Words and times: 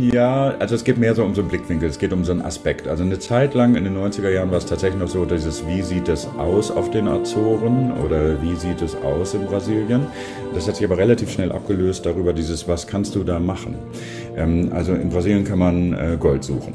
Ja, 0.00 0.54
also 0.58 0.74
es 0.74 0.84
geht 0.84 0.98
mehr 0.98 1.14
so 1.14 1.24
um 1.24 1.34
so 1.34 1.42
einen 1.42 1.50
Blickwinkel, 1.50 1.88
es 1.88 1.98
geht 1.98 2.12
um 2.12 2.24
so 2.24 2.32
einen 2.32 2.42
Aspekt. 2.42 2.88
Also 2.88 3.02
eine 3.02 3.18
Zeit 3.18 3.54
lang 3.54 3.74
in 3.74 3.84
den 3.84 3.96
90er 3.96 4.30
Jahren 4.30 4.50
war 4.50 4.58
es 4.58 4.66
tatsächlich 4.66 5.00
noch 5.00 5.08
so, 5.08 5.24
dieses, 5.24 5.66
wie 5.66 5.82
sieht 5.82 6.08
es 6.08 6.26
aus 6.38 6.70
auf 6.70 6.90
den 6.90 7.08
Azoren 7.08 7.92
oder 8.04 8.40
wie 8.40 8.54
sieht 8.56 8.80
es 8.80 8.96
aus 8.96 9.34
in 9.34 9.44
Brasilien. 9.46 10.06
Das 10.54 10.66
hat 10.66 10.76
sich 10.76 10.84
aber 10.84 10.96
relativ 10.96 11.30
schnell 11.30 11.52
abgelöst 11.52 12.06
darüber, 12.06 12.32
dieses, 12.32 12.66
was 12.68 12.86
kannst 12.86 13.14
du 13.14 13.24
da 13.24 13.38
machen. 13.38 13.74
Ähm, 14.36 14.70
also 14.72 14.94
in 14.94 15.10
Brasilien 15.10 15.44
kann 15.44 15.58
man 15.58 15.92
äh, 15.92 16.16
Gold 16.18 16.44
suchen. 16.44 16.74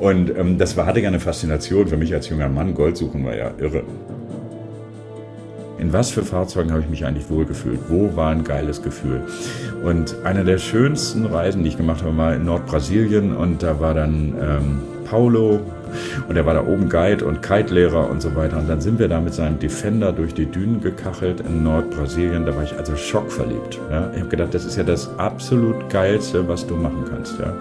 Und 0.00 0.36
ähm, 0.36 0.58
das 0.58 0.76
war, 0.76 0.86
hatte 0.86 1.00
ja 1.00 1.08
eine 1.08 1.20
Faszination 1.20 1.86
für 1.86 1.96
mich 1.96 2.14
als 2.14 2.28
junger 2.28 2.48
Mann. 2.48 2.74
Gold 2.74 2.96
suchen 2.96 3.24
war 3.24 3.36
ja 3.36 3.52
irre 3.58 3.84
in 5.82 5.92
was 5.92 6.12
für 6.12 6.22
Fahrzeugen 6.22 6.70
habe 6.70 6.80
ich 6.80 6.88
mich 6.88 7.04
eigentlich 7.04 7.28
wohlgefühlt? 7.28 7.80
Wo 7.88 8.14
war 8.14 8.30
ein 8.30 8.44
geiles 8.44 8.82
Gefühl? 8.82 9.20
Und 9.82 10.14
eine 10.22 10.44
der 10.44 10.58
schönsten 10.58 11.26
Reisen, 11.26 11.64
die 11.64 11.70
ich 11.70 11.76
gemacht 11.76 12.02
habe, 12.02 12.16
war 12.16 12.34
in 12.34 12.44
Nordbrasilien 12.44 13.34
und 13.34 13.64
da 13.64 13.80
war 13.80 13.92
dann 13.92 14.34
ähm, 14.40 14.80
Paulo 15.04 15.60
und 16.28 16.36
er 16.36 16.46
war 16.46 16.54
da 16.54 16.64
oben 16.64 16.88
Guide 16.88 17.24
und 17.24 17.42
Kite-Lehrer 17.42 18.08
und 18.08 18.22
so 18.22 18.36
weiter. 18.36 18.58
Und 18.58 18.68
dann 18.68 18.80
sind 18.80 19.00
wir 19.00 19.08
da 19.08 19.20
mit 19.20 19.34
seinem 19.34 19.58
Defender 19.58 20.12
durch 20.12 20.34
die 20.34 20.46
Dünen 20.46 20.80
gekachelt 20.80 21.40
in 21.40 21.64
Nordbrasilien. 21.64 22.46
Da 22.46 22.54
war 22.54 22.62
ich 22.62 22.78
also 22.78 22.94
schockverliebt. 22.94 23.80
Ja? 23.90 24.08
Ich 24.14 24.20
habe 24.20 24.30
gedacht, 24.30 24.54
das 24.54 24.64
ist 24.64 24.76
ja 24.76 24.84
das 24.84 25.10
absolut 25.18 25.90
Geilste, 25.90 26.46
was 26.46 26.64
du 26.64 26.76
machen 26.76 27.04
kannst. 27.10 27.40
Ja? 27.40 27.52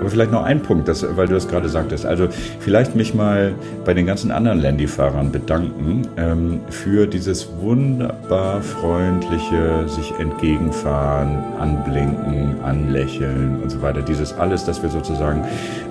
Aber 0.00 0.10
vielleicht 0.10 0.30
noch 0.30 0.44
ein 0.44 0.62
Punkt, 0.62 0.88
das, 0.88 1.04
weil 1.16 1.26
du 1.26 1.34
das 1.34 1.48
gerade 1.48 1.68
sagtest. 1.68 2.06
Also 2.06 2.28
vielleicht 2.60 2.94
mich 2.94 3.14
mal 3.14 3.54
bei 3.84 3.94
den 3.94 4.06
ganzen 4.06 4.30
anderen 4.30 4.60
Landy-Fahrern 4.60 5.32
bedanken 5.32 6.02
ähm, 6.16 6.60
für 6.70 7.06
dieses 7.06 7.48
wunderbar 7.60 8.62
freundliche 8.62 9.88
sich 9.88 10.12
entgegenfahren, 10.18 11.38
anblinken, 11.58 12.60
anlächeln 12.62 13.60
und 13.62 13.70
so 13.70 13.82
weiter. 13.82 14.02
Dieses 14.02 14.32
alles, 14.38 14.64
das 14.64 14.82
wir 14.82 14.90
sozusagen, 14.90 15.44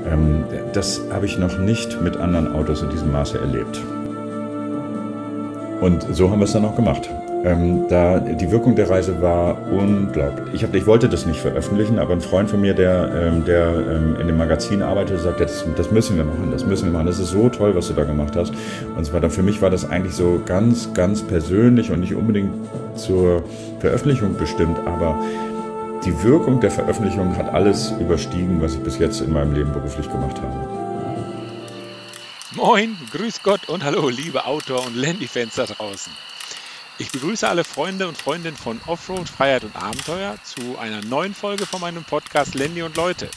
ähm, 0.10 0.44
das 0.74 1.02
habe 1.12 1.26
ich 1.26 1.38
noch 1.38 1.58
nicht 1.58 2.02
mit 2.02 2.18
anderen 2.18 2.54
Autos 2.54 2.82
in 2.82 2.90
diesem 2.90 3.12
Maße 3.12 3.40
erlebt. 3.40 3.82
Und 5.82 6.06
so 6.12 6.32
haben 6.32 6.40
wir 6.40 6.46
es 6.46 6.54
dann 6.54 6.66
auch 6.66 6.76
gemacht. 6.76 7.10
Ähm, 7.44 7.86
da, 7.88 8.20
die 8.20 8.52
Wirkung 8.52 8.76
der 8.76 8.90
Reise 8.90 9.22
war 9.22 9.58
unglaublich. 9.72 10.54
Ich, 10.54 10.64
hab, 10.64 10.74
ich 10.74 10.86
wollte 10.88 11.08
das 11.08 11.26
nicht 11.26 11.40
veröffentlichen, 11.40 12.00
aber 12.00 12.14
ein 12.14 12.22
Freund 12.22 12.50
von 12.50 12.60
mir, 12.60 12.74
der, 12.74 13.12
ähm, 13.14 13.46
der 13.46 13.68
ähm, 13.68 14.18
in 14.20 14.28
dem 14.28 14.38
Magazin 14.38 14.82
arbeitet, 14.82 15.20
sagte, 15.22 15.44
das, 15.44 15.66
das 15.76 15.92
müssen 15.92 16.18
wir 16.18 16.24
machen, 16.24 16.50
das 16.52 16.66
müssen 16.66 16.86
wir 16.86 16.94
machen. 16.94 17.06
Das 17.06 17.20
ist 17.20 17.30
so 17.30 17.50
toll, 17.50 17.76
was 17.76 17.88
du 17.88 17.94
da 17.94 18.04
gemacht 18.04 18.36
hast. 18.36 18.54
Und 18.96 19.06
so 19.06 19.14
weiter. 19.14 19.30
Für 19.30 19.44
mich 19.44 19.62
war 19.62 19.70
das 19.70 19.90
eigentlich 19.90 20.16
so 20.16 20.42
ganz, 20.46 20.94
ganz 20.94 21.22
persönlich 21.22 21.92
und 21.92 22.00
nicht 22.00 22.16
unbedingt 22.16 22.52
zur 22.96 23.44
Veröffentlichung 23.80 24.36
bestimmt, 24.38 24.80
aber 24.86 25.20
die 26.06 26.24
Wirkung 26.24 26.60
der 26.60 26.72
Veröffentlichung 26.72 27.36
hat 27.38 27.54
alles 27.54 27.94
überstiegen, 28.00 28.62
was 28.62 28.76
ich 28.76 28.80
bis 28.82 28.98
jetzt 28.98 29.22
in 29.22 29.34
meinem 29.34 29.54
Leben 29.54 29.72
beruflich 29.72 30.10
gemacht 30.10 30.42
habe. 30.42 30.88
Moin, 32.56 32.98
grüß 33.12 33.44
Gott 33.44 33.70
und 33.70 33.84
hallo, 33.84 34.10
liebe 34.10 34.46
Outdoor- 34.46 34.86
und 34.86 34.96
Landy-Fans 34.96 35.56
da 35.56 35.66
draußen. 35.66 36.12
Ich 37.00 37.12
begrüße 37.12 37.48
alle 37.48 37.64
Freunde 37.64 38.08
und 38.08 38.18
Freundinnen 38.18 38.58
von 38.58 38.82
Offroad, 38.88 39.30
Freiheit 39.30 39.64
und 39.64 39.76
Abenteuer 39.76 40.36
zu 40.44 40.80
einer 40.80 41.04
neuen 41.04 41.36
Folge 41.36 41.68
von 41.68 41.80
meinem 41.80 42.04
Podcast 42.04 42.56
Landy 42.56 42.82
und 42.82 42.98
Leute. 42.98 43.30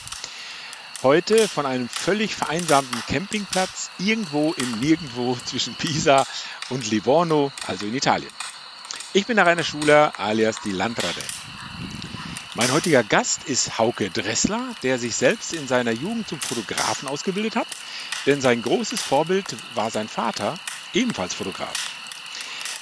Heute 1.03 1.47
von 1.47 1.67
einem 1.67 1.87
völlig 1.91 2.35
vereinsamten 2.35 3.03
Campingplatz 3.07 3.91
irgendwo 3.99 4.55
im 4.55 4.81
Nirgendwo 4.81 5.37
zwischen 5.45 5.75
Pisa 5.75 6.27
und 6.71 6.91
Livorno, 6.91 7.53
also 7.67 7.85
in 7.85 7.95
Italien. 7.95 8.33
Ich 9.13 9.27
bin 9.27 9.37
der 9.37 9.45
Rainer 9.45 9.65
Schuler 9.65 10.15
alias 10.17 10.57
die 10.65 10.73
Landrade. 10.73 11.23
Mein 12.55 12.73
heutiger 12.73 13.03
Gast 13.03 13.45
ist 13.45 13.79
Hauke 13.79 14.09
Dressler, 14.09 14.75
der 14.83 14.99
sich 14.99 15.15
selbst 15.15 15.53
in 15.53 15.69
seiner 15.69 15.93
Jugend 15.93 16.29
zum 16.29 16.41
Fotografen 16.41 17.09
ausgebildet 17.09 17.57
hat, 17.57 17.69
denn 18.25 18.41
sein 18.41 18.63
großes 18.63 19.03
Vorbild 19.03 19.55
war 19.75 19.91
sein 19.91 20.09
Vater, 20.09 20.59
ebenfalls 20.95 21.35
Fotograf. 21.35 22.00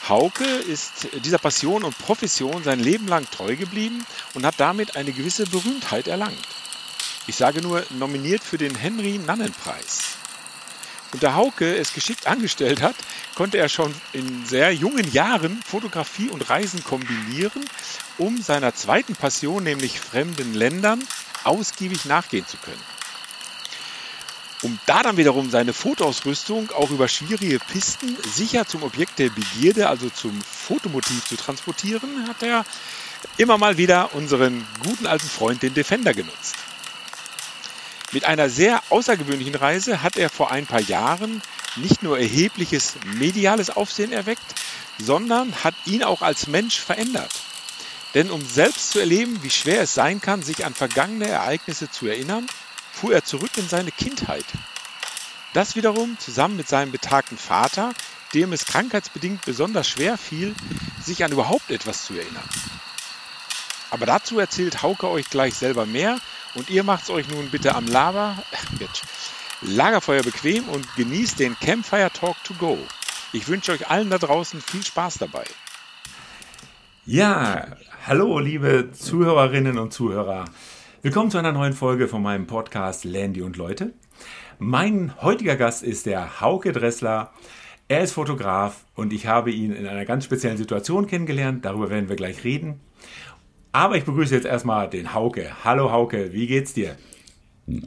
Hauke 0.09 0.45
ist 0.45 1.09
dieser 1.25 1.39
Passion 1.39 1.85
und 1.85 1.99
Profession 1.99 2.65
sein 2.65 2.81
Leben 2.81 3.07
lang 3.09 3.31
treu 3.31 3.57
geblieben 3.57 4.07
und 4.35 4.47
hat 4.47 4.55
damit 4.59 4.97
eine 4.97 5.13
gewisse 5.13 5.45
Berühmtheit 5.45 6.09
erlangt. 6.09 6.49
Ich 7.27 7.37
sage 7.37 7.61
nur 7.61 7.85
nominiert 7.91 8.43
für 8.43 8.57
den 8.57 8.75
Henry 8.75 9.19
Nannen 9.19 9.53
Preis. 9.53 10.17
Und 11.13 11.23
da 11.23 11.35
Hauke 11.35 11.77
es 11.77 11.93
geschickt 11.93 12.27
angestellt 12.27 12.83
hat, 12.83 12.97
konnte 13.35 13.59
er 13.59 13.69
schon 13.69 13.95
in 14.13 14.47
sehr 14.47 14.73
jungen 14.75 15.11
Jahren 15.13 15.63
Fotografie 15.63 16.29
und 16.29 16.49
Reisen 16.51 16.85
kombinieren, 16.85 17.65
um 18.19 18.41
seiner 18.41 18.75
zweiten 18.75 19.15
Passion, 19.15 19.63
nämlich 19.63 20.01
fremden 20.01 20.55
Ländern, 20.55 21.03
ausgiebig 21.45 22.05
nachgehen 22.05 22.47
zu 22.47 22.57
können. 22.59 22.98
Um 24.63 24.79
da 24.87 25.03
dann 25.05 25.17
wiederum 25.17 25.51
seine 25.51 25.73
Fotoausrüstung 25.73 26.71
auch 26.73 26.91
über 26.91 27.07
schwierige 27.07 27.61
Pisten 27.61 28.17
sicher 28.35 28.67
zum 28.67 28.83
Objekt 28.83 29.19
der 29.21 29.31
Begierde, 29.31 29.89
also 29.89 30.11
zum 30.11 30.41
Fotomotiv 30.43 31.25
zu 31.27 31.37
transportieren, 31.37 32.27
hat 32.27 32.43
er 32.43 32.65
immer 33.37 33.57
mal 33.57 33.79
wieder 33.79 34.15
unseren 34.15 34.67
guten 34.83 35.07
alten 35.07 35.29
Freund, 35.29 35.63
den 35.63 35.75
Defender, 35.75 36.13
genutzt. 36.13 36.57
Mit 38.11 38.25
einer 38.25 38.49
sehr 38.49 38.83
außergewöhnlichen 38.89 39.55
Reise 39.55 40.03
hat 40.03 40.17
er 40.17 40.31
vor 40.31 40.51
ein 40.51 40.67
paar 40.67 40.81
Jahren 40.81 41.43
nicht 41.77 42.03
nur 42.03 42.19
erhebliches 42.19 42.95
mediales 43.05 43.71
Aufsehen 43.71 44.13
erweckt, 44.13 44.55
sondern 44.99 45.55
hat 45.63 45.75
ihn 45.85 46.03
auch 46.03 46.23
als 46.23 46.49
Mensch 46.49 46.81
verändert. 46.81 47.33
Denn 48.15 48.31
um 48.31 48.45
selbst 48.45 48.91
zu 48.91 48.99
erleben, 48.99 49.43
wie 49.43 49.51
schwer 49.51 49.83
es 49.83 49.95
sein 49.95 50.21
kann, 50.21 50.43
sich 50.43 50.65
an 50.65 50.75
vergangene 50.75 51.29
Ereignisse 51.29 51.91
zu 51.91 52.07
erinnern, 52.07 52.47
fuhr 52.99 53.15
er 53.15 53.25
zurück 53.25 53.57
in 53.57 53.69
seine 53.69 53.93
Kindheit. 53.93 54.45
Das 55.55 55.77
wiederum 55.77 56.19
zusammen 56.19 56.57
mit 56.57 56.69
seinem 56.69 56.93
betagten 56.93 57.39
Vater, 57.39 57.93
dem 58.35 58.53
es 58.53 58.67
krankheitsbedingt 58.67 59.45
besonders 59.45 59.89
schwer 59.89 60.19
fiel, 60.19 60.55
sich 61.01 61.25
an 61.25 61.33
überhaupt 61.33 61.71
etwas 61.71 62.05
zu 62.05 62.15
erinnern. 62.15 62.49
Aber 63.91 64.05
dazu 64.05 64.39
erzählt 64.39 64.83
Hauke 64.83 65.09
euch 65.09 65.31
gleich 65.31 65.55
selber 65.55 65.87
mehr 65.87 66.19
und 66.55 66.69
ihr 66.71 66.83
macht's 66.83 67.09
euch 67.09 67.29
nun 67.29 67.51
bitte 67.51 67.75
am 67.75 67.87
Lava, 67.87 68.37
Lagerfeuer 69.63 70.23
bequem 70.23 70.69
und 70.69 70.87
genießt 70.97 71.39
den 71.39 71.59
Campfire 71.59 72.11
Talk 72.13 72.37
to 72.45 72.55
go. 72.55 72.79
Ich 73.33 73.49
wünsche 73.49 73.73
euch 73.73 73.89
allen 73.89 74.11
da 74.11 74.19
draußen 74.19 74.61
viel 74.61 74.85
Spaß 74.85 75.19
dabei. 75.19 75.45
Ja, 77.07 77.77
hallo 78.07 78.39
liebe 78.39 78.91
Zuhörerinnen 78.93 79.79
und 79.79 79.93
Zuhörer. 79.93 80.45
Willkommen 81.01 81.31
zu 81.31 81.39
einer 81.39 81.53
neuen 81.53 81.75
Folge 81.75 82.09
von 82.09 82.23
meinem 82.23 82.49
Podcast 82.49 83.05
Landy 83.05 83.41
und 83.43 83.57
Leute. 83.57 83.93
Mein 84.59 85.13
heutiger 85.23 85.55
Gast 85.55 85.85
ist 85.85 86.07
der 86.07 86.41
Hauke 86.41 86.73
Dressler. 86.73 87.31
Er 87.87 88.03
ist 88.03 88.11
Fotograf 88.11 88.85
und 88.97 89.13
ich 89.13 89.29
habe 89.29 89.53
ihn 89.53 89.73
in 89.73 89.87
einer 89.87 90.05
ganz 90.05 90.25
speziellen 90.25 90.57
Situation 90.57 91.07
kennengelernt. 91.07 91.65
Darüber 91.65 91.89
werden 91.89 92.09
wir 92.09 92.17
gleich 92.17 92.43
reden. 92.43 92.81
Aber 93.71 93.97
ich 93.97 94.07
begrüße 94.07 94.35
jetzt 94.35 94.45
erstmal 94.45 94.91
den 94.91 95.15
Hauke. 95.15 95.47
Hallo 95.63 95.93
Hauke, 95.93 96.33
wie 96.33 96.49
geht's 96.49 96.75
dir? 96.75 96.97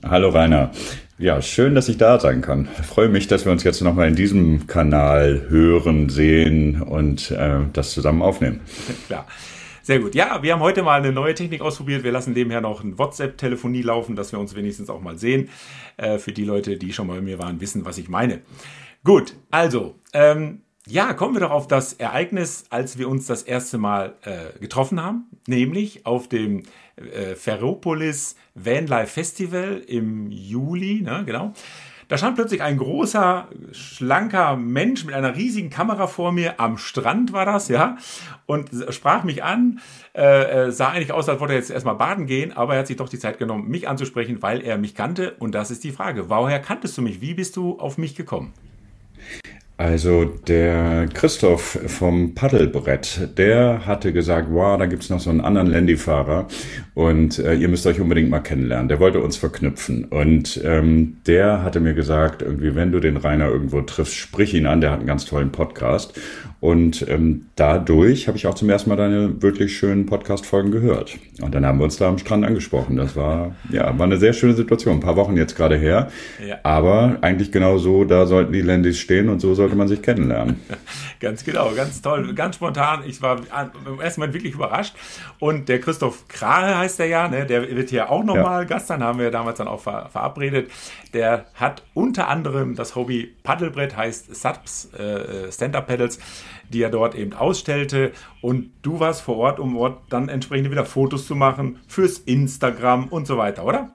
Hallo 0.03 0.29
Rainer. 0.29 0.71
Ja, 1.17 1.41
schön, 1.41 1.75
dass 1.75 1.89
ich 1.89 1.97
da 1.97 2.17
sein 2.17 2.41
kann. 2.41 2.69
Ich 2.79 2.85
freue 2.85 3.09
mich, 3.09 3.27
dass 3.27 3.43
wir 3.43 3.51
uns 3.51 3.65
jetzt 3.65 3.81
nochmal 3.81 4.07
in 4.07 4.15
diesem 4.15 4.67
Kanal 4.67 5.47
hören, 5.49 6.07
sehen 6.07 6.81
und 6.81 7.29
äh, 7.31 7.59
das 7.73 7.91
zusammen 7.91 8.21
aufnehmen. 8.21 8.61
Klar. 9.07 9.27
Sehr 9.83 9.99
gut. 9.99 10.13
Ja, 10.13 10.43
wir 10.43 10.53
haben 10.53 10.59
heute 10.59 10.83
mal 10.83 10.99
eine 10.99 11.11
neue 11.11 11.33
Technik 11.33 11.61
ausprobiert. 11.61 12.03
Wir 12.03 12.11
lassen 12.11 12.33
nebenher 12.33 12.61
noch 12.61 12.83
ein 12.83 12.99
WhatsApp-Telefonie 12.99 13.81
laufen, 13.81 14.15
dass 14.15 14.31
wir 14.31 14.39
uns 14.39 14.55
wenigstens 14.55 14.91
auch 14.91 15.01
mal 15.01 15.17
sehen. 15.17 15.49
Äh, 15.97 16.19
für 16.19 16.31
die 16.31 16.43
Leute, 16.43 16.77
die 16.77 16.93
schon 16.93 17.07
mal 17.07 17.15
bei 17.15 17.21
mir 17.21 17.39
waren, 17.39 17.59
wissen, 17.61 17.83
was 17.83 17.97
ich 17.97 18.07
meine. 18.07 18.41
Gut, 19.03 19.35
also, 19.49 19.95
ähm, 20.13 20.61
ja, 20.87 21.13
kommen 21.13 21.33
wir 21.33 21.41
doch 21.41 21.51
auf 21.51 21.67
das 21.67 21.93
Ereignis, 21.93 22.65
als 22.69 22.99
wir 22.99 23.09
uns 23.09 23.25
das 23.25 23.41
erste 23.41 23.79
Mal 23.79 24.15
äh, 24.21 24.59
getroffen 24.59 25.01
haben, 25.01 25.25
nämlich 25.47 26.05
auf 26.05 26.27
dem 26.27 26.63
äh, 26.95 27.35
Ferropolis 27.35 28.35
Vanlife 28.53 29.07
Festival 29.07 29.81
im 29.87 30.29
Juli, 30.29 31.01
ne, 31.01 31.23
genau. 31.25 31.53
Da 32.11 32.17
stand 32.17 32.35
plötzlich 32.35 32.61
ein 32.61 32.75
großer, 32.75 33.47
schlanker 33.71 34.57
Mensch 34.57 35.05
mit 35.05 35.15
einer 35.15 35.37
riesigen 35.37 35.69
Kamera 35.69 36.07
vor 36.07 36.33
mir. 36.33 36.59
Am 36.59 36.77
Strand 36.77 37.31
war 37.31 37.45
das, 37.45 37.69
ja. 37.69 37.95
Und 38.45 38.69
sprach 38.89 39.23
mich 39.23 39.45
an. 39.45 39.79
Äh, 40.13 40.65
äh, 40.65 40.71
sah 40.73 40.89
eigentlich 40.89 41.13
aus, 41.13 41.29
als 41.29 41.39
wollte 41.39 41.53
er 41.53 41.59
jetzt 41.59 41.71
erstmal 41.71 41.95
baden 41.95 42.25
gehen, 42.25 42.51
aber 42.51 42.73
er 42.73 42.79
hat 42.79 42.87
sich 42.87 42.97
doch 42.97 43.07
die 43.07 43.17
Zeit 43.17 43.39
genommen, 43.39 43.69
mich 43.69 43.87
anzusprechen, 43.87 44.41
weil 44.41 44.59
er 44.59 44.77
mich 44.77 44.93
kannte. 44.93 45.35
Und 45.39 45.55
das 45.55 45.71
ist 45.71 45.85
die 45.85 45.91
Frage. 45.91 46.29
Woher 46.29 46.59
kanntest 46.59 46.97
du 46.97 47.01
mich? 47.01 47.21
Wie 47.21 47.33
bist 47.33 47.55
du 47.55 47.79
auf 47.79 47.97
mich 47.97 48.13
gekommen? 48.13 48.51
Also 49.81 50.25
der 50.25 51.07
Christoph 51.11 51.79
vom 51.87 52.35
Paddelbrett, 52.35 53.29
der 53.35 53.87
hatte 53.87 54.13
gesagt, 54.13 54.49
wow, 54.51 54.77
da 54.77 54.85
gibt's 54.85 55.09
noch 55.09 55.19
so 55.19 55.31
einen 55.31 55.41
anderen 55.41 55.71
Landy-Fahrer 55.71 56.47
und 56.93 57.39
äh, 57.39 57.55
ihr 57.55 57.67
müsst 57.67 57.87
euch 57.87 57.99
unbedingt 57.99 58.29
mal 58.29 58.41
kennenlernen. 58.41 58.89
Der 58.89 58.99
wollte 58.99 59.21
uns 59.21 59.37
verknüpfen 59.37 60.05
und 60.05 60.61
ähm, 60.63 61.17
der 61.25 61.63
hatte 61.63 61.79
mir 61.79 61.95
gesagt, 61.95 62.43
irgendwie, 62.43 62.75
wenn 62.75 62.91
du 62.91 62.99
den 62.99 63.17
Rainer 63.17 63.47
irgendwo 63.47 63.81
triffst, 63.81 64.13
sprich 64.13 64.53
ihn 64.53 64.67
an, 64.67 64.81
der 64.81 64.91
hat 64.91 64.99
einen 64.99 65.07
ganz 65.07 65.25
tollen 65.25 65.51
Podcast. 65.51 66.13
Und 66.61 67.07
ähm, 67.09 67.47
dadurch 67.55 68.27
habe 68.27 68.37
ich 68.37 68.45
auch 68.45 68.53
zum 68.53 68.69
ersten 68.69 68.91
Mal 68.91 68.95
deine 68.95 69.41
wirklich 69.41 69.75
schönen 69.75 70.05
Podcast-Folgen 70.05 70.69
gehört. 70.69 71.17
Und 71.41 71.55
dann 71.55 71.65
haben 71.65 71.79
wir 71.79 71.85
uns 71.85 71.97
da 71.97 72.07
am 72.07 72.19
Strand 72.19 72.45
angesprochen. 72.45 72.97
Das 72.97 73.15
war, 73.15 73.55
ja, 73.71 73.97
war 73.97 74.05
eine 74.05 74.17
sehr 74.17 74.31
schöne 74.33 74.53
Situation. 74.53 74.97
Ein 74.97 74.99
paar 74.99 75.15
Wochen 75.15 75.35
jetzt 75.37 75.55
gerade 75.55 75.75
her. 75.75 76.11
Ja. 76.47 76.59
Aber 76.61 77.17
eigentlich 77.21 77.51
genau 77.51 77.79
so, 77.79 78.03
da 78.03 78.27
sollten 78.27 78.53
die 78.53 78.61
Landys 78.61 78.99
stehen 78.99 79.27
und 79.29 79.39
so 79.39 79.55
sollte 79.55 79.75
man 79.75 79.87
sich 79.87 80.03
kennenlernen. 80.03 80.59
ganz 81.19 81.43
genau, 81.43 81.71
ganz 81.71 81.99
toll, 81.99 82.31
ganz 82.35 82.57
spontan. 82.57 83.05
Ich 83.07 83.23
war 83.23 83.39
im 83.87 83.99
ersten 83.99 84.21
Mal 84.21 84.31
wirklich 84.31 84.53
überrascht. 84.53 84.93
Und 85.39 85.67
der 85.67 85.79
Christoph 85.79 86.27
Krahe 86.27 86.77
heißt 86.77 86.99
der 86.99 87.07
ja, 87.07 87.27
ne? 87.27 87.47
der 87.47 87.75
wird 87.75 87.89
hier 87.89 88.11
auch 88.11 88.23
nochmal 88.23 88.61
ja. 88.61 88.67
Gast 88.67 88.85
sein, 88.85 89.03
haben 89.03 89.17
wir 89.17 89.31
damals 89.31 89.57
dann 89.57 89.67
auch 89.67 89.81
ver 89.81 90.09
verabredet. 90.11 90.69
Der 91.15 91.45
hat 91.55 91.81
unter 91.95 92.27
anderem 92.27 92.75
das 92.75 92.95
Hobby 92.95 93.35
Paddelbrett, 93.41 93.97
heißt 93.97 94.35
SAPS, 94.35 94.93
äh, 94.93 95.51
Stand-Up-Pedals 95.51 96.19
die 96.71 96.81
er 96.81 96.89
dort 96.89 97.15
eben 97.15 97.33
ausstellte. 97.33 98.11
Und 98.41 98.71
du 98.81 98.99
warst 98.99 99.21
vor 99.21 99.37
Ort, 99.37 99.59
um 99.59 99.75
dort 99.75 100.01
dann 100.09 100.29
entsprechend 100.29 100.71
wieder 100.71 100.85
Fotos 100.85 101.27
zu 101.27 101.35
machen 101.35 101.79
fürs 101.87 102.19
Instagram 102.19 103.07
und 103.07 103.27
so 103.27 103.37
weiter, 103.37 103.65
oder? 103.65 103.93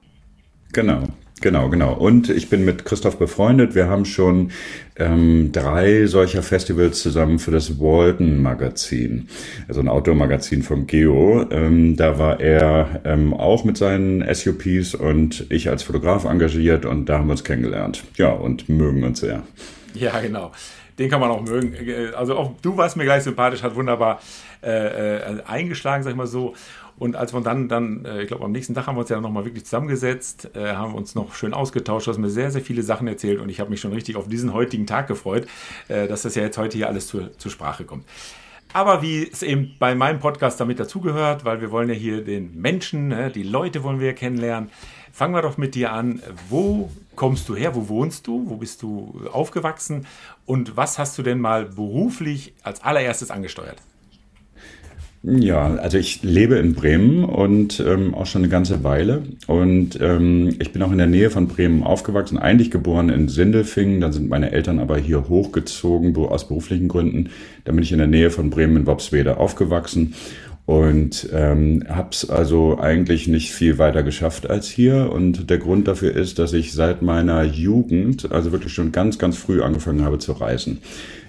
Genau, 0.72 1.02
Genau, 1.42 1.68
genau. 1.68 1.92
Und 1.92 2.30
ich 2.30 2.48
bin 2.48 2.64
mit 2.64 2.86
Christoph 2.86 3.18
befreundet. 3.18 3.74
Wir 3.74 3.88
haben 3.88 4.06
schon 4.06 4.52
ähm, 4.96 5.52
drei 5.52 6.06
solcher 6.06 6.42
Festivals 6.42 7.02
zusammen 7.02 7.38
für 7.38 7.50
das 7.50 7.78
Walden 7.78 8.40
Magazin, 8.40 9.28
also 9.68 9.80
ein 9.80 9.88
Outdoor-Magazin 9.88 10.62
vom 10.62 10.86
Geo. 10.86 11.44
Ähm, 11.50 11.94
da 11.96 12.18
war 12.18 12.40
er 12.40 13.02
ähm, 13.04 13.34
auch 13.34 13.64
mit 13.64 13.76
seinen 13.76 14.24
SUPs 14.34 14.94
und 14.94 15.46
ich 15.50 15.68
als 15.68 15.82
Fotograf 15.82 16.24
engagiert 16.24 16.86
und 16.86 17.06
da 17.06 17.18
haben 17.18 17.26
wir 17.26 17.32
uns 17.32 17.44
kennengelernt. 17.44 18.02
Ja, 18.16 18.30
und 18.30 18.70
mögen 18.70 19.04
uns 19.04 19.20
sehr. 19.20 19.42
Ja, 19.94 20.18
genau 20.20 20.52
den 20.98 21.10
kann 21.10 21.20
man 21.20 21.30
auch 21.30 21.42
mögen. 21.42 21.74
Also 22.14 22.36
auch 22.36 22.52
du 22.62 22.76
warst 22.76 22.96
mir 22.96 23.04
gleich 23.04 23.22
sympathisch, 23.22 23.62
hat 23.62 23.74
wunderbar 23.74 24.20
äh, 24.62 25.16
äh, 25.16 25.42
eingeschlagen, 25.46 26.02
sag 26.02 26.10
ich 26.10 26.16
mal 26.16 26.26
so. 26.26 26.54
Und 26.98 27.14
als 27.14 27.34
wir 27.34 27.40
dann, 27.42 27.68
dann 27.68 28.04
äh, 28.04 28.22
ich 28.22 28.28
glaube, 28.28 28.44
am 28.44 28.52
nächsten 28.52 28.74
Tag 28.74 28.86
haben 28.86 28.96
wir 28.96 29.00
uns 29.00 29.10
ja 29.10 29.20
nochmal 29.20 29.44
wirklich 29.44 29.64
zusammengesetzt, 29.64 30.50
äh, 30.54 30.72
haben 30.72 30.94
uns 30.94 31.14
noch 31.14 31.34
schön 31.34 31.52
ausgetauscht, 31.52 32.08
hast 32.08 32.18
mir 32.18 32.30
sehr, 32.30 32.50
sehr 32.50 32.62
viele 32.62 32.82
Sachen 32.82 33.06
erzählt 33.06 33.38
und 33.40 33.50
ich 33.50 33.60
habe 33.60 33.70
mich 33.70 33.80
schon 33.80 33.92
richtig 33.92 34.16
auf 34.16 34.28
diesen 34.28 34.54
heutigen 34.54 34.86
Tag 34.86 35.06
gefreut, 35.06 35.46
äh, 35.88 36.08
dass 36.08 36.22
das 36.22 36.34
ja 36.34 36.42
jetzt 36.42 36.56
heute 36.56 36.78
hier 36.78 36.88
alles 36.88 37.06
zur, 37.06 37.36
zur 37.38 37.50
Sprache 37.50 37.84
kommt. 37.84 38.06
Aber 38.72 39.02
wie 39.02 39.28
es 39.30 39.42
eben 39.42 39.74
bei 39.78 39.94
meinem 39.94 40.20
Podcast 40.20 40.60
damit 40.60 40.80
dazugehört, 40.80 41.44
weil 41.44 41.60
wir 41.60 41.70
wollen 41.70 41.88
ja 41.88 41.94
hier 41.94 42.24
den 42.24 42.58
Menschen, 42.60 43.08
ne, 43.08 43.30
die 43.30 43.42
Leute 43.42 43.82
wollen 43.82 44.00
wir 44.00 44.12
kennenlernen, 44.14 44.70
fangen 45.16 45.34
wir 45.34 45.40
doch 45.40 45.56
mit 45.56 45.74
dir 45.74 45.94
an. 45.94 46.20
Wo 46.50 46.90
kommst 47.14 47.48
du 47.48 47.56
her? 47.56 47.74
Wo 47.74 47.88
wohnst 47.88 48.26
du? 48.26 48.44
Wo 48.50 48.56
bist 48.56 48.82
du 48.82 49.18
aufgewachsen? 49.32 50.06
Und 50.44 50.76
was 50.76 50.98
hast 50.98 51.16
du 51.16 51.22
denn 51.22 51.40
mal 51.40 51.64
beruflich 51.64 52.52
als 52.62 52.82
allererstes 52.82 53.30
angesteuert? 53.30 53.78
Ja, 55.22 55.74
also 55.76 55.96
ich 55.96 56.22
lebe 56.22 56.56
in 56.56 56.74
Bremen 56.74 57.24
und 57.24 57.80
ähm, 57.80 58.14
auch 58.14 58.26
schon 58.26 58.42
eine 58.42 58.50
ganze 58.50 58.84
Weile. 58.84 59.22
Und 59.46 59.98
ähm, 60.00 60.54
ich 60.60 60.72
bin 60.72 60.82
auch 60.82 60.92
in 60.92 60.98
der 60.98 61.06
Nähe 61.06 61.30
von 61.30 61.48
Bremen 61.48 61.82
aufgewachsen, 61.82 62.38
eigentlich 62.38 62.70
geboren 62.70 63.08
in 63.08 63.28
Sindelfingen. 63.28 64.02
Dann 64.02 64.12
sind 64.12 64.28
meine 64.28 64.52
Eltern 64.52 64.78
aber 64.78 64.98
hier 64.98 65.28
hochgezogen, 65.30 66.14
aus 66.14 66.46
beruflichen 66.46 66.88
Gründen. 66.88 67.30
Dann 67.64 67.74
bin 67.74 67.82
ich 67.82 67.90
in 67.90 67.98
der 67.98 68.06
Nähe 68.06 68.30
von 68.30 68.50
Bremen 68.50 68.76
in 68.76 68.86
Wobswede 68.86 69.38
aufgewachsen 69.38 70.14
und 70.66 71.28
ähm, 71.32 71.84
habe 71.88 72.08
es 72.10 72.28
also 72.28 72.78
eigentlich 72.80 73.28
nicht 73.28 73.52
viel 73.52 73.78
weiter 73.78 74.02
geschafft 74.02 74.50
als 74.50 74.66
hier. 74.68 75.12
Und 75.12 75.48
der 75.48 75.58
Grund 75.58 75.86
dafür 75.86 76.14
ist, 76.14 76.40
dass 76.40 76.52
ich 76.52 76.72
seit 76.72 77.02
meiner 77.02 77.44
Jugend, 77.44 78.32
also 78.32 78.50
wirklich 78.50 78.72
schon 78.72 78.90
ganz, 78.90 79.18
ganz 79.18 79.36
früh 79.36 79.62
angefangen 79.62 80.04
habe 80.04 80.18
zu 80.18 80.32
reisen. 80.32 80.78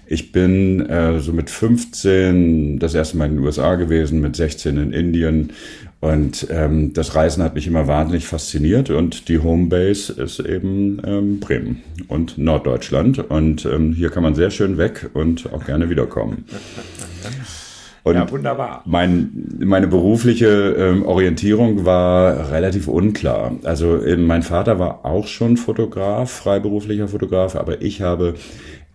Ich 0.08 0.32
bin 0.32 0.90
äh, 0.90 1.20
so 1.20 1.34
mit 1.34 1.52
15 1.52 2.80
das 2.80 2.96
erste 2.96 3.18
Mal 3.18 3.26
in 3.26 3.36
den 3.36 3.46
USA 3.46 3.76
gewesen, 3.76 4.22
mit 4.22 4.36
16 4.36 4.78
in 4.78 4.92
Indien. 4.92 5.52
Und 6.00 6.48
ähm, 6.50 6.94
das 6.94 7.14
Reisen 7.14 7.44
hat 7.44 7.54
mich 7.54 7.68
immer 7.68 7.88
wahnsinnig 7.88 8.26
fasziniert 8.26 8.90
und 8.90 9.30
die 9.30 9.40
Homebase 9.40 10.14
ist 10.14 10.40
eben 10.40 11.00
ähm, 11.06 11.40
Bremen 11.40 11.84
und 12.08 12.40
Norddeutschland. 12.40 13.20
Und 13.30 13.66
ähm, 13.66 13.94
hier 13.94 14.10
kann 14.10 14.24
man 14.24 14.34
sehr 14.34 14.50
schön 14.50 14.78
weg 14.80 15.12
und 15.14 15.54
auch 15.54 15.66
gerne 15.66 15.92
wiederkommen. 15.92 16.46
Und 18.08 18.16
ja, 18.16 18.32
wunderbar. 18.32 18.84
Mein, 18.86 19.58
meine 19.60 19.88
berufliche 19.88 20.48
ähm, 20.48 21.06
Orientierung 21.06 21.84
war 21.84 22.52
relativ 22.52 22.88
unklar. 22.88 23.56
Also 23.64 23.98
äh, 23.98 24.16
mein 24.16 24.44
Vater 24.44 24.80
war 24.80 25.06
auch 25.06 25.28
schon 25.28 25.58
Fotograf, 25.58 26.32
freiberuflicher 26.32 27.10
Fotograf, 27.10 27.56
aber 27.56 27.82
ich 27.82 28.02
habe 28.02 28.36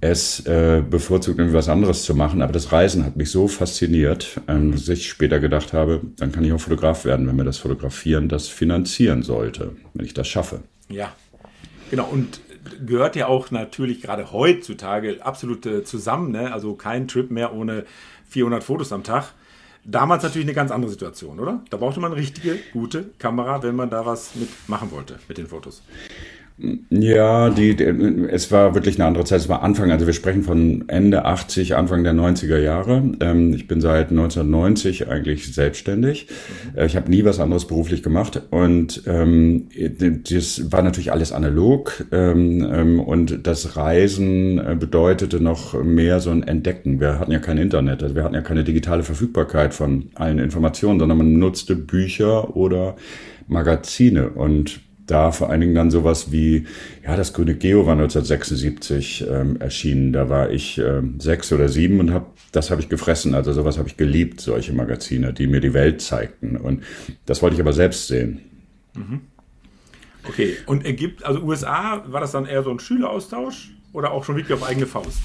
es 0.01 0.41
äh, 0.47 0.83
bevorzugt, 0.89 1.39
irgendwie 1.39 1.57
was 1.57 1.69
anderes 1.69 2.05
zu 2.05 2.15
machen. 2.15 2.43
Aber 2.43 2.53
das 2.53 2.73
Reisen 2.73 3.05
hat 3.05 3.17
mich 3.17 3.31
so 3.31 3.49
fasziniert, 3.49 4.41
ähm, 4.49 4.73
dass 4.73 4.89
ich 4.89 5.09
später 5.09 5.39
gedacht 5.41 5.73
habe, 5.73 6.01
dann 6.17 6.33
kann 6.33 6.45
ich 6.45 6.53
auch 6.53 6.61
Fotograf 6.61 7.05
werden, 7.05 7.29
wenn 7.29 7.37
mir 7.37 7.45
das 7.45 7.59
Fotografieren 7.59 8.29
das 8.29 8.49
finanzieren 8.49 9.23
sollte, 9.23 9.77
wenn 9.95 10.07
ich 10.07 10.15
das 10.15 10.27
schaffe. 10.27 10.61
Ja, 10.89 11.13
genau. 11.91 12.09
Und 12.11 12.41
gehört 12.85 13.15
ja 13.17 13.27
auch 13.27 13.51
natürlich 13.51 14.01
gerade 14.01 14.33
heutzutage 14.33 15.19
absolut 15.25 15.69
zusammen. 15.87 16.33
Ne? 16.33 16.53
Also 16.53 16.75
kein 16.75 17.09
Trip 17.09 17.31
mehr 17.31 17.55
ohne 17.55 17.85
400 18.33 18.65
Fotos 18.65 18.93
am 18.93 19.05
Tag. 19.05 19.33
Damals 19.85 20.23
natürlich 20.23 20.47
eine 20.47 20.55
ganz 20.55 20.71
andere 20.71 20.91
Situation, 20.91 21.41
oder? 21.41 21.61
Da 21.71 21.77
brauchte 21.77 21.99
man 22.01 22.13
eine 22.13 22.21
richtige, 22.21 22.59
gute 22.73 23.11
Kamera, 23.19 23.63
wenn 23.63 23.75
man 23.75 23.91
da 23.91 24.07
was 24.07 24.35
mitmachen 24.37 24.91
wollte 24.93 25.19
mit 25.29 25.39
den 25.39 25.49
Fotos. 25.49 25.83
Ja, 26.91 27.51
die, 27.51 27.77
es 28.31 28.53
war 28.53 28.75
wirklich 28.75 28.97
eine 28.97 29.07
andere 29.07 29.25
Zeit. 29.25 29.41
Es 29.41 29.49
war 29.49 29.63
Anfang, 29.63 29.91
also 29.91 30.07
wir 30.07 30.13
sprechen 30.13 30.43
von 30.43 30.85
Ende 30.89 31.25
80, 31.25 31.75
Anfang 31.75 32.05
der 32.05 32.13
90er 32.13 32.59
Jahre. 32.59 33.03
Ähm, 33.21 33.55
ich 33.55 33.67
bin 33.67 33.81
seit 33.81 34.11
1990 34.11 35.09
eigentlich 35.09 35.53
selbstständig. 35.55 36.29
Mhm. 36.75 36.85
Ich 36.85 36.95
habe 36.97 37.11
nie 37.11 37.25
was 37.25 37.41
anderes 37.41 37.67
beruflich 37.67 38.03
gemacht 38.03 38.43
und 38.51 39.03
ähm, 39.07 39.69
das 40.31 40.71
war 40.71 40.83
natürlich 40.83 41.11
alles 41.11 41.33
analog 41.33 42.05
ähm, 42.13 42.67
ähm, 42.71 43.01
und 43.01 43.47
das 43.47 43.77
Reisen 43.77 44.59
äh, 44.59 44.77
bedeutete 44.79 45.41
noch 45.41 45.83
mehr 45.83 46.21
so 46.21 46.31
ein 46.31 46.43
Entdecken. 46.43 47.01
Wir 47.01 47.19
hatten 47.19 47.33
ja 47.33 47.39
kein 47.39 47.59
Internet, 47.59 48.03
also 48.03 48.15
wir 48.15 48.25
hatten 48.25 48.35
ja 48.35 48.43
keine 48.43 48.63
digitale 48.63 49.03
Verfügbarkeit 49.03 49.75
von 49.75 50.11
allen 50.15 50.39
Informationen, 50.39 51.01
sondern 51.01 51.19
man 51.19 51.33
nutzte 51.39 51.75
Bücher 51.75 52.57
oder 52.57 52.97
Magazine 53.49 54.31
und 54.31 54.81
da 55.13 55.31
vor 55.31 55.51
allen 55.51 55.61
Dingen 55.61 55.75
dann 55.75 55.91
sowas 55.91 56.33
wie, 56.33 56.67
ja, 57.05 57.17
das 57.17 57.33
Grüne 57.35 57.55
Geo 57.55 57.87
war 57.87 57.93
1976 57.93 59.27
ähm, 59.31 59.61
erschienen. 59.61 60.13
Da 60.13 60.29
war 60.29 60.51
ich 60.51 60.79
ähm, 60.79 61.21
sechs 61.21 61.53
oder 61.53 61.69
sieben 61.69 62.01
und 62.01 62.13
hab, 62.13 62.35
das 62.53 62.71
habe 62.71 62.81
ich 62.81 62.89
gefressen. 62.89 63.35
Also 63.35 63.53
sowas 63.53 63.79
habe 63.79 63.89
ich 63.89 63.97
geliebt, 63.97 64.41
solche 64.41 64.73
Magazine, 64.73 65.33
die 65.33 65.47
mir 65.47 65.61
die 65.61 65.75
Welt 65.75 66.01
zeigten. 66.01 66.57
Und 66.57 66.83
das 67.27 67.43
wollte 67.43 67.55
ich 67.55 67.61
aber 67.61 67.75
selbst 67.75 68.09
sehen. 68.09 68.41
Mhm. 68.97 69.21
Okay, 70.27 70.57
und 70.67 70.87
ergibt, 70.87 71.25
also 71.25 71.41
USA, 71.41 72.05
war 72.07 72.21
das 72.21 72.33
dann 72.33 72.47
eher 72.47 72.63
so 72.63 72.71
ein 72.71 72.79
Schüleraustausch 72.79 73.73
oder 73.93 74.13
auch 74.13 74.25
schon 74.25 74.37
wirklich 74.37 74.55
auf 74.55 74.67
eigene 74.67 74.87
Faust? 74.87 75.19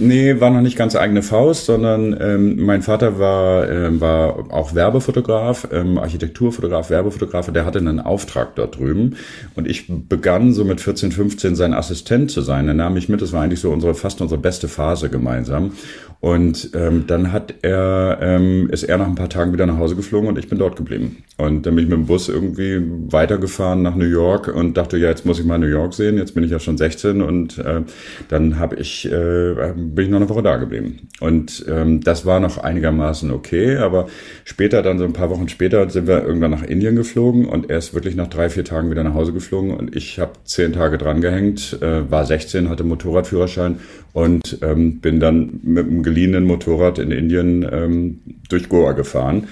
Nee, 0.00 0.40
war 0.40 0.48
noch 0.48 0.62
nicht 0.62 0.78
ganz 0.78 0.96
eigene 0.96 1.22
Faust, 1.22 1.66
sondern 1.66 2.16
ähm, 2.18 2.64
mein 2.64 2.80
Vater 2.80 3.18
war, 3.18 3.68
ähm, 3.68 4.00
war 4.00 4.50
auch 4.50 4.74
Werbefotograf, 4.74 5.68
ähm, 5.72 5.98
Architekturfotograf, 5.98 6.88
Werbefotograf, 6.88 7.52
der 7.52 7.66
hatte 7.66 7.80
einen 7.80 8.00
Auftrag 8.00 8.54
dort 8.56 8.78
drüben. 8.78 9.16
Und 9.54 9.68
ich 9.68 9.86
begann 10.08 10.54
so 10.54 10.64
mit 10.64 10.80
14, 10.80 11.12
15 11.12 11.54
sein 11.54 11.74
Assistent 11.74 12.30
zu 12.30 12.40
sein. 12.40 12.66
Er 12.66 12.74
nahm 12.74 12.94
mich 12.94 13.10
mit, 13.10 13.20
das 13.20 13.32
war 13.32 13.42
eigentlich 13.42 13.60
so 13.60 13.70
unsere, 13.70 13.94
fast 13.94 14.22
unsere 14.22 14.40
beste 14.40 14.68
Phase 14.68 15.10
gemeinsam. 15.10 15.72
Und 16.20 16.72
ähm, 16.74 17.04
dann 17.06 17.32
hat 17.32 17.54
er, 17.62 18.18
ähm, 18.20 18.68
ist 18.70 18.82
er 18.82 18.98
nach 18.98 19.06
ein 19.06 19.14
paar 19.14 19.30
Tagen 19.30 19.54
wieder 19.54 19.64
nach 19.64 19.78
Hause 19.78 19.96
geflogen 19.96 20.28
und 20.28 20.38
ich 20.38 20.48
bin 20.48 20.58
dort 20.58 20.76
geblieben. 20.76 21.24
Und 21.38 21.64
dann 21.64 21.74
bin 21.74 21.84
ich 21.84 21.90
mit 21.90 21.98
dem 21.98 22.06
Bus 22.06 22.28
irgendwie 22.28 22.82
weitergefahren 23.10 23.80
nach 23.80 23.96
New 23.96 24.04
York 24.04 24.48
und 24.48 24.76
dachte, 24.76 24.98
ja, 24.98 25.08
jetzt 25.08 25.24
muss 25.24 25.38
ich 25.38 25.46
mal 25.46 25.58
New 25.58 25.66
York 25.66 25.94
sehen. 25.94 26.18
Jetzt 26.18 26.34
bin 26.34 26.44
ich 26.44 26.50
ja 26.50 26.58
schon 26.58 26.76
16 26.76 27.22
und 27.22 27.56
äh, 27.56 27.80
dann 28.28 28.58
habe 28.58 28.76
ich, 28.76 29.10
äh, 29.10 29.72
bin 29.74 30.04
ich 30.04 30.10
noch 30.10 30.18
eine 30.18 30.28
Woche 30.28 30.42
da 30.42 30.58
geblieben. 30.58 31.08
Und 31.20 31.64
ähm, 31.66 32.02
das 32.02 32.26
war 32.26 32.38
noch 32.38 32.58
einigermaßen 32.58 33.30
okay, 33.30 33.78
aber 33.78 34.06
später, 34.44 34.82
dann 34.82 34.98
so 34.98 35.04
ein 35.04 35.14
paar 35.14 35.30
Wochen 35.30 35.48
später, 35.48 35.88
sind 35.88 36.06
wir 36.06 36.22
irgendwann 36.22 36.50
nach 36.50 36.62
Indien 36.62 36.96
geflogen 36.96 37.46
und 37.46 37.70
er 37.70 37.78
ist 37.78 37.94
wirklich 37.94 38.14
nach 38.14 38.28
drei, 38.28 38.50
vier 38.50 38.64
Tagen 38.64 38.90
wieder 38.90 39.04
nach 39.04 39.14
Hause 39.14 39.32
geflogen 39.32 39.72
und 39.72 39.96
ich 39.96 40.18
habe 40.18 40.32
zehn 40.44 40.74
Tage 40.74 40.98
dran 40.98 41.22
gehängt, 41.22 41.78
äh, 41.80 42.10
war 42.10 42.26
16, 42.26 42.68
hatte 42.68 42.84
Motorradführerschein 42.84 43.78
und 44.12 44.58
ähm, 44.62 45.00
bin 45.00 45.20
dann 45.20 45.60
mit 45.62 45.86
einem 45.86 46.02
geliehenen 46.10 46.44
Motorrad 46.44 46.98
in 46.98 47.12
Indien 47.12 47.66
ähm, 47.70 48.20
durch 48.48 48.68
Goa 48.68 48.92
gefahren. 48.92 49.46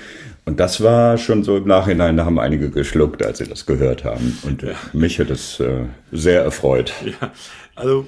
Und 0.45 0.59
das 0.59 0.83
war 0.83 1.19
schon 1.19 1.45
so 1.45 1.57
im 1.57 1.69
Nachhinein, 1.69 2.17
da 2.17 2.25
haben 2.25 2.39
einige 2.39 2.71
geschluckt, 2.71 3.25
als 3.25 3.39
sie 3.39 3.47
das 3.47 3.65
gehört 3.67 4.05
haben. 4.05 4.39
Und 4.43 4.63
ja. 4.63 4.71
mich 4.93 5.21
hat 5.21 5.31
es 5.31 5.61
äh, 5.61 5.85
sehr 6.11 6.43
erfreut. 6.43 6.93
Ja, 7.05 7.33
also 7.77 8.07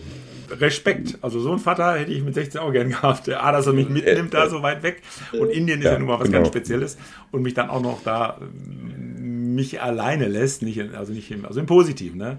Respekt. 0.50 1.18
Also 1.20 1.38
so 1.38 1.50
einen 1.50 1.60
Vater 1.60 1.96
hätte 1.96 2.10
ich 2.10 2.24
mit 2.24 2.34
16 2.34 2.60
auch 2.60 2.72
gern 2.72 2.88
gehabt. 2.88 3.28
A, 3.28 3.52
dass 3.52 3.68
er 3.68 3.72
mich 3.72 3.88
mitnimmt 3.88 4.34
da 4.34 4.48
so 4.48 4.62
weit 4.62 4.82
weg. 4.82 5.02
Und 5.38 5.50
Indien 5.50 5.78
ist 5.78 5.84
ja, 5.84 5.92
ja 5.92 5.98
nun 5.98 6.08
mal 6.08 6.18
was 6.18 6.26
genau. 6.26 6.38
ganz 6.38 6.48
Spezielles. 6.48 6.98
Und 7.30 7.42
mich 7.42 7.54
dann 7.54 7.70
auch 7.70 7.82
noch 7.82 8.02
da 8.02 8.38
mich 8.66 9.80
alleine 9.80 10.26
lässt, 10.26 10.62
nicht, 10.62 10.80
also 10.94 11.12
nicht 11.12 11.30
im, 11.30 11.44
also 11.44 11.60
im 11.60 11.66
Positiven, 11.66 12.18
ne? 12.18 12.38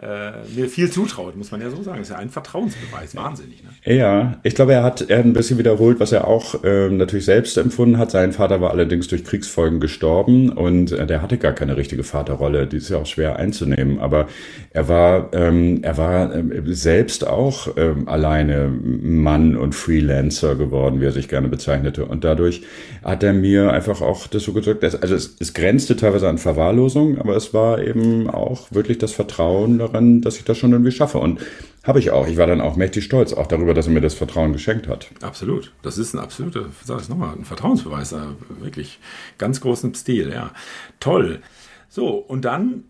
Äh, 0.00 0.30
mir 0.54 0.68
viel 0.68 0.90
zutraut, 0.92 1.34
muss 1.34 1.50
man 1.50 1.60
ja 1.60 1.70
so 1.70 1.82
sagen. 1.82 1.98
Das 1.98 2.08
ist 2.08 2.12
ja 2.12 2.20
ein 2.20 2.30
Vertrauensbeweis, 2.30 3.16
wahnsinnig. 3.16 3.64
Ne? 3.64 3.96
Ja, 3.96 4.38
ich 4.44 4.54
glaube, 4.54 4.72
er 4.72 4.84
hat, 4.84 5.10
er 5.10 5.18
hat 5.18 5.24
ein 5.24 5.32
bisschen 5.32 5.58
wiederholt, 5.58 5.98
was 5.98 6.12
er 6.12 6.28
auch 6.28 6.62
äh, 6.62 6.88
natürlich 6.88 7.24
selbst 7.24 7.58
empfunden 7.58 7.98
hat. 7.98 8.12
Sein 8.12 8.32
Vater 8.32 8.60
war 8.60 8.70
allerdings 8.70 9.08
durch 9.08 9.24
Kriegsfolgen 9.24 9.80
gestorben 9.80 10.50
und 10.50 10.92
äh, 10.92 11.04
der 11.04 11.20
hatte 11.20 11.36
gar 11.36 11.52
keine 11.52 11.76
richtige 11.76 12.04
Vaterrolle. 12.04 12.68
Die 12.68 12.76
ist 12.76 12.90
ja 12.90 12.98
auch 12.98 13.06
schwer 13.06 13.36
einzunehmen. 13.36 13.98
Aber 13.98 14.28
er 14.70 14.86
war, 14.86 15.30
ähm, 15.32 15.80
er 15.82 15.96
war 15.98 16.32
äh, 16.32 16.44
selbst 16.66 17.26
auch 17.26 17.76
äh, 17.76 17.94
alleine 18.06 18.68
Mann 18.68 19.56
und 19.56 19.74
Freelancer 19.74 20.54
geworden, 20.54 21.00
wie 21.00 21.06
er 21.06 21.12
sich 21.12 21.28
gerne 21.28 21.48
bezeichnete. 21.48 22.04
Und 22.04 22.22
dadurch 22.22 22.62
hat 23.02 23.24
er 23.24 23.32
mir 23.32 23.72
einfach 23.72 24.00
auch 24.00 24.28
das 24.28 24.44
so 24.44 24.52
gesagt, 24.52 24.84
also 24.84 25.14
es, 25.14 25.36
es 25.40 25.54
grenzte 25.54 25.96
teilweise 25.96 26.28
an 26.28 26.38
Verwahrlosung, 26.38 27.18
aber 27.18 27.34
es 27.34 27.52
war 27.52 27.82
eben 27.82 28.30
auch 28.30 28.70
wirklich 28.70 28.98
das 28.98 29.10
Vertrauen 29.10 29.87
daran, 29.88 30.20
dass 30.20 30.36
ich 30.36 30.44
das 30.44 30.58
schon 30.58 30.72
irgendwie 30.72 30.92
schaffe. 30.92 31.18
Und 31.18 31.40
habe 31.84 31.98
ich 31.98 32.10
auch. 32.10 32.26
Ich 32.26 32.36
war 32.36 32.46
dann 32.46 32.60
auch 32.60 32.76
mächtig 32.76 33.04
stolz, 33.04 33.32
auch 33.32 33.46
darüber, 33.46 33.74
dass 33.74 33.86
er 33.86 33.92
mir 33.92 34.00
das 34.00 34.14
Vertrauen 34.14 34.52
geschenkt 34.52 34.88
hat. 34.88 35.08
Absolut. 35.22 35.72
Das 35.82 35.98
ist 35.98 36.14
ein 36.14 36.18
absoluter, 36.18 36.66
sag 36.84 37.00
ich 37.00 37.08
nochmal, 37.08 37.34
ein 37.34 37.44
Vertrauensbeweis. 37.44 38.14
Wirklich 38.60 38.98
ganz 39.38 39.60
großen 39.60 39.94
Stil, 39.94 40.30
ja. 40.32 40.52
Toll. 41.00 41.40
So, 41.88 42.10
und 42.16 42.44
dann, 42.44 42.84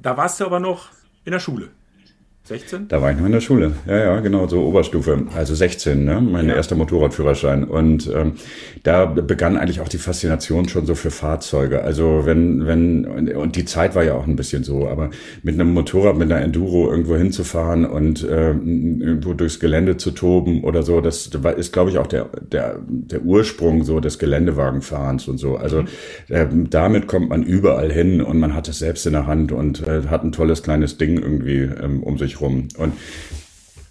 da 0.00 0.16
warst 0.16 0.40
du 0.40 0.44
aber 0.44 0.60
noch 0.60 0.88
in 1.24 1.32
der 1.32 1.40
Schule. 1.40 1.68
16? 2.50 2.88
Da 2.88 3.00
war 3.00 3.12
ich 3.12 3.16
noch 3.16 3.26
in 3.26 3.32
der 3.32 3.40
Schule. 3.40 3.72
Ja, 3.86 3.96
ja, 3.96 4.20
genau, 4.20 4.48
so 4.48 4.64
Oberstufe. 4.64 5.22
Also 5.36 5.54
16, 5.54 6.04
ne? 6.04 6.20
Mein 6.20 6.48
ja. 6.48 6.56
erster 6.56 6.74
Motorradführerschein. 6.74 7.62
Und 7.62 8.10
ähm, 8.12 8.32
da 8.82 9.06
begann 9.06 9.56
eigentlich 9.56 9.80
auch 9.80 9.88
die 9.88 9.98
Faszination 9.98 10.68
schon 10.68 10.84
so 10.84 10.96
für 10.96 11.12
Fahrzeuge. 11.12 11.82
Also 11.82 12.22
wenn, 12.24 12.66
wenn, 12.66 13.06
und 13.36 13.54
die 13.54 13.66
Zeit 13.66 13.94
war 13.94 14.02
ja 14.02 14.14
auch 14.14 14.26
ein 14.26 14.34
bisschen 14.34 14.64
so, 14.64 14.88
aber 14.88 15.10
mit 15.44 15.54
einem 15.54 15.72
Motorrad, 15.72 16.16
mit 16.16 16.30
einer 16.30 16.42
Enduro 16.42 16.90
irgendwo 16.90 17.14
hinzufahren 17.14 17.86
und 17.86 18.24
äh, 18.24 18.48
irgendwo 18.50 19.32
durchs 19.32 19.60
Gelände 19.60 19.96
zu 19.96 20.10
toben 20.10 20.64
oder 20.64 20.82
so, 20.82 21.00
das 21.00 21.30
ist, 21.56 21.72
glaube 21.72 21.90
ich, 21.90 21.98
auch 21.98 22.08
der, 22.08 22.30
der, 22.50 22.80
der 22.84 23.22
Ursprung 23.22 23.84
so 23.84 24.00
des 24.00 24.18
Geländewagenfahrens 24.18 25.28
und 25.28 25.38
so. 25.38 25.56
Also 25.56 25.84
äh, 26.28 26.46
damit 26.50 27.06
kommt 27.06 27.28
man 27.28 27.44
überall 27.44 27.92
hin 27.92 28.20
und 28.20 28.40
man 28.40 28.54
hat 28.54 28.68
es 28.68 28.80
selbst 28.80 29.06
in 29.06 29.12
der 29.12 29.28
Hand 29.28 29.52
und 29.52 29.86
äh, 29.86 30.02
hat 30.08 30.24
ein 30.24 30.32
tolles 30.32 30.64
kleines 30.64 30.98
Ding 30.98 31.16
irgendwie 31.16 31.60
ähm, 31.60 32.02
um 32.02 32.18
sich 32.18 32.39
rum. 32.40 32.68
Und 32.78 32.94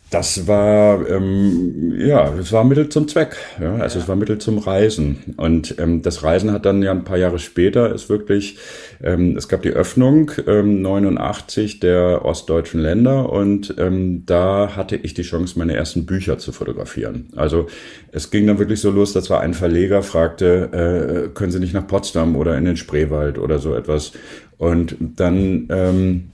das 0.09 0.47
war, 0.47 1.07
ähm, 1.07 1.93
ja, 1.95 2.33
es 2.33 2.51
war 2.51 2.63
Mittel 2.63 2.89
zum 2.89 3.07
Zweck. 3.07 3.37
Ja? 3.61 3.75
Also 3.75 3.99
ja. 3.99 4.03
es 4.03 4.09
war 4.09 4.15
Mittel 4.15 4.39
zum 4.39 4.57
Reisen. 4.57 5.35
Und 5.37 5.75
ähm, 5.77 6.01
das 6.01 6.23
Reisen 6.23 6.51
hat 6.51 6.65
dann 6.65 6.81
ja 6.81 6.91
ein 6.91 7.03
paar 7.03 7.17
Jahre 7.17 7.37
später 7.37 7.93
ist 7.93 8.09
wirklich, 8.09 8.57
ähm, 9.03 9.37
es 9.37 9.47
gab 9.47 9.61
die 9.61 9.69
Öffnung 9.69 10.31
ähm, 10.47 10.81
89 10.81 11.79
der 11.79 12.25
ostdeutschen 12.25 12.81
Länder 12.81 13.31
und 13.31 13.75
ähm, 13.77 14.25
da 14.25 14.75
hatte 14.75 14.95
ich 14.95 15.13
die 15.13 15.21
Chance, 15.21 15.59
meine 15.59 15.75
ersten 15.75 16.07
Bücher 16.07 16.39
zu 16.39 16.51
fotografieren. 16.51 17.27
Also 17.35 17.67
es 18.11 18.31
ging 18.31 18.47
dann 18.47 18.57
wirklich 18.57 18.81
so 18.81 18.89
los, 18.89 19.13
dass 19.13 19.29
war 19.29 19.41
ein 19.41 19.53
Verleger 19.53 20.01
fragte, 20.01 21.27
äh, 21.27 21.29
können 21.35 21.51
Sie 21.51 21.59
nicht 21.59 21.75
nach 21.75 21.85
Potsdam 21.85 22.35
oder 22.35 22.57
in 22.57 22.65
den 22.65 22.77
Spreewald 22.77 23.37
oder 23.37 23.59
so 23.59 23.75
etwas? 23.75 24.13
Und 24.57 24.95
dann 24.99 25.67
ähm, 25.69 26.31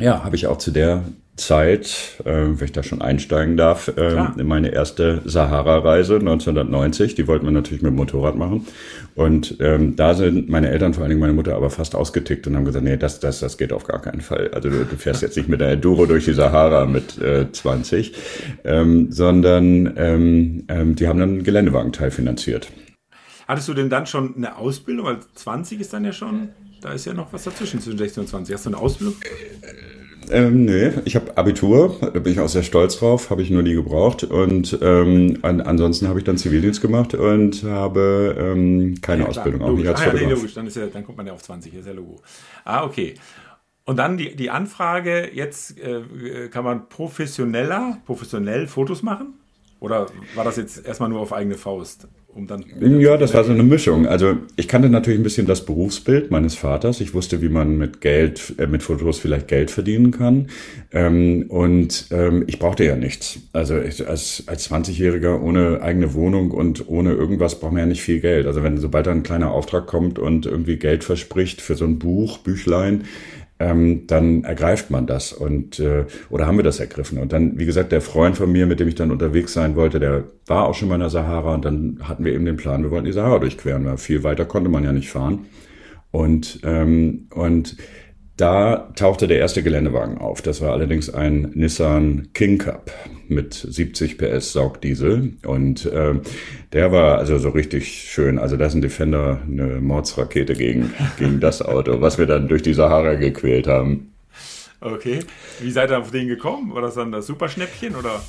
ja, 0.00 0.24
habe 0.24 0.34
ich 0.34 0.48
auch 0.48 0.58
zu 0.58 0.72
der 0.72 1.04
Zeit, 1.36 2.16
äh, 2.24 2.46
wenn 2.46 2.64
ich 2.64 2.72
da 2.72 2.82
schon 2.82 3.02
einsteigen 3.02 3.56
darf, 3.56 3.88
äh, 3.96 4.42
meine 4.42 4.70
erste 4.70 5.20
Sahara-Reise 5.24 6.14
1990. 6.14 7.14
Die 7.14 7.26
wollten 7.28 7.44
wir 7.44 7.52
natürlich 7.52 7.82
mit 7.82 7.90
dem 7.90 7.96
Motorrad 7.96 8.36
machen. 8.36 8.66
Und 9.14 9.56
ähm, 9.60 9.96
da 9.96 10.14
sind 10.14 10.48
meine 10.48 10.70
Eltern, 10.70 10.94
vor 10.94 11.02
allen 11.02 11.10
Dingen 11.10 11.20
meine 11.20 11.34
Mutter, 11.34 11.54
aber 11.54 11.68
fast 11.68 11.94
ausgetickt 11.94 12.46
und 12.46 12.56
haben 12.56 12.64
gesagt, 12.64 12.84
nee, 12.84 12.96
das, 12.96 13.20
das, 13.20 13.40
das 13.40 13.58
geht 13.58 13.72
auf 13.72 13.84
gar 13.84 14.00
keinen 14.00 14.22
Fall. 14.22 14.50
Also 14.54 14.70
du, 14.70 14.84
du 14.84 14.96
fährst 14.96 15.20
jetzt 15.20 15.36
nicht 15.36 15.48
mit 15.48 15.60
der 15.60 15.72
Enduro 15.72 16.06
durch 16.06 16.24
die 16.24 16.32
Sahara 16.32 16.86
mit 16.86 17.18
äh, 17.18 17.52
20, 17.52 18.14
ähm, 18.64 19.12
sondern 19.12 19.92
ähm, 19.96 20.64
ähm, 20.68 20.96
die 20.96 21.06
haben 21.06 21.18
dann 21.18 21.30
einen 21.30 21.44
Geländewagenteil 21.44 22.10
finanziert. 22.10 22.68
Hattest 23.46 23.68
du 23.68 23.74
denn 23.74 23.90
dann 23.90 24.06
schon 24.06 24.34
eine 24.36 24.56
Ausbildung? 24.56 25.06
Weil 25.06 25.18
20 25.34 25.80
ist 25.80 25.92
dann 25.92 26.04
ja 26.04 26.12
schon, 26.12 26.48
da 26.80 26.92
ist 26.92 27.04
ja 27.04 27.12
noch 27.12 27.32
was 27.32 27.44
dazwischen 27.44 27.80
zwischen 27.80 27.98
16 27.98 28.22
und 28.22 28.28
20. 28.28 28.54
Hast 28.54 28.64
du 28.64 28.70
eine 28.70 28.78
Ausbildung? 28.78 29.14
Äh, 29.22 30.05
ähm, 30.30 30.64
nee, 30.64 30.92
ich 31.04 31.16
habe 31.16 31.36
Abitur, 31.36 31.96
da 32.00 32.18
bin 32.18 32.32
ich 32.32 32.40
auch 32.40 32.48
sehr 32.48 32.62
stolz 32.62 32.98
drauf, 32.98 33.30
habe 33.30 33.42
ich 33.42 33.50
nur 33.50 33.62
nie 33.62 33.74
gebraucht. 33.74 34.24
Und 34.24 34.78
ähm, 34.82 35.38
an, 35.42 35.60
ansonsten 35.60 36.08
habe 36.08 36.18
ich 36.18 36.24
dann 36.24 36.38
Zivildienst 36.38 36.80
gemacht 36.80 37.14
und 37.14 37.62
habe 37.64 38.36
ähm, 38.38 39.00
keine 39.00 39.22
ja, 39.22 39.28
Ausbildung, 39.28 39.62
auch 39.62 39.72
nicht 39.72 39.88
als 39.88 40.00
ah, 40.00 40.06
ja, 40.06 40.12
nee, 40.12 40.32
logisch, 40.32 40.54
dann, 40.54 40.66
ist 40.66 40.76
ja, 40.76 40.86
dann 40.86 41.04
kommt 41.04 41.18
man 41.18 41.26
ja 41.26 41.32
auf 41.32 41.42
20, 41.42 41.74
ist 41.74 41.86
ja 41.86 41.92
Logo. 41.92 42.20
Ah, 42.64 42.84
okay. 42.84 43.14
Und 43.84 43.98
dann 43.98 44.16
die, 44.16 44.34
die 44.34 44.50
Anfrage, 44.50 45.30
jetzt 45.32 45.78
äh, 45.78 46.48
kann 46.50 46.64
man 46.64 46.88
professioneller, 46.88 47.98
professionell 48.04 48.66
Fotos 48.66 49.02
machen? 49.02 49.34
Oder 49.78 50.06
war 50.34 50.44
das 50.44 50.56
jetzt 50.56 50.84
erstmal 50.84 51.08
nur 51.08 51.20
auf 51.20 51.32
eigene 51.32 51.56
Faust? 51.56 52.08
Um 52.36 52.46
dann. 52.46 52.64
Ja, 53.00 53.16
das 53.16 53.34
war 53.34 53.44
so 53.44 53.52
eine 53.52 53.62
Mischung. 53.62 54.06
Also 54.06 54.36
ich 54.56 54.68
kannte 54.68 54.88
natürlich 54.88 55.18
ein 55.18 55.22
bisschen 55.22 55.46
das 55.46 55.64
Berufsbild 55.64 56.30
meines 56.30 56.54
Vaters. 56.54 57.00
Ich 57.00 57.14
wusste, 57.14 57.40
wie 57.40 57.48
man 57.48 57.78
mit 57.78 58.00
Geld, 58.00 58.54
äh, 58.58 58.66
mit 58.66 58.82
Fotos 58.82 59.18
vielleicht 59.18 59.48
Geld 59.48 59.70
verdienen 59.70 60.10
kann. 60.10 60.48
Ähm, 60.92 61.46
und 61.48 62.06
ähm, 62.10 62.44
ich 62.46 62.58
brauchte 62.58 62.84
ja 62.84 62.96
nichts. 62.96 63.40
Also 63.52 63.78
ich, 63.80 64.06
als, 64.06 64.44
als 64.46 64.70
20-Jähriger 64.70 65.40
ohne 65.40 65.80
eigene 65.80 66.14
Wohnung 66.14 66.50
und 66.50 66.88
ohne 66.88 67.12
irgendwas 67.12 67.58
braucht 67.58 67.72
man 67.72 67.80
ja 67.80 67.86
nicht 67.86 68.02
viel 68.02 68.20
Geld. 68.20 68.46
Also 68.46 68.62
wenn 68.62 68.78
sobald 68.78 69.06
da 69.06 69.12
ein 69.12 69.22
kleiner 69.22 69.50
Auftrag 69.50 69.86
kommt 69.86 70.18
und 70.18 70.46
irgendwie 70.46 70.76
Geld 70.76 71.04
verspricht 71.04 71.60
für 71.60 71.74
so 71.74 71.84
ein 71.84 71.98
Buch, 71.98 72.38
Büchlein, 72.38 73.04
ähm, 73.58 74.06
dann 74.06 74.44
ergreift 74.44 74.90
man 74.90 75.06
das 75.06 75.32
und 75.32 75.78
äh, 75.78 76.04
oder 76.28 76.46
haben 76.46 76.58
wir 76.58 76.64
das 76.64 76.78
ergriffen. 76.78 77.18
Und 77.18 77.32
dann, 77.32 77.58
wie 77.58 77.64
gesagt, 77.64 77.90
der 77.90 78.02
Freund 78.02 78.36
von 78.36 78.52
mir, 78.52 78.66
mit 78.66 78.80
dem 78.80 78.88
ich 78.88 78.94
dann 78.94 79.10
unterwegs 79.10 79.52
sein 79.52 79.76
wollte, 79.76 79.98
der 79.98 80.24
war 80.46 80.66
auch 80.66 80.74
schon 80.74 80.88
mal 80.88 80.96
in 80.96 81.00
der 81.00 81.10
Sahara 81.10 81.54
und 81.54 81.64
dann 81.64 81.98
hatten 82.02 82.24
wir 82.24 82.34
eben 82.34 82.44
den 82.44 82.56
Plan, 82.56 82.82
wir 82.82 82.90
wollten 82.90 83.06
die 83.06 83.12
Sahara 83.12 83.38
durchqueren, 83.38 83.86
weil 83.86 83.96
viel 83.96 84.22
weiter 84.24 84.44
konnte 84.44 84.68
man 84.68 84.84
ja 84.84 84.92
nicht 84.92 85.10
fahren. 85.10 85.46
Und, 86.10 86.60
ähm, 86.64 87.28
und 87.34 87.76
da 88.36 88.92
tauchte 88.96 89.26
der 89.26 89.38
erste 89.38 89.62
Geländewagen 89.62 90.18
auf. 90.18 90.42
Das 90.42 90.60
war 90.60 90.72
allerdings 90.72 91.12
ein 91.12 91.52
Nissan 91.54 92.28
King 92.34 92.58
Cup 92.58 92.90
mit 93.28 93.54
70 93.54 94.18
PS 94.18 94.52
Saugdiesel. 94.52 95.34
Und 95.46 95.86
äh, 95.86 96.14
der 96.72 96.92
war 96.92 97.18
also 97.18 97.38
so 97.38 97.48
richtig 97.50 97.88
schön. 97.88 98.38
Also 98.38 98.56
da 98.56 98.66
ist 98.66 98.74
ein 98.74 98.82
Defender 98.82 99.40
eine 99.46 99.80
Mordsrakete 99.80 100.54
gegen, 100.54 100.92
gegen 101.18 101.40
das 101.40 101.62
Auto, 101.62 102.00
was 102.00 102.18
wir 102.18 102.26
dann 102.26 102.48
durch 102.48 102.62
die 102.62 102.74
Sahara 102.74 103.14
gequält 103.14 103.66
haben. 103.66 104.12
Okay. 104.92 105.20
Wie 105.60 105.70
seid 105.70 105.90
ihr 105.90 105.98
auf 105.98 106.12
den 106.12 106.28
gekommen? 106.28 106.72
War 106.72 106.82
das 106.82 106.94
dann 106.94 107.10
das 107.10 107.26
Superschnäppchen 107.26 107.96
oder? 107.96 108.22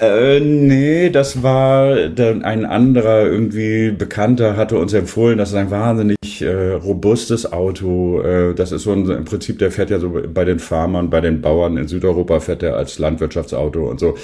Äh, 0.00 0.40
nee, 0.40 1.10
das 1.10 1.42
war 1.42 2.08
dann 2.08 2.42
ein 2.44 2.64
anderer 2.64 3.26
irgendwie 3.26 3.90
Bekannter 3.90 4.56
hatte 4.56 4.78
uns 4.78 4.92
empfohlen, 4.92 5.38
das 5.38 5.50
ist 5.50 5.54
ein 5.56 5.70
wahnsinnig 5.70 6.42
äh, 6.42 6.72
robustes 6.72 7.52
Auto. 7.52 8.20
Äh, 8.22 8.54
das 8.54 8.72
ist 8.72 8.82
so 8.82 8.92
ein, 8.92 9.08
im 9.08 9.24
Prinzip, 9.24 9.58
der 9.58 9.70
fährt 9.70 9.90
ja 9.90 9.98
so 9.98 10.20
bei 10.32 10.44
den 10.44 10.58
Farmern, 10.58 11.10
bei 11.10 11.20
den 11.20 11.40
Bauern 11.40 11.76
in 11.76 11.88
Südeuropa 11.88 12.40
fährt 12.40 12.62
er 12.62 12.76
als 12.76 12.98
Landwirtschaftsauto 12.98 13.88
und 13.88 14.00
so. 14.00 14.16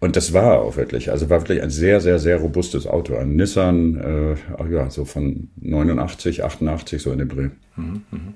Und 0.00 0.16
das 0.16 0.32
war 0.32 0.60
auch 0.60 0.76
wirklich, 0.76 1.10
also 1.10 1.28
war 1.30 1.40
wirklich 1.40 1.62
ein 1.62 1.70
sehr, 1.70 2.00
sehr, 2.00 2.18
sehr 2.18 2.38
robustes 2.38 2.86
Auto. 2.86 3.16
Ein 3.16 3.36
Nissan, 3.36 4.36
äh, 4.58 4.72
ja, 4.72 4.90
so 4.90 5.04
von 5.04 5.48
89, 5.60 6.44
88 6.44 7.02
so 7.02 7.12
in 7.12 7.18
dem 7.18 7.28
Dreh. 7.28 7.48
Mhm, 7.76 8.02
mh. 8.10 8.29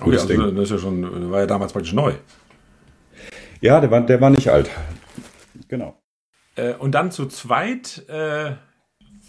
Gutes 0.00 0.24
okay, 0.24 0.34
also, 0.34 0.46
Ding. 0.46 0.56
Das 0.56 0.64
ist 0.64 0.70
ja 0.70 0.78
schon, 0.78 1.30
war 1.30 1.40
ja 1.40 1.46
damals 1.46 1.72
praktisch 1.72 1.92
neu. 1.92 2.12
Ja, 3.60 3.80
der 3.80 3.90
war, 3.90 4.00
der 4.00 4.20
war 4.20 4.30
nicht 4.30 4.48
alt. 4.48 4.70
Genau. 5.68 6.00
Äh, 6.56 6.74
und 6.74 6.92
dann 6.92 7.10
zu 7.10 7.26
zweit, 7.26 8.04
äh, 8.08 8.52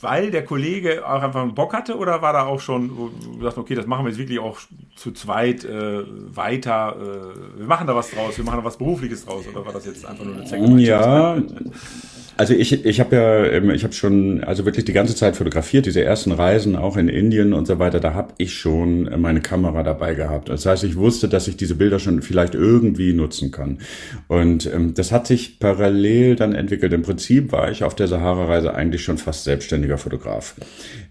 weil 0.01 0.31
der 0.31 0.45
Kollege 0.45 1.05
auch 1.07 1.21
einfach 1.21 1.41
einen 1.41 1.55
Bock 1.55 1.73
hatte 1.73 1.97
oder 1.97 2.21
war 2.21 2.33
da 2.33 2.45
auch 2.45 2.59
schon, 2.59 2.97
wo 2.97 3.09
du 3.09 3.41
sagst, 3.41 3.57
okay, 3.57 3.75
das 3.75 3.85
machen 3.85 4.05
wir 4.05 4.09
jetzt 4.09 4.19
wirklich 4.19 4.39
auch 4.39 4.59
zu 4.95 5.11
zweit 5.11 5.65
äh, 5.65 6.03
weiter, 6.07 6.95
äh, 6.97 7.59
wir 7.59 7.65
machen 7.65 7.88
da 7.88 7.95
was 7.95 8.11
draus, 8.11 8.38
wir 8.38 8.45
machen 8.45 8.59
da 8.59 8.63
was 8.63 8.77
Berufliches 8.77 9.25
draus 9.25 9.47
oder 9.47 9.65
war 9.65 9.73
das 9.73 9.85
jetzt 9.85 10.05
einfach 10.05 10.23
nur 10.23 10.35
eine 10.35 10.45
Zecke? 10.45 10.65
Ja, 10.79 11.38
also 12.38 12.53
ich, 12.53 12.86
ich 12.86 13.00
habe 13.00 13.15
ja, 13.15 13.45
ähm, 13.45 13.69
ich 13.69 13.83
habe 13.83 13.93
schon, 13.93 14.43
also 14.43 14.65
wirklich 14.65 14.86
die 14.86 14.93
ganze 14.93 15.15
Zeit 15.15 15.36
fotografiert, 15.36 15.86
diese 15.86 16.03
ersten 16.03 16.31
Reisen 16.31 16.75
auch 16.75 16.98
in 16.98 17.09
Indien 17.09 17.53
und 17.53 17.67
so 17.67 17.79
weiter, 17.79 18.00
da 18.00 18.13
habe 18.13 18.33
ich 18.38 18.53
schon 18.53 19.07
äh, 19.07 19.17
meine 19.17 19.41
Kamera 19.41 19.83
dabei 19.83 20.15
gehabt. 20.15 20.50
Das 20.50 20.65
heißt, 20.65 20.83
ich 20.83 20.95
wusste, 20.95 21.27
dass 21.27 21.48
ich 21.48 21.57
diese 21.57 21.75
Bilder 21.75 22.00
schon 22.00 22.21
vielleicht 22.21 22.55
irgendwie 22.55 23.13
nutzen 23.13 23.51
kann. 23.51 23.79
Und 24.27 24.65
ähm, 24.74 24.93
das 24.93 25.12
hat 25.12 25.27
sich 25.27 25.59
parallel 25.59 26.36
dann 26.36 26.53
entwickelt. 26.53 26.93
Im 26.93 27.01
Prinzip 27.01 27.51
war 27.51 27.71
ich 27.71 27.83
auf 27.83 27.95
der 27.95 28.07
Sahara-Reise 28.07 28.74
eigentlich 28.74 29.03
schon 29.03 29.17
fast 29.17 29.43
selbstständiger 29.43 29.98
Fotograf. 29.98 30.55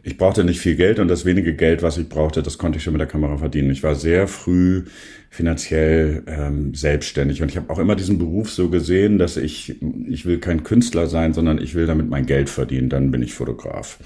Ich 0.02 0.16
brauchte 0.16 0.44
nicht 0.44 0.60
viel 0.60 0.76
Geld 0.76 0.98
und 0.98 1.08
das 1.08 1.24
wenige 1.24 1.54
Geld, 1.54 1.82
was 1.82 1.98
ich 1.98 2.08
brauchte, 2.08 2.42
das 2.42 2.58
konnte 2.58 2.78
ich 2.78 2.84
schon 2.84 2.92
mit 2.92 3.00
der 3.00 3.08
Kamera 3.08 3.36
verdienen. 3.36 3.70
Ich 3.70 3.82
war 3.82 3.94
sehr 3.94 4.28
früh 4.28 4.84
finanziell 5.30 6.22
ähm, 6.26 6.74
selbstständig. 6.74 7.42
Und 7.42 7.50
ich 7.50 7.56
habe 7.56 7.70
auch 7.70 7.78
immer 7.78 7.96
diesen 7.96 8.18
Beruf 8.18 8.50
so 8.50 8.70
gesehen, 8.70 9.18
dass 9.18 9.36
ich, 9.36 9.76
ich 10.08 10.26
will 10.26 10.38
kein 10.38 10.64
Künstler 10.64 11.06
sein, 11.06 11.34
sondern 11.34 11.58
ich 11.58 11.74
will 11.74 11.86
damit 11.86 12.08
mein 12.08 12.26
Geld 12.26 12.48
verdienen, 12.48 12.88
dann 12.88 13.10
bin 13.10 13.22
ich 13.22 13.34
Fotograf. 13.34 13.98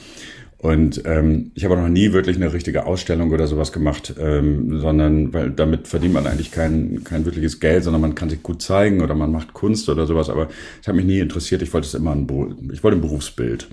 Und 0.62 1.02
ähm, 1.06 1.50
ich 1.54 1.64
habe 1.64 1.76
noch 1.76 1.88
nie 1.88 2.12
wirklich 2.12 2.36
eine 2.36 2.52
richtige 2.52 2.86
Ausstellung 2.86 3.32
oder 3.32 3.48
sowas 3.48 3.72
gemacht, 3.72 4.14
ähm, 4.20 4.78
sondern 4.78 5.34
weil 5.34 5.50
damit 5.50 5.88
verdient 5.88 6.14
man 6.14 6.28
eigentlich 6.28 6.52
kein, 6.52 7.02
kein 7.02 7.24
wirkliches 7.24 7.58
Geld, 7.58 7.82
sondern 7.82 8.00
man 8.00 8.14
kann 8.14 8.30
sich 8.30 8.44
gut 8.44 8.62
zeigen 8.62 9.00
oder 9.00 9.16
man 9.16 9.32
macht 9.32 9.54
Kunst 9.54 9.88
oder 9.88 10.06
sowas. 10.06 10.30
Aber 10.30 10.48
es 10.80 10.86
hat 10.86 10.94
mich 10.94 11.04
nie 11.04 11.18
interessiert. 11.18 11.62
Ich 11.62 11.72
wollte 11.72 11.88
es 11.88 11.94
immer 11.94 12.12
ein, 12.12 12.28
ich 12.72 12.84
wollte 12.84 12.96
ein 12.96 13.00
Berufsbild. 13.00 13.66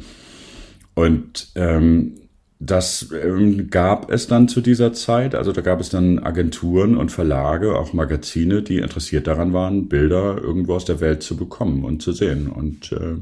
Und 0.96 1.52
ähm, 1.54 2.16
das 2.60 3.10
ähm, 3.14 3.70
gab 3.70 4.12
es 4.12 4.28
dann 4.28 4.50
zu 4.50 4.60
dieser 4.60 4.92
Zeit. 4.92 5.34
Also 5.34 5.54
da 5.54 5.62
gab 5.62 5.80
es 5.80 5.90
dann 5.90 6.20
Agenturen 6.20 6.98
und 6.98 7.10
Verlage, 7.10 7.78
auch 7.78 7.94
Magazine, 7.94 8.62
die 8.62 8.80
interessiert 8.80 9.28
daran 9.28 9.54
waren, 9.54 9.88
Bilder 9.88 10.38
irgendwo 10.38 10.76
aus 10.76 10.84
der 10.84 11.00
Welt 11.00 11.24
zu 11.24 11.38
bekommen 11.38 11.86
und 11.86 12.02
zu 12.02 12.12
sehen. 12.12 12.48
Und 12.48 12.92
äh, 12.92 13.16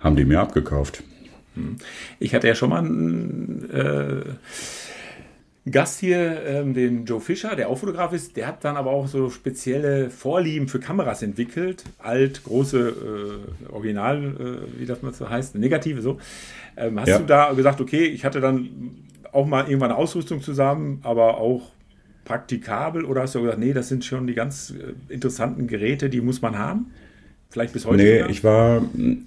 haben 0.00 0.16
die 0.16 0.24
mir 0.24 0.40
abgekauft. 0.40 1.04
Ich 2.18 2.34
hatte 2.34 2.48
ja 2.48 2.54
schon 2.54 2.70
mal 2.70 2.84
äh, 3.72 4.30
Gast 5.68 6.00
hier, 6.00 6.42
ähm, 6.46 6.72
den 6.72 7.04
Joe 7.04 7.20
Fischer, 7.20 7.54
der 7.54 7.68
auch 7.68 7.76
Fotograf 7.76 8.12
ist. 8.12 8.36
Der 8.36 8.46
hat 8.46 8.64
dann 8.64 8.76
aber 8.76 8.90
auch 8.90 9.06
so 9.06 9.28
spezielle 9.28 10.08
Vorlieben 10.08 10.68
für 10.68 10.80
Kameras 10.80 11.22
entwickelt. 11.22 11.84
Alt, 11.98 12.44
große, 12.44 13.40
äh, 13.68 13.72
Original, 13.72 14.24
äh, 14.24 14.80
wie 14.80 14.86
das 14.86 15.02
mal 15.02 15.12
so 15.12 15.28
heißt, 15.28 15.56
negative 15.56 16.00
so. 16.00 16.18
Ähm, 16.76 16.98
hast 16.98 17.08
ja. 17.08 17.18
du 17.18 17.24
da 17.24 17.52
gesagt, 17.52 17.80
okay, 17.80 18.06
ich 18.06 18.24
hatte 18.24 18.40
dann 18.40 18.70
auch 19.32 19.46
mal 19.46 19.64
irgendwann 19.64 19.90
eine 19.90 19.98
Ausrüstung 19.98 20.40
zusammen, 20.40 21.00
aber 21.02 21.38
auch 21.38 21.70
praktikabel? 22.24 23.04
Oder 23.04 23.22
hast 23.22 23.34
du 23.34 23.42
gesagt, 23.42 23.58
nee, 23.58 23.72
das 23.72 23.88
sind 23.88 24.04
schon 24.04 24.26
die 24.26 24.34
ganz 24.34 24.70
äh, 24.70 25.12
interessanten 25.12 25.66
Geräte, 25.66 26.08
die 26.08 26.20
muss 26.20 26.40
man 26.40 26.58
haben? 26.58 26.92
Vielleicht 27.52 27.72
bis 27.72 27.84
heute? 27.84 27.96
Nee, 27.96 28.18
sogar? 28.18 28.30
ich 28.30 28.44
war 28.44 28.82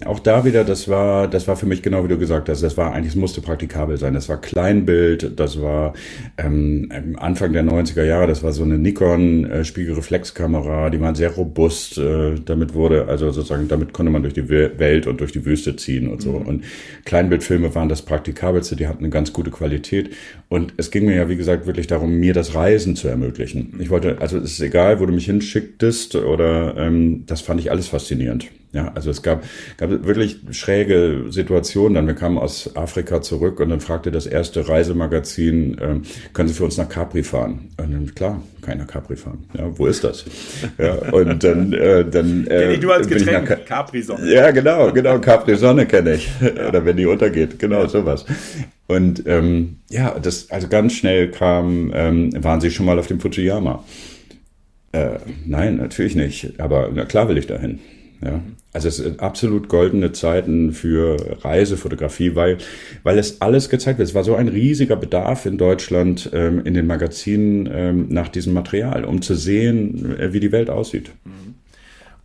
auch 0.06 0.18
da 0.18 0.46
wieder, 0.46 0.64
das 0.64 0.88
war, 0.88 1.28
das 1.28 1.46
war 1.46 1.56
für 1.56 1.66
mich 1.66 1.82
genau 1.82 2.04
wie 2.04 2.08
du 2.08 2.16
gesagt 2.16 2.48
hast, 2.48 2.62
das 2.62 2.78
war 2.78 2.94
eigentlich, 2.94 3.12
es 3.12 3.16
musste 3.16 3.42
praktikabel 3.42 3.98
sein. 3.98 4.14
Das 4.14 4.30
war 4.30 4.40
Kleinbild, 4.40 5.38
das 5.38 5.60
war 5.60 5.92
ähm, 6.38 6.88
Anfang 7.18 7.52
der 7.52 7.64
90er 7.64 8.02
Jahre, 8.02 8.26
das 8.26 8.42
war 8.42 8.52
so 8.52 8.62
eine 8.62 8.78
Nikon 8.78 9.44
äh, 9.44 9.62
Spiegelreflexkamera, 9.62 10.88
die 10.88 11.02
war 11.02 11.14
sehr 11.14 11.32
robust, 11.32 11.98
äh, 11.98 12.36
damit 12.42 12.72
wurde, 12.72 13.08
also 13.08 13.30
sozusagen, 13.30 13.68
damit 13.68 13.92
konnte 13.92 14.10
man 14.10 14.22
durch 14.22 14.32
die 14.32 14.48
Welt 14.48 15.06
und 15.06 15.20
durch 15.20 15.32
die 15.32 15.44
Wüste 15.44 15.76
ziehen 15.76 16.08
und 16.08 16.22
so. 16.22 16.32
Mhm. 16.32 16.46
Und 16.46 16.64
Kleinbildfilme 17.04 17.74
waren 17.74 17.90
das 17.90 18.00
praktikabelste, 18.00 18.74
die 18.74 18.88
hatten 18.88 19.00
eine 19.00 19.10
ganz 19.10 19.34
gute 19.34 19.50
Qualität. 19.50 20.14
Und 20.48 20.72
es 20.78 20.90
ging 20.90 21.04
mir 21.04 21.16
ja, 21.16 21.28
wie 21.28 21.36
gesagt, 21.36 21.66
wirklich 21.66 21.88
darum, 21.88 22.14
mir 22.20 22.32
das 22.32 22.54
Reisen 22.54 22.96
zu 22.96 23.06
ermöglichen. 23.06 23.74
Ich 23.80 23.90
wollte, 23.90 24.22
also 24.22 24.38
es 24.38 24.52
ist 24.52 24.60
egal, 24.62 24.98
wo 24.98 25.04
du 25.04 25.12
mich 25.12 25.26
hinschicktest 25.26 26.16
oder 26.16 26.74
ähm, 26.78 27.24
das 27.26 27.42
fand 27.42 27.60
ich 27.60 27.70
alles 27.70 27.88
faszinierend 27.88 28.13
faszinierend. 28.14 28.46
Ja, 28.72 28.90
also 28.92 29.10
es 29.10 29.22
gab, 29.22 29.44
gab 29.76 29.90
wirklich 30.04 30.38
schräge 30.50 31.26
Situationen. 31.28 31.94
Dann 31.94 32.08
wir 32.08 32.14
kamen 32.14 32.38
aus 32.38 32.74
Afrika 32.74 33.22
zurück 33.22 33.60
und 33.60 33.68
dann 33.68 33.78
fragte 33.78 34.10
das 34.10 34.26
erste 34.26 34.68
Reisemagazin, 34.68 35.78
äh, 35.78 36.00
können 36.32 36.48
Sie 36.48 36.54
für 36.54 36.64
uns 36.64 36.76
nach 36.76 36.88
Capri 36.88 37.22
fahren? 37.22 37.70
Und 37.76 37.92
dann, 37.92 38.14
klar, 38.16 38.42
keiner 38.62 38.84
Capri 38.84 39.14
fahren. 39.14 39.44
Ja, 39.56 39.70
wo 39.78 39.86
ist 39.86 40.02
das? 40.02 40.24
Ja, 40.76 40.94
und 41.12 41.44
dann, 41.44 41.72
äh, 41.72 42.04
dann 42.04 42.48
äh, 42.48 42.74
ich 42.74 42.82
nur 42.82 42.94
als 42.94 43.06
Getränk, 43.06 43.48
nach, 43.48 43.64
Capri 43.64 44.02
Sonne. 44.02 44.28
Ja, 44.28 44.50
genau, 44.50 44.90
genau, 44.90 45.20
Capri 45.20 45.54
Sonne 45.54 45.86
kenne 45.86 46.14
ich. 46.14 46.28
Oder 46.42 46.84
wenn 46.84 46.96
die 46.96 47.06
untergeht, 47.06 47.60
genau 47.60 47.82
ja. 47.82 47.88
sowas. 47.88 48.24
Und 48.88 49.22
ähm, 49.26 49.76
ja, 49.88 50.18
das 50.18 50.50
also 50.50 50.66
ganz 50.66 50.94
schnell 50.94 51.30
kam, 51.30 51.92
ähm, 51.94 52.32
waren 52.42 52.60
Sie 52.60 52.72
schon 52.72 52.86
mal 52.86 52.98
auf 52.98 53.06
dem 53.06 53.20
Fujiyama? 53.20 53.84
Äh, 54.90 55.18
nein, 55.46 55.76
natürlich 55.76 56.16
nicht. 56.16 56.58
Aber 56.58 56.90
na 56.92 57.04
klar 57.04 57.28
will 57.28 57.38
ich 57.38 57.46
dahin. 57.46 57.78
Ja. 58.24 58.40
Also 58.72 58.88
es 58.88 58.96
sind 58.96 59.20
absolut 59.20 59.68
goldene 59.68 60.12
Zeiten 60.12 60.72
für 60.72 61.16
Reisefotografie, 61.44 62.34
weil, 62.34 62.58
weil 63.02 63.18
es 63.18 63.40
alles 63.40 63.68
gezeigt 63.68 63.98
wird. 63.98 64.08
Es 64.08 64.14
war 64.14 64.24
so 64.24 64.34
ein 64.34 64.48
riesiger 64.48 64.96
Bedarf 64.96 65.46
in 65.46 65.58
Deutschland 65.58 66.30
ähm, 66.32 66.64
in 66.64 66.74
den 66.74 66.86
Magazinen 66.86 67.68
ähm, 67.70 68.06
nach 68.08 68.28
diesem 68.28 68.54
Material, 68.54 69.04
um 69.04 69.22
zu 69.22 69.34
sehen, 69.34 70.18
äh, 70.18 70.32
wie 70.32 70.40
die 70.40 70.52
Welt 70.52 70.70
aussieht. 70.70 71.12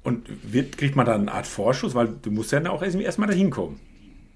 Und 0.03 0.23
wird, 0.51 0.77
kriegt 0.77 0.95
man 0.95 1.05
da 1.05 1.15
eine 1.15 1.31
Art 1.31 1.45
Vorschuss, 1.45 1.93
weil 1.93 2.09
du 2.21 2.31
musst 2.31 2.51
ja 2.51 2.67
auch 2.69 2.81
erstmal 2.81 3.27
dahin 3.27 3.49
kommen. 3.49 3.79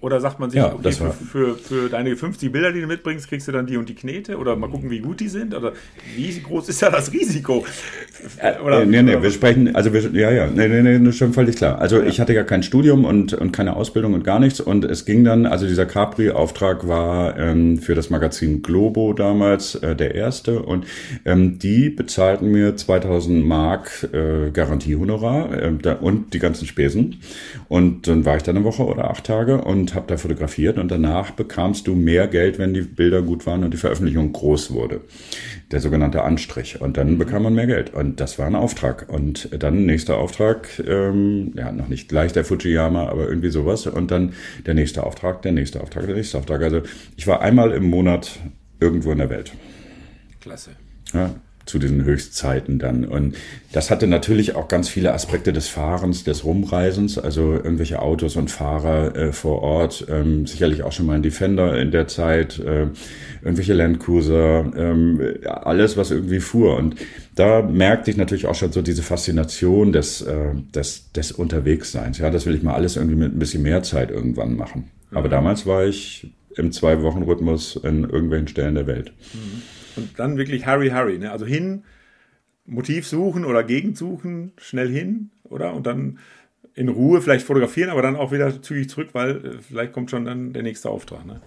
Oder 0.04 0.20
sagt 0.20 0.38
man 0.38 0.50
sich, 0.50 0.58
ja, 0.58 0.70
okay, 0.70 0.92
für, 0.92 1.12
für, 1.12 1.54
für, 1.56 1.88
deine 1.88 2.14
50 2.14 2.52
Bilder, 2.52 2.72
die 2.72 2.82
du 2.82 2.86
mitbringst, 2.86 3.26
kriegst 3.26 3.48
du 3.48 3.52
dann 3.52 3.66
die 3.66 3.78
und 3.78 3.88
die 3.88 3.94
Knete? 3.94 4.36
Oder 4.36 4.54
mal 4.54 4.68
gucken, 4.68 4.90
wie 4.90 4.98
gut 4.98 5.18
die 5.20 5.28
sind? 5.28 5.54
Oder 5.54 5.72
wie 6.14 6.40
groß 6.40 6.68
ist 6.68 6.82
ja 6.82 6.90
das 6.90 7.10
Risiko? 7.10 7.64
Äh, 8.36 8.60
oder, 8.60 8.82
äh, 8.82 8.86
nee, 8.86 9.02
nee, 9.02 9.22
wir 9.22 9.30
sprechen, 9.30 9.74
also 9.74 9.94
wir, 9.94 10.02
ja, 10.12 10.30
ja, 10.30 10.46
nee, 10.46 10.68
nee, 10.68 10.98
nee, 10.98 11.12
schon 11.12 11.32
völlig 11.32 11.56
klar. 11.56 11.78
Also 11.78 12.00
ja. 12.00 12.04
ich 12.04 12.20
hatte 12.20 12.34
ja 12.34 12.44
kein 12.44 12.62
Studium 12.62 13.06
und, 13.06 13.32
und 13.32 13.52
keine 13.52 13.76
Ausbildung 13.76 14.12
und 14.12 14.24
gar 14.24 14.40
nichts. 14.40 14.60
Und 14.60 14.84
es 14.84 15.06
ging 15.06 15.24
dann, 15.24 15.46
also 15.46 15.66
dieser 15.66 15.86
Capri-Auftrag 15.86 16.86
war 16.86 17.38
ähm, 17.38 17.78
für 17.78 17.94
das 17.94 18.10
Magazin 18.10 18.60
Globo 18.60 19.14
damals 19.14 19.74
äh, 19.76 19.96
der 19.96 20.14
erste. 20.14 20.60
Und 20.60 20.84
ähm, 21.24 21.58
die 21.58 21.88
bezahlten 21.88 22.50
mir 22.50 22.76
2000 22.76 23.42
Mark 23.42 24.06
äh, 24.12 24.50
Garantiehonorar 24.50 25.62
äh, 25.62 25.72
da, 25.80 25.94
und 25.94 26.34
die 26.34 26.40
ganzen 26.40 26.66
Spesen. 26.66 27.20
Und 27.68 28.06
dann 28.06 28.26
war 28.26 28.36
ich 28.36 28.42
dann 28.42 28.56
eine 28.56 28.66
Woche 28.66 28.84
oder 28.84 29.10
acht 29.10 29.24
Tage 29.24 29.62
und 29.62 29.93
habe 29.94 30.06
da 30.06 30.16
fotografiert 30.16 30.78
und 30.78 30.90
danach 30.90 31.30
bekamst 31.30 31.86
du 31.86 31.94
mehr 31.94 32.28
Geld, 32.28 32.58
wenn 32.58 32.74
die 32.74 32.82
Bilder 32.82 33.22
gut 33.22 33.46
waren 33.46 33.64
und 33.64 33.72
die 33.72 33.78
Veröffentlichung 33.78 34.32
groß 34.32 34.72
wurde. 34.72 35.00
Der 35.70 35.80
sogenannte 35.80 36.22
Anstrich. 36.22 36.80
Und 36.80 36.96
dann 36.96 37.18
bekam 37.18 37.42
man 37.42 37.54
mehr 37.54 37.66
Geld. 37.66 37.92
Und 37.92 38.20
das 38.20 38.38
war 38.38 38.46
ein 38.46 38.54
Auftrag. 38.54 39.08
Und 39.08 39.48
dann 39.58 39.86
nächster 39.86 40.18
Auftrag, 40.18 40.68
ähm, 40.86 41.52
ja, 41.56 41.72
noch 41.72 41.88
nicht 41.88 42.08
gleich 42.08 42.32
der 42.32 42.44
Fujiyama, 42.44 43.08
aber 43.08 43.28
irgendwie 43.28 43.50
sowas. 43.50 43.86
Und 43.86 44.10
dann 44.10 44.34
der 44.66 44.74
nächste 44.74 45.04
Auftrag, 45.04 45.42
der 45.42 45.52
nächste 45.52 45.80
Auftrag, 45.80 46.06
der 46.06 46.16
nächste 46.16 46.38
Auftrag. 46.38 46.62
Also 46.62 46.82
ich 47.16 47.26
war 47.26 47.40
einmal 47.40 47.72
im 47.72 47.84
Monat 47.84 48.38
irgendwo 48.80 49.12
in 49.12 49.18
der 49.18 49.30
Welt. 49.30 49.52
Klasse. 50.40 50.70
Ja, 51.12 51.34
zu 51.66 51.78
diesen 51.78 52.04
Höchstzeiten 52.04 52.78
dann. 52.78 53.04
Und 53.04 53.36
das 53.72 53.90
hatte 53.90 54.06
natürlich 54.06 54.54
auch 54.54 54.68
ganz 54.68 54.88
viele 54.88 55.12
Aspekte 55.12 55.52
des 55.52 55.68
Fahrens, 55.68 56.24
des 56.24 56.44
Rumreisens, 56.44 57.18
also 57.18 57.52
irgendwelche 57.52 58.02
Autos 58.02 58.36
und 58.36 58.50
Fahrer 58.50 59.16
äh, 59.16 59.32
vor 59.32 59.62
Ort, 59.62 60.06
ähm, 60.08 60.46
sicherlich 60.46 60.82
auch 60.82 60.92
schon 60.92 61.06
mal 61.06 61.14
ein 61.14 61.22
Defender 61.22 61.78
in 61.80 61.90
der 61.90 62.06
Zeit, 62.06 62.58
äh, 62.58 62.88
irgendwelche 63.42 63.74
Landcruiser, 63.74 64.72
ähm, 64.76 65.20
alles, 65.46 65.96
was 65.96 66.10
irgendwie 66.10 66.40
fuhr. 66.40 66.76
Und 66.76 66.96
da 67.34 67.62
merkte 67.62 68.10
ich 68.10 68.16
natürlich 68.16 68.46
auch 68.46 68.54
schon 68.54 68.72
so 68.72 68.82
diese 68.82 69.02
Faszination 69.02 69.92
des, 69.92 70.22
äh, 70.22 70.54
des, 70.74 71.12
des 71.12 71.32
Unterwegsseins. 71.32 72.18
Ja, 72.18 72.30
das 72.30 72.46
will 72.46 72.54
ich 72.54 72.62
mal 72.62 72.74
alles 72.74 72.96
irgendwie 72.96 73.16
mit 73.16 73.34
ein 73.34 73.38
bisschen 73.38 73.62
mehr 73.62 73.82
Zeit 73.82 74.10
irgendwann 74.10 74.56
machen. 74.56 74.90
Aber 75.10 75.28
mhm. 75.28 75.32
damals 75.32 75.66
war 75.66 75.84
ich 75.84 76.30
im 76.56 76.72
Zwei-Wochen-Rhythmus 76.72 77.76
in 77.82 78.04
irgendwelchen 78.04 78.48
Stellen 78.48 78.74
der 78.74 78.86
Welt. 78.86 79.12
Mhm. 79.32 79.62
Und 79.96 80.18
dann 80.18 80.36
wirklich 80.36 80.66
Harry, 80.66 80.90
Harry. 80.90 81.18
Ne? 81.18 81.30
Also 81.30 81.46
hin, 81.46 81.84
Motiv 82.66 83.06
suchen 83.06 83.44
oder 83.44 83.62
Gegend 83.62 83.96
suchen, 83.96 84.52
schnell 84.56 84.88
hin, 84.88 85.30
oder? 85.44 85.74
Und 85.74 85.86
dann 85.86 86.18
in 86.74 86.88
Ruhe 86.88 87.20
vielleicht 87.20 87.46
fotografieren, 87.46 87.90
aber 87.90 88.02
dann 88.02 88.16
auch 88.16 88.32
wieder 88.32 88.62
zügig 88.62 88.88
zurück, 88.88 89.10
weil 89.12 89.44
äh, 89.44 89.58
vielleicht 89.60 89.92
kommt 89.92 90.10
schon 90.10 90.24
dann 90.24 90.52
der 90.52 90.62
nächste 90.62 90.90
Auftrag. 90.90 91.24
Ne? 91.24 91.40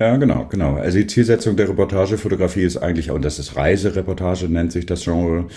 Ja, 0.00 0.16
genau, 0.16 0.46
genau. 0.48 0.76
Also 0.76 0.96
die 0.96 1.06
Zielsetzung 1.06 1.56
der 1.56 1.68
Reportagefotografie 1.68 2.62
ist 2.62 2.78
eigentlich, 2.78 3.10
und 3.10 3.22
das 3.22 3.38
ist 3.38 3.54
Reisereportage, 3.54 4.48
nennt 4.48 4.72
sich 4.72 4.86
das 4.86 5.04
Genre, 5.04 5.48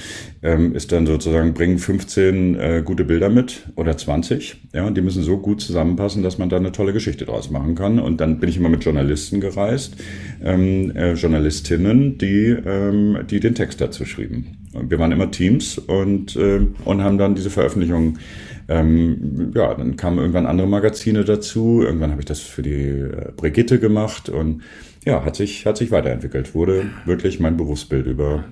ähm, 0.41 0.75
ist 0.75 0.91
dann 0.91 1.05
sozusagen, 1.05 1.53
bringen 1.53 1.77
15 1.77 2.59
äh, 2.59 2.81
gute 2.83 3.05
Bilder 3.05 3.29
mit 3.29 3.69
oder 3.77 3.95
20. 3.95 4.57
Ja, 4.73 4.85
und 4.85 4.97
die 4.97 5.01
müssen 5.01 5.23
so 5.23 5.37
gut 5.37 5.61
zusammenpassen, 5.61 6.23
dass 6.23 6.39
man 6.39 6.49
da 6.49 6.57
eine 6.57 6.73
tolle 6.73 6.91
Geschichte 6.91 7.25
draus 7.25 7.51
machen 7.51 7.75
kann. 7.75 7.99
Und 7.99 8.19
dann 8.19 8.41
bin 8.41 8.49
ich 8.49 8.57
immer 8.57 8.67
mit 8.67 8.83
Journalisten 8.83 9.39
gereist, 9.39 9.95
ähm, 10.43 10.91
äh, 10.93 11.13
Journalistinnen, 11.13 12.17
die, 12.17 12.47
ähm, 12.65 13.19
die 13.29 13.39
den 13.39 13.55
Text 13.55 13.79
dazu 13.79 14.03
schrieben. 14.03 14.57
Und 14.73 14.91
wir 14.91 14.99
waren 14.99 15.13
immer 15.13 15.31
Teams 15.31 15.77
und, 15.77 16.35
äh, 16.35 16.59
und 16.83 17.01
haben 17.01 17.17
dann 17.17 17.35
diese 17.35 17.49
Veröffentlichung 17.49 18.17
ähm, 18.67 19.51
ja, 19.55 19.73
dann 19.73 19.97
kamen 19.97 20.19
irgendwann 20.19 20.45
andere 20.45 20.67
Magazine 20.67 21.23
dazu. 21.23 21.81
Irgendwann 21.83 22.11
habe 22.11 22.21
ich 22.21 22.25
das 22.25 22.39
für 22.39 22.61
die 22.61 22.71
äh, 22.71 23.31
Brigitte 23.35 23.79
gemacht 23.79 24.29
und 24.29 24.63
ja, 25.05 25.23
hat 25.25 25.35
sich, 25.35 25.65
hat 25.65 25.77
sich 25.77 25.91
weiterentwickelt. 25.91 26.55
Wurde 26.55 26.89
wirklich 27.05 27.39
mein 27.39 27.57
Berufsbild 27.57 28.05
über 28.07 28.45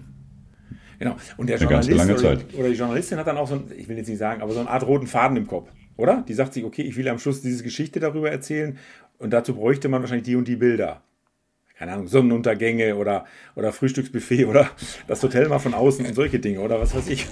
Genau. 1.00 1.15
Und 1.36 1.50
der 1.50 1.58
Journalist 1.58 2.24
oder, 2.24 2.38
oder, 2.60 2.69
die 2.69 2.76
Journalistin 2.76 3.17
hat 3.17 3.26
dann 3.26 3.38
auch 3.38 3.47
so, 3.47 3.56
ein, 3.56 3.63
ich 3.76 3.89
will 3.89 3.97
jetzt 3.97 4.08
nicht 4.08 4.19
sagen, 4.19 4.43
aber 4.43 4.54
so 4.54 4.60
eine 4.60 4.69
Art 4.69 4.86
roten 4.86 5.08
Faden 5.08 5.36
im 5.36 5.47
Kopf, 5.47 5.71
oder? 5.97 6.24
Die 6.28 6.36
sagt 6.36 6.54
sich, 6.54 6.63
okay, 6.63 6.84
ich 6.84 6.95
will 6.95 7.10
am 7.10 7.17
Schluss 7.17 7.41
diese 7.41 7.63
Geschichte 7.63 8.00
darüber 8.00 8.30
erzählen 8.30 8.78
und 9.17 9.32
dazu 9.32 9.56
bräuchte 9.56 9.89
man 9.89 10.02
wahrscheinlich 10.02 10.28
die 10.28 10.36
und 10.36 10.47
die 10.47 10.58
Bilder 10.58 11.02
keine 11.82 11.94
Ahnung, 11.94 12.08
Sonnenuntergänge 12.08 12.96
oder, 12.96 13.26
oder 13.56 13.72
Frühstücksbuffet 13.72 14.46
oder 14.46 14.70
das 15.08 15.24
Hotel 15.24 15.50
mal 15.50 15.58
von 15.58 15.74
außen 15.74 16.06
und 16.06 16.13
solche 16.13 16.38
Dinge 16.38 16.60
oder 16.60 16.80
was 16.80 16.96
weiß 16.96 17.10
ich. 17.10 17.26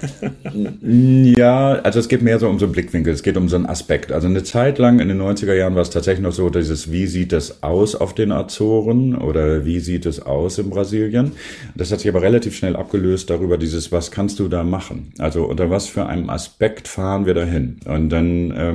ja, 1.38 1.73
also 1.73 1.99
es 1.99 2.07
geht 2.07 2.23
mehr 2.23 2.39
so 2.39 2.49
um 2.49 2.57
so 2.57 2.65
einen 2.65 2.71
Blickwinkel, 2.71 3.13
es 3.13 3.21
geht 3.21 3.38
um 3.38 3.47
so 3.47 3.57
einen 3.57 3.67
Aspekt. 3.67 4.12
Also 4.12 4.27
eine 4.27 4.41
Zeit 4.41 4.79
lang 4.79 5.01
in 5.01 5.07
den 5.07 5.21
90er 5.21 5.53
Jahren 5.53 5.75
war 5.75 5.83
es 5.83 5.91
tatsächlich 5.91 6.23
noch 6.23 6.31
so, 6.31 6.49
dieses, 6.49 6.91
wie 6.91 7.05
sieht 7.05 7.31
es 7.31 7.62
aus 7.62 7.93
auf 7.93 8.15
den 8.15 8.31
Azoren 8.31 9.15
oder 9.15 9.65
wie 9.65 9.79
sieht 9.79 10.07
es 10.07 10.19
aus 10.19 10.57
in 10.57 10.71
Brasilien. 10.71 11.33
Das 11.75 11.91
hat 11.91 11.99
sich 11.99 12.09
aber 12.09 12.23
relativ 12.23 12.55
schnell 12.55 12.75
abgelöst 12.75 13.29
darüber, 13.29 13.59
dieses, 13.59 13.91
was 13.91 14.09
kannst 14.09 14.39
du 14.39 14.47
da 14.47 14.63
machen? 14.63 15.13
Also 15.19 15.45
unter 15.45 15.69
was 15.69 15.88
für 15.88 16.07
einem 16.07 16.31
Aspekt 16.31 16.88
fahren 16.88 17.27
wir 17.27 17.35
dahin? 17.35 17.81
Und 17.85 18.09
dann, 18.09 18.49
äh, 18.49 18.73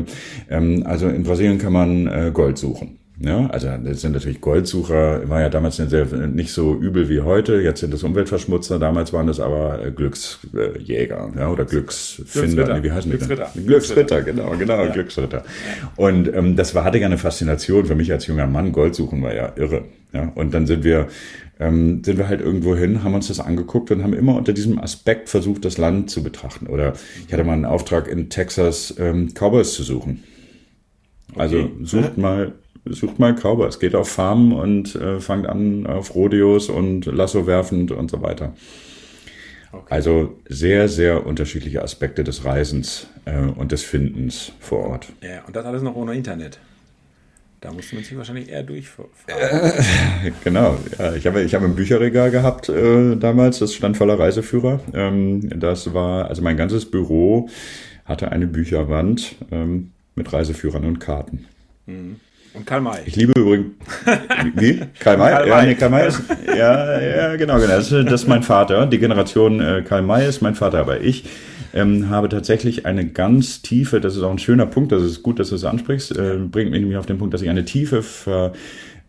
ähm, 0.50 0.84
also 0.86 1.08
in 1.08 1.24
Brasilien 1.24 1.58
kann 1.58 1.72
man 1.72 2.06
äh, 2.06 2.30
Gold 2.32 2.58
suchen. 2.58 3.00
Ja, 3.20 3.46
also 3.46 3.68
das 3.84 4.00
sind 4.00 4.12
natürlich 4.12 4.40
Goldsucher, 4.40 5.28
war 5.28 5.40
ja 5.40 5.48
damals 5.48 5.78
nicht 5.78 6.52
so 6.52 6.74
übel 6.74 7.08
wie 7.08 7.20
heute. 7.20 7.60
Jetzt 7.60 7.80
sind 7.80 7.94
das 7.94 8.02
Umweltverschmutzer, 8.02 8.80
damals 8.80 9.12
waren 9.12 9.28
das 9.28 9.38
aber 9.38 9.84
äh, 9.84 9.92
Glücksjäger 9.92 11.32
ja, 11.36 11.48
oder 11.48 11.64
Glücksfinder. 11.64 12.74
Nee, 12.74 12.82
wie 12.82 12.90
heißen 12.90 13.08
die 13.08 13.16
Glücksritter. 13.16 13.50
Denn? 13.54 13.66
Glücksritter, 13.66 14.22
genau, 14.22 14.50
genau, 14.58 14.84
ja. 14.84 14.90
Glücksritter. 14.90 15.44
Und 15.94 16.34
ähm, 16.34 16.56
das 16.56 16.74
war, 16.74 16.82
hatte 16.82 16.98
ja 16.98 17.06
eine 17.06 17.18
Faszination 17.18 17.86
für 17.86 17.94
mich 17.94 18.10
als 18.10 18.26
junger 18.26 18.48
Mann. 18.48 18.72
Goldsuchen 18.72 19.22
war 19.22 19.32
ja 19.32 19.52
irre. 19.54 19.84
Ja, 20.12 20.32
und 20.34 20.52
dann 20.52 20.66
sind 20.66 20.82
wir 20.82 21.06
ähm, 21.60 22.02
sind 22.02 22.18
wir 22.18 22.28
halt 22.28 22.40
irgendwo 22.40 22.74
hin, 22.74 23.04
haben 23.04 23.14
uns 23.14 23.28
das 23.28 23.38
angeguckt 23.38 23.92
und 23.92 24.02
haben 24.02 24.12
immer 24.12 24.34
unter 24.34 24.52
diesem 24.52 24.78
Aspekt 24.80 25.28
versucht, 25.28 25.64
das 25.64 25.78
Land 25.78 26.10
zu 26.10 26.24
betrachten. 26.24 26.66
Oder 26.66 26.94
ich 27.26 27.32
hatte 27.32 27.44
mal 27.44 27.52
einen 27.52 27.64
Auftrag 27.64 28.08
in 28.08 28.28
Texas, 28.28 28.94
ähm, 28.98 29.28
Cowboys 29.34 29.72
zu 29.74 29.84
suchen. 29.84 30.24
Also 31.36 31.58
okay. 31.60 31.72
sucht 31.82 32.18
mal 32.18 32.54
sucht 32.84 33.18
mal 33.18 33.34
Cowboy. 33.34 33.68
Es 33.68 33.78
geht 33.78 33.94
auf 33.94 34.08
Farmen 34.08 34.52
und 34.52 34.94
äh, 34.94 35.20
fangt 35.20 35.46
an 35.46 35.86
auf 35.86 36.14
Rodeos 36.14 36.68
und 36.68 37.06
Lasso 37.06 37.46
werfend 37.46 37.90
und 37.90 38.10
so 38.10 38.22
weiter. 38.22 38.54
Okay. 39.72 39.86
Also 39.90 40.38
sehr, 40.48 40.88
sehr 40.88 41.26
unterschiedliche 41.26 41.82
Aspekte 41.82 42.22
des 42.22 42.44
Reisens 42.44 43.08
äh, 43.24 43.38
und 43.38 43.72
des 43.72 43.82
Findens 43.82 44.52
vor 44.60 44.86
Ort. 44.86 45.12
Ja, 45.22 45.44
und 45.46 45.56
das 45.56 45.64
alles 45.64 45.82
noch 45.82 45.96
ohne 45.96 46.14
Internet. 46.14 46.58
Da 47.60 47.72
musste 47.72 47.94
man 47.94 48.04
sich 48.04 48.14
wahrscheinlich 48.16 48.50
eher 48.50 48.62
durchfahren. 48.62 49.08
Äh, 49.26 50.30
genau, 50.44 50.78
ja, 50.98 51.14
ich 51.14 51.26
habe 51.26 51.42
ich 51.42 51.54
habe 51.54 51.64
ein 51.64 51.74
Bücherregal 51.74 52.30
gehabt 52.30 52.68
äh, 52.68 53.16
damals, 53.16 53.58
das 53.58 53.74
stand 53.74 53.96
voller 53.96 54.18
Reiseführer. 54.18 54.80
Ähm, 54.92 55.48
das 55.58 55.94
war, 55.94 56.28
also 56.28 56.42
mein 56.42 56.58
ganzes 56.58 56.90
Büro 56.90 57.48
hatte 58.04 58.30
eine 58.30 58.46
Bücherwand 58.46 59.36
ähm, 59.50 59.92
mit 60.14 60.30
Reiseführern 60.30 60.84
und 60.84 61.00
Karten. 61.00 61.46
Mhm. 61.86 62.20
Und 62.54 62.64
Karl 62.66 62.80
May. 62.80 63.00
Ich 63.04 63.16
liebe 63.16 63.32
übrigens. 63.36 63.72
Wie? 64.54 64.80
Karl 65.00 65.18
May? 65.18 65.30
Karl 65.32 65.48
ja, 65.48 65.56
May. 65.56 65.66
Nee, 65.66 65.74
Karl 65.74 65.90
May 65.90 66.06
ist. 66.06 66.22
Ja, 66.46 67.00
ja, 67.00 67.36
genau, 67.36 67.56
genau. 67.56 67.66
Das, 67.66 67.88
das 67.88 68.22
ist 68.22 68.28
mein 68.28 68.44
Vater. 68.44 68.86
Die 68.86 68.98
Generation 68.98 69.60
äh, 69.60 69.82
Karl 69.82 70.02
May 70.02 70.28
ist 70.28 70.40
mein 70.40 70.54
Vater, 70.54 70.78
aber 70.78 71.00
ich 71.00 71.24
ähm, 71.74 72.10
habe 72.10 72.28
tatsächlich 72.28 72.86
eine 72.86 73.06
ganz 73.06 73.60
tiefe, 73.60 74.00
das 74.00 74.16
ist 74.16 74.22
auch 74.22 74.30
ein 74.30 74.38
schöner 74.38 74.66
Punkt, 74.66 74.92
das 74.92 75.02
ist 75.02 75.24
gut, 75.24 75.40
dass 75.40 75.48
du 75.48 75.56
es 75.56 75.64
ansprichst, 75.64 76.16
äh, 76.16 76.36
bringt 76.38 76.70
mich 76.70 76.80
nämlich 76.80 76.96
auf 76.96 77.06
den 77.06 77.18
Punkt, 77.18 77.34
dass 77.34 77.42
ich 77.42 77.48
eine 77.48 77.64
tiefe 77.64 78.02
Ver 78.02 78.52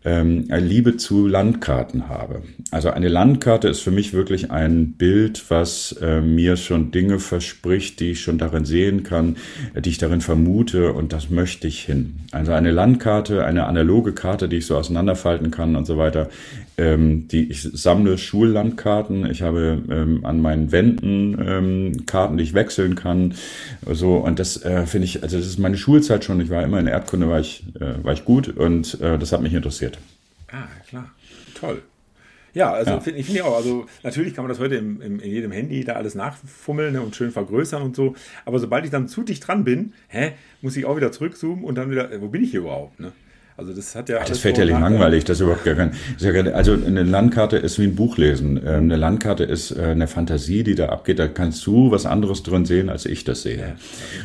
ähm, 0.06 0.44
Liebe 0.48 0.96
zu 0.96 1.26
Landkarten 1.26 2.08
habe. 2.08 2.42
Also 2.70 2.90
eine 2.90 3.08
Landkarte 3.08 3.68
ist 3.68 3.80
für 3.80 3.90
mich 3.90 4.12
wirklich 4.12 4.52
ein 4.52 4.92
Bild, 4.92 5.44
was 5.48 5.96
äh, 6.00 6.20
mir 6.20 6.56
schon 6.56 6.92
Dinge 6.92 7.18
verspricht, 7.18 7.98
die 7.98 8.12
ich 8.12 8.20
schon 8.20 8.38
darin 8.38 8.64
sehen 8.64 9.02
kann, 9.02 9.36
die 9.76 9.90
ich 9.90 9.98
darin 9.98 10.20
vermute 10.20 10.92
und 10.92 11.12
das 11.12 11.28
möchte 11.28 11.66
ich 11.66 11.80
hin. 11.80 12.20
Also 12.30 12.52
eine 12.52 12.70
Landkarte, 12.70 13.44
eine 13.44 13.66
analoge 13.66 14.12
Karte, 14.12 14.48
die 14.48 14.58
ich 14.58 14.66
so 14.66 14.76
auseinanderfalten 14.76 15.50
kann 15.50 15.74
und 15.74 15.86
so 15.86 15.98
weiter. 15.98 16.28
Ähm, 16.78 17.26
die 17.28 17.50
ich 17.50 17.62
sammle 17.62 18.18
Schullandkarten. 18.18 19.30
Ich 19.30 19.40
habe 19.40 19.82
ähm, 19.88 20.26
an 20.26 20.42
meinen 20.42 20.72
Wänden 20.72 21.38
ähm, 21.40 22.04
Karten, 22.04 22.36
die 22.36 22.44
ich 22.44 22.52
wechseln 22.52 22.96
kann. 22.96 23.32
So 23.90 24.16
und 24.16 24.38
das 24.38 24.62
äh, 24.62 24.84
finde 24.84 25.06
ich, 25.06 25.22
also 25.22 25.38
das 25.38 25.46
ist 25.46 25.58
meine 25.58 25.78
Schulzeit 25.78 26.22
schon. 26.22 26.38
Ich 26.42 26.50
war 26.50 26.62
immer 26.62 26.78
in 26.78 26.86
Erdkunde, 26.86 27.30
war 27.30 27.40
ich, 27.40 27.64
äh, 27.80 28.04
war 28.04 28.12
ich 28.12 28.26
gut 28.26 28.54
und 28.54 29.00
äh, 29.00 29.18
das 29.18 29.32
hat 29.32 29.40
mich 29.40 29.54
interessiert. 29.54 29.95
Ah, 30.50 30.68
klar. 30.88 31.10
Toll. 31.54 31.82
Ja, 32.54 32.72
also 32.72 32.92
ja. 32.92 33.00
finde 33.00 33.20
ich 33.20 33.26
find 33.26 33.42
auch. 33.42 33.56
Also 33.56 33.86
natürlich 34.02 34.34
kann 34.34 34.44
man 34.44 34.48
das 34.48 34.58
heute 34.58 34.76
im, 34.76 35.02
im, 35.02 35.20
in 35.20 35.30
jedem 35.30 35.52
Handy 35.52 35.84
da 35.84 35.92
alles 35.92 36.14
nachfummeln 36.14 36.94
ne, 36.94 37.02
und 37.02 37.14
schön 37.14 37.30
vergrößern 37.30 37.82
und 37.82 37.94
so. 37.94 38.14
Aber 38.46 38.58
sobald 38.58 38.86
ich 38.86 38.90
dann 38.90 39.08
zu 39.08 39.22
dicht 39.22 39.46
dran 39.46 39.64
bin, 39.64 39.92
hä, 40.08 40.32
muss 40.62 40.76
ich 40.76 40.86
auch 40.86 40.96
wieder 40.96 41.12
zurückzoomen 41.12 41.64
und 41.64 41.74
dann 41.74 41.90
wieder, 41.90 42.18
wo 42.22 42.28
bin 42.28 42.42
ich 42.42 42.52
hier 42.52 42.60
überhaupt? 42.60 42.98
Ne? 42.98 43.12
Also 43.58 43.72
das 43.72 43.94
hat 43.94 44.10
ja. 44.10 44.18
Ach, 44.20 44.26
das 44.26 44.38
fällt 44.38 44.58
ja 44.58 44.66
nicht 44.66 44.78
langweilig, 44.78 45.24
das 45.24 45.38
ist 45.38 45.40
überhaupt 45.40 45.64
gar 45.64 45.74
kein. 45.74 45.92
also 46.52 46.74
eine 46.74 47.02
Landkarte 47.04 47.56
ist 47.56 47.78
wie 47.78 47.84
ein 47.84 47.94
Buch 47.94 48.18
lesen. 48.18 48.58
Ähm, 48.58 48.84
eine 48.84 48.96
Landkarte 48.96 49.44
ist 49.44 49.70
äh, 49.70 49.82
eine 49.82 50.08
Fantasie, 50.08 50.62
die 50.62 50.74
da 50.74 50.90
abgeht. 50.90 51.18
Da 51.18 51.26
kannst 51.26 51.66
du 51.66 51.90
was 51.90 52.04
anderes 52.04 52.42
drin 52.42 52.66
sehen, 52.66 52.90
als 52.90 53.06
ich 53.06 53.24
das 53.24 53.42
sehe. 53.42 53.76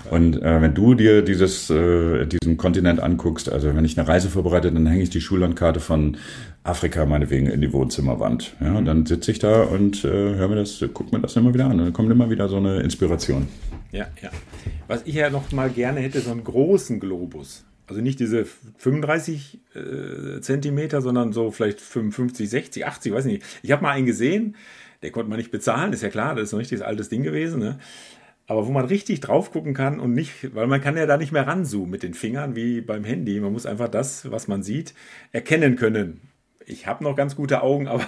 Und 0.10 0.41
äh, 0.41 0.62
wenn 0.62 0.74
du 0.74 0.96
dir 0.96 1.22
dieses 1.22 1.70
äh, 1.70 2.26
diesen 2.26 2.58
Kontinent 2.58 3.00
anguckst, 3.00 3.50
also 3.50 3.74
wenn 3.74 3.86
ich 3.86 3.98
eine 3.98 4.08
Reise 4.08 4.30
vorbereite, 4.30 4.70
dann 4.70 4.86
hänge 4.86 5.04
ich 5.04 5.10
die 5.10 5.22
Schullandkarte 5.22 5.80
von 5.80 6.17
Afrika 6.63 7.06
meinetwegen 7.06 7.48
in 7.48 7.62
die 7.62 7.72
Wohnzimmerwand. 7.72 8.56
Ja, 8.60 8.74
und 8.74 8.86
dann 8.86 9.06
sitze 9.06 9.32
ich 9.32 9.39
da 9.39 9.63
und 9.63 10.04
äh, 10.04 10.10
höre 10.10 10.50
mir 10.50 10.56
das, 10.58 10.84
guck 10.94 11.12
mir 11.13 11.22
das 11.22 11.38
immer 11.38 11.54
wieder 11.54 11.65
an. 11.65 11.80
Und 11.80 11.86
dann 11.86 11.94
kommt 11.94 12.12
immer 12.12 12.30
wieder 12.30 12.50
so 12.50 12.58
eine 12.58 12.82
Inspiration. 12.82 13.48
Ja, 13.94 14.08
ja. 14.22 14.30
Was 14.88 15.04
ich 15.06 15.15
ja 15.15 15.30
noch 15.30 15.52
mal 15.54 15.70
gerne 15.70 16.02
hätte, 16.02 16.20
so 16.20 16.32
einen 16.32 16.44
großen 16.44 17.00
Globus. 17.00 17.63
Also 17.91 17.99
nicht 17.99 18.21
diese 18.21 18.45
35 18.77 19.60
äh, 19.75 20.39
Zentimeter, 20.39 21.01
sondern 21.01 21.34
so 21.34 21.51
vielleicht 21.51 21.82
55, 21.82 22.49
60, 22.49 22.86
80, 22.86 23.12
weiß 23.12 23.25
nicht. 23.25 23.43
Ich 23.63 23.73
habe 23.73 23.84
mal 23.84 23.91
einen 23.91 24.06
gesehen, 24.06 24.56
der 25.04 25.12
konnte 25.12 25.30
man 25.30 25.38
nicht 25.38 25.51
bezahlen, 25.51 25.91
ist 25.91 26.01
ja 26.01 26.08
klar, 26.08 26.36
das 26.36 26.45
ist 26.45 26.54
ein 26.54 26.60
richtiges 26.60 26.86
altes 26.86 27.10
Ding 27.10 27.21
gewesen. 27.21 27.60
Ne? 27.60 27.80
Aber 28.47 28.65
wo 28.65 28.71
man 28.71 28.86
richtig 28.86 29.19
drauf 29.19 29.51
gucken 29.51 29.73
kann 29.73 29.99
und 29.99 30.13
nicht, 30.13 30.56
weil 30.56 30.67
man 30.67 30.80
kann 30.80 30.95
ja 30.95 31.06
da 31.06 31.17
nicht 31.17 31.34
mehr 31.34 31.45
ranzoomen 31.45 31.89
mit 31.89 32.01
den 32.01 32.13
Fingern 32.13 32.56
wie 32.56 32.80
beim 32.80 33.04
Handy. 33.04 33.41
Man 33.41 33.51
muss 33.51 33.65
einfach 33.65 33.89
das, 33.89 34.32
was 34.32 34.47
man 34.47 34.63
sieht, 34.63 34.93
erkennen 35.34 35.75
können. 35.75 36.21
Ich 36.65 36.88
habe 36.88 37.04
noch 37.04 37.17
ganz 37.17 37.36
gute 37.36 37.62
Augen, 37.62 37.88
aber 37.89 38.08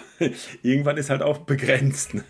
irgendwann 0.62 0.96
ist 0.96 1.10
halt 1.10 1.24
auch 1.24 1.40
begrenzt. 1.40 2.14
Ne? 2.14 2.24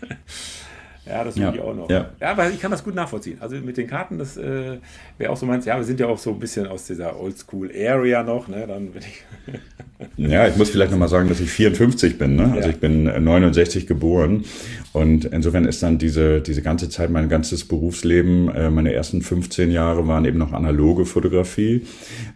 Ja, 1.06 1.22
das 1.22 1.36
ja. 1.36 1.52
ich 1.52 1.60
auch 1.60 1.74
noch. 1.74 1.90
Ja. 1.90 2.10
ja, 2.20 2.30
aber 2.30 2.48
ich 2.50 2.60
kann 2.60 2.70
das 2.70 2.82
gut 2.82 2.94
nachvollziehen. 2.94 3.36
Also 3.40 3.56
mit 3.56 3.76
den 3.76 3.86
Karten, 3.86 4.18
das 4.18 4.36
äh, 4.36 4.78
wäre 5.18 5.30
auch 5.30 5.36
so 5.36 5.44
meins. 5.44 5.66
Ja, 5.66 5.76
wir 5.76 5.84
sind 5.84 6.00
ja 6.00 6.06
auch 6.06 6.18
so 6.18 6.30
ein 6.30 6.38
bisschen 6.38 6.66
aus 6.66 6.86
dieser 6.86 7.20
Oldschool-Area 7.20 8.22
noch. 8.22 8.48
Ne? 8.48 8.66
Dann 8.66 8.90
bin 8.90 9.02
ich 9.02 9.24
ja, 10.16 10.48
ich 10.48 10.56
muss 10.56 10.70
vielleicht 10.70 10.90
nochmal 10.90 11.08
sagen, 11.08 11.28
dass 11.28 11.40
ich 11.40 11.50
54 11.50 12.18
bin. 12.18 12.36
Ne? 12.36 12.44
Also 12.44 12.68
ja. 12.68 12.68
ich 12.68 12.80
bin 12.80 13.04
69 13.04 13.86
geboren. 13.86 14.44
Und 14.92 15.24
insofern 15.24 15.64
ist 15.64 15.82
dann 15.82 15.98
diese, 15.98 16.40
diese 16.40 16.62
ganze 16.62 16.88
Zeit, 16.88 17.10
mein 17.10 17.28
ganzes 17.28 17.64
Berufsleben, 17.64 18.48
äh, 18.48 18.70
meine 18.70 18.92
ersten 18.92 19.22
15 19.22 19.72
Jahre 19.72 20.06
waren 20.06 20.24
eben 20.24 20.38
noch 20.38 20.52
analoge 20.52 21.04
Fotografie, 21.04 21.82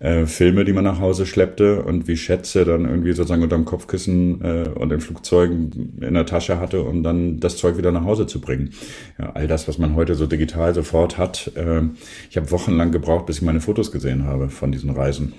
äh, 0.00 0.26
Filme, 0.26 0.64
die 0.64 0.72
man 0.72 0.82
nach 0.82 0.98
Hause 0.98 1.24
schleppte 1.24 1.84
und 1.84 2.08
wie 2.08 2.16
Schätze 2.16 2.64
dann 2.64 2.84
irgendwie 2.84 3.12
sozusagen 3.12 3.44
unterm 3.44 3.64
Kopfkissen 3.64 4.40
äh, 4.42 4.68
und 4.74 4.92
in 4.92 5.00
Flugzeugen 5.00 5.98
in 6.00 6.14
der 6.14 6.26
Tasche 6.26 6.58
hatte, 6.58 6.82
um 6.82 7.04
dann 7.04 7.38
das 7.38 7.56
Zeug 7.56 7.78
wieder 7.78 7.92
nach 7.92 8.04
Hause 8.04 8.26
zu 8.26 8.40
bringen. 8.40 8.57
Ja, 9.18 9.32
all 9.32 9.46
das, 9.46 9.68
was 9.68 9.78
man 9.78 9.94
heute 9.94 10.14
so 10.14 10.26
digital 10.26 10.74
sofort 10.74 11.18
hat. 11.18 11.52
Äh, 11.56 11.82
ich 12.30 12.36
habe 12.36 12.50
wochenlang 12.50 12.92
gebraucht, 12.92 13.26
bis 13.26 13.36
ich 13.36 13.42
meine 13.42 13.60
Fotos 13.60 13.92
gesehen 13.92 14.24
habe 14.24 14.48
von 14.50 14.72
diesen 14.72 14.90
Reisen. 14.90 15.34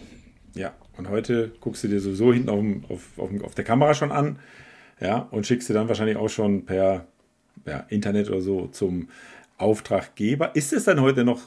Ja, 0.56 0.74
und 0.98 1.10
heute 1.10 1.52
guckst 1.60 1.84
du 1.84 1.88
dir 1.88 2.00
sowieso 2.00 2.34
hinten 2.34 2.50
auf, 2.50 2.64
auf, 2.90 3.20
auf, 3.20 3.44
auf 3.44 3.56
der 3.56 3.66
Kamera 3.66 3.94
schon 3.94 4.12
an 4.12 4.40
ja, 5.00 5.28
und 5.32 5.46
schickst 5.46 5.70
du 5.70 5.74
dann 5.74 5.88
wahrscheinlich 5.88 6.18
auch 6.18 6.30
schon 6.30 6.66
per 6.66 7.06
ja, 7.66 7.86
Internet 7.90 8.30
oder 8.30 8.42
so 8.42 8.68
zum 8.68 9.10
Auftraggeber. 9.60 10.56
Ist 10.56 10.74
es 10.74 10.86
dann 10.86 11.02
heute 11.02 11.24
noch 11.26 11.42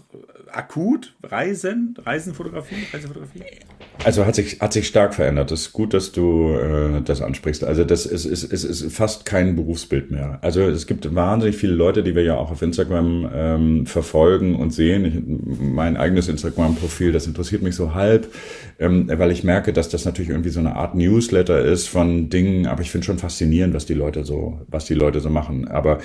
akut? 0.51 1.15
Reisen? 1.23 1.95
Reisenfotografie? 2.05 2.87
Reisefotografie? 2.93 3.43
Also 4.05 4.27
hat 4.27 4.35
sich, 4.35 4.61
hat 4.61 4.73
sich 4.73 4.87
stark 4.87 5.15
verändert. 5.15 5.51
Es 5.51 5.63
ist 5.63 5.73
gut, 5.73 5.95
dass 5.95 6.13
du 6.13 6.55
äh, 6.55 7.03
das 7.03 7.23
ansprichst. 7.23 7.65
Also 7.65 7.85
das 7.85 8.05
ist, 8.07 8.25
ist, 8.25 8.45
ist, 8.45 8.65
ist 8.65 8.93
fast 8.93 9.25
kein 9.25 9.57
Berufsbild 9.57 10.11
mehr. 10.11 10.39
Also 10.43 10.63
es 10.63 10.87
gibt 10.87 11.15
wahnsinnig 11.15 11.57
viele 11.57 11.75
Leute, 11.75 12.03
die 12.03 12.15
wir 12.15 12.23
ja 12.23 12.37
auch 12.37 12.51
auf 12.51 12.63
Instagram 12.63 13.31
ähm, 13.33 13.87
verfolgen 13.87 14.57
und 14.57 14.73
sehen. 14.73 15.05
Ich, 15.05 15.59
mein 15.59 15.97
eigenes 15.97 16.29
Instagram-Profil, 16.29 17.13
das 17.13 17.27
interessiert 17.27 17.63
mich 17.63 17.77
so 17.77 17.95
halb, 17.95 18.29
ähm, 18.79 19.09
weil 19.09 19.31
ich 19.31 19.45
merke, 19.45 19.73
dass 19.73 19.89
das 19.89 20.05
natürlich 20.05 20.31
irgendwie 20.31 20.51
so 20.51 20.61
eine 20.61 20.77
Art 20.77 20.95
Newsletter 20.95 21.65
ist 21.65 21.89
von 21.89 22.29
Dingen, 22.29 22.67
aber 22.67 22.83
ich 22.83 22.91
finde 22.91 23.07
schon 23.07 23.19
faszinierend, 23.19 23.73
was 23.73 23.87
die 23.87 23.95
Leute 23.95 24.25
so, 24.25 24.61
was 24.69 24.85
die 24.85 24.95
Leute 24.95 25.21
so 25.21 25.31
machen. 25.31 25.69
Aber 25.69 25.99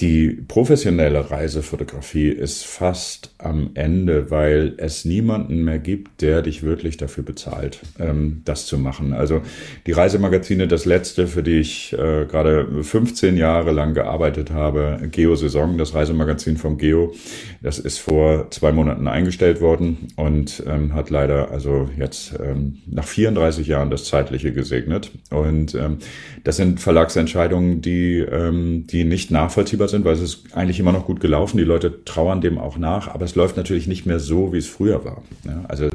die 0.00 0.28
professionelle 0.46 1.28
Reisefotografie 1.28 2.28
ist 2.28 2.64
fast 2.64 3.34
am 3.38 3.70
Ende, 3.74 4.30
weil 4.30 4.74
es 4.76 5.04
niemanden 5.04 5.64
mehr 5.64 5.80
gibt, 5.80 6.22
der 6.22 6.42
dich 6.42 6.62
wirklich 6.62 6.98
dafür 6.98 7.24
bezahlt, 7.24 7.80
ähm, 7.98 8.42
das 8.44 8.66
zu 8.66 8.78
machen. 8.78 9.12
Also 9.12 9.42
die 9.86 9.92
Reisemagazine, 9.92 10.68
das 10.68 10.84
letzte, 10.84 11.26
für 11.26 11.42
die 11.42 11.58
ich 11.58 11.92
äh, 11.94 12.26
gerade 12.26 12.84
15 12.84 13.36
Jahre 13.36 13.72
lang 13.72 13.92
gearbeitet 13.94 14.52
habe, 14.52 15.00
Geo 15.10 15.34
Saison, 15.34 15.78
das 15.78 15.94
Reisemagazin 15.94 16.58
vom 16.58 16.78
Geo, 16.78 17.12
das 17.60 17.80
ist 17.80 17.98
vor 17.98 18.52
zwei 18.52 18.70
Monaten 18.70 19.08
eingestellt 19.08 19.60
worden 19.60 20.08
und 20.14 20.62
ähm, 20.68 20.94
hat 20.94 21.10
leider 21.10 21.50
also 21.50 21.90
jetzt 21.98 22.38
ähm, 22.40 22.78
nach 22.86 23.04
34 23.04 23.66
Jahren 23.66 23.90
das 23.90 24.04
Zeitliche 24.04 24.52
gesegnet. 24.52 25.10
Und 25.30 25.74
ähm, 25.74 25.98
das 26.44 26.56
sind 26.56 26.80
Verlagsentscheidungen, 26.80 27.82
die, 27.82 28.18
ähm, 28.18 28.86
die 28.86 29.02
nicht 29.02 29.32
nachvollziehbar 29.32 29.87
sind, 29.88 30.04
weil 30.04 30.14
es 30.14 30.20
ist 30.20 30.54
eigentlich 30.54 30.78
immer 30.80 30.92
noch 30.92 31.06
gut 31.06 31.20
gelaufen. 31.20 31.58
Die 31.58 31.64
Leute 31.64 32.04
trauern 32.04 32.40
dem 32.40 32.58
auch 32.58 32.78
nach, 32.78 33.08
aber 33.08 33.24
es 33.24 33.34
läuft 33.34 33.56
natürlich 33.56 33.86
nicht 33.86 34.06
mehr 34.06 34.20
so, 34.20 34.52
wie 34.52 34.58
es 34.58 34.66
früher 34.66 35.04
war. 35.04 35.22
Ja, 35.44 35.64
also 35.68 35.88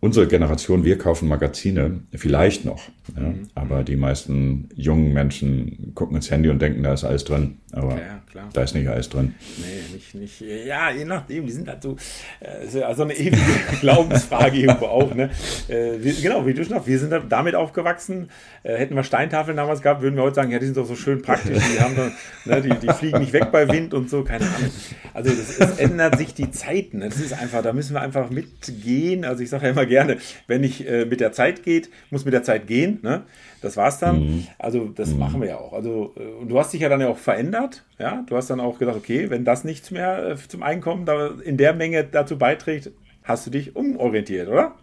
unsere 0.00 0.26
Generation, 0.26 0.84
wir 0.84 0.98
kaufen 0.98 1.28
Magazine, 1.28 2.00
vielleicht 2.12 2.64
noch. 2.64 2.82
Ja, 3.16 3.34
aber 3.54 3.82
die 3.84 3.96
meisten 3.96 4.68
jungen 4.74 5.12
Menschen 5.12 5.92
gucken 5.94 6.16
ins 6.16 6.30
Handy 6.30 6.48
und 6.48 6.60
denken, 6.60 6.82
da 6.82 6.92
ist 6.92 7.04
alles 7.04 7.24
drin. 7.24 7.58
Aber 7.72 8.00
klar. 8.30 8.48
Da 8.52 8.62
ist 8.62 8.74
nicht 8.74 8.88
alles 8.88 9.08
drin. 9.08 9.34
Nee, 9.58 9.94
nicht, 9.94 10.14
nicht. 10.14 10.66
Ja, 10.66 10.90
je 10.90 11.04
nachdem, 11.04 11.46
die 11.46 11.52
sind 11.52 11.68
halt 11.68 11.82
so, 11.82 11.96
äh, 12.40 12.82
also 12.82 13.02
eine 13.02 13.14
ewige 13.14 13.36
Glaubensfrage 13.80 14.58
irgendwo 14.58 14.86
auch. 14.86 15.14
Ne? 15.14 15.30
Äh, 15.68 16.02
wir, 16.02 16.12
genau, 16.14 16.46
wie 16.46 16.54
du 16.54 16.64
schon 16.64 16.74
sagst, 16.74 16.86
wir 16.86 16.98
sind 16.98 17.14
damit 17.28 17.54
aufgewachsen. 17.54 18.28
Äh, 18.62 18.76
hätten 18.76 18.94
wir 18.94 19.04
Steintafeln 19.04 19.56
damals 19.56 19.82
gehabt, 19.82 20.02
würden 20.02 20.16
wir 20.16 20.22
heute 20.22 20.36
sagen, 20.36 20.50
ja, 20.50 20.58
die 20.58 20.66
sind 20.66 20.76
doch 20.76 20.86
so 20.86 20.96
schön 20.96 21.22
praktisch. 21.22 21.58
Die, 21.58 21.80
haben 21.80 21.96
dann, 21.96 22.12
ne, 22.44 22.62
die, 22.62 22.86
die 22.86 22.92
fliegen 22.92 23.20
nicht 23.20 23.32
weg 23.32 23.50
bei 23.52 23.68
Wind 23.68 23.94
und 23.94 24.10
so, 24.10 24.24
keine 24.24 24.46
Ahnung. 24.46 24.70
Also 25.14 25.30
das, 25.30 25.58
es 25.58 25.78
ändert 25.78 26.18
sich 26.18 26.34
die 26.34 26.50
Zeiten. 26.50 26.98
Ne? 26.98 27.08
Das 27.08 27.20
ist 27.20 27.32
einfach, 27.32 27.62
da 27.62 27.72
müssen 27.72 27.94
wir 27.94 28.00
einfach 28.00 28.30
mitgehen. 28.30 29.24
Also 29.24 29.42
ich 29.42 29.50
sage 29.50 29.66
ja 29.66 29.72
immer 29.72 29.86
gerne, 29.86 30.18
wenn 30.46 30.64
ich 30.64 30.88
äh, 30.88 31.04
mit 31.04 31.20
der 31.20 31.32
Zeit 31.32 31.62
geht, 31.62 31.90
muss 32.10 32.24
mit 32.24 32.34
der 32.34 32.42
Zeit 32.42 32.66
gehen. 32.66 32.99
Ne? 33.02 33.22
Das 33.62 33.76
war's 33.76 33.98
dann. 33.98 34.20
Mhm. 34.20 34.46
Also 34.58 34.88
das 34.88 35.10
mhm. 35.10 35.18
machen 35.18 35.40
wir 35.40 35.48
ja 35.48 35.58
auch. 35.58 35.72
Also 35.72 36.14
äh, 36.16 36.40
und 36.40 36.48
du 36.48 36.58
hast 36.58 36.72
dich 36.72 36.80
ja 36.80 36.88
dann 36.88 37.00
ja 37.00 37.08
auch 37.08 37.18
verändert. 37.18 37.84
Ja, 37.98 38.24
du 38.26 38.36
hast 38.36 38.50
dann 38.50 38.60
auch 38.60 38.78
gesagt, 38.78 38.96
okay, 38.96 39.30
wenn 39.30 39.44
das 39.44 39.64
nichts 39.64 39.90
mehr 39.90 40.30
äh, 40.30 40.36
zum 40.36 40.62
Einkommen 40.62 41.04
da 41.06 41.28
in 41.28 41.56
der 41.56 41.74
Menge 41.74 42.04
dazu 42.04 42.38
beiträgt, 42.38 42.90
hast 43.22 43.46
du 43.46 43.50
dich 43.50 43.76
umorientiert, 43.76 44.48
oder? 44.48 44.74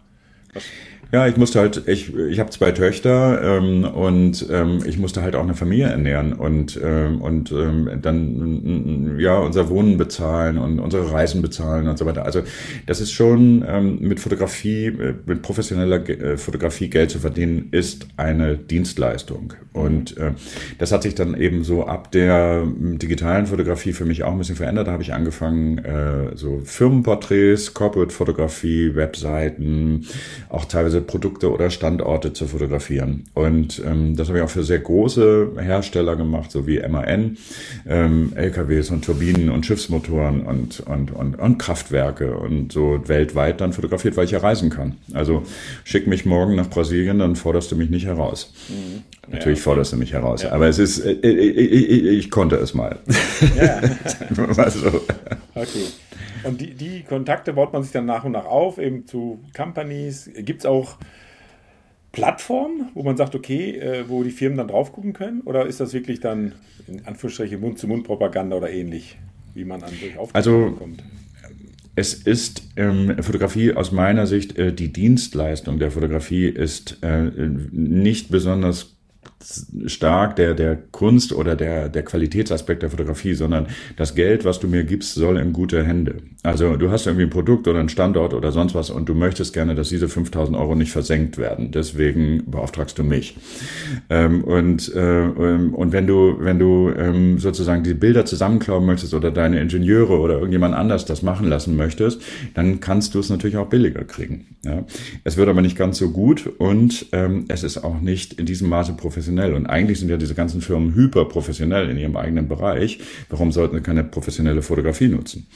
Was? 0.52 0.64
Ja, 1.10 1.26
ich 1.26 1.38
musste 1.38 1.58
halt, 1.58 1.88
ich, 1.88 2.14
ich 2.14 2.38
habe 2.38 2.50
zwei 2.50 2.70
Töchter 2.72 3.40
ähm, 3.42 3.84
und 3.84 4.46
ähm, 4.50 4.80
ich 4.84 4.98
musste 4.98 5.22
halt 5.22 5.36
auch 5.36 5.42
eine 5.42 5.54
Familie 5.54 5.86
ernähren 5.86 6.34
und, 6.34 6.78
ähm, 6.84 7.22
und 7.22 7.50
ähm, 7.50 7.88
dann 8.02 9.16
ja 9.18 9.38
unser 9.38 9.70
Wohnen 9.70 9.96
bezahlen 9.96 10.58
und 10.58 10.78
unsere 10.78 11.10
Reisen 11.10 11.40
bezahlen 11.40 11.88
und 11.88 11.96
so 11.96 12.04
weiter. 12.04 12.26
Also 12.26 12.42
das 12.84 13.00
ist 13.00 13.12
schon 13.12 13.64
ähm, 13.66 14.00
mit 14.00 14.20
Fotografie, 14.20 14.88
äh, 14.88 15.14
mit 15.24 15.40
professioneller 15.40 16.06
äh, 16.10 16.36
Fotografie 16.36 16.90
Geld 16.90 17.10
zu 17.10 17.20
verdienen, 17.20 17.68
ist 17.70 18.06
eine 18.18 18.58
Dienstleistung. 18.58 19.54
Und 19.72 20.14
äh, 20.18 20.32
das 20.76 20.92
hat 20.92 21.04
sich 21.04 21.14
dann 21.14 21.40
eben 21.40 21.64
so 21.64 21.86
ab 21.86 22.12
der 22.12 22.64
digitalen 22.66 23.46
Fotografie 23.46 23.94
für 23.94 24.04
mich 24.04 24.24
auch 24.24 24.32
ein 24.32 24.38
bisschen 24.38 24.56
verändert. 24.56 24.88
Da 24.88 24.92
habe 24.92 25.02
ich 25.02 25.14
angefangen, 25.14 25.78
äh, 25.78 26.36
so 26.36 26.60
Firmenporträts, 26.64 27.72
Corporate-Fotografie, 27.72 28.94
Webseiten, 28.94 30.04
auch 30.50 30.66
teilweise 30.66 30.97
teilweise 30.98 31.02
Produkte 31.02 31.50
oder 31.50 31.70
Standorte 31.70 32.32
zu 32.32 32.46
fotografieren. 32.46 33.24
Und 33.34 33.82
ähm, 33.84 34.16
das 34.16 34.28
habe 34.28 34.38
ich 34.38 34.44
auch 34.44 34.50
für 34.50 34.64
sehr 34.64 34.78
große 34.78 35.52
Hersteller 35.58 36.16
gemacht, 36.16 36.50
so 36.50 36.66
wie 36.66 36.80
MAN, 36.80 37.36
ähm, 37.86 38.32
LKWs 38.34 38.90
und 38.90 39.04
Turbinen 39.04 39.50
und 39.50 39.66
Schiffsmotoren 39.66 40.42
und, 40.42 40.80
und, 40.80 41.12
und, 41.12 41.38
und 41.38 41.58
Kraftwerke 41.58 42.36
und 42.36 42.72
so 42.72 43.00
weltweit 43.06 43.60
dann 43.60 43.72
fotografiert, 43.72 44.16
weil 44.16 44.24
ich 44.24 44.32
ja 44.32 44.38
reisen 44.38 44.70
kann. 44.70 44.96
Also 45.14 45.42
schick 45.84 46.06
mich 46.06 46.26
morgen 46.26 46.54
nach 46.56 46.68
Brasilien, 46.68 47.18
dann 47.18 47.36
forderst 47.36 47.70
du 47.72 47.76
mich 47.76 47.90
nicht 47.90 48.06
heraus. 48.06 48.52
Mhm. 48.68 49.02
Natürlich 49.30 49.58
ja. 49.58 49.64
forderst 49.64 49.92
du 49.92 49.96
mich 49.96 50.14
heraus, 50.14 50.42
ja. 50.42 50.52
aber 50.52 50.68
es 50.68 50.78
ist, 50.78 51.00
äh, 51.00 51.12
äh, 51.12 51.28
äh 51.28 52.16
ich, 52.16 52.30
konnte 52.30 52.56
es 52.56 52.72
mal. 52.72 52.98
Ja. 53.56 53.80
also. 54.56 55.02
Okay. 55.54 55.84
Und 56.44 56.60
die, 56.60 56.74
die 56.74 57.02
Kontakte 57.02 57.52
baut 57.52 57.72
man 57.72 57.82
sich 57.82 57.92
dann 57.92 58.06
nach 58.06 58.24
und 58.24 58.32
nach 58.32 58.44
auf, 58.44 58.78
eben 58.78 59.06
zu 59.06 59.40
Companies. 59.56 60.30
Gibt 60.36 60.60
es 60.60 60.66
auch 60.66 60.98
Plattformen, 62.12 62.88
wo 62.94 63.02
man 63.02 63.16
sagt, 63.16 63.34
okay, 63.34 63.76
äh, 63.76 64.08
wo 64.08 64.22
die 64.22 64.30
Firmen 64.30 64.58
dann 64.58 64.68
drauf 64.68 64.92
gucken 64.92 65.12
können? 65.12 65.42
Oder 65.42 65.66
ist 65.66 65.80
das 65.80 65.92
wirklich 65.92 66.20
dann 66.20 66.54
in 66.86 67.04
Anführungsstrichen 67.06 67.60
Mund-zu-Mund-Propaganda 67.60 68.56
oder 68.56 68.70
ähnlich, 68.70 69.18
wie 69.54 69.64
man 69.64 69.82
an 69.82 69.90
solche 70.00 70.18
Aufträge 70.18 70.36
also, 70.36 70.70
kommt? 70.78 71.02
Es 71.94 72.14
ist 72.14 72.62
ähm, 72.76 73.16
Fotografie 73.22 73.74
aus 73.74 73.90
meiner 73.90 74.26
Sicht, 74.26 74.56
äh, 74.56 74.72
die 74.72 74.92
Dienstleistung 74.92 75.78
der 75.78 75.90
Fotografie 75.90 76.46
ist 76.46 76.98
äh, 77.02 77.30
nicht 77.72 78.30
besonders 78.30 78.97
stark 79.86 80.36
der, 80.36 80.54
der 80.54 80.76
Kunst 80.90 81.32
oder 81.32 81.54
der, 81.54 81.88
der 81.88 82.02
Qualitätsaspekt 82.02 82.82
der 82.82 82.90
Fotografie, 82.90 83.34
sondern 83.34 83.68
das 83.96 84.14
Geld, 84.14 84.44
was 84.44 84.58
du 84.58 84.66
mir 84.66 84.84
gibst, 84.84 85.14
soll 85.14 85.38
in 85.38 85.52
gute 85.52 85.84
Hände. 85.84 86.16
Also 86.42 86.76
du 86.76 86.90
hast 86.90 87.06
irgendwie 87.06 87.24
ein 87.24 87.30
Produkt 87.30 87.68
oder 87.68 87.78
einen 87.78 87.88
Standort 87.88 88.34
oder 88.34 88.50
sonst 88.52 88.74
was 88.74 88.90
und 88.90 89.08
du 89.08 89.14
möchtest 89.14 89.52
gerne, 89.52 89.74
dass 89.74 89.90
diese 89.90 90.08
5000 90.08 90.56
Euro 90.56 90.74
nicht 90.74 90.90
versenkt 90.90 91.38
werden. 91.38 91.70
Deswegen 91.70 92.50
beauftragst 92.50 92.98
du 92.98 93.04
mich. 93.04 93.36
Ähm, 94.10 94.42
und, 94.42 94.92
äh, 94.94 95.24
ähm, 95.26 95.74
und 95.74 95.92
wenn 95.92 96.06
du, 96.06 96.36
wenn 96.40 96.58
du 96.58 96.90
ähm, 96.96 97.38
sozusagen 97.38 97.84
die 97.84 97.94
Bilder 97.94 98.24
zusammenklauen 98.24 98.84
möchtest 98.84 99.14
oder 99.14 99.30
deine 99.30 99.60
Ingenieure 99.60 100.18
oder 100.18 100.34
irgendjemand 100.34 100.74
anders 100.74 101.04
das 101.04 101.22
machen 101.22 101.48
lassen 101.48 101.76
möchtest, 101.76 102.22
dann 102.54 102.80
kannst 102.80 103.14
du 103.14 103.20
es 103.20 103.30
natürlich 103.30 103.56
auch 103.56 103.68
billiger 103.68 104.04
kriegen. 104.04 104.56
Ja? 104.64 104.84
Es 105.24 105.36
wird 105.36 105.48
aber 105.48 105.62
nicht 105.62 105.76
ganz 105.76 105.98
so 105.98 106.10
gut 106.10 106.50
und 106.58 107.06
ähm, 107.12 107.44
es 107.48 107.62
ist 107.62 107.78
auch 107.78 108.00
nicht 108.00 108.34
in 108.34 108.46
diesem 108.46 108.68
Maße 108.68 108.94
professionell 108.94 109.27
professionell. 109.28 109.54
Und 109.54 109.66
eigentlich 109.66 110.00
sind 110.00 110.08
ja 110.08 110.16
diese 110.16 110.34
ganzen 110.34 110.60
Firmen 110.60 110.94
hyperprofessionell 110.94 111.90
in 111.90 111.98
ihrem 111.98 112.16
eigenen 112.16 112.48
Bereich. 112.48 113.00
Warum 113.28 113.52
sollten 113.52 113.76
sie 113.76 113.82
keine 113.82 114.04
professionelle 114.04 114.62
Fotografie 114.62 115.08
nutzen? 115.08 115.46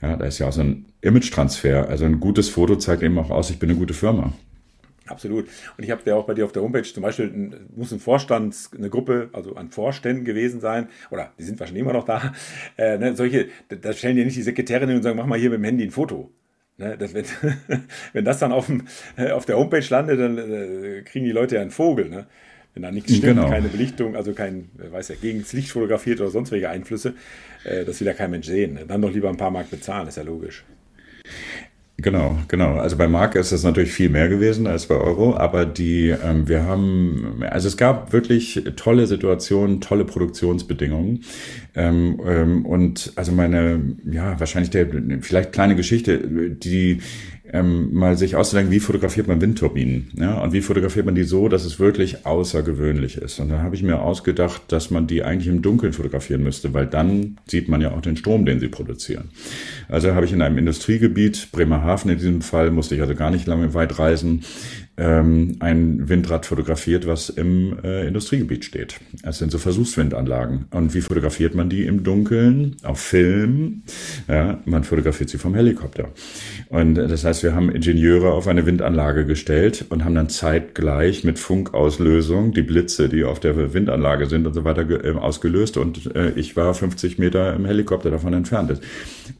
Ja, 0.00 0.16
da 0.16 0.26
ist 0.26 0.38
ja 0.38 0.48
auch 0.48 0.52
so 0.52 0.60
ein 0.60 0.86
Image-Transfer. 1.00 1.88
Also 1.88 2.04
ein 2.04 2.20
gutes 2.20 2.48
Foto 2.48 2.76
zeigt 2.76 3.02
eben 3.02 3.18
auch 3.18 3.30
aus, 3.30 3.50
ich 3.50 3.58
bin 3.58 3.70
eine 3.70 3.78
gute 3.78 3.94
Firma. 3.94 4.32
Absolut. 5.06 5.46
Und 5.76 5.84
ich 5.84 5.90
habe 5.90 6.02
ja 6.04 6.14
auch 6.16 6.26
bei 6.26 6.34
dir 6.34 6.44
auf 6.44 6.52
der 6.52 6.62
Homepage 6.62 6.82
zum 6.82 7.02
Beispiel, 7.02 7.66
muss 7.74 7.92
ein 7.92 7.98
Vorstand, 7.98 8.54
eine 8.76 8.90
Gruppe, 8.90 9.30
also 9.32 9.54
an 9.56 9.70
Vorständen 9.70 10.24
gewesen 10.24 10.60
sein, 10.60 10.88
oder 11.10 11.32
die 11.38 11.44
sind 11.44 11.58
wahrscheinlich 11.58 11.82
immer 11.82 11.94
noch 11.94 12.04
da. 12.04 12.34
Äh, 12.76 12.98
ne, 12.98 13.16
solche, 13.16 13.48
da 13.68 13.92
stellen 13.92 14.18
ja 14.18 14.24
nicht 14.24 14.36
die 14.36 14.42
Sekretärinnen 14.42 14.96
und 14.96 15.02
sagen, 15.02 15.16
mach 15.16 15.26
mal 15.26 15.38
hier 15.38 15.50
mit 15.50 15.60
dem 15.60 15.64
Handy 15.64 15.84
ein 15.84 15.90
Foto. 15.90 16.30
Ne, 16.76 16.96
das, 16.96 17.12
wenn, 17.14 17.24
wenn 18.12 18.24
das 18.24 18.38
dann 18.38 18.52
auf, 18.52 18.66
dem, 18.66 18.86
äh, 19.16 19.30
auf 19.30 19.46
der 19.46 19.56
Homepage 19.56 19.84
landet, 19.88 20.20
dann 20.20 20.38
äh, 20.38 21.02
kriegen 21.02 21.24
die 21.24 21.32
Leute 21.32 21.56
ja 21.56 21.62
einen 21.62 21.72
Vogel. 21.72 22.08
Ne? 22.08 22.26
Wenn 22.74 22.82
da 22.82 22.90
nichts 22.90 23.10
stimmt, 23.14 23.36
genau. 23.36 23.50
keine 23.50 23.68
Belichtung, 23.68 24.16
also 24.16 24.32
kein, 24.32 24.70
weiß 24.76 25.08
ja, 25.08 25.14
gegen 25.20 25.40
das 25.40 25.52
Licht 25.52 25.70
fotografiert 25.70 26.20
oder 26.20 26.30
sonst 26.30 26.50
welche 26.52 26.70
Einflüsse, 26.70 27.14
äh, 27.64 27.84
das 27.84 28.00
will 28.00 28.06
ja 28.06 28.14
kein 28.14 28.30
Mensch 28.30 28.46
sehen. 28.46 28.78
Dann 28.86 29.02
doch 29.02 29.12
lieber 29.12 29.28
ein 29.28 29.36
paar 29.36 29.50
Mark 29.50 29.70
bezahlen, 29.70 30.08
ist 30.08 30.16
ja 30.16 30.22
logisch. 30.22 30.64
Genau, 32.00 32.38
genau. 32.46 32.76
Also 32.76 32.96
bei 32.96 33.08
Mark 33.08 33.34
ist 33.34 33.50
es 33.50 33.64
natürlich 33.64 33.90
viel 33.90 34.08
mehr 34.08 34.28
gewesen 34.28 34.68
als 34.68 34.86
bei 34.86 34.94
Euro, 34.94 35.36
aber 35.36 35.66
die, 35.66 36.10
ähm, 36.10 36.46
wir 36.46 36.62
haben, 36.62 37.42
also 37.50 37.66
es 37.66 37.76
gab 37.76 38.12
wirklich 38.12 38.62
tolle 38.76 39.08
Situationen, 39.08 39.80
tolle 39.80 40.04
Produktionsbedingungen. 40.04 41.24
Ähm, 41.74 42.20
ähm, 42.24 42.64
und 42.66 43.12
also 43.16 43.32
meine, 43.32 43.96
ja, 44.08 44.38
wahrscheinlich 44.38 44.70
der, 44.70 44.86
vielleicht 45.22 45.50
kleine 45.50 45.74
Geschichte, 45.74 46.20
die 46.50 47.00
ähm, 47.52 47.92
mal 47.94 48.16
sich 48.16 48.36
auszudenken, 48.36 48.72
wie 48.72 48.80
fotografiert 48.80 49.26
man 49.26 49.40
Windturbinen, 49.40 50.10
ja, 50.18 50.40
und 50.40 50.52
wie 50.52 50.60
fotografiert 50.60 51.06
man 51.06 51.14
die 51.14 51.24
so, 51.24 51.48
dass 51.48 51.64
es 51.64 51.80
wirklich 51.80 52.26
außergewöhnlich 52.26 53.16
ist. 53.16 53.38
Und 53.40 53.48
da 53.50 53.62
habe 53.62 53.74
ich 53.74 53.82
mir 53.82 54.00
ausgedacht, 54.00 54.62
dass 54.68 54.90
man 54.90 55.06
die 55.06 55.22
eigentlich 55.22 55.48
im 55.48 55.62
Dunkeln 55.62 55.92
fotografieren 55.92 56.42
müsste, 56.42 56.74
weil 56.74 56.86
dann 56.86 57.38
sieht 57.46 57.68
man 57.68 57.80
ja 57.80 57.92
auch 57.92 58.00
den 58.00 58.16
Strom, 58.16 58.44
den 58.44 58.60
sie 58.60 58.68
produzieren. 58.68 59.30
Also 59.88 60.14
habe 60.14 60.26
ich 60.26 60.32
in 60.32 60.42
einem 60.42 60.58
Industriegebiet, 60.58 61.48
Bremerhaven 61.52 62.10
in 62.10 62.18
diesem 62.18 62.42
Fall, 62.42 62.70
musste 62.70 62.94
ich 62.94 63.00
also 63.00 63.14
gar 63.14 63.30
nicht 63.30 63.46
lange 63.46 63.74
weit 63.74 63.98
reisen, 63.98 64.44
ähm, 64.98 65.56
ein 65.60 66.08
Windrad 66.08 66.44
fotografiert, 66.44 67.06
was 67.06 67.28
im 67.28 67.78
äh, 67.84 68.06
Industriegebiet 68.06 68.64
steht. 68.64 68.96
Es 69.22 69.38
sind 69.38 69.52
so 69.52 69.58
Versuchswindanlagen. 69.58 70.66
Und 70.70 70.92
wie 70.94 71.00
fotografiert 71.00 71.54
man 71.54 71.70
die 71.70 71.84
im 71.84 72.02
Dunkeln? 72.02 72.76
Auf 72.82 73.00
Film. 73.00 73.82
Ja, 74.26 74.60
man 74.64 74.84
fotografiert 74.84 75.30
sie 75.30 75.38
vom 75.38 75.54
Helikopter. 75.54 76.08
Und 76.68 76.96
das 76.96 77.24
heißt, 77.24 77.44
wir 77.44 77.54
haben 77.54 77.70
Ingenieure 77.70 78.32
auf 78.32 78.48
eine 78.48 78.66
Windanlage 78.66 79.24
gestellt 79.24 79.84
und 79.88 80.04
haben 80.04 80.16
dann 80.16 80.28
zeitgleich 80.28 81.22
mit 81.22 81.38
Funkauslösung 81.38 82.52
die 82.52 82.62
Blitze, 82.62 83.08
die 83.08 83.24
auf 83.24 83.38
der 83.38 83.72
Windanlage 83.72 84.26
sind 84.26 84.46
und 84.46 84.54
so 84.54 84.64
weiter 84.64 84.88
äh, 85.04 85.12
ausgelöst. 85.12 85.76
Und 85.76 86.14
äh, 86.16 86.32
ich 86.32 86.56
war 86.56 86.74
50 86.74 87.18
Meter 87.18 87.54
im 87.54 87.64
Helikopter 87.64 88.10
davon 88.10 88.34
entfernt. 88.34 88.80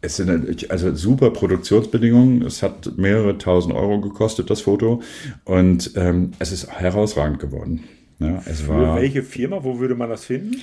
Es 0.01 0.17
sind 0.17 0.71
also 0.71 0.95
super 0.95 1.31
Produktionsbedingungen. 1.31 2.43
Es 2.43 2.63
hat 2.63 2.97
mehrere 2.97 3.39
tausend 3.39 3.75
Euro 3.75 4.01
gekostet, 4.01 4.51
das 4.51 4.61
Foto. 4.61 5.03
Und 5.49 5.93
ähm, 5.97 6.33
es 6.39 6.53
ist 6.53 6.71
herausragend 6.71 7.39
geworden. 7.39 7.85
Ja, 8.19 8.43
es 8.45 8.61
Für 8.61 8.69
war, 8.69 8.97
welche 8.97 9.23
Firma, 9.23 9.65
wo 9.65 9.79
würde 9.79 9.95
man 9.95 10.11
das 10.11 10.27
finden? 10.27 10.61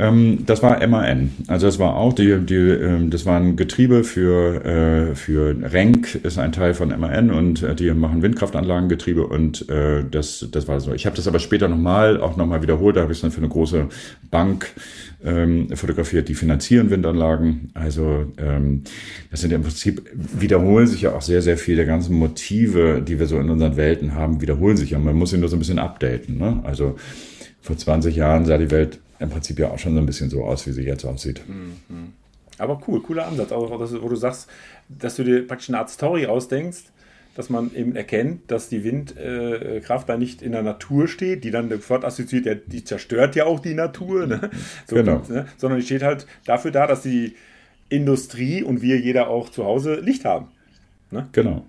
Ähm, 0.00 0.44
das 0.46 0.62
war 0.62 0.86
MAN. 0.86 1.32
Also 1.48 1.66
das 1.66 1.80
war 1.80 1.96
auch 1.96 2.12
die, 2.12 2.38
die 2.46 2.54
ähm, 2.54 3.10
das 3.10 3.26
waren 3.26 3.56
Getriebe 3.56 4.04
für 4.04 4.64
äh, 4.64 5.14
für 5.16 5.56
Renk 5.60 6.14
ist 6.14 6.38
ein 6.38 6.52
Teil 6.52 6.74
von 6.74 6.88
MAN 6.88 7.30
und 7.32 7.64
äh, 7.64 7.74
die 7.74 7.90
machen 7.92 8.22
Windkraftanlagengetriebe 8.22 9.26
und 9.26 9.68
äh, 9.68 10.04
das 10.08 10.46
das 10.52 10.68
war 10.68 10.78
so. 10.78 10.92
Ich 10.94 11.04
habe 11.04 11.16
das 11.16 11.26
aber 11.26 11.40
später 11.40 11.66
nochmal 11.66 12.20
auch 12.20 12.36
nochmal 12.36 12.62
wiederholt. 12.62 12.96
Da 12.96 13.00
habe 13.02 13.12
ich 13.12 13.18
es 13.18 13.22
dann 13.22 13.32
für 13.32 13.38
eine 13.38 13.48
große 13.48 13.88
Bank 14.30 14.68
ähm, 15.24 15.68
fotografiert, 15.74 16.28
die 16.28 16.36
finanzieren 16.36 16.90
Windanlagen. 16.90 17.70
Also 17.74 18.26
ähm, 18.36 18.84
das 19.32 19.40
sind 19.40 19.50
ja 19.50 19.56
im 19.56 19.64
Prinzip 19.64 20.02
wiederholen 20.14 20.86
sich 20.86 21.02
ja 21.02 21.12
auch 21.12 21.22
sehr 21.22 21.42
sehr 21.42 21.58
viel 21.58 21.74
der 21.74 21.86
ganzen 21.86 22.14
Motive, 22.14 23.02
die 23.02 23.18
wir 23.18 23.26
so 23.26 23.40
in 23.40 23.50
unseren 23.50 23.76
Welten 23.76 24.14
haben, 24.14 24.40
wiederholen 24.40 24.76
sich 24.76 24.90
ja. 24.90 25.00
Man 25.00 25.16
muss 25.16 25.30
sie 25.30 25.38
nur 25.38 25.48
so 25.48 25.56
ein 25.56 25.58
bisschen 25.58 25.80
updaten. 25.80 26.38
Ne? 26.38 26.60
Also 26.62 26.94
vor 27.60 27.76
20 27.76 28.14
Jahren 28.14 28.44
sah 28.44 28.58
die 28.58 28.70
Welt 28.70 29.00
im 29.18 29.30
Prinzip 29.30 29.58
ja 29.58 29.70
auch 29.70 29.78
schon 29.78 29.94
so 29.94 30.00
ein 30.00 30.06
bisschen 30.06 30.30
so 30.30 30.44
aus, 30.44 30.66
wie 30.66 30.72
sie 30.72 30.82
jetzt 30.82 31.04
aussieht. 31.04 31.42
Mhm. 31.48 32.12
Aber 32.58 32.80
cool, 32.86 33.00
cooler 33.02 33.26
Ansatz. 33.26 33.52
Auch, 33.52 33.78
das, 33.78 34.00
wo 34.00 34.08
du 34.08 34.16
sagst, 34.16 34.48
dass 34.88 35.16
du 35.16 35.24
dir 35.24 35.46
praktisch 35.46 35.68
eine 35.68 35.78
Art 35.78 35.90
Story 35.90 36.26
ausdenkst, 36.26 36.84
dass 37.36 37.50
man 37.50 37.72
eben 37.72 37.94
erkennt, 37.94 38.50
dass 38.50 38.68
die 38.68 38.82
Windkraft 38.82 40.04
äh, 40.04 40.12
da 40.12 40.16
nicht 40.16 40.42
in 40.42 40.50
der 40.52 40.62
Natur 40.62 41.06
steht, 41.06 41.44
die 41.44 41.52
dann 41.52 41.68
sofort 41.68 42.04
assoziiert, 42.04 42.46
ja, 42.46 42.54
die 42.56 42.82
zerstört 42.82 43.36
ja 43.36 43.44
auch 43.46 43.60
die 43.60 43.74
Natur, 43.74 44.26
ne? 44.26 44.50
so 44.88 44.96
Genau. 44.96 45.22
ne? 45.28 45.46
sondern 45.56 45.78
die 45.78 45.86
steht 45.86 46.02
halt 46.02 46.26
dafür 46.46 46.72
da, 46.72 46.88
dass 46.88 47.02
die 47.02 47.36
Industrie 47.90 48.64
und 48.64 48.82
wir 48.82 48.98
jeder 48.98 49.28
auch 49.28 49.50
zu 49.50 49.64
Hause 49.64 50.00
Licht 50.00 50.24
haben. 50.24 50.48
Genau. 51.10 51.64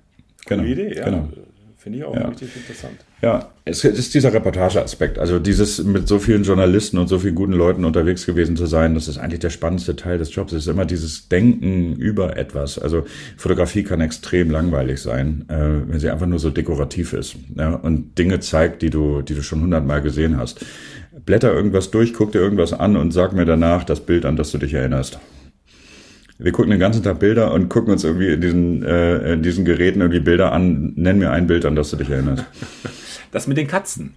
Genau. 0.47 0.63
Gute 0.63 0.73
Idee, 0.73 0.97
ja. 0.97 1.05
genau. 1.05 1.29
Finde 1.81 1.99
ich 1.99 2.03
auch 2.03 2.13
Ja. 2.13 2.27
richtig 2.27 2.53
interessant. 2.57 2.99
Ja, 3.21 3.51
es 3.63 3.85
ist 3.85 4.13
dieser 4.13 4.33
Reportageaspekt. 4.33 5.17
Also 5.17 5.39
dieses 5.39 5.81
mit 5.81 6.09
so 6.09 6.19
vielen 6.19 6.43
Journalisten 6.43 6.97
und 6.97 7.07
so 7.07 7.19
vielen 7.19 7.35
guten 7.35 7.53
Leuten 7.53 7.85
unterwegs 7.85 8.25
gewesen 8.25 8.57
zu 8.57 8.65
sein, 8.65 8.95
das 8.95 9.07
ist 9.07 9.17
eigentlich 9.17 9.39
der 9.39 9.49
spannendste 9.49 9.95
Teil 9.95 10.17
des 10.17 10.35
Jobs. 10.35 10.51
Es 10.51 10.63
ist 10.63 10.67
immer 10.67 10.83
dieses 10.83 11.29
Denken 11.29 11.95
über 11.95 12.35
etwas. 12.35 12.79
Also 12.79 13.05
Fotografie 13.37 13.83
kann 13.83 14.01
extrem 14.01 14.51
langweilig 14.51 15.01
sein, 15.01 15.45
äh, 15.47 15.89
wenn 15.89 16.01
sie 16.01 16.09
einfach 16.09 16.27
nur 16.27 16.39
so 16.39 16.49
dekorativ 16.49 17.13
ist 17.13 17.37
ja, 17.55 17.75
und 17.75 18.17
Dinge 18.17 18.41
zeigt, 18.41 18.81
die 18.81 18.89
du, 18.89 19.21
die 19.21 19.33
du 19.35 19.41
schon 19.41 19.61
hundertmal 19.61 20.01
gesehen 20.01 20.35
hast. 20.37 20.65
Blätter 21.25 21.53
irgendwas 21.53 21.91
durch, 21.91 22.13
guck 22.13 22.33
dir 22.33 22.39
irgendwas 22.39 22.73
an 22.73 22.97
und 22.97 23.11
sag 23.11 23.31
mir 23.31 23.45
danach 23.45 23.85
das 23.85 24.01
Bild, 24.01 24.25
an 24.25 24.35
das 24.35 24.51
du 24.51 24.57
dich 24.57 24.73
erinnerst. 24.73 25.17
Wir 26.41 26.51
gucken 26.53 26.71
den 26.71 26.79
ganzen 26.79 27.03
Tag 27.03 27.19
Bilder 27.19 27.51
und 27.53 27.67
gucken 27.69 27.91
uns 27.91 28.03
irgendwie 28.05 28.29
in 28.33 28.39
diesen, 28.41 28.83
äh, 28.83 29.33
in 29.33 29.43
diesen 29.43 29.65
Geräten 29.65 29.99
irgendwie 30.01 30.21
Bilder 30.21 30.53
an. 30.53 30.93
Nenn 30.95 31.19
mir 31.19 31.31
ein 31.31 31.47
Bild, 31.47 31.65
an 31.65 31.75
das 31.75 31.89
du 31.91 31.97
dich 31.97 32.09
erinnerst. 32.09 32.45
Das 33.31 33.45
mit 33.45 33.57
den 33.57 33.67
Katzen. 33.67 34.15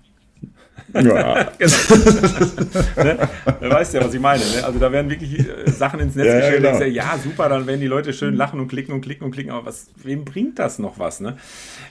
Ja, 0.94 1.02
ne? 2.96 3.18
Du 3.60 3.68
weißt 3.70 3.92
ja, 3.92 4.02
was 4.02 4.14
ich 4.14 4.20
meine. 4.20 4.42
Ne? 4.42 4.64
Also 4.64 4.78
da 4.78 4.90
werden 4.90 5.10
wirklich 5.10 5.38
äh, 5.40 5.70
Sachen 5.70 6.00
ins 6.00 6.14
Netz 6.14 6.26
Ja, 6.28 6.32
ja, 6.34 6.40
gestellt. 6.40 6.62
genau. 6.62 6.78
Ja, 6.80 6.86
ja, 6.86 7.18
super, 7.22 7.50
dann 7.50 7.66
werden 7.66 7.80
die 7.82 7.86
Leute 7.88 8.14
schön 8.14 8.34
lachen 8.36 8.58
und 8.58 8.68
klicken 8.68 8.94
und 8.94 9.02
klicken 9.02 9.24
und 9.24 9.32
klicken. 9.32 9.52
Aber 9.52 9.66
was, 9.66 9.88
wem 10.02 10.24
bringt 10.24 10.58
das 10.58 10.78
noch 10.78 10.98
was? 10.98 11.20
Ne? 11.20 11.36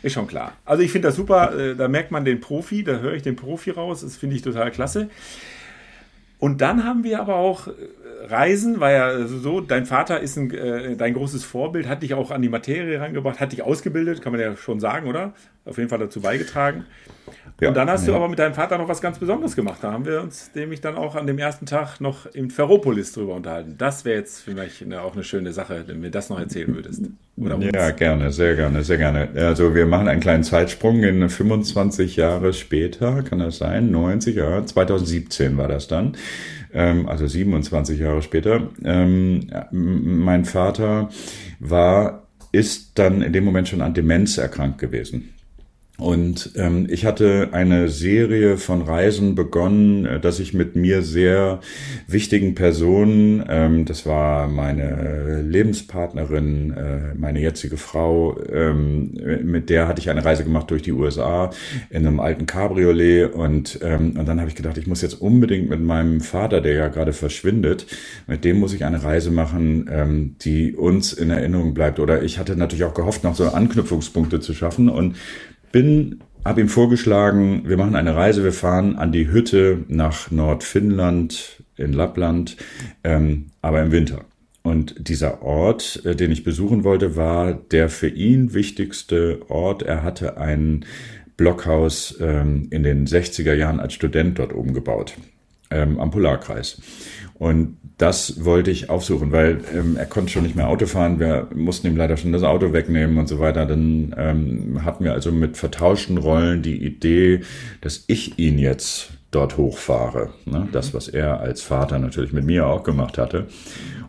Ist 0.01 0.13
schon 0.13 0.25
klar. 0.25 0.53
Also 0.65 0.81
ich 0.81 0.91
finde 0.91 1.09
das 1.09 1.15
super. 1.15 1.55
äh, 1.55 1.75
Da 1.75 1.87
merkt 1.87 2.09
man 2.11 2.25
den 2.25 2.39
Profi, 2.39 2.83
da 2.83 2.93
höre 2.99 3.13
ich 3.13 3.21
den 3.21 3.35
Profi 3.35 3.69
raus. 3.69 4.01
Das 4.01 4.17
finde 4.17 4.35
ich 4.35 4.41
total 4.41 4.71
klasse. 4.71 5.09
Und 6.39 6.61
dann 6.61 6.83
haben 6.85 7.03
wir 7.03 7.19
aber 7.19 7.35
auch 7.35 7.67
äh, 7.67 7.71
Reisen, 8.27 8.79
war 8.79 8.91
ja 8.91 9.27
so, 9.27 9.61
dein 9.61 9.85
Vater 9.85 10.19
ist 10.19 10.37
ein, 10.37 10.51
äh, 10.53 10.95
dein 10.95 11.13
großes 11.13 11.43
Vorbild, 11.43 11.87
hat 11.87 12.03
dich 12.03 12.13
auch 12.13 12.31
an 12.31 12.41
die 12.41 12.49
Materie 12.49 12.99
rangebracht, 12.99 13.39
hat 13.39 13.51
dich 13.51 13.63
ausgebildet, 13.63 14.21
kann 14.21 14.31
man 14.31 14.41
ja 14.41 14.55
schon 14.55 14.79
sagen, 14.79 15.07
oder? 15.07 15.33
Auf 15.65 15.77
jeden 15.77 15.89
Fall 15.89 15.99
dazu 15.99 16.21
beigetragen. 16.21 16.85
Ja. 17.59 17.67
und 17.69 17.77
dann 17.77 17.89
hast 17.91 18.07
du 18.07 18.11
Ja. 18.11 18.17
aber 18.17 18.27
mit 18.27 18.39
deinem 18.39 18.55
Vater 18.55 18.79
noch 18.79 18.87
was 18.87 19.01
ganz 19.01 19.19
Besonderes 19.19 19.55
gemacht. 19.55 19.77
Da 19.83 19.91
haben 19.91 20.05
wir 20.05 20.21
uns 20.21 20.49
nämlich 20.55 20.81
dann 20.81 20.95
auch 20.95 21.15
an 21.15 21.27
dem 21.27 21.37
ersten 21.37 21.67
Tag 21.67 22.01
noch 22.01 22.25
im 22.25 22.49
Ferropolis 22.49 23.13
drüber 23.13 23.35
unterhalten. 23.35 23.75
Das 23.77 24.03
wäre 24.03 24.17
jetzt 24.17 24.41
vielleicht 24.41 24.81
eine, 24.81 25.01
auch 25.03 25.13
eine 25.13 25.23
schöne 25.23 25.53
Sache, 25.53 25.83
wenn 25.85 25.97
du 25.97 26.01
mir 26.01 26.09
das 26.09 26.29
noch 26.31 26.39
erzählen 26.39 26.73
würdest. 26.73 27.03
Ja, 27.37 27.91
gerne, 27.91 28.31
sehr 28.31 28.55
gerne, 28.55 28.83
sehr 28.83 28.97
gerne. 28.97 29.29
Also 29.35 29.75
wir 29.75 29.85
machen 29.85 30.07
einen 30.07 30.19
kleinen 30.21 30.43
Zeitsprung 30.43 31.03
in 31.03 31.29
25 31.29 32.15
Jahre 32.15 32.53
später, 32.53 33.21
kann 33.21 33.37
das 33.39 33.59
sein? 33.59 33.91
90 33.91 34.35
Jahre, 34.37 34.65
2017 34.65 35.55
war 35.57 35.67
das 35.67 35.87
dann. 35.87 36.17
Ähm, 36.73 37.07
also 37.07 37.27
27 37.27 37.99
Jahre 37.99 38.21
später. 38.21 38.69
Ähm, 38.83 39.47
mein 39.71 40.45
Vater 40.45 41.09
war, 41.59 42.27
ist 42.51 42.99
dann 42.99 43.21
in 43.21 43.33
dem 43.33 43.45
Moment 43.45 43.67
schon 43.67 43.81
an 43.81 43.93
Demenz 43.93 44.37
erkrankt 44.37 44.77
gewesen. 44.77 45.33
Und 46.01 46.53
ähm, 46.55 46.87
ich 46.89 47.05
hatte 47.05 47.49
eine 47.51 47.87
Serie 47.87 48.57
von 48.57 48.81
Reisen 48.81 49.35
begonnen, 49.35 50.07
äh, 50.07 50.19
dass 50.19 50.39
ich 50.39 50.51
mit 50.51 50.75
mir 50.75 51.03
sehr 51.03 51.59
wichtigen 52.07 52.55
Personen, 52.55 53.45
ähm, 53.47 53.85
das 53.85 54.07
war 54.07 54.47
meine 54.47 55.43
Lebenspartnerin, 55.43 56.71
äh, 56.71 57.13
meine 57.15 57.39
jetzige 57.39 57.77
Frau, 57.77 58.35
ähm, 58.51 59.11
mit 59.43 59.69
der 59.69 59.87
hatte 59.87 60.01
ich 60.01 60.09
eine 60.09 60.25
Reise 60.25 60.43
gemacht 60.43 60.71
durch 60.71 60.81
die 60.81 60.91
USA 60.91 61.51
in 61.91 62.07
einem 62.07 62.19
alten 62.19 62.47
Cabriolet 62.47 63.31
und, 63.31 63.77
ähm, 63.83 64.17
und 64.17 64.27
dann 64.27 64.39
habe 64.39 64.49
ich 64.49 64.55
gedacht, 64.55 64.79
ich 64.79 64.87
muss 64.87 65.03
jetzt 65.03 65.21
unbedingt 65.21 65.69
mit 65.69 65.81
meinem 65.81 66.19
Vater, 66.19 66.61
der 66.61 66.73
ja 66.73 66.87
gerade 66.87 67.13
verschwindet, 67.13 67.85
mit 68.25 68.43
dem 68.43 68.59
muss 68.59 68.73
ich 68.73 68.85
eine 68.85 69.03
Reise 69.03 69.29
machen, 69.29 69.87
ähm, 69.91 70.35
die 70.41 70.73
uns 70.73 71.13
in 71.13 71.29
Erinnerung 71.29 71.75
bleibt. 71.75 71.99
Oder 71.99 72.23
ich 72.23 72.39
hatte 72.39 72.55
natürlich 72.55 72.85
auch 72.85 72.95
gehofft, 72.95 73.23
noch 73.23 73.35
so 73.35 73.47
Anknüpfungspunkte 73.49 74.39
zu 74.39 74.55
schaffen 74.55 74.89
und 74.89 75.15
bin, 75.71 76.21
habe 76.43 76.61
ihm 76.61 76.69
vorgeschlagen, 76.69 77.63
wir 77.65 77.77
machen 77.77 77.95
eine 77.95 78.15
Reise, 78.15 78.43
wir 78.43 78.53
fahren 78.53 78.95
an 78.97 79.11
die 79.11 79.31
Hütte 79.31 79.83
nach 79.87 80.31
Nordfinnland 80.31 81.63
in 81.77 81.93
Lappland, 81.93 82.57
ähm, 83.03 83.47
aber 83.61 83.81
im 83.81 83.91
Winter. 83.91 84.25
Und 84.63 85.07
dieser 85.07 85.41
Ort, 85.41 86.05
äh, 86.05 86.15
den 86.15 86.31
ich 86.31 86.43
besuchen 86.43 86.83
wollte, 86.83 87.15
war 87.15 87.53
der 87.53 87.89
für 87.89 88.07
ihn 88.07 88.53
wichtigste 88.53 89.39
Ort. 89.49 89.81
Er 89.83 90.03
hatte 90.03 90.37
ein 90.37 90.85
Blockhaus 91.37 92.17
ähm, 92.19 92.67
in 92.69 92.83
den 92.83 93.07
60er 93.07 93.53
Jahren 93.53 93.79
als 93.79 93.93
Student 93.93 94.37
dort 94.37 94.53
oben 94.53 94.73
gebaut, 94.73 95.15
ähm, 95.71 95.99
am 95.99 96.11
Polarkreis. 96.11 96.81
Und 97.33 97.77
das 98.01 98.43
wollte 98.43 98.71
ich 98.71 98.89
aufsuchen, 98.89 99.31
weil 99.31 99.59
ähm, 99.75 99.95
er 99.95 100.07
konnte 100.07 100.31
schon 100.31 100.41
nicht 100.41 100.55
mehr 100.55 100.69
Auto 100.69 100.87
fahren. 100.87 101.19
Wir 101.19 101.47
mussten 101.53 101.85
ihm 101.85 101.95
leider 101.95 102.17
schon 102.17 102.31
das 102.31 102.41
Auto 102.41 102.73
wegnehmen 102.73 103.19
und 103.19 103.27
so 103.27 103.39
weiter. 103.39 103.67
Dann 103.67 104.15
ähm, 104.17 104.83
hatten 104.83 105.03
wir 105.03 105.13
also 105.13 105.31
mit 105.31 105.55
vertauschten 105.55 106.17
Rollen 106.17 106.63
die 106.63 106.83
Idee, 106.83 107.41
dass 107.81 108.03
ich 108.07 108.39
ihn 108.39 108.57
jetzt 108.57 109.11
dort 109.29 109.57
hochfahre. 109.57 110.31
Ne? 110.45 110.67
Das, 110.71 110.95
was 110.95 111.09
er 111.09 111.41
als 111.41 111.61
Vater 111.61 111.99
natürlich 111.99 112.33
mit 112.33 112.43
mir 112.43 112.65
auch 112.65 112.83
gemacht 112.83 113.19
hatte. 113.19 113.45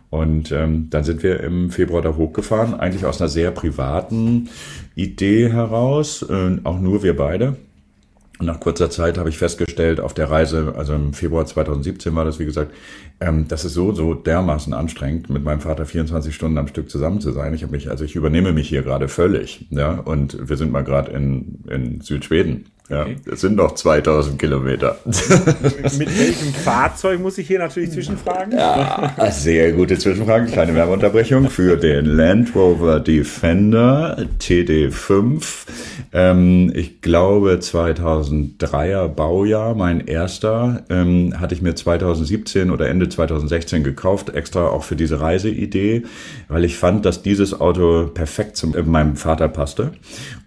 Und 0.09 0.51
ähm, 0.51 0.87
dann 0.89 1.03
sind 1.03 1.21
wir 1.21 1.41
im 1.41 1.69
Februar 1.69 2.01
da 2.01 2.15
hochgefahren, 2.15 2.73
eigentlich 2.73 3.05
aus 3.05 3.21
einer 3.21 3.29
sehr 3.29 3.51
privaten 3.51 4.49
Idee 4.95 5.51
heraus, 5.51 6.25
äh, 6.27 6.57
auch 6.63 6.79
nur 6.79 7.03
wir 7.03 7.15
beide. 7.15 7.57
Und 8.39 8.47
nach 8.47 8.59
kurzer 8.59 8.89
Zeit 8.89 9.17
habe 9.17 9.29
ich 9.29 9.37
festgestellt, 9.37 9.99
auf 9.99 10.13
der 10.13 10.29
Reise, 10.29 10.73
also 10.75 10.95
im 10.95 11.13
Februar 11.13 11.45
2017 11.45 12.15
war 12.15 12.25
das, 12.25 12.39
wie 12.39 12.45
gesagt, 12.45 12.73
ähm, 13.19 13.47
das 13.47 13.63
ist 13.63 13.73
so, 13.73 13.93
so 13.93 14.15
dermaßen 14.15 14.73
anstrengend, 14.73 15.29
mit 15.29 15.43
meinem 15.43 15.61
Vater 15.61 15.85
24 15.85 16.33
Stunden 16.33 16.57
am 16.57 16.67
Stück 16.67 16.89
zusammen 16.89 17.21
zu 17.21 17.31
sein. 17.31 17.53
Ich 17.53 17.61
habe 17.61 17.71
mich, 17.71 17.91
also 17.91 18.03
ich 18.03 18.15
übernehme 18.15 18.51
mich 18.51 18.67
hier 18.67 18.81
gerade 18.81 19.07
völlig, 19.07 19.67
ja, 19.69 19.91
und 19.91 20.49
wir 20.49 20.57
sind 20.57 20.71
mal 20.71 20.83
gerade 20.83 21.11
in, 21.11 21.63
in 21.69 22.01
Südschweden. 22.01 22.65
Ja, 22.89 23.03
Okay. 23.03 23.15
es 23.31 23.39
sind 23.41 23.55
noch 23.55 23.75
2000 23.75 24.37
Kilometer. 24.37 24.97
Mit 25.05 26.19
welchem 26.19 26.53
Fahrzeug 26.53 27.21
muss 27.21 27.37
ich 27.37 27.47
hier 27.47 27.59
natürlich 27.59 27.91
zwischenfragen? 27.91 28.51
Ja, 28.53 29.13
sehr 29.31 29.71
gute 29.71 29.97
Zwischenfrage, 29.97 30.47
kleine 30.47 30.75
Werbeunterbrechung 30.75 31.49
für 31.49 31.77
den 31.77 32.05
Land 32.05 32.53
Rover 32.55 32.99
Defender 32.99 34.17
TD5. 34.39 35.43
Ähm, 36.11 36.71
ich 36.75 37.01
glaube 37.01 37.53
2003er 37.61 39.07
Baujahr, 39.07 39.75
mein 39.75 40.01
erster, 40.05 40.83
ähm, 40.89 41.39
hatte 41.39 41.55
ich 41.55 41.61
mir 41.61 41.75
2017 41.75 42.69
oder 42.69 42.89
Ende 42.89 43.07
2016 43.09 43.83
gekauft, 43.83 44.29
extra 44.29 44.67
auch 44.67 44.83
für 44.83 44.95
diese 44.95 45.21
Reiseidee, 45.21 46.03
weil 46.49 46.65
ich 46.65 46.77
fand, 46.77 47.05
dass 47.05 47.23
dieses 47.23 47.59
Auto 47.59 48.07
perfekt 48.13 48.57
zu 48.57 48.75
äh, 48.75 48.83
meinem 48.83 49.15
Vater 49.15 49.47
passte 49.47 49.91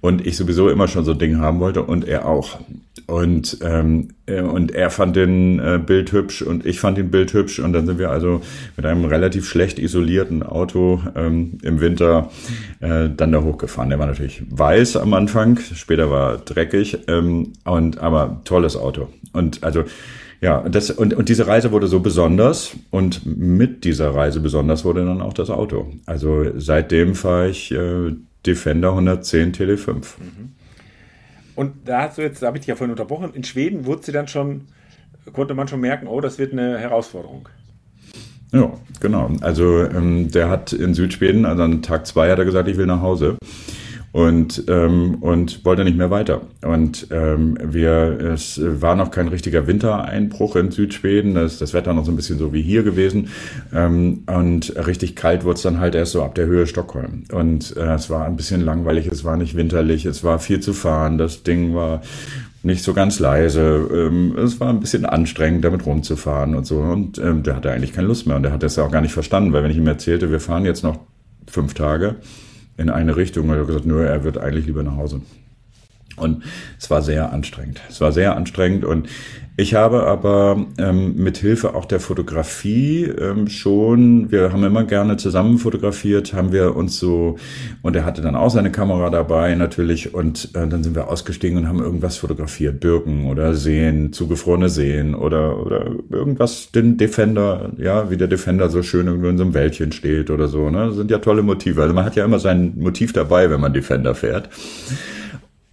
und 0.02 0.26
ich 0.26 0.36
sowieso 0.36 0.68
immer 0.68 0.86
schon 0.86 1.04
so 1.04 1.12
ein 1.12 1.18
Ding 1.18 1.38
haben 1.38 1.60
wollte 1.60 1.82
und 1.82 2.06
er 2.06 2.25
auch. 2.26 2.58
Und, 3.06 3.58
ähm, 3.62 4.08
äh, 4.26 4.40
und 4.40 4.72
er 4.72 4.90
fand 4.90 5.14
den 5.14 5.60
äh, 5.60 5.78
Bild 5.78 6.10
hübsch 6.10 6.42
und 6.42 6.66
ich 6.66 6.80
fand 6.80 6.98
den 6.98 7.10
Bild 7.10 7.32
hübsch 7.34 7.60
und 7.60 7.72
dann 7.72 7.86
sind 7.86 7.98
wir 8.00 8.10
also 8.10 8.40
mit 8.76 8.84
einem 8.84 9.04
relativ 9.04 9.48
schlecht 9.48 9.78
isolierten 9.78 10.42
Auto 10.42 11.00
ähm, 11.14 11.58
im 11.62 11.80
Winter 11.80 12.30
äh, 12.80 13.08
dann 13.14 13.30
da 13.30 13.42
hochgefahren. 13.42 13.90
Der 13.90 14.00
war 14.00 14.06
natürlich 14.06 14.42
weiß 14.50 14.96
am 14.96 15.14
Anfang, 15.14 15.60
später 15.74 16.10
war 16.10 16.38
dreckig, 16.38 16.98
ähm, 17.06 17.52
und 17.64 17.98
aber 17.98 18.40
tolles 18.44 18.76
Auto. 18.76 19.08
Und 19.32 19.62
also 19.62 19.84
ja, 20.40 20.68
das, 20.68 20.90
und, 20.90 21.14
und 21.14 21.28
diese 21.28 21.46
Reise 21.46 21.72
wurde 21.72 21.86
so 21.86 22.00
besonders 22.00 22.76
und 22.90 23.24
mit 23.24 23.84
dieser 23.84 24.14
Reise 24.14 24.40
besonders 24.40 24.84
wurde 24.84 25.04
dann 25.04 25.22
auch 25.22 25.32
das 25.32 25.50
Auto. 25.50 25.92
Also 26.06 26.46
seitdem 26.56 27.14
fahre 27.14 27.48
ich 27.48 27.70
äh, 27.72 28.12
Defender 28.44 28.90
110 28.90 29.52
Tele5. 29.52 30.04
Und 31.56 31.88
da 31.88 32.02
hast 32.02 32.18
du 32.18 32.22
jetzt, 32.22 32.42
da 32.42 32.48
habe 32.48 32.58
ich 32.58 32.60
dich 32.60 32.68
ja 32.68 32.76
vorhin 32.76 32.92
unterbrochen, 32.92 33.34
in 33.34 33.42
Schweden 33.42 33.86
wurde 33.86 34.04
sie 34.04 34.12
dann 34.12 34.28
schon, 34.28 34.68
konnte 35.32 35.54
man 35.54 35.66
schon 35.66 35.80
merken, 35.80 36.06
oh, 36.06 36.20
das 36.20 36.38
wird 36.38 36.52
eine 36.52 36.78
Herausforderung. 36.78 37.48
Ja, 38.52 38.72
genau. 39.00 39.30
Also 39.40 39.84
ähm, 39.84 40.30
der 40.30 40.48
hat 40.48 40.72
in 40.72 40.94
Südschweden, 40.94 41.44
also 41.44 41.64
an 41.64 41.82
Tag 41.82 42.06
zwei 42.06 42.30
hat 42.30 42.38
er 42.38 42.44
gesagt, 42.44 42.68
ich 42.68 42.76
will 42.76 42.86
nach 42.86 43.00
Hause. 43.00 43.36
Und, 44.16 44.64
ähm, 44.68 45.16
und 45.16 45.62
wollte 45.66 45.84
nicht 45.84 45.98
mehr 45.98 46.10
weiter. 46.10 46.40
Und 46.62 47.08
ähm, 47.10 47.58
wir, 47.62 48.18
es 48.18 48.58
war 48.62 48.96
noch 48.96 49.10
kein 49.10 49.28
richtiger 49.28 49.66
Wintereinbruch 49.66 50.56
in 50.56 50.70
Südschweden. 50.70 51.34
Das, 51.34 51.58
das 51.58 51.74
Wetter 51.74 51.92
noch 51.92 52.06
so 52.06 52.12
ein 52.12 52.16
bisschen 52.16 52.38
so 52.38 52.54
wie 52.54 52.62
hier 52.62 52.82
gewesen. 52.82 53.28
Ähm, 53.74 54.22
und 54.26 54.74
richtig 54.86 55.16
kalt 55.16 55.44
wurde 55.44 55.56
es 55.56 55.62
dann 55.62 55.80
halt 55.80 55.94
erst 55.94 56.12
so 56.12 56.22
ab 56.22 56.34
der 56.34 56.46
Höhe 56.46 56.66
Stockholm. 56.66 57.24
Und 57.30 57.76
äh, 57.76 57.92
es 57.92 58.08
war 58.08 58.24
ein 58.24 58.36
bisschen 58.36 58.62
langweilig, 58.62 59.06
es 59.06 59.22
war 59.22 59.36
nicht 59.36 59.54
winterlich, 59.54 60.06
es 60.06 60.24
war 60.24 60.38
viel 60.38 60.60
zu 60.60 60.72
fahren. 60.72 61.18
Das 61.18 61.42
Ding 61.42 61.74
war 61.74 62.00
nicht 62.62 62.82
so 62.82 62.94
ganz 62.94 63.18
leise. 63.18 63.86
Ähm, 63.92 64.34
es 64.38 64.58
war 64.60 64.70
ein 64.70 64.80
bisschen 64.80 65.04
anstrengend, 65.04 65.62
damit 65.62 65.84
rumzufahren 65.84 66.54
und 66.54 66.66
so. 66.66 66.78
Und 66.78 67.18
ähm, 67.18 67.42
der 67.42 67.54
hatte 67.56 67.70
eigentlich 67.70 67.92
keine 67.92 68.08
Lust 68.08 68.26
mehr. 68.26 68.36
Und 68.36 68.44
der 68.44 68.52
hat 68.52 68.62
das 68.62 68.76
ja 68.76 68.84
auch 68.84 68.90
gar 68.90 69.02
nicht 69.02 69.12
verstanden, 69.12 69.52
weil 69.52 69.62
wenn 69.62 69.70
ich 69.70 69.76
ihm 69.76 69.86
erzählte, 69.86 70.30
wir 70.30 70.40
fahren 70.40 70.64
jetzt 70.64 70.84
noch 70.84 71.00
fünf 71.46 71.74
Tage, 71.74 72.16
in 72.76 72.90
eine 72.90 73.16
Richtung. 73.16 73.48
Er 73.50 73.60
hat 73.60 73.66
gesagt, 73.66 73.86
nö, 73.86 74.04
er 74.04 74.24
wird 74.24 74.38
eigentlich 74.38 74.66
lieber 74.66 74.82
nach 74.82 74.96
Hause. 74.96 75.22
Und 76.16 76.44
es 76.78 76.90
war 76.90 77.02
sehr 77.02 77.32
anstrengend. 77.32 77.80
Es 77.88 78.00
war 78.00 78.12
sehr 78.12 78.36
anstrengend 78.36 78.84
und 78.84 79.08
ich 79.56 79.74
habe 79.74 80.06
aber 80.06 80.66
ähm, 80.78 81.14
mit 81.16 81.38
Hilfe 81.38 81.74
auch 81.74 81.86
der 81.86 82.00
Fotografie 82.00 83.04
ähm, 83.04 83.48
schon, 83.48 84.30
wir 84.30 84.52
haben 84.52 84.62
immer 84.64 84.84
gerne 84.84 85.16
zusammen 85.16 85.58
fotografiert, 85.58 86.34
haben 86.34 86.52
wir 86.52 86.76
uns 86.76 86.98
so, 86.98 87.36
und 87.80 87.96
er 87.96 88.04
hatte 88.04 88.20
dann 88.20 88.36
auch 88.36 88.50
seine 88.50 88.70
Kamera 88.70 89.08
dabei 89.08 89.54
natürlich, 89.54 90.12
und 90.12 90.50
äh, 90.54 90.66
dann 90.66 90.82
sind 90.82 90.94
wir 90.94 91.08
ausgestiegen 91.08 91.58
und 91.58 91.68
haben 91.68 91.80
irgendwas 91.80 92.18
fotografiert, 92.18 92.80
Birken 92.80 93.26
oder 93.26 93.54
Seen, 93.54 94.12
zugefrorene 94.12 94.68
Seen 94.68 95.14
oder, 95.14 95.58
oder 95.64 95.90
irgendwas, 96.10 96.70
den 96.72 96.98
Defender, 96.98 97.72
ja, 97.78 98.10
wie 98.10 98.16
der 98.18 98.28
Defender 98.28 98.68
so 98.68 98.82
schön 98.82 99.06
irgendwo 99.06 99.28
in 99.28 99.38
so 99.38 99.44
einem 99.44 99.54
Wäldchen 99.54 99.92
steht 99.92 100.30
oder 100.30 100.48
so, 100.48 100.68
ne, 100.68 100.88
das 100.88 100.96
sind 100.96 101.10
ja 101.10 101.18
tolle 101.18 101.42
Motive. 101.42 101.80
Also 101.80 101.94
man 101.94 102.04
hat 102.04 102.16
ja 102.16 102.24
immer 102.24 102.38
sein 102.38 102.74
Motiv 102.76 103.12
dabei, 103.12 103.50
wenn 103.50 103.60
man 103.60 103.72
Defender 103.72 104.14
fährt. 104.14 104.50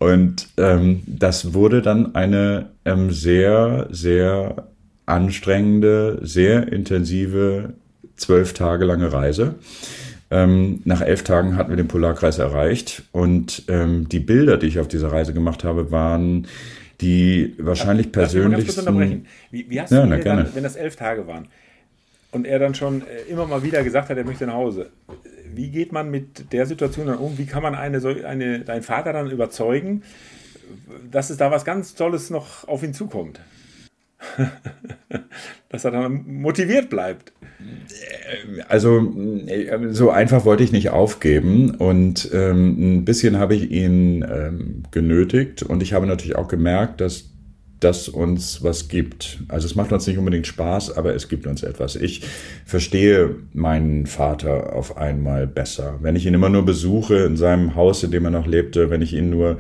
Und 0.04 0.50
ähm, 0.58 1.02
das 1.08 1.54
wurde 1.54 1.82
dann 1.82 2.14
eine 2.14 2.72
ähm, 2.84 3.12
sehr, 3.12 3.88
sehr 3.90 4.68
anstrengende, 5.06 6.20
sehr 6.22 6.74
intensive, 6.74 7.74
zwölf 8.18 8.52
Tage 8.52 8.84
lange 8.84 9.14
Reise. 9.14 9.56
Ähm, 10.30 10.82
nach 10.84 11.00
elf 11.00 11.24
Tagen 11.24 11.56
hatten 11.56 11.70
wir 11.70 11.78
den 11.78 11.88
Polarkreis 11.88 12.38
erreicht 12.38 13.04
und 13.14 13.64
ähm, 13.70 14.10
die 14.10 14.20
Bilder, 14.20 14.58
die 14.58 14.68
ich 14.68 14.80
auf 14.80 14.90
dieser 14.90 15.10
Reise 15.10 15.34
gemacht 15.34 15.64
habe, 15.64 15.90
waren 15.90 16.48
die 17.00 17.54
wahrscheinlich 17.58 18.12
persönlichsten. 18.12 19.26
Wie, 19.52 19.70
wie 19.70 19.80
hast 19.80 19.92
ja, 19.92 20.06
du 20.06 20.20
dann, 20.20 20.54
wenn 20.54 20.64
das 20.64 20.76
elf 20.76 20.98
Tage 20.98 21.28
waren 21.28 21.48
und 22.32 22.46
er 22.46 22.60
dann 22.60 22.76
schon 22.76 23.04
äh, 23.04 23.32
immer 23.32 23.48
mal 23.48 23.64
wieder 23.64 23.82
gesagt 23.86 24.10
hat, 24.10 24.18
er 24.18 24.26
möchte 24.26 24.46
nach 24.48 24.56
Hause, 24.56 24.90
wie 25.56 25.70
geht 25.70 25.92
man 25.92 26.10
mit 26.12 26.52
der 26.54 26.66
Situation 26.66 27.08
dann 27.08 27.18
um? 27.18 27.38
Wie 27.38 27.46
kann 27.46 27.64
man 27.64 27.76
eine, 27.76 28.00
eine, 28.26 28.60
deinen 28.60 28.84
Vater 28.84 29.14
dann 29.14 29.30
überzeugen, 29.30 30.04
dass 31.10 31.30
es 31.30 31.38
da 31.38 31.52
was 31.52 31.66
ganz 31.66 31.96
Tolles 31.96 32.30
noch 32.30 32.68
auf 32.68 32.84
ihn 32.84 32.94
zukommt? 32.94 33.40
dass 35.70 35.86
er 35.86 35.92
dann 35.92 36.24
motiviert 36.28 36.90
bleibt. 36.90 37.34
Also 38.68 39.14
so 39.92 40.10
einfach 40.10 40.46
wollte 40.46 40.64
ich 40.64 40.72
nicht 40.72 40.90
aufgeben 40.90 41.72
und 41.76 42.30
ähm, 42.34 43.00
ein 43.00 43.06
bisschen 43.06 43.38
habe 43.38 43.56
ich 43.56 43.72
ihn 43.72 44.26
ähm, 44.30 44.84
genötigt 44.92 45.64
und 45.64 45.84
ich 45.84 45.94
habe 45.94 46.08
natürlich 46.08 46.36
auch 46.36 46.48
gemerkt, 46.48 47.02
dass 47.02 47.33
das 47.84 48.10
uns 48.10 48.64
was 48.64 48.88
gibt. 48.88 49.40
Also 49.48 49.66
es 49.66 49.76
macht 49.76 49.92
uns 49.92 50.08
nicht 50.08 50.18
unbedingt 50.18 50.48
Spaß, 50.48 50.96
aber 50.96 51.14
es 51.14 51.30
gibt 51.30 51.48
uns 51.48 51.64
etwas. 51.64 51.96
Ich 51.96 52.22
verstehe 52.66 53.36
meinen 53.54 54.06
Vater 54.06 54.74
auf 54.74 54.98
einmal 54.98 55.48
besser. 55.48 56.00
Wenn 56.02 56.16
ich 56.16 56.26
ihn 56.26 56.34
immer 56.34 56.50
nur 56.50 56.66
besuche 56.66 57.16
in 57.18 57.38
seinem 57.38 57.76
Haus, 57.76 58.04
in 58.04 58.12
dem 58.12 58.26
er 58.26 58.32
noch 58.32 58.48
lebte, 58.48 58.90
wenn 58.90 59.02
ich 59.02 59.14
ihn 59.14 59.30
nur 59.30 59.58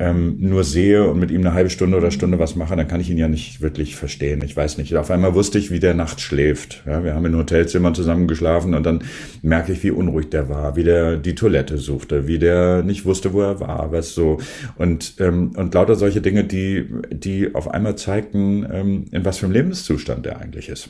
ähm, 0.00 0.36
nur 0.40 0.64
sehe 0.64 1.04
und 1.04 1.20
mit 1.20 1.30
ihm 1.30 1.42
eine 1.42 1.52
halbe 1.52 1.68
Stunde 1.68 1.98
oder 1.98 2.10
Stunde 2.10 2.38
was 2.38 2.56
mache, 2.56 2.74
dann 2.74 2.88
kann 2.88 3.02
ich 3.02 3.10
ihn 3.10 3.18
ja 3.18 3.28
nicht 3.28 3.60
wirklich 3.60 3.96
verstehen. 3.96 4.40
Ich 4.42 4.56
weiß 4.56 4.78
nicht. 4.78 4.96
Auf 4.96 5.10
einmal 5.10 5.34
wusste 5.34 5.58
ich, 5.58 5.70
wie 5.70 5.78
der 5.78 5.92
nachts 5.92 6.22
schläft. 6.22 6.82
Ja, 6.86 7.04
wir 7.04 7.14
haben 7.14 7.26
in 7.26 7.36
Hotelzimmern 7.36 7.94
zusammen 7.94 8.26
geschlafen 8.26 8.74
und 8.74 8.84
dann 8.84 9.04
merke 9.42 9.72
ich, 9.72 9.82
wie 9.84 9.90
unruhig 9.90 10.30
der 10.30 10.48
war, 10.48 10.74
wie 10.74 10.84
der 10.84 11.18
die 11.18 11.34
Toilette 11.34 11.76
suchte, 11.76 12.26
wie 12.26 12.38
der 12.38 12.82
nicht 12.82 13.04
wusste, 13.04 13.34
wo 13.34 13.42
er 13.42 13.60
war, 13.60 13.92
was 13.92 14.14
so. 14.14 14.38
Und, 14.76 15.16
ähm, 15.18 15.52
und 15.54 15.74
lauter 15.74 15.96
solche 15.96 16.22
Dinge, 16.22 16.44
die, 16.44 16.86
die 17.12 17.54
auf 17.54 17.70
einmal 17.70 17.96
zeigten, 17.96 18.66
ähm, 18.72 19.04
in 19.12 19.26
was 19.26 19.36
für 19.36 19.46
einem 19.46 19.52
Lebenszustand 19.52 20.24
der 20.24 20.40
eigentlich 20.40 20.70
ist. 20.70 20.88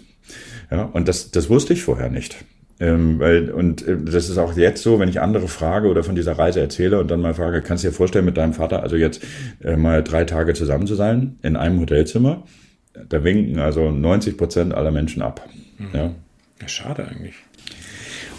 Ja, 0.70 0.84
und 0.84 1.08
das, 1.08 1.32
das 1.32 1.50
wusste 1.50 1.72
ich 1.72 1.82
vorher 1.82 2.10
nicht. 2.10 2.44
Ähm, 2.80 3.18
weil, 3.18 3.50
und 3.50 3.86
äh, 3.86 3.98
das 4.02 4.30
ist 4.30 4.38
auch 4.38 4.56
jetzt 4.56 4.82
so, 4.82 4.98
wenn 4.98 5.10
ich 5.10 5.20
andere 5.20 5.48
frage 5.48 5.88
oder 5.88 6.02
von 6.02 6.14
dieser 6.14 6.38
Reise 6.38 6.60
erzähle 6.60 6.98
und 6.98 7.10
dann 7.10 7.20
mal 7.20 7.34
frage, 7.34 7.60
kannst 7.60 7.84
du 7.84 7.88
dir 7.88 7.94
vorstellen, 7.94 8.24
mit 8.24 8.38
deinem 8.38 8.54
Vater 8.54 8.82
also 8.82 8.96
jetzt 8.96 9.22
äh, 9.62 9.76
mal 9.76 10.02
drei 10.02 10.24
Tage 10.24 10.54
zusammen 10.54 10.86
zu 10.86 10.94
sein 10.94 11.38
in 11.42 11.56
einem 11.56 11.78
Hotelzimmer? 11.78 12.44
Da 13.08 13.22
winken 13.22 13.58
also 13.58 13.90
90 13.90 14.36
Prozent 14.36 14.74
aller 14.74 14.90
Menschen 14.90 15.20
ab. 15.20 15.46
Mhm. 15.78 15.88
Ja. 15.92 16.10
ja. 16.60 16.68
Schade 16.68 17.06
eigentlich. 17.06 17.34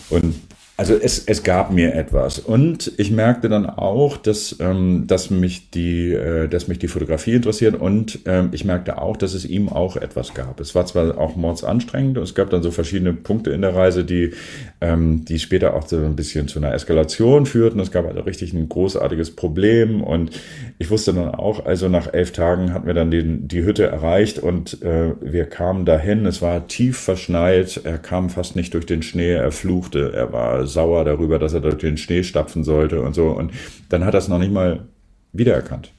Und 0.09 0.35
also 0.77 0.95
es, 0.95 1.19
es 1.25 1.43
gab 1.43 1.71
mir 1.71 1.93
etwas. 1.93 2.39
Und 2.39 2.91
ich 2.97 3.11
merkte 3.11 3.49
dann 3.49 3.67
auch, 3.67 4.17
dass, 4.17 4.55
ähm, 4.59 5.03
dass, 5.05 5.29
mich, 5.29 5.69
die, 5.69 6.11
äh, 6.11 6.47
dass 6.47 6.67
mich 6.67 6.79
die 6.79 6.87
Fotografie 6.87 7.35
interessiert. 7.35 7.75
Und 7.75 8.19
ähm, 8.25 8.49
ich 8.51 8.65
merkte 8.65 8.99
auch, 8.99 9.15
dass 9.15 9.33
es 9.33 9.45
ihm 9.45 9.69
auch 9.69 9.95
etwas 9.95 10.33
gab. 10.33 10.59
Es 10.59 10.73
war 10.73 10.85
zwar 10.87 11.19
auch 11.19 11.35
mordsanstrengend. 11.35 12.17
Und 12.17 12.23
es 12.23 12.33
gab 12.33 12.49
dann 12.49 12.63
so 12.63 12.71
verschiedene 12.71 13.13
Punkte 13.13 13.51
in 13.51 13.61
der 13.61 13.75
Reise, 13.75 14.03
die, 14.03 14.31
ähm, 14.79 15.23
die 15.25 15.37
später 15.37 15.75
auch 15.75 15.87
so 15.87 15.97
ein 15.97 16.15
bisschen 16.15 16.47
zu 16.47 16.57
einer 16.57 16.73
Eskalation 16.73 17.45
führten. 17.45 17.79
Es 17.79 17.91
gab 17.91 18.07
also 18.07 18.21
richtig 18.21 18.53
ein 18.53 18.67
großartiges 18.67 19.35
Problem. 19.35 20.01
Und 20.01 20.31
ich 20.79 20.89
wusste 20.89 21.13
dann 21.13 21.35
auch, 21.35 21.65
also 21.65 21.89
nach 21.89 22.11
elf 22.11 22.31
Tagen 22.31 22.73
hatten 22.73 22.87
wir 22.87 22.95
dann 22.95 23.11
die, 23.11 23.23
die 23.23 23.63
Hütte 23.63 23.85
erreicht. 23.85 24.39
Und 24.39 24.81
äh, 24.81 25.13
wir 25.21 25.45
kamen 25.45 25.85
dahin. 25.85 26.25
Es 26.25 26.41
war 26.41 26.67
tief 26.67 26.97
verschneit, 26.97 27.81
er 27.83 27.99
kam 27.99 28.31
fast 28.31 28.55
nicht 28.55 28.73
durch 28.73 28.87
den 28.87 29.03
Schnee, 29.03 29.33
er 29.33 29.51
fluchte, 29.51 30.11
er 30.13 30.33
war 30.33 30.60
sauer 30.67 31.05
darüber, 31.05 31.39
dass 31.39 31.53
er 31.53 31.61
durch 31.61 31.77
den 31.77 31.97
Schnee 31.97 32.23
stapfen 32.23 32.63
sollte 32.63 33.01
und 33.01 33.13
so. 33.13 33.29
Und 33.29 33.51
dann 33.89 34.05
hat 34.05 34.13
er 34.13 34.19
es 34.19 34.27
noch 34.27 34.39
nicht 34.39 34.51
mal 34.51 34.87
wiedererkannt. 35.33 35.91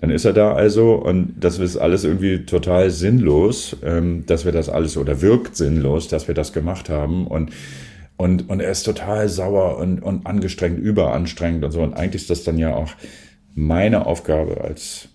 Dann 0.00 0.10
ist 0.10 0.24
er 0.24 0.32
da 0.32 0.52
also 0.54 0.94
und 0.94 1.34
das 1.38 1.58
ist 1.58 1.76
alles 1.76 2.02
irgendwie 2.02 2.44
total 2.44 2.90
sinnlos, 2.90 3.76
ähm, 3.84 4.24
dass 4.26 4.44
wir 4.44 4.50
das 4.52 4.68
alles 4.68 4.96
oder 4.96 5.22
wirkt 5.22 5.56
sinnlos, 5.56 6.08
dass 6.08 6.26
wir 6.26 6.34
das 6.34 6.52
gemacht 6.52 6.88
haben 6.88 7.26
und 7.26 7.50
und, 8.16 8.48
und 8.50 8.60
er 8.60 8.70
ist 8.70 8.84
total 8.84 9.28
sauer 9.28 9.78
und, 9.78 10.00
und 10.00 10.26
angestrengt, 10.26 10.78
überanstrengend 10.78 11.64
und 11.64 11.72
so. 11.72 11.80
Und 11.82 11.94
eigentlich 11.94 12.22
ist 12.22 12.30
das 12.30 12.44
dann 12.44 12.56
ja 12.56 12.72
auch 12.72 12.90
meine 13.54 14.06
Aufgabe 14.06 14.60
als, 14.60 15.08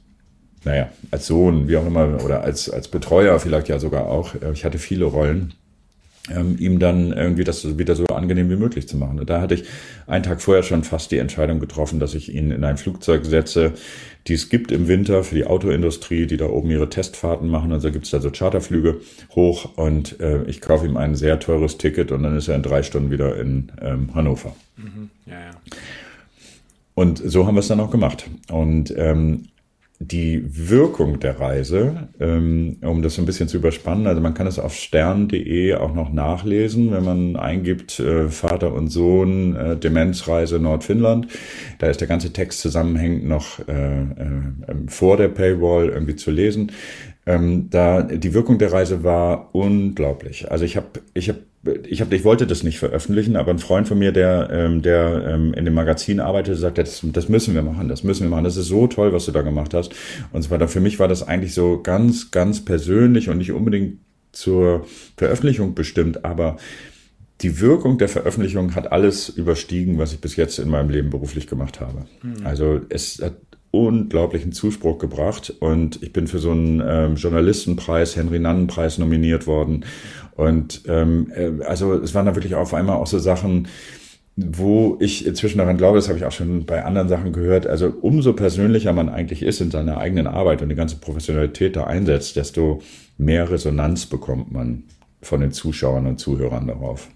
naja, 0.65 0.89
als 1.09 1.27
Sohn, 1.27 1.69
wie 1.69 1.77
auch 1.77 1.85
immer, 1.85 2.21
oder 2.25 2.41
als, 2.41 2.69
als 2.69 2.89
Betreuer 2.89 3.39
vielleicht 3.39 3.69
ja 3.69 3.79
sogar 3.79 4.07
auch. 4.07 4.35
Ich 4.51 4.65
hatte 4.65 4.77
viele 4.77 5.05
Rollen 5.05 5.53
ähm, 6.33 6.57
ihm 6.59 6.79
dann 6.79 7.11
irgendwie 7.13 7.43
das 7.43 7.77
wieder 7.77 7.95
so 7.95 8.05
angenehm 8.05 8.49
wie 8.49 8.55
möglich 8.55 8.87
zu 8.87 8.97
machen. 8.97 9.19
Und 9.19 9.29
da 9.29 9.41
hatte 9.41 9.55
ich 9.55 9.63
einen 10.07 10.23
Tag 10.23 10.41
vorher 10.41 10.63
schon 10.63 10.83
fast 10.83 11.11
die 11.11 11.17
Entscheidung 11.17 11.59
getroffen, 11.59 11.99
dass 11.99 12.15
ich 12.15 12.33
ihn 12.33 12.51
in 12.51 12.63
ein 12.63 12.77
Flugzeug 12.77 13.25
setze, 13.25 13.73
die 14.27 14.33
es 14.33 14.49
gibt 14.49 14.71
im 14.71 14.87
Winter 14.87 15.23
für 15.23 15.35
die 15.35 15.45
Autoindustrie, 15.45 16.27
die 16.27 16.37
da 16.37 16.47
oben 16.47 16.69
ihre 16.69 16.89
Testfahrten 16.89 17.47
machen. 17.47 17.71
Also 17.71 17.91
gibt 17.91 18.05
es 18.05 18.11
da 18.11 18.19
so 18.19 18.29
Charterflüge 18.29 19.01
hoch 19.35 19.77
und 19.77 20.19
äh, 20.19 20.43
ich 20.43 20.61
kaufe 20.61 20.85
ihm 20.85 20.97
ein 20.97 21.15
sehr 21.15 21.39
teures 21.39 21.77
Ticket 21.77 22.11
und 22.11 22.23
dann 22.23 22.35
ist 22.35 22.47
er 22.47 22.55
in 22.55 22.63
drei 22.63 22.83
Stunden 22.83 23.11
wieder 23.11 23.39
in 23.39 23.71
ähm, 23.81 24.13
Hannover. 24.13 24.55
Mhm. 24.77 25.09
Ja, 25.25 25.33
ja. 25.33 25.51
Und 26.93 27.21
so 27.23 27.45
haben 27.45 27.55
wir 27.55 27.59
es 27.59 27.67
dann 27.67 27.79
auch 27.79 27.91
gemacht. 27.91 28.27
Und 28.49 28.91
ähm, 28.97 29.49
die 29.99 30.43
Wirkung 30.45 31.19
der 31.19 31.39
Reise, 31.39 32.09
ähm, 32.19 32.77
um 32.81 33.01
das 33.01 33.15
so 33.15 33.21
ein 33.21 33.25
bisschen 33.25 33.47
zu 33.47 33.57
überspannen, 33.57 34.05
also 34.05 34.21
man 34.21 34.35
kann 34.35 34.45
es 34.45 34.59
auf 34.59 34.75
stern.de 34.75 35.73
auch 35.73 35.93
noch 35.93 36.13
nachlesen, 36.13 36.91
wenn 36.91 37.03
man 37.03 37.35
eingibt 37.35 37.99
äh, 37.99 38.29
Vater 38.29 38.73
und 38.73 38.89
Sohn 38.89 39.55
äh, 39.55 39.75
Demenzreise 39.75 40.59
Nordfinnland. 40.59 41.27
Da 41.79 41.87
ist 41.87 41.99
der 41.99 42.07
ganze 42.07 42.31
Text 42.31 42.61
zusammenhängend 42.61 43.27
noch 43.27 43.59
äh, 43.67 44.01
äh, 44.01 44.87
vor 44.87 45.17
der 45.17 45.29
Paywall 45.29 45.89
irgendwie 45.89 46.15
zu 46.15 46.29
lesen. 46.29 46.71
Ähm, 47.25 47.69
da 47.71 48.03
die 48.03 48.33
Wirkung 48.35 48.59
der 48.59 48.71
Reise 48.71 49.03
war 49.03 49.49
unglaublich. 49.53 50.51
Also 50.51 50.63
ich 50.63 50.77
habe 50.77 50.87
ich 51.15 51.27
habe 51.27 51.39
ich, 51.87 52.01
hab, 52.01 52.11
ich 52.11 52.23
wollte 52.23 52.47
das 52.47 52.63
nicht 52.63 52.79
veröffentlichen, 52.79 53.35
aber 53.35 53.51
ein 53.51 53.59
Freund 53.59 53.87
von 53.87 53.99
mir, 53.99 54.11
der, 54.11 54.49
ähm, 54.51 54.81
der 54.81 55.25
ähm, 55.27 55.53
in 55.53 55.65
dem 55.65 55.73
Magazin 55.73 56.19
arbeitet, 56.19 56.57
sagte, 56.57 56.83
das, 56.83 57.01
das 57.03 57.29
müssen 57.29 57.53
wir 57.53 57.61
machen, 57.61 57.87
das 57.87 58.03
müssen 58.03 58.23
wir 58.23 58.29
machen. 58.29 58.43
Das 58.43 58.57
ist 58.57 58.67
so 58.67 58.87
toll, 58.87 59.13
was 59.13 59.25
du 59.25 59.31
da 59.31 59.41
gemacht 59.41 59.73
hast. 59.73 59.93
Und 60.31 60.43
zwar 60.43 60.67
für 60.67 60.79
mich 60.79 60.99
war 60.99 61.07
das 61.07 61.27
eigentlich 61.27 61.53
so 61.53 61.81
ganz, 61.81 62.31
ganz 62.31 62.63
persönlich 62.63 63.29
und 63.29 63.37
nicht 63.37 63.51
unbedingt 63.51 63.99
zur 64.31 64.85
Veröffentlichung 65.15 65.73
bestimmt, 65.73 66.25
aber 66.25 66.57
die 67.41 67.59
Wirkung 67.59 67.97
der 67.97 68.09
Veröffentlichung 68.09 68.75
hat 68.75 68.91
alles 68.91 69.29
überstiegen, 69.29 69.97
was 69.97 70.13
ich 70.13 70.21
bis 70.21 70.35
jetzt 70.35 70.57
in 70.59 70.69
meinem 70.69 70.89
Leben 70.89 71.09
beruflich 71.09 71.47
gemacht 71.47 71.79
habe. 71.79 72.05
Mhm. 72.23 72.45
Also 72.45 72.81
es 72.89 73.21
hat 73.21 73.35
unglaublichen 73.71 74.53
Zuspruch 74.53 74.97
gebracht 74.97 75.53
und 75.59 76.01
ich 76.01 76.13
bin 76.13 76.27
für 76.27 76.39
so 76.39 76.51
einen 76.51 76.81
ähm, 76.85 77.15
Journalistenpreis, 77.15 78.15
Henry 78.15 78.39
Nannen 78.39 78.67
Preis 78.67 78.97
nominiert 78.97 79.45
worden 79.45 79.85
und 80.37 80.83
ähm, 80.87 81.31
äh, 81.35 81.63
also 81.65 81.93
es 81.93 82.13
waren 82.15 82.27
da 82.27 82.35
wirklich 82.35 82.55
auf 82.55 82.73
einmal 82.73 82.95
auch 82.97 83.07
so 83.07 83.19
Sachen, 83.19 83.67
wo 84.35 84.97
ich 84.99 85.25
inzwischen 85.25 85.57
daran 85.57 85.77
glaube, 85.77 85.97
das 85.97 86.09
habe 86.09 86.19
ich 86.19 86.25
auch 86.25 86.31
schon 86.31 86.65
bei 86.67 86.85
anderen 86.85 87.09
Sachen 87.09 87.33
gehört, 87.33 87.65
also 87.65 87.91
umso 88.01 88.33
persönlicher 88.33 88.93
man 88.93 89.09
eigentlich 89.09 89.41
ist 89.41 89.61
in 89.61 89.71
seiner 89.71 89.97
eigenen 89.97 90.27
Arbeit 90.27 90.61
und 90.61 90.69
die 90.69 90.75
ganze 90.75 90.97
Professionalität 90.97 91.75
da 91.75 91.85
einsetzt, 91.85 92.35
desto 92.35 92.81
mehr 93.17 93.49
Resonanz 93.49 94.05
bekommt 94.05 94.51
man 94.51 94.83
von 95.23 95.41
den 95.41 95.51
Zuschauern 95.51 96.05
und 96.05 96.19
Zuhörern 96.19 96.67
darauf. 96.67 97.09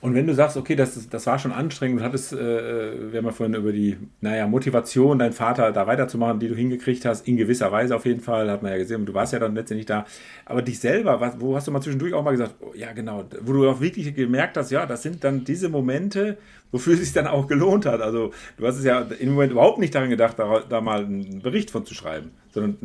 Und 0.00 0.14
wenn 0.14 0.28
du 0.28 0.34
sagst, 0.34 0.56
okay, 0.56 0.76
das, 0.76 1.08
das 1.08 1.26
war 1.26 1.40
schon 1.40 1.50
anstrengend, 1.50 2.00
du 2.00 2.04
hattest, 2.04 2.32
äh, 2.32 2.36
äh, 2.36 3.12
wir 3.12 3.18
haben 3.18 3.26
ja 3.26 3.32
vorhin 3.32 3.54
über 3.54 3.72
die, 3.72 3.96
naja, 4.20 4.46
Motivation, 4.46 5.18
deinen 5.18 5.32
Vater 5.32 5.72
da 5.72 5.88
weiterzumachen, 5.88 6.38
die 6.38 6.46
du 6.46 6.54
hingekriegt 6.54 7.04
hast, 7.04 7.26
in 7.26 7.36
gewisser 7.36 7.72
Weise 7.72 7.96
auf 7.96 8.06
jeden 8.06 8.20
Fall, 8.20 8.48
hat 8.48 8.62
man 8.62 8.70
ja 8.70 8.78
gesehen, 8.78 9.06
du 9.06 9.14
warst 9.14 9.32
ja 9.32 9.40
dann 9.40 9.56
letztendlich 9.56 9.86
da. 9.86 10.06
Aber 10.44 10.62
dich 10.62 10.78
selber, 10.78 11.20
was, 11.20 11.40
wo 11.40 11.56
hast 11.56 11.66
du 11.66 11.72
mal 11.72 11.80
zwischendurch 11.80 12.14
auch 12.14 12.22
mal 12.22 12.30
gesagt, 12.30 12.54
oh, 12.60 12.72
ja 12.76 12.92
genau, 12.92 13.24
wo 13.40 13.52
du 13.52 13.68
auch 13.68 13.80
wirklich 13.80 14.14
gemerkt 14.14 14.56
hast, 14.56 14.70
ja, 14.70 14.86
das 14.86 15.02
sind 15.02 15.24
dann 15.24 15.44
diese 15.44 15.68
Momente, 15.68 16.38
wofür 16.70 16.94
es 16.94 17.00
sich 17.00 17.12
dann 17.12 17.26
auch 17.26 17.46
gelohnt 17.46 17.86
hat. 17.86 18.00
Also 18.00 18.32
du 18.56 18.66
hast 18.66 18.76
es 18.76 18.84
ja 18.84 19.00
im 19.00 19.32
Moment 19.32 19.52
überhaupt 19.52 19.78
nicht 19.78 19.94
daran 19.94 20.10
gedacht, 20.10 20.38
da, 20.38 20.62
da 20.68 20.80
mal 20.80 21.04
einen 21.04 21.40
Bericht 21.40 21.70
von 21.70 21.86
zu 21.86 21.94
schreiben. 21.94 22.30
Sondern 22.52 22.76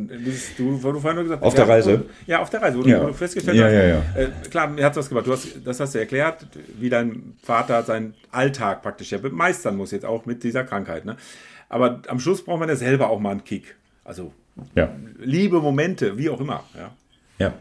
du, 0.56 0.82
wo 0.82 0.92
du 0.92 1.00
vorhin 1.00 1.16
nur 1.16 1.24
gesagt 1.24 1.42
Auf 1.42 1.54
der 1.54 1.68
Reise? 1.68 1.96
Und, 1.96 2.04
ja, 2.26 2.40
auf 2.40 2.50
der 2.50 2.62
Reise, 2.62 2.78
wo 2.78 2.82
ja. 2.82 3.00
du 3.00 3.12
festgestellt 3.12 3.56
ja, 3.56 3.64
hast. 3.64 3.72
Ja, 3.72 3.84
ja. 3.84 4.02
Äh, 4.14 4.48
klar, 4.50 4.68
mir 4.68 4.84
hat 4.84 4.96
was 4.96 5.08
gemacht. 5.08 5.26
Du 5.26 5.32
hast, 5.32 5.48
das 5.64 5.80
hast 5.80 5.94
du 5.94 5.98
erklärt, 5.98 6.46
wie 6.78 6.90
dein 6.90 7.34
Vater 7.42 7.82
seinen 7.82 8.14
Alltag 8.30 8.82
praktisch 8.82 9.10
ja 9.12 9.18
meistern 9.30 9.76
muss, 9.76 9.90
jetzt 9.90 10.04
auch 10.04 10.26
mit 10.26 10.42
dieser 10.44 10.64
Krankheit. 10.64 11.04
Ne? 11.04 11.16
Aber 11.68 12.02
am 12.08 12.20
Schluss 12.20 12.44
braucht 12.44 12.60
man 12.60 12.68
ja 12.68 12.76
selber 12.76 13.10
auch 13.10 13.20
mal 13.20 13.30
einen 13.30 13.44
Kick. 13.44 13.76
Also 14.04 14.32
ja. 14.74 14.94
Liebe 15.18 15.60
Momente, 15.60 16.16
wie 16.18 16.30
auch 16.30 16.40
immer. 16.40 16.64
Ja. 16.76 16.92
Ja, 17.38 17.52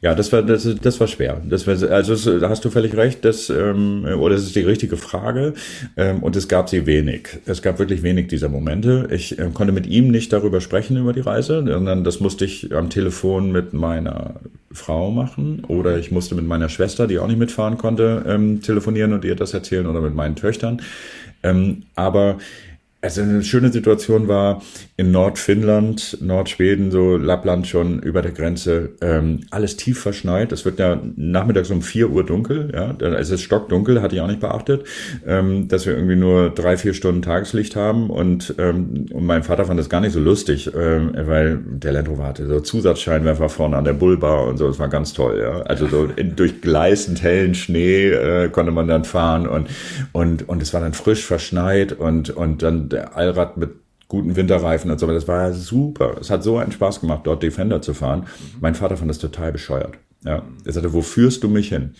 ja, 0.00 0.14
das 0.14 0.32
war 0.32 0.42
das, 0.42 0.66
das 0.80 0.98
war 0.98 1.06
schwer. 1.06 1.42
Das 1.46 1.66
war, 1.66 1.74
also 1.90 2.38
da 2.38 2.48
hast 2.48 2.64
du 2.64 2.70
völlig 2.70 2.96
recht. 2.96 3.22
Das 3.22 3.50
ähm, 3.50 4.06
oder 4.18 4.34
das 4.34 4.44
ist 4.44 4.56
die 4.56 4.60
richtige 4.60 4.96
Frage. 4.96 5.52
Ähm, 5.98 6.22
und 6.22 6.36
es 6.36 6.48
gab 6.48 6.70
sie 6.70 6.86
wenig. 6.86 7.28
Es 7.44 7.60
gab 7.60 7.78
wirklich 7.78 8.02
wenig 8.02 8.28
dieser 8.28 8.48
Momente. 8.48 9.08
Ich 9.10 9.38
äh, 9.38 9.50
konnte 9.52 9.74
mit 9.74 9.86
ihm 9.86 10.08
nicht 10.08 10.32
darüber 10.32 10.62
sprechen 10.62 10.96
über 10.96 11.12
die 11.12 11.20
Reise, 11.20 11.62
sondern 11.66 12.02
das 12.02 12.20
musste 12.20 12.46
ich 12.46 12.74
am 12.74 12.88
Telefon 12.88 13.52
mit 13.52 13.74
meiner 13.74 14.40
Frau 14.72 15.10
machen 15.10 15.64
oder 15.66 15.98
ich 15.98 16.10
musste 16.10 16.34
mit 16.34 16.46
meiner 16.46 16.70
Schwester, 16.70 17.06
die 17.06 17.18
auch 17.18 17.26
nicht 17.26 17.38
mitfahren 17.38 17.76
konnte, 17.76 18.24
ähm, 18.26 18.62
telefonieren 18.62 19.12
und 19.12 19.24
ihr 19.26 19.36
das 19.36 19.52
erzählen 19.52 19.86
oder 19.86 20.00
mit 20.00 20.14
meinen 20.14 20.36
Töchtern. 20.36 20.80
Ähm, 21.42 21.82
aber 21.94 22.38
also 23.02 23.22
eine 23.22 23.42
schöne 23.42 23.72
Situation 23.72 24.28
war 24.28 24.62
in 24.96 25.10
Nordfinnland, 25.10 26.18
Nordschweden, 26.20 26.90
so 26.90 27.16
Lappland 27.16 27.66
schon 27.66 28.00
über 28.00 28.20
der 28.20 28.32
Grenze, 28.32 28.90
ähm, 29.00 29.40
alles 29.50 29.76
tief 29.76 30.00
verschneit. 30.00 30.52
Es 30.52 30.66
wird 30.66 30.78
ja 30.78 31.00
nachmittags 31.16 31.70
um 31.70 31.80
vier 31.80 32.10
Uhr 32.10 32.24
dunkel, 32.24 32.70
ja, 32.74 32.94
es 33.16 33.30
ist 33.30 33.42
stockdunkel, 33.42 34.02
hatte 34.02 34.16
ich 34.16 34.20
auch 34.20 34.26
nicht 34.26 34.40
beachtet, 34.40 34.84
ähm, 35.26 35.68
dass 35.68 35.86
wir 35.86 35.94
irgendwie 35.94 36.16
nur 36.16 36.50
drei, 36.50 36.76
vier 36.76 36.92
Stunden 36.92 37.22
Tageslicht 37.22 37.74
haben 37.74 38.10
und, 38.10 38.54
ähm, 38.58 39.06
und 39.12 39.24
mein 39.24 39.44
Vater 39.44 39.64
fand 39.64 39.80
das 39.80 39.88
gar 39.88 40.02
nicht 40.02 40.12
so 40.12 40.20
lustig, 40.20 40.70
ähm, 40.76 41.12
weil 41.14 41.58
der 41.58 41.92
Land 41.92 42.08
Rover 42.08 42.26
hatte 42.26 42.46
so 42.46 42.60
Zusatzscheinwerfer 42.60 43.48
vorne 43.48 43.78
an 43.78 43.84
der 43.84 43.94
Bullbar 43.94 44.46
und 44.46 44.58
so, 44.58 44.68
das 44.68 44.78
war 44.78 44.88
ganz 44.88 45.14
toll, 45.14 45.40
ja. 45.40 45.62
Also 45.62 45.86
so 45.86 46.08
in, 46.16 46.36
durch 46.36 46.60
gleißend 46.60 47.22
hellen 47.22 47.54
Schnee 47.54 48.10
äh, 48.10 48.50
konnte 48.50 48.72
man 48.72 48.88
dann 48.88 49.04
fahren 49.04 49.46
und, 49.46 49.68
und, 50.12 50.46
und 50.48 50.62
es 50.62 50.74
war 50.74 50.82
dann 50.82 50.92
frisch 50.92 51.24
verschneit 51.24 51.92
und, 51.92 52.28
und 52.28 52.62
dann 52.62 52.89
der 52.92 53.16
Allrad 53.16 53.56
mit 53.56 53.70
guten 54.08 54.36
Winterreifen 54.36 54.90
und 54.90 54.98
so, 54.98 55.06
das 55.06 55.28
war 55.28 55.52
super. 55.52 56.16
Es 56.20 56.30
hat 56.30 56.42
so 56.42 56.58
einen 56.58 56.72
Spaß 56.72 57.00
gemacht, 57.00 57.22
dort 57.24 57.42
Defender 57.42 57.80
zu 57.80 57.94
fahren. 57.94 58.26
Mein 58.60 58.74
Vater 58.74 58.96
fand 58.96 59.08
das 59.08 59.18
total 59.18 59.52
bescheuert. 59.52 59.94
Ja, 60.24 60.42
er 60.66 60.72
sagte, 60.72 60.92
wo 60.92 61.00
führst 61.00 61.42
du 61.44 61.48
mich 61.48 61.70
hin? 61.70 61.94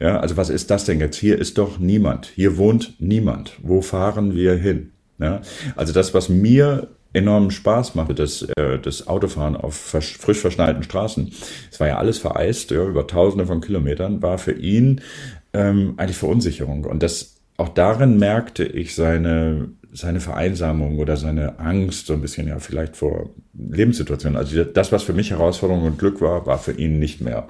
Ja, 0.00 0.18
also 0.18 0.36
was 0.36 0.50
ist 0.50 0.70
das 0.70 0.86
denn 0.86 0.98
jetzt? 0.98 1.16
Hier 1.16 1.38
ist 1.38 1.58
doch 1.58 1.78
niemand. 1.78 2.26
Hier 2.26 2.56
wohnt 2.56 2.94
niemand. 2.98 3.58
Wo 3.62 3.80
fahren 3.80 4.34
wir 4.34 4.54
hin? 4.54 4.90
Ja, 5.18 5.42
also 5.76 5.92
das, 5.92 6.12
was 6.14 6.28
mir 6.28 6.88
enormen 7.12 7.50
Spaß 7.50 7.94
machte, 7.94 8.14
das, 8.14 8.42
äh, 8.56 8.78
das 8.78 9.06
Autofahren 9.06 9.56
auf 9.56 9.74
frisch 9.74 10.38
verschneiten 10.38 10.82
Straßen. 10.82 11.32
Es 11.70 11.78
war 11.78 11.88
ja 11.88 11.98
alles 11.98 12.18
vereist, 12.18 12.70
ja, 12.70 12.84
über 12.84 13.06
Tausende 13.06 13.46
von 13.46 13.60
Kilometern, 13.60 14.22
war 14.22 14.38
für 14.38 14.52
ihn 14.52 15.00
ähm, 15.52 15.94
eigentlich 15.96 16.16
Verunsicherung. 16.16 16.84
Und 16.84 17.02
das 17.02 17.36
auch 17.56 17.68
darin 17.68 18.18
merkte 18.18 18.64
ich 18.64 18.94
seine 18.94 19.68
seine 19.92 20.20
Vereinsamung 20.20 20.98
oder 20.98 21.16
seine 21.16 21.58
Angst 21.58 22.06
so 22.06 22.12
ein 22.12 22.20
bisschen 22.20 22.48
ja 22.48 22.58
vielleicht 22.58 22.96
vor 22.96 23.30
Lebenssituationen. 23.54 24.36
Also 24.36 24.64
das, 24.64 24.92
was 24.92 25.02
für 25.02 25.12
mich 25.12 25.30
Herausforderung 25.30 25.84
und 25.84 25.98
Glück 25.98 26.20
war, 26.20 26.46
war 26.46 26.58
für 26.58 26.72
ihn 26.72 26.98
nicht 26.98 27.20
mehr. 27.20 27.46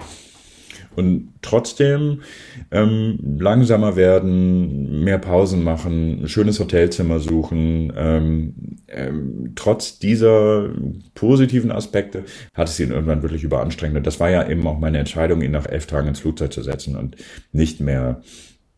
Und 0.95 1.29
trotzdem 1.41 2.21
ähm, 2.69 3.37
langsamer 3.39 3.95
werden, 3.95 5.03
mehr 5.03 5.19
Pausen 5.19 5.63
machen, 5.63 6.23
ein 6.23 6.27
schönes 6.27 6.59
Hotelzimmer 6.59 7.19
suchen. 7.19 7.93
Ähm, 7.95 8.53
ähm, 8.89 9.53
trotz 9.55 9.99
dieser 9.99 10.69
positiven 11.15 11.71
Aspekte 11.71 12.25
hat 12.53 12.67
es 12.67 12.79
ihn 12.79 12.91
irgendwann 12.91 13.21
wirklich 13.21 13.43
überanstrengend. 13.43 13.97
Und 13.99 14.07
das 14.07 14.19
war 14.19 14.29
ja 14.29 14.49
eben 14.49 14.67
auch 14.67 14.79
meine 14.79 14.97
Entscheidung, 14.97 15.41
ihn 15.41 15.51
nach 15.51 15.65
elf 15.65 15.85
Tagen 15.85 16.09
ins 16.09 16.19
Flugzeug 16.19 16.51
zu 16.51 16.61
setzen 16.61 16.97
und 16.97 17.15
nicht 17.53 17.79
mehr, 17.79 18.21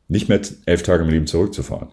nicht 0.08 0.30
mehr 0.30 0.42
elf 0.68 0.84
Tage 0.84 1.06
mit 1.06 1.16
ihm 1.16 1.26
zurückzufahren. 1.26 1.90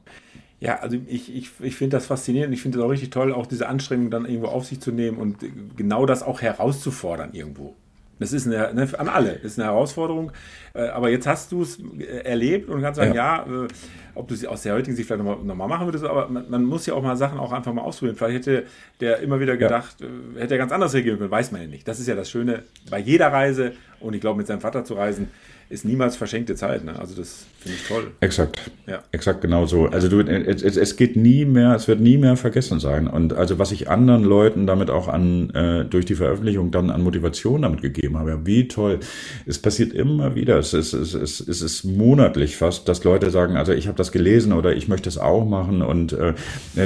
Ja, 0.61 0.79
also 0.81 0.99
ich, 1.07 1.35
ich, 1.35 1.51
ich 1.61 1.77
finde 1.77 1.97
das 1.97 2.07
faszinierend. 2.07 2.53
Ich 2.53 2.61
finde 2.61 2.79
es 2.79 2.85
auch 2.85 2.91
richtig 2.91 3.11
toll, 3.11 3.33
auch 3.33 3.47
diese 3.47 3.67
Anstrengung 3.67 4.11
dann 4.11 4.27
irgendwo 4.27 4.49
auf 4.49 4.67
sich 4.67 4.81
zu 4.81 4.93
nehmen 4.93 5.17
und 5.17 5.39
genau 5.77 6.05
das 6.05 6.23
auch 6.23 6.43
herauszufordern 6.43 7.31
irgendwo. 7.33 7.75
Das 8.21 8.35
ist 8.35 8.47
eine, 8.47 8.75
ne, 8.75 8.87
an 8.99 9.09
alle, 9.09 9.37
das 9.37 9.53
ist 9.53 9.59
eine 9.59 9.69
Herausforderung. 9.69 10.31
Äh, 10.75 10.89
aber 10.89 11.09
jetzt 11.09 11.27
hast 11.27 11.51
du 11.53 11.63
es 11.63 11.79
äh, 11.99 12.05
erlebt 12.25 12.69
und 12.69 12.83
kannst 12.83 12.99
sagen, 12.99 13.15
ja, 13.15 13.47
ja 13.47 13.65
äh, 13.65 13.69
ob 14.15 14.29
du 14.29 14.35
sie 14.35 14.47
aus 14.47 14.63
der 14.63 14.75
heutigen 14.75 14.95
Sicht 14.95 15.07
vielleicht 15.07 15.25
nochmal 15.25 15.43
noch 15.43 15.55
mal 15.55 15.67
machen 15.67 15.87
würdest, 15.87 16.05
aber 16.05 16.29
man, 16.29 16.51
man, 16.51 16.65
muss 16.65 16.85
ja 16.85 16.93
auch 16.93 17.03
mal 17.03 17.17
Sachen 17.17 17.39
auch 17.39 17.53
einfach 17.53 17.73
mal 17.73 17.81
ausprobieren. 17.81 18.17
Vielleicht 18.17 18.47
hätte 18.47 18.67
der 19.01 19.21
immer 19.21 19.41
wieder 19.41 19.57
gedacht, 19.57 19.97
ja. 20.01 20.41
hätte 20.43 20.55
er 20.55 20.59
ganz 20.59 20.71
anders 20.71 20.93
reagieren 20.93 21.19
können, 21.19 21.31
weiß 21.31 21.53
man 21.53 21.63
ja 21.63 21.69
nicht. 21.69 21.89
Das 21.89 21.99
ist 21.99 22.09
ja 22.09 22.15
das 22.15 22.31
Schöne 22.31 22.65
bei 22.91 22.99
jeder 22.99 23.29
Reise 23.29 23.73
und 24.01 24.13
ich 24.13 24.21
glaube, 24.21 24.37
mit 24.37 24.47
seinem 24.47 24.61
Vater 24.61 24.85
zu 24.85 24.95
reisen, 24.95 25.29
ist 25.71 25.85
niemals 25.85 26.17
verschenkte 26.17 26.57
Zeit. 26.57 26.85
Ne? 26.85 26.99
Also 26.99 27.15
das 27.15 27.47
finde 27.61 27.79
ich 27.81 27.87
toll. 27.87 28.11
Exakt. 28.19 28.61
Ja. 28.89 29.05
Exakt 29.13 29.41
genau 29.41 29.67
so. 29.67 29.87
Also 29.87 30.09
du, 30.09 30.19
es, 30.21 30.63
es 30.77 30.97
geht 30.97 31.15
nie 31.15 31.45
mehr, 31.45 31.77
es 31.77 31.87
wird 31.87 32.01
nie 32.01 32.19
mehr 32.19 32.37
vergessen 32.37 32.81
sein. 32.81 33.07
Und 33.07 33.33
also 33.33 33.61
was 33.61 33.71
ich 33.71 33.89
anderen 33.89 34.25
Leuten 34.25 34.67
damit 34.67 34.91
auch 34.91 35.07
an 35.07 35.51
äh, 35.51 35.85
durch 35.85 36.05
die 36.07 36.17
Veröffentlichung 36.17 36.73
dann 36.73 36.91
an 36.91 37.03
Motivation 37.03 37.63
damit 37.63 37.83
gegeben 37.83 38.19
habe, 38.19 38.31
ja, 38.31 38.47
wie 38.47 38.67
toll. 38.67 38.99
Es 39.47 39.59
passiert 39.59 39.93
immer 39.93 40.35
wieder. 40.35 40.59
Es 40.59 40.75
ist, 40.75 40.93
es 40.93 41.15
ist, 41.15 41.49
es 41.49 41.63
ist 41.63 41.85
monatlich 41.85 42.57
fast, 42.57 42.89
dass 42.89 43.05
Leute 43.05 43.31
sagen, 43.31 43.57
also 43.57 43.73
ich 43.73 43.87
habe 43.87 43.97
das 43.97 44.11
gelesen 44.11 44.53
oder 44.53 44.75
ich 44.75 44.89
möchte 44.89 45.09
es 45.09 45.19
auch 45.19 45.45
machen 45.45 45.83
und 45.83 46.13
äh, 46.13 46.35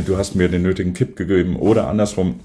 du 0.05 0.19
hast 0.19 0.37
mir 0.37 0.51
den 0.51 0.63
nötigen 0.63 0.93
Kipp 0.93 1.17
gegeben 1.17 1.57
oder 1.57 1.89
andersrum 1.89 2.39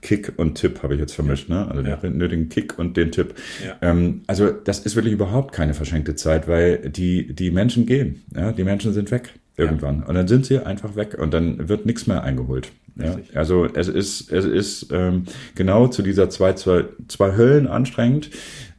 Kick 0.00 0.32
und 0.36 0.54
Tipp 0.56 0.82
habe 0.82 0.94
ich 0.94 1.00
jetzt 1.00 1.14
vermischt, 1.14 1.48
ne? 1.48 1.66
Also 1.68 1.82
ja. 1.82 1.96
den 1.96 2.18
nötigen 2.18 2.48
Kick 2.48 2.78
und 2.78 2.96
den 2.96 3.12
Tipp. 3.12 3.34
Ja. 3.64 3.76
Ähm, 3.82 4.22
also 4.26 4.50
das 4.50 4.80
ist 4.80 4.96
wirklich 4.96 5.14
überhaupt 5.14 5.52
keine 5.52 5.74
verschenkte 5.74 6.14
Zeit, 6.14 6.48
weil 6.48 6.90
die, 6.90 7.34
die 7.34 7.50
Menschen 7.50 7.86
gehen. 7.86 8.22
Ja? 8.34 8.52
Die 8.52 8.64
Menschen 8.64 8.92
sind 8.92 9.10
weg 9.10 9.34
irgendwann. 9.56 10.00
Ja. 10.00 10.06
Und 10.06 10.14
dann 10.14 10.28
sind 10.28 10.46
sie 10.46 10.58
einfach 10.58 10.96
weg 10.96 11.16
und 11.18 11.32
dann 11.32 11.68
wird 11.68 11.86
nichts 11.86 12.06
mehr 12.06 12.22
eingeholt. 12.22 12.70
Ja? 12.96 13.16
Also 13.34 13.66
es 13.66 13.88
ist, 13.88 14.30
es 14.32 14.44
ist 14.44 14.88
ähm, 14.92 15.24
genau 15.54 15.88
zu 15.88 16.02
dieser 16.02 16.30
zwei, 16.30 16.52
zwei, 16.54 16.84
zwei 17.08 17.36
Höllen 17.36 17.66
anstrengend, 17.66 18.30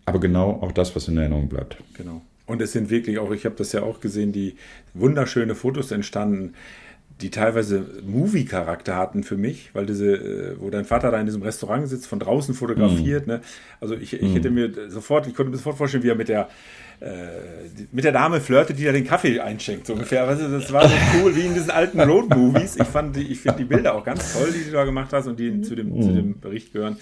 aber 0.06 0.20
genau 0.20 0.62
auch 0.62 0.72
das, 0.72 0.96
was 0.96 1.08
in 1.08 1.18
Erinnerung 1.18 1.50
bleibt. 1.50 1.78
Genau. 1.94 2.22
Und 2.46 2.62
es 2.62 2.74
sind 2.74 2.90
wirklich 2.90 3.18
auch, 3.18 3.32
ich 3.32 3.46
habe 3.46 3.56
das 3.58 3.72
ja 3.72 3.82
auch 3.82 4.00
gesehen, 4.00 4.32
die 4.32 4.56
wunderschöne 4.94 5.56
Fotos 5.56 5.92
entstanden 5.92 6.54
die 7.22 7.30
teilweise 7.30 7.86
Movie-Charakter 8.06 8.96
hatten 8.96 9.24
für 9.24 9.38
mich, 9.38 9.70
weil 9.74 9.86
diese, 9.86 10.16
äh, 10.16 10.56
wo 10.60 10.70
dein 10.70 10.86
Vater 10.86 11.12
da 11.12 11.20
in 11.20 11.26
diesem 11.26 11.42
Restaurant 11.42 11.88
sitzt, 11.88 12.08
von 12.08 12.20
draußen 12.20 12.54
fotografiert. 12.54 13.26
Mhm. 13.26 13.34
Ne? 13.34 13.42
Also 13.80 13.96
ich, 13.96 14.14
ich 14.14 14.22
mhm. 14.22 14.34
hätte 14.34 14.50
mir 14.52 14.72
sofort, 14.90 15.26
ich 15.28 15.34
konnte 15.34 15.52
mir 15.52 15.58
sofort 15.58 15.78
vorstellen, 15.78 16.04
wie 16.04 16.10
er 16.10 16.16
mit 16.16 16.28
der 16.28 16.50
äh, 17.00 17.28
mit 17.92 18.06
der 18.06 18.12
Dame 18.12 18.40
flirtet, 18.40 18.80
die 18.80 18.86
da 18.86 18.92
den 18.92 19.06
Kaffee 19.06 19.40
einschenkt, 19.40 19.88
so 19.88 19.94
ungefähr. 19.94 20.28
Weißt 20.28 20.42
du, 20.42 20.48
das 20.48 20.72
war 20.72 20.88
so 20.88 20.96
cool 21.16 21.36
wie 21.36 21.46
in 21.46 21.54
diesen 21.54 21.72
alten 21.72 22.00
Road-Movies. 22.00 22.78
Ich 22.78 22.88
fand, 22.88 23.18
ich 23.18 23.40
finde 23.40 23.58
die 23.60 23.66
Bilder 23.66 23.96
auch 23.96 24.04
ganz 24.04 24.34
toll, 24.34 24.50
die 24.52 24.66
du 24.66 24.72
da 24.72 24.86
gemacht 24.86 25.12
hast 25.12 25.28
und 25.28 25.38
die 25.40 25.62
zu 25.62 25.76
dem, 25.76 25.90
mhm. 25.90 26.02
zu 26.02 26.14
dem 26.14 26.40
Bericht 26.40 26.72
gehören. 26.72 26.98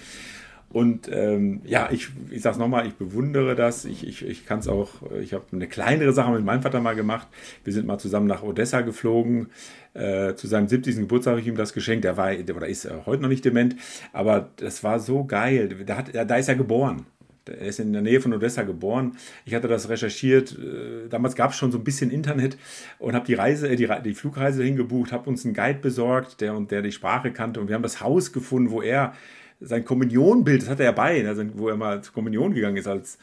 Und 0.70 1.08
ähm, 1.12 1.60
ja, 1.64 1.88
ich, 1.92 2.08
ich 2.30 2.42
sage 2.42 2.54
es 2.54 2.58
nochmal, 2.58 2.86
ich 2.86 2.94
bewundere 2.94 3.54
das. 3.54 3.84
Ich, 3.84 4.06
ich, 4.06 4.26
ich 4.26 4.44
kann 4.44 4.58
es 4.58 4.66
auch, 4.66 4.88
ich 5.20 5.32
habe 5.32 5.44
eine 5.52 5.68
kleinere 5.68 6.12
Sache 6.12 6.32
mit 6.32 6.44
meinem 6.44 6.62
Vater 6.62 6.80
mal 6.80 6.96
gemacht. 6.96 7.28
Wir 7.62 7.72
sind 7.72 7.86
mal 7.86 7.98
zusammen 7.98 8.26
nach 8.26 8.42
Odessa 8.42 8.80
geflogen. 8.80 9.48
Äh, 9.94 10.34
zu 10.34 10.48
seinem 10.48 10.66
70. 10.66 10.96
Geburtstag 10.96 11.32
habe 11.32 11.40
ich 11.40 11.46
ihm 11.46 11.56
das 11.56 11.72
geschenkt. 11.72 12.04
Der 12.04 12.16
war, 12.16 12.32
oder 12.32 12.66
ist 12.66 12.88
heute 13.06 13.22
noch 13.22 13.28
nicht 13.28 13.44
dement, 13.44 13.76
aber 14.12 14.50
das 14.56 14.82
war 14.82 14.98
so 14.98 15.24
geil. 15.24 15.68
Da, 15.86 15.98
hat, 15.98 16.10
da 16.12 16.36
ist 16.36 16.48
er 16.48 16.56
geboren. 16.56 17.06
Er 17.46 17.66
ist 17.66 17.78
in 17.78 17.92
der 17.92 18.02
Nähe 18.02 18.20
von 18.20 18.32
Odessa 18.32 18.62
geboren. 18.62 19.16
Ich 19.44 19.54
hatte 19.54 19.68
das 19.68 19.88
recherchiert. 19.88 20.58
Äh, 20.58 21.08
damals 21.08 21.36
gab 21.36 21.50
es 21.50 21.56
schon 21.56 21.70
so 21.72 21.78
ein 21.78 21.84
bisschen 21.84 22.10
Internet 22.10 22.56
und 22.98 23.14
habe 23.14 23.26
die 23.26 23.34
Reise, 23.34 23.68
äh, 23.68 23.76
die, 23.76 23.88
die 24.04 24.14
Flugreise 24.14 24.64
hingebucht, 24.64 25.12
habe 25.12 25.28
uns 25.28 25.44
einen 25.44 25.54
Guide 25.54 25.78
besorgt, 25.80 26.40
der 26.40 26.54
und 26.54 26.70
der 26.70 26.82
die 26.82 26.92
Sprache 26.92 27.30
kannte 27.32 27.60
und 27.60 27.68
wir 27.68 27.74
haben 27.74 27.82
das 27.82 28.00
Haus 28.00 28.32
gefunden, 28.32 28.70
wo 28.70 28.82
er 28.82 29.14
sein 29.60 29.84
Kommunionbild, 29.84 30.62
das 30.62 30.68
hat 30.68 30.80
er 30.80 30.86
ja 30.86 30.92
bei, 30.92 31.26
also 31.26 31.44
wo 31.54 31.68
er 31.68 31.76
mal 31.76 32.02
zur 32.02 32.14
Kommunion 32.14 32.54
gegangen 32.54 32.76
ist 32.76 32.86
als 32.86 33.18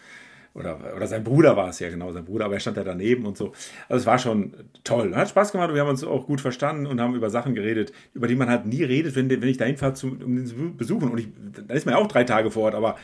oder, 0.53 0.79
oder 0.95 1.07
sein 1.07 1.23
Bruder 1.23 1.55
war 1.55 1.69
es 1.69 1.79
ja 1.79 1.89
genau, 1.89 2.11
sein 2.11 2.25
Bruder, 2.25 2.45
aber 2.45 2.55
er 2.55 2.59
stand 2.59 2.75
ja 2.75 2.83
daneben 2.83 3.25
und 3.25 3.37
so. 3.37 3.53
Also 3.87 4.01
es 4.01 4.05
war 4.05 4.19
schon 4.19 4.53
toll. 4.83 5.15
Hat 5.15 5.29
Spaß 5.29 5.53
gemacht 5.53 5.69
und 5.69 5.75
wir 5.75 5.81
haben 5.81 5.89
uns 5.89 6.03
auch 6.03 6.27
gut 6.27 6.41
verstanden 6.41 6.87
und 6.87 6.99
haben 6.99 7.15
über 7.15 7.29
Sachen 7.29 7.55
geredet, 7.55 7.93
über 8.13 8.27
die 8.27 8.35
man 8.35 8.49
halt 8.49 8.65
nie 8.65 8.83
redet, 8.83 9.15
wenn, 9.15 9.29
wenn 9.29 9.47
ich 9.47 9.55
dahin 9.55 9.77
fahre, 9.77 9.93
um 10.03 10.35
den 10.35 10.45
zu 10.45 10.55
besuchen. 10.75 11.09
Und 11.09 11.19
ich, 11.19 11.27
dann 11.55 11.77
ist 11.77 11.85
man 11.85 11.95
ja 11.95 12.01
auch 12.01 12.07
drei 12.07 12.25
Tage 12.25 12.51
vor 12.51 12.63
Ort, 12.63 12.75
aber 12.75 12.97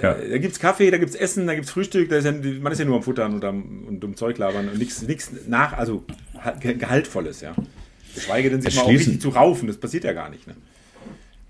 Ja. 0.00 0.12
Äh, 0.12 0.30
da 0.30 0.38
gibt's 0.38 0.58
Kaffee, 0.58 0.90
da 0.90 0.96
gibt's 0.96 1.14
Essen, 1.14 1.46
da 1.46 1.54
gibt's 1.54 1.70
Frühstück, 1.70 2.08
da 2.08 2.16
ist 2.16 2.24
ja, 2.24 2.32
man 2.32 2.72
ist 2.72 2.78
ja 2.78 2.86
nur 2.86 2.96
am 2.96 3.02
Futtern 3.02 3.34
und, 3.34 3.44
am, 3.44 3.84
und 3.86 4.02
um 4.02 4.16
Zeug 4.16 4.38
labern 4.38 4.70
und 4.70 4.78
nichts 4.78 5.30
nach, 5.46 5.74
also 5.74 6.04
Gehaltvolles, 6.60 7.42
ja. 7.42 7.54
Geschweige 8.14 8.48
denn 8.48 8.62
sich 8.62 8.76
mal 8.76 8.82
auch 8.82 8.88
richtig 8.88 9.20
zu 9.20 9.30
raufen, 9.30 9.68
das 9.68 9.76
passiert 9.76 10.04
ja 10.04 10.14
gar 10.14 10.30
nicht. 10.30 10.46
Ne? 10.46 10.54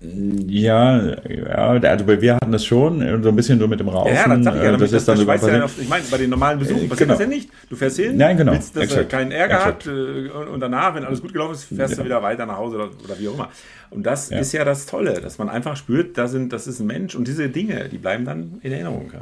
Ja, 0.05 1.15
ja, 1.29 1.79
also 1.79 2.07
wir 2.07 2.35
hatten 2.35 2.51
das 2.51 2.65
schon, 2.65 2.99
so 3.23 3.29
ein 3.29 3.35
bisschen 3.37 3.57
so 3.57 3.69
mit 3.69 3.79
dem 3.79 3.87
Rauchen. 3.87 4.13
Ja, 4.13 4.27
das, 4.27 4.43
sag 4.43 4.55
ich 4.55 4.63
ja, 4.63 4.73
äh, 4.73 4.77
das 4.77 4.91
ist 4.91 5.07
dann 5.07 5.15
so 5.15 5.23
ja 5.23 5.65
Ich 5.65 5.87
meine, 5.87 6.03
bei 6.11 6.17
den 6.17 6.29
normalen 6.29 6.59
Besuchen 6.59 6.89
passiert 6.89 7.09
genau. 7.09 7.13
das 7.13 7.21
ja 7.21 7.27
nicht. 7.27 7.49
Du 7.69 7.77
fährst 7.77 7.97
hin, 7.97 8.17
Nein, 8.17 8.35
genau. 8.35 8.51
willst, 8.51 8.75
dass 8.75 8.83
Exakt. 8.83 9.13
er 9.13 9.17
keinen 9.17 9.31
Ärger 9.31 9.55
Exakt. 9.55 9.85
hat 9.85 9.93
äh, 9.93 10.29
und 10.51 10.59
danach, 10.59 10.93
wenn 10.95 11.05
alles 11.05 11.21
gut 11.21 11.31
gelaufen 11.31 11.53
ist, 11.53 11.63
fährst 11.63 11.93
ja. 11.93 11.99
du 11.99 12.05
wieder 12.05 12.21
weiter 12.21 12.45
nach 12.45 12.57
Hause 12.57 12.75
oder, 12.75 12.89
oder 13.03 13.17
wie 13.17 13.29
auch 13.29 13.35
immer. 13.35 13.49
Und 13.91 14.03
das 14.03 14.29
ja. 14.29 14.39
ist 14.39 14.51
ja 14.51 14.65
das 14.65 14.87
Tolle, 14.87 15.21
dass 15.21 15.37
man 15.37 15.47
einfach 15.47 15.77
spürt, 15.77 16.17
da 16.17 16.27
sind, 16.27 16.51
das 16.51 16.67
ist 16.67 16.81
ein 16.81 16.87
Mensch 16.87 17.15
und 17.15 17.25
diese 17.27 17.47
Dinge, 17.47 17.87
die 17.89 17.97
bleiben 17.97 18.25
dann 18.25 18.59
in 18.61 18.73
Erinnerung. 18.73 19.09
Ja. 19.13 19.21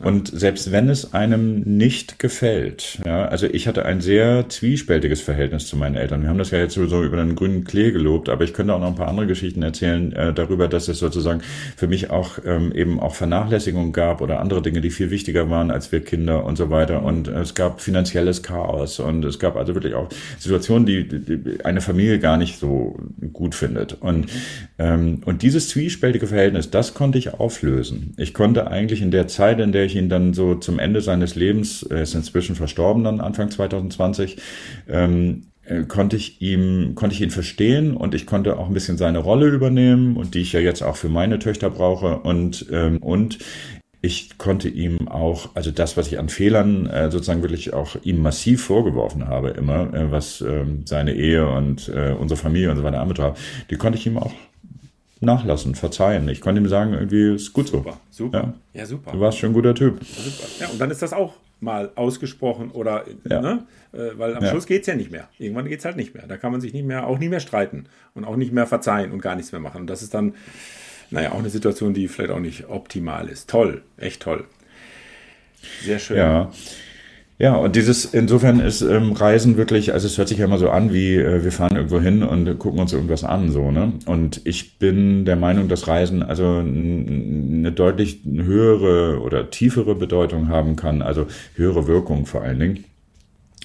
Und 0.00 0.28
selbst 0.28 0.70
wenn 0.70 0.88
es 0.88 1.12
einem 1.12 1.60
nicht 1.62 2.20
gefällt, 2.20 3.00
ja, 3.04 3.24
also 3.24 3.46
ich 3.46 3.66
hatte 3.66 3.84
ein 3.84 4.00
sehr 4.00 4.48
zwiespältiges 4.48 5.20
Verhältnis 5.20 5.66
zu 5.66 5.76
meinen 5.76 5.96
Eltern. 5.96 6.22
Wir 6.22 6.28
haben 6.28 6.38
das 6.38 6.52
ja 6.52 6.58
jetzt 6.58 6.74
so 6.74 7.02
über 7.02 7.16
den 7.16 7.34
grünen 7.34 7.64
Klee 7.64 7.90
gelobt, 7.90 8.28
aber 8.28 8.44
ich 8.44 8.54
könnte 8.54 8.74
auch 8.74 8.78
noch 8.78 8.86
ein 8.86 8.94
paar 8.94 9.08
andere 9.08 9.26
Geschichten 9.26 9.60
erzählen 9.62 10.12
äh, 10.12 10.32
darüber, 10.32 10.68
dass 10.68 10.86
es 10.86 11.00
sozusagen 11.00 11.40
für 11.76 11.88
mich 11.88 12.10
auch 12.10 12.38
ähm, 12.44 12.70
eben 12.72 13.00
auch 13.00 13.16
Vernachlässigung 13.16 13.92
gab 13.92 14.20
oder 14.20 14.38
andere 14.38 14.62
Dinge, 14.62 14.80
die 14.80 14.90
viel 14.90 15.10
wichtiger 15.10 15.50
waren 15.50 15.72
als 15.72 15.90
wir 15.90 16.00
Kinder 16.00 16.44
und 16.44 16.56
so 16.56 16.70
weiter. 16.70 17.02
Und 17.02 17.26
es 17.26 17.54
gab 17.54 17.80
finanzielles 17.80 18.44
Chaos 18.44 19.00
und 19.00 19.24
es 19.24 19.40
gab 19.40 19.56
also 19.56 19.74
wirklich 19.74 19.94
auch 19.94 20.08
Situationen, 20.38 20.86
die, 20.86 21.08
die 21.08 21.64
eine 21.64 21.80
Familie 21.80 22.20
gar 22.20 22.36
nicht 22.36 22.60
so 22.60 22.96
gut 23.32 23.56
findet. 23.56 23.94
Und, 24.00 24.26
ähm, 24.78 25.22
und 25.24 25.42
dieses 25.42 25.68
zwiespältige 25.68 26.28
Verhältnis, 26.28 26.70
das 26.70 26.94
konnte 26.94 27.18
ich 27.18 27.34
auflösen. 27.34 28.14
Ich 28.16 28.32
konnte 28.32 28.68
eigentlich 28.68 29.02
in 29.02 29.10
der 29.10 29.26
Zeit, 29.26 29.58
in 29.58 29.72
der 29.72 29.87
ich 29.88 29.96
ihn 29.96 30.08
dann 30.08 30.34
so 30.34 30.54
zum 30.54 30.78
Ende 30.78 31.00
seines 31.00 31.34
Lebens, 31.34 31.82
er 31.82 32.02
ist 32.02 32.14
inzwischen 32.14 32.54
verstorben 32.54 33.04
dann 33.04 33.20
Anfang 33.20 33.50
2020, 33.50 34.36
ähm, 34.88 35.48
äh, 35.64 35.84
konnte 35.84 36.16
ich 36.16 36.40
ihm, 36.40 36.94
konnte 36.94 37.14
ich 37.14 37.20
ihn 37.20 37.30
verstehen 37.30 37.96
und 37.96 38.14
ich 38.14 38.26
konnte 38.26 38.58
auch 38.58 38.68
ein 38.68 38.74
bisschen 38.74 38.96
seine 38.96 39.18
Rolle 39.18 39.48
übernehmen 39.48 40.16
und 40.16 40.34
die 40.34 40.40
ich 40.40 40.52
ja 40.52 40.60
jetzt 40.60 40.82
auch 40.82 40.96
für 40.96 41.08
meine 41.08 41.38
Töchter 41.38 41.70
brauche 41.70 42.20
und, 42.20 42.66
ähm, 42.70 42.98
und 42.98 43.38
ich 44.00 44.38
konnte 44.38 44.68
ihm 44.68 45.08
auch, 45.08 45.50
also 45.54 45.70
das, 45.70 45.96
was 45.96 46.06
ich 46.06 46.18
an 46.18 46.28
Fehlern 46.28 46.86
äh, 46.86 47.10
sozusagen 47.10 47.42
wirklich 47.42 47.74
auch 47.74 47.96
ihm 48.02 48.22
massiv 48.22 48.64
vorgeworfen 48.64 49.26
habe, 49.26 49.50
immer, 49.50 49.92
äh, 49.92 50.10
was 50.12 50.40
äh, 50.40 50.64
seine 50.84 51.14
Ehe 51.14 51.48
und 51.48 51.88
äh, 51.88 52.12
unsere 52.12 52.38
Familie 52.38 52.70
und 52.70 52.76
so 52.76 52.84
weiter 52.84 53.00
anbetraf, 53.00 53.38
die 53.70 53.76
konnte 53.76 53.98
ich 53.98 54.06
ihm 54.06 54.16
auch 54.16 54.32
nachlassen, 55.20 55.74
verzeihen. 55.74 56.28
Ich 56.28 56.40
konnte 56.40 56.60
ihm 56.60 56.68
sagen, 56.68 56.94
irgendwie 56.94 57.34
ist 57.34 57.52
gut 57.52 57.68
super, 57.68 57.98
so. 58.10 58.24
Super, 58.24 58.54
ja. 58.72 58.80
ja, 58.80 58.86
super. 58.86 59.12
Du 59.12 59.20
warst 59.20 59.38
schon 59.38 59.50
ein 59.50 59.54
guter 59.54 59.74
Typ. 59.74 60.00
Ja, 60.00 60.22
super. 60.22 60.48
Ja, 60.60 60.68
und 60.68 60.80
dann 60.80 60.90
ist 60.90 61.02
das 61.02 61.12
auch 61.12 61.34
mal 61.60 61.90
ausgesprochen 61.96 62.70
oder, 62.70 63.04
ja. 63.28 63.40
ne? 63.40 63.66
Äh, 63.92 64.16
weil 64.16 64.36
am 64.36 64.44
ja. 64.44 64.50
Schluss 64.50 64.66
geht 64.66 64.82
es 64.82 64.86
ja 64.86 64.94
nicht 64.94 65.10
mehr. 65.10 65.28
Irgendwann 65.38 65.66
geht 65.66 65.80
es 65.80 65.84
halt 65.84 65.96
nicht 65.96 66.14
mehr. 66.14 66.26
Da 66.26 66.36
kann 66.36 66.52
man 66.52 66.60
sich 66.60 66.72
nicht 66.72 66.84
mehr, 66.84 67.06
auch 67.06 67.18
nicht 67.18 67.30
mehr 67.30 67.40
streiten 67.40 67.86
und 68.14 68.24
auch 68.24 68.36
nicht 68.36 68.52
mehr 68.52 68.66
verzeihen 68.66 69.10
und 69.10 69.20
gar 69.20 69.34
nichts 69.34 69.52
mehr 69.52 69.60
machen. 69.60 69.80
Und 69.80 69.86
das 69.88 70.02
ist 70.02 70.14
dann, 70.14 70.34
naja, 71.10 71.32
auch 71.32 71.38
eine 71.38 71.50
Situation, 71.50 71.94
die 71.94 72.06
vielleicht 72.06 72.30
auch 72.30 72.38
nicht 72.38 72.68
optimal 72.68 73.28
ist. 73.28 73.50
Toll, 73.50 73.82
echt 73.96 74.22
toll. 74.22 74.44
Sehr 75.82 75.98
schön. 75.98 76.18
Ja. 76.18 76.52
Ja, 77.40 77.54
und 77.54 77.76
dieses, 77.76 78.04
insofern 78.04 78.58
ist 78.58 78.80
ähm, 78.80 79.12
Reisen 79.12 79.56
wirklich, 79.56 79.92
also 79.92 80.08
es 80.08 80.18
hört 80.18 80.26
sich 80.26 80.38
ja 80.38 80.46
immer 80.46 80.58
so 80.58 80.70
an, 80.70 80.92
wie 80.92 81.14
äh, 81.14 81.44
wir 81.44 81.52
fahren 81.52 81.76
irgendwo 81.76 82.00
hin 82.00 82.24
und 82.24 82.58
gucken 82.58 82.80
uns 82.80 82.92
irgendwas 82.92 83.22
an, 83.22 83.52
so, 83.52 83.70
ne? 83.70 83.92
Und 84.06 84.40
ich 84.44 84.78
bin 84.78 85.24
der 85.24 85.36
Meinung, 85.36 85.68
dass 85.68 85.86
Reisen 85.86 86.24
also 86.24 86.44
eine 86.56 87.70
deutlich 87.70 88.22
höhere 88.26 89.20
oder 89.20 89.50
tiefere 89.50 89.94
Bedeutung 89.94 90.48
haben 90.48 90.74
kann, 90.74 91.00
also 91.00 91.26
höhere 91.54 91.86
Wirkung 91.86 92.26
vor 92.26 92.42
allen 92.42 92.58
Dingen 92.58 92.84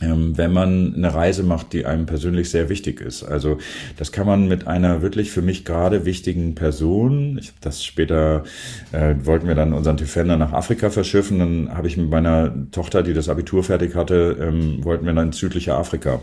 wenn 0.08 0.54
man 0.54 0.94
eine 0.96 1.14
Reise 1.14 1.44
macht, 1.44 1.74
die 1.74 1.86
einem 1.86 2.06
persönlich 2.06 2.50
sehr 2.50 2.70
wichtig 2.70 3.02
ist. 3.02 3.24
Also 3.24 3.58
das 3.98 4.12
kann 4.12 4.26
man 4.26 4.48
mit 4.48 4.68
einer 4.68 5.02
wirklich 5.02 5.32
für 5.32 5.42
mich 5.42 5.66
gerade 5.66 6.06
wichtigen 6.06 6.56
Person, 6.56 7.38
ich 7.40 7.54
das 7.62 7.84
später 7.84 8.44
äh, 8.92 9.16
wollten 9.24 9.48
wir 9.48 9.56
dann 9.56 9.74
unseren 9.74 9.98
Defender 9.98 10.38
nach 10.38 10.54
Afrika 10.54 10.90
verschiffen, 10.90 11.40
dann 11.40 11.70
habe 11.76 11.88
ich 11.88 11.98
mit 11.98 12.10
meiner 12.10 12.54
Tochter, 12.72 13.04
die 13.04 13.14
das 13.14 13.30
Abitur 13.30 13.64
fertig 13.64 13.96
hatte, 13.96 14.38
ähm, 14.40 14.84
wollten 14.84 15.06
wir 15.06 15.14
dann 15.14 15.28
ins 15.28 15.38
südliche 15.38 15.76
Afrika. 15.76 16.22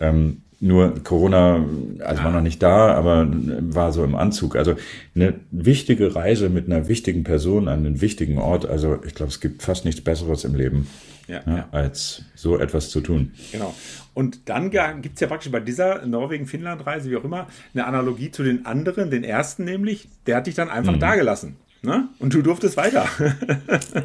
Ähm, 0.00 0.42
nur 0.62 1.02
Corona, 1.02 1.66
also 1.98 2.22
war 2.22 2.30
noch 2.30 2.40
nicht 2.40 2.62
da, 2.62 2.94
aber 2.94 3.26
war 3.28 3.90
so 3.90 4.04
im 4.04 4.14
Anzug. 4.14 4.54
Also 4.54 4.76
eine 5.16 5.34
wichtige 5.50 6.14
Reise 6.14 6.50
mit 6.50 6.66
einer 6.66 6.86
wichtigen 6.86 7.24
Person 7.24 7.66
an 7.66 7.80
einen 7.80 8.00
wichtigen 8.00 8.38
Ort. 8.38 8.66
Also 8.66 8.98
ich 9.04 9.16
glaube, 9.16 9.32
es 9.32 9.40
gibt 9.40 9.62
fast 9.62 9.84
nichts 9.84 10.02
Besseres 10.02 10.44
im 10.44 10.54
Leben 10.54 10.86
ja, 11.32 11.42
ja, 11.46 11.68
als 11.72 12.22
so 12.34 12.58
etwas 12.58 12.90
zu 12.90 13.00
tun. 13.00 13.32
Genau. 13.50 13.74
Und 14.14 14.48
dann 14.48 14.70
gibt 14.70 15.14
es 15.14 15.20
ja 15.20 15.26
praktisch 15.26 15.50
bei 15.50 15.60
dieser 15.60 16.04
Norwegen-Finnland-Reise, 16.04 17.10
wie 17.10 17.16
auch 17.16 17.24
immer, 17.24 17.46
eine 17.72 17.86
Analogie 17.86 18.30
zu 18.30 18.42
den 18.42 18.66
anderen, 18.66 19.10
den 19.10 19.24
ersten 19.24 19.64
nämlich, 19.64 20.08
der 20.26 20.36
hat 20.36 20.46
dich 20.46 20.54
dann 20.54 20.68
einfach 20.68 20.94
mhm. 20.94 21.00
dagelassen. 21.00 21.56
Ne? 21.82 22.08
Und 22.20 22.32
du 22.32 22.42
durftest 22.42 22.76
weiter. 22.76 23.06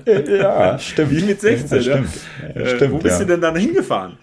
ja, 0.05 0.79
stimmt. 0.79 1.11
Wie 1.11 1.23
mit 1.23 1.41
16. 1.41 1.77
Ja, 1.77 1.83
stimmt. 1.83 2.09
Ja, 2.41 2.61
äh, 2.61 2.75
stimmt 2.75 2.93
wo 2.93 2.97
bist 2.97 3.19
du 3.21 3.25
denn 3.25 3.41
dann 3.41 3.55
hingefahren? 3.55 4.17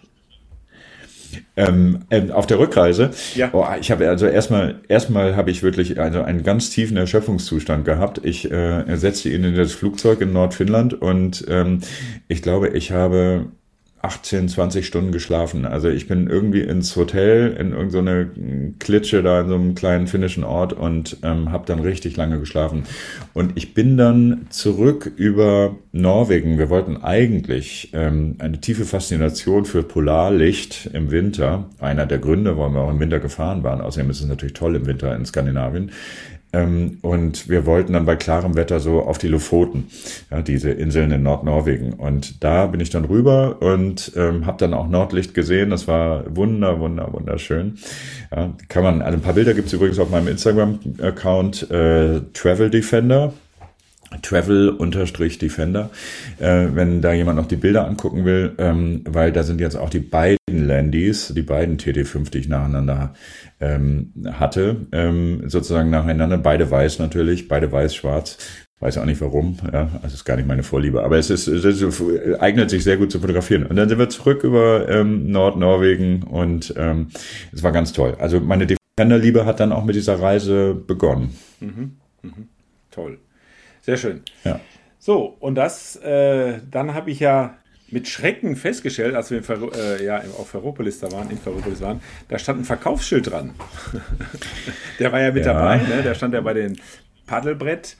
Ähm, 1.56 2.00
ähm, 2.10 2.32
auf 2.32 2.46
der 2.46 2.58
Rückreise, 2.58 3.10
ja. 3.36 3.50
oh, 3.52 3.64
ich 3.80 3.92
habe 3.92 4.08
also 4.08 4.26
erstmal 4.26 4.80
erstmal 4.88 5.36
habe 5.36 5.52
ich 5.52 5.62
wirklich 5.62 6.00
also 6.00 6.20
einen 6.20 6.42
ganz 6.42 6.70
tiefen 6.70 6.96
Erschöpfungszustand 6.96 7.84
gehabt. 7.84 8.20
Ich 8.24 8.50
äh, 8.50 8.96
setzte 8.96 9.28
ihn 9.28 9.44
in 9.44 9.54
das 9.54 9.72
Flugzeug 9.72 10.20
in 10.20 10.32
Nordfinnland 10.32 10.94
und 10.94 11.44
ähm, 11.48 11.78
ich 12.26 12.42
glaube, 12.42 12.70
ich 12.70 12.90
habe 12.90 13.46
18, 14.04 14.48
20 14.48 14.86
Stunden 14.86 15.12
geschlafen. 15.12 15.64
Also 15.64 15.88
ich 15.88 16.06
bin 16.06 16.28
irgendwie 16.28 16.60
ins 16.60 16.94
Hotel 16.94 17.56
in 17.58 17.72
irgendeine 17.72 18.30
so 18.34 18.74
Klitsche 18.78 19.22
da 19.22 19.40
in 19.40 19.48
so 19.48 19.54
einem 19.54 19.74
kleinen 19.74 20.06
finnischen 20.06 20.44
Ort 20.44 20.74
und 20.74 21.16
ähm, 21.22 21.50
habe 21.50 21.64
dann 21.66 21.80
richtig 21.80 22.16
lange 22.16 22.38
geschlafen. 22.38 22.84
Und 23.32 23.52
ich 23.56 23.72
bin 23.72 23.96
dann 23.96 24.46
zurück 24.50 25.10
über 25.16 25.76
Norwegen. 25.92 26.58
Wir 26.58 26.68
wollten 26.68 26.98
eigentlich 26.98 27.90
ähm, 27.94 28.36
eine 28.38 28.60
tiefe 28.60 28.84
Faszination 28.84 29.64
für 29.64 29.82
Polarlicht 29.82 30.90
im 30.92 31.10
Winter. 31.10 31.70
Einer 31.78 32.04
der 32.04 32.18
Gründe, 32.18 32.58
warum 32.58 32.74
wir 32.74 32.82
auch 32.82 32.90
im 32.90 33.00
Winter 33.00 33.20
gefahren 33.20 33.62
waren. 33.62 33.80
Außerdem 33.80 34.10
ist 34.10 34.20
es 34.20 34.26
natürlich 34.26 34.54
toll 34.54 34.76
im 34.76 34.86
Winter 34.86 35.16
in 35.16 35.24
Skandinavien. 35.24 35.90
Ähm, 36.54 36.98
und 37.02 37.48
wir 37.48 37.66
wollten 37.66 37.94
dann 37.94 38.06
bei 38.06 38.14
klarem 38.14 38.54
Wetter 38.54 38.78
so 38.78 39.00
auf 39.00 39.18
die 39.18 39.26
Lofoten, 39.28 39.88
ja, 40.30 40.40
diese 40.40 40.70
Inseln 40.70 41.10
in 41.10 41.22
Nordnorwegen. 41.22 41.94
Und 41.94 42.44
da 42.44 42.66
bin 42.66 42.80
ich 42.80 42.90
dann 42.90 43.04
rüber 43.04 43.56
und 43.60 44.12
ähm, 44.14 44.46
habe 44.46 44.58
dann 44.58 44.72
auch 44.72 44.88
Nordlicht 44.88 45.34
gesehen. 45.34 45.70
Das 45.70 45.88
war 45.88 46.24
wunder, 46.36 46.78
wunder, 46.78 47.12
wunderschön. 47.12 47.78
Ja, 48.34 48.52
kann 48.68 48.84
man, 48.84 49.02
also 49.02 49.18
ein 49.18 49.22
paar 49.22 49.34
Bilder 49.34 49.54
gibt's 49.54 49.72
übrigens 49.72 49.98
auf 49.98 50.10
meinem 50.10 50.28
Instagram-Account 50.28 51.70
äh, 51.70 52.20
Travel 52.32 52.70
Defender. 52.70 53.32
Travel-Defender, 54.22 55.90
äh, 56.38 56.66
wenn 56.72 57.00
da 57.00 57.12
jemand 57.12 57.36
noch 57.36 57.46
die 57.46 57.56
Bilder 57.56 57.86
angucken 57.86 58.24
will, 58.24 58.52
ähm, 58.58 59.02
weil 59.08 59.32
da 59.32 59.42
sind 59.42 59.60
jetzt 59.60 59.76
auch 59.76 59.90
die 59.90 60.00
beiden 60.00 60.38
Landys, 60.50 61.32
die 61.34 61.42
beiden 61.42 61.78
TT5, 61.78 62.30
die 62.30 62.38
ich 62.38 62.48
nacheinander 62.48 63.14
ähm, 63.60 64.12
hatte, 64.32 64.86
ähm, 64.92 65.48
sozusagen 65.48 65.90
nacheinander, 65.90 66.38
beide 66.38 66.70
weiß 66.70 66.98
natürlich, 66.98 67.48
beide 67.48 67.70
weiß-schwarz. 67.70 68.38
Weiß 68.80 68.98
auch 68.98 69.04
nicht 69.04 69.20
warum, 69.20 69.56
ja, 69.72 69.88
also 70.02 70.14
ist 70.14 70.24
gar 70.24 70.36
nicht 70.36 70.48
meine 70.48 70.64
Vorliebe, 70.64 71.04
aber 71.04 71.16
es 71.16 71.30
ist, 71.30 71.46
es 71.46 71.64
ist, 71.64 72.02
eignet 72.40 72.68
sich 72.68 72.82
sehr 72.84 72.96
gut 72.96 73.10
zu 73.10 73.20
fotografieren. 73.20 73.64
Und 73.64 73.76
dann 73.76 73.88
sind 73.88 73.98
wir 73.98 74.08
zurück 74.08 74.42
über 74.42 74.88
ähm, 74.88 75.30
Nordnorwegen 75.30 76.24
und 76.24 76.74
ähm, 76.76 77.06
es 77.52 77.62
war 77.62 77.72
ganz 77.72 77.92
toll. 77.92 78.16
Also 78.18 78.40
meine 78.40 78.66
Defender-Liebe 78.66 79.46
hat 79.46 79.60
dann 79.60 79.72
auch 79.72 79.84
mit 79.84 79.94
dieser 79.94 80.20
Reise 80.20 80.74
begonnen. 80.74 81.34
Mhm, 81.60 81.96
mhm. 82.22 82.48
Toll. 82.90 83.18
Sehr 83.84 83.98
schön. 83.98 84.22
Ja. 84.44 84.60
So, 84.98 85.36
und 85.40 85.56
das, 85.56 85.96
äh, 85.96 86.60
dann 86.70 86.94
habe 86.94 87.10
ich 87.10 87.20
ja 87.20 87.58
mit 87.90 88.08
Schrecken 88.08 88.56
festgestellt, 88.56 89.14
als 89.14 89.30
wir 89.30 89.38
in 89.38 89.44
Fer 89.44 89.58
äh, 89.76 90.02
ja, 90.02 90.22
auf 90.38 90.48
Ferropolis 90.48 91.00
da 91.00 91.12
waren, 91.12 91.30
in 91.30 91.36
Ferropolis 91.36 91.82
waren, 91.82 92.00
da 92.28 92.38
stand 92.38 92.62
ein 92.62 92.64
Verkaufsschild 92.64 93.30
dran. 93.30 93.54
der 94.98 95.12
war 95.12 95.20
ja 95.20 95.30
mit 95.32 95.44
ja. 95.44 95.52
dabei, 95.52 95.76
ne? 95.76 96.02
der 96.02 96.14
stand 96.14 96.32
ja 96.32 96.40
bei 96.40 96.54
den 96.54 96.80
Paddelbrett. 97.26 97.98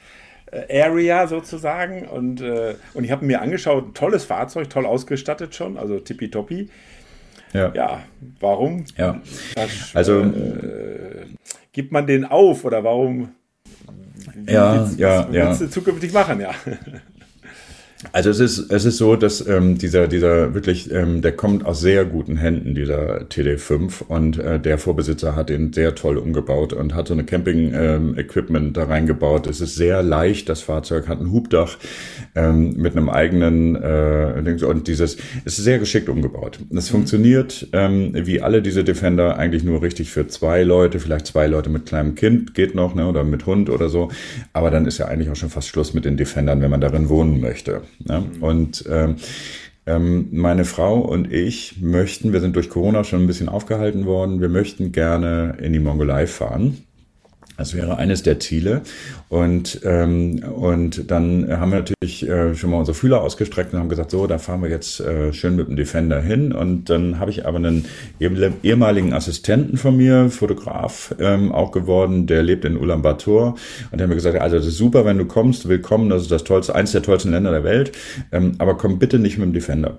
Äh, 0.51 0.83
Area 0.83 1.27
sozusagen 1.27 2.07
und, 2.07 2.41
äh, 2.41 2.77
und 2.95 3.05
ich 3.05 3.11
habe 3.11 3.27
mir 3.27 3.43
angeschaut, 3.43 3.95
tolles 3.95 4.25
Fahrzeug, 4.25 4.71
toll 4.71 4.87
ausgestattet 4.87 5.55
schon, 5.55 5.77
also 5.77 5.99
tippitoppi. 5.99 6.71
Ja. 7.53 7.73
ja, 7.75 8.03
warum? 8.41 8.85
Ja. 8.97 9.21
Das, 9.55 9.95
also 9.95 10.21
äh, 10.21 11.27
gibt 11.73 11.93
man 11.93 12.07
den 12.07 12.25
auf 12.25 12.65
oder 12.65 12.83
warum 12.85 13.35
wie 14.35 14.53
ja, 14.53 14.89
ja, 14.97 15.29
ja. 15.31 15.49
willst 15.49 15.61
du 15.61 15.71
zukünftig 15.71 16.13
machen, 16.13 16.41
ja? 16.41 16.51
Also 18.13 18.31
es 18.31 18.39
ist, 18.39 18.71
es 18.71 18.85
ist 18.85 18.99
so, 18.99 19.17
dass 19.17 19.47
ähm, 19.47 19.79
dieser, 19.79 20.09
dieser 20.09 20.55
wirklich, 20.55 20.93
ähm, 20.93 21.23
der 21.23 21.33
kommt 21.33 21.65
aus 21.65 21.81
sehr 21.81 22.05
guten 22.05 22.37
Händen, 22.37 22.75
dieser 22.75 23.23
TD5. 23.23 24.05
Und 24.07 24.39
äh, 24.39 24.61
der 24.61 24.79
Vorbesitzer 24.79 25.35
hat 25.35 25.51
ihn 25.51 25.73
sehr 25.73 25.95
toll 25.95 26.19
umgebaut 26.19 26.73
und 26.73 26.95
hat 26.95 27.09
so 27.09 27.15
eine 27.15 27.25
Camping-Equipment 27.25 28.67
ähm, 28.67 28.73
da 28.73 28.85
reingebaut. 28.85 29.47
Es 29.47 29.61
ist 29.61 29.77
sehr 29.77 30.03
leicht, 30.03 30.49
das 30.49 30.61
Fahrzeug 30.61 31.09
hat 31.09 31.21
ein 31.21 31.33
Hubdach 31.33 31.79
ähm, 32.35 32.75
mit 32.77 32.97
einem 32.97 33.09
eigenen 33.09 33.77
äh, 33.77 34.65
und 34.65 34.89
dieses, 34.89 35.17
es 35.45 35.59
ist 35.59 35.65
sehr 35.65 35.79
geschickt 35.79 36.09
umgebaut. 36.09 36.59
Es 36.71 36.91
mhm. 36.91 36.97
funktioniert 36.97 37.69
ähm, 37.73 38.13
wie 38.15 38.41
alle 38.43 38.63
diese 38.63 38.85
Defender 38.85 39.39
eigentlich 39.39 39.65
nur 39.65 39.83
richtig 39.83 40.11
für 40.11 40.27
zwei 40.29 40.63
Leute, 40.63 41.01
vielleicht 41.01 41.27
zwei 41.27 41.47
Leute 41.47 41.71
mit 41.71 41.87
kleinem 41.87 42.15
Kind 42.15 42.55
geht 42.55 42.75
noch, 42.75 42.95
ne, 42.95 43.07
oder 43.07 43.25
mit 43.25 43.47
Hund 43.47 43.71
oder 43.71 43.89
so. 43.89 44.11
Aber 44.53 44.71
dann 44.71 44.87
ist 44.87 44.99
ja 44.99 45.07
eigentlich 45.07 45.31
auch 45.31 45.37
schon 45.37 45.51
fast 45.51 45.69
Schluss 45.69 45.95
mit 45.95 46.05
den 46.05 46.17
Defendern, 46.17 46.61
wenn 46.61 46.71
man 46.71 46.81
darin 46.81 47.09
wohnen 47.09 47.41
möchte. 47.41 47.83
Ne? 48.01 48.21
Mhm. 48.21 48.43
Und 48.43 48.85
ähm, 48.89 49.17
ähm, 49.87 50.29
meine 50.33 50.65
Frau 50.65 50.99
und 50.99 51.33
ich 51.33 51.81
möchten, 51.81 52.33
wir 52.33 52.41
sind 52.41 52.57
durch 52.57 52.71
Corona 52.71 53.05
schon 53.05 53.23
ein 53.23 53.27
bisschen 53.27 53.49
aufgehalten 53.49 54.07
worden, 54.07 54.41
wir 54.41 54.49
möchten 54.49 54.93
gerne 54.93 55.57
in 55.61 55.73
die 55.73 55.79
Mongolei 55.79 56.27
fahren. 56.27 56.79
Das 57.57 57.75
wäre 57.75 57.99
eines 57.99 58.23
der 58.23 58.41
Ziele. 58.41 58.83
Und, 59.29 59.81
ähm, 59.85 60.43
und 60.43 61.11
dann 61.11 61.49
haben 61.49 61.71
wir 61.71 61.79
natürlich 61.79 62.29
äh, 62.29 62.55
schon 62.55 62.71
mal 62.71 62.79
unsere 62.79 62.97
Fühler 62.97 63.21
ausgestreckt 63.23 63.73
und 63.73 63.79
haben 63.79 63.89
gesagt, 63.89 64.11
so, 64.11 64.27
da 64.27 64.39
fahren 64.39 64.63
wir 64.63 64.69
jetzt 64.69 65.01
äh, 65.01 65.33
schön 65.33 65.55
mit 65.55 65.69
dem 65.69 65.77
Defender 65.77 66.21
hin. 66.21 66.53
Und 66.53 66.91
dann 66.91 67.21
habe 67.21 67.31
ich 67.31 67.47
aber 67.47 67.59
einen 67.59 67.85
ehemaligen 68.21 69.13
Assistenten 69.13 69.77
von 69.77 69.97
mir, 69.97 70.31
Fotograf 70.31 71.15
ähm, 71.21 71.53
auch 71.53 71.71
geworden, 71.71 72.27
der 72.27 72.43
lebt 72.43 72.65
in 72.65 72.77
Ulaanbaatar. 72.77 73.55
Und 73.91 73.93
der 73.93 74.03
hat 74.03 74.09
mir 74.09 74.17
gesagt, 74.17 74.41
also 74.41 74.57
das 74.57 74.67
ist 74.67 74.79
super, 74.79 75.05
wenn 75.05 75.19
du 75.19 75.25
kommst, 75.25 75.69
willkommen, 75.69 76.11
das 76.11 76.23
ist 76.23 76.33
das 76.33 76.45
tollste, 76.45 76.75
eins 76.75 76.93
der 76.93 77.03
tollsten 77.03 77.31
Länder 77.31 77.53
der 77.53 77.65
Welt. 77.65 77.93
Ähm, 78.33 78.53
aber 78.59 78.77
komm 78.77 78.99
bitte 78.99 79.21
nicht 79.21 79.39
mit 79.39 79.47
dem 79.47 79.53
Defender. 79.53 79.99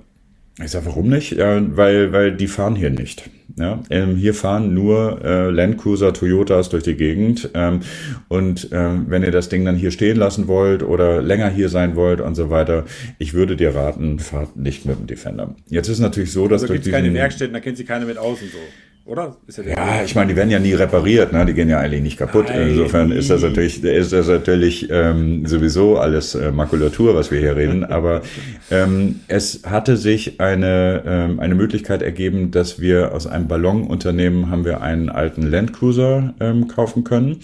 Ich 0.63 0.71
sage, 0.71 0.85
warum 0.85 1.09
nicht? 1.09 1.33
Ja, 1.33 1.61
weil, 1.75 2.13
weil 2.13 2.35
die 2.35 2.47
fahren 2.47 2.75
hier 2.75 2.89
nicht. 2.89 3.29
Ja, 3.57 3.83
ähm, 3.89 4.15
hier 4.15 4.33
fahren 4.33 4.73
nur 4.73 5.23
äh, 5.23 5.49
Landcruiser, 5.49 6.13
Toyotas 6.13 6.69
durch 6.69 6.83
die 6.83 6.95
Gegend. 6.95 7.49
Ähm, 7.53 7.81
und 8.27 8.69
ähm, 8.71 9.05
wenn 9.07 9.23
ihr 9.23 9.31
das 9.31 9.49
Ding 9.49 9.63
dann 9.63 9.75
hier 9.75 9.91
stehen 9.91 10.17
lassen 10.17 10.47
wollt 10.47 10.83
oder 10.83 11.21
länger 11.21 11.49
hier 11.49 11.69
sein 11.69 11.95
wollt 11.95 12.19
und 12.19 12.35
so 12.35 12.49
weiter, 12.49 12.85
ich 13.17 13.33
würde 13.33 13.55
dir 13.55 13.73
raten, 13.75 14.19
fahrt 14.19 14.57
nicht 14.57 14.85
mit 14.85 14.99
dem 14.99 15.07
Defender. 15.07 15.55
Jetzt 15.69 15.87
ist 15.87 15.99
natürlich 15.99 16.31
so, 16.31 16.47
dass 16.47 16.63
also 16.63 16.73
durch 16.73 16.81
diesen, 16.81 16.93
keine 16.93 17.13
Werkstätten, 17.13 17.53
da 17.53 17.59
kennt 17.59 17.77
sie 17.77 17.85
keiner 17.85 18.05
mit 18.05 18.17
außen 18.17 18.47
so 18.49 18.57
oder? 19.05 19.37
Ja, 19.47 19.63
ja 19.63 20.03
ich 20.03 20.15
meine, 20.15 20.29
die 20.29 20.35
werden 20.35 20.49
ja 20.49 20.59
nie 20.59 20.73
repariert, 20.73 21.31
ne? 21.31 21.45
Die 21.45 21.53
gehen 21.53 21.69
ja 21.69 21.79
eigentlich 21.79 22.01
nicht 22.01 22.17
kaputt. 22.17 22.47
Nein, 22.49 22.69
Insofern 22.69 23.11
ist 23.11 23.29
das 23.29 23.43
natürlich, 23.43 23.83
ist 23.83 24.11
das 24.11 24.27
natürlich 24.27 24.89
ähm, 24.89 25.45
sowieso 25.45 25.97
alles 25.97 26.33
äh, 26.33 26.51
Makulatur, 26.51 27.15
was 27.15 27.31
wir 27.31 27.39
hier 27.39 27.55
reden. 27.55 27.83
Aber 27.85 28.21
ähm, 28.71 29.21
es 29.27 29.61
hatte 29.65 29.95
sich 29.95 30.39
eine 30.41 31.03
ähm, 31.05 31.39
eine 31.39 31.55
Möglichkeit 31.55 32.01
ergeben, 32.01 32.49
dass 32.51 32.79
wir 32.79 33.13
aus 33.13 33.27
einem 33.27 33.47
Ballonunternehmen 33.47 34.49
haben 34.49 34.65
wir 34.65 34.81
einen 34.81 35.09
alten 35.09 35.43
Landcruiser 35.43 36.33
ähm, 36.39 36.67
kaufen 36.67 37.03
können 37.03 37.39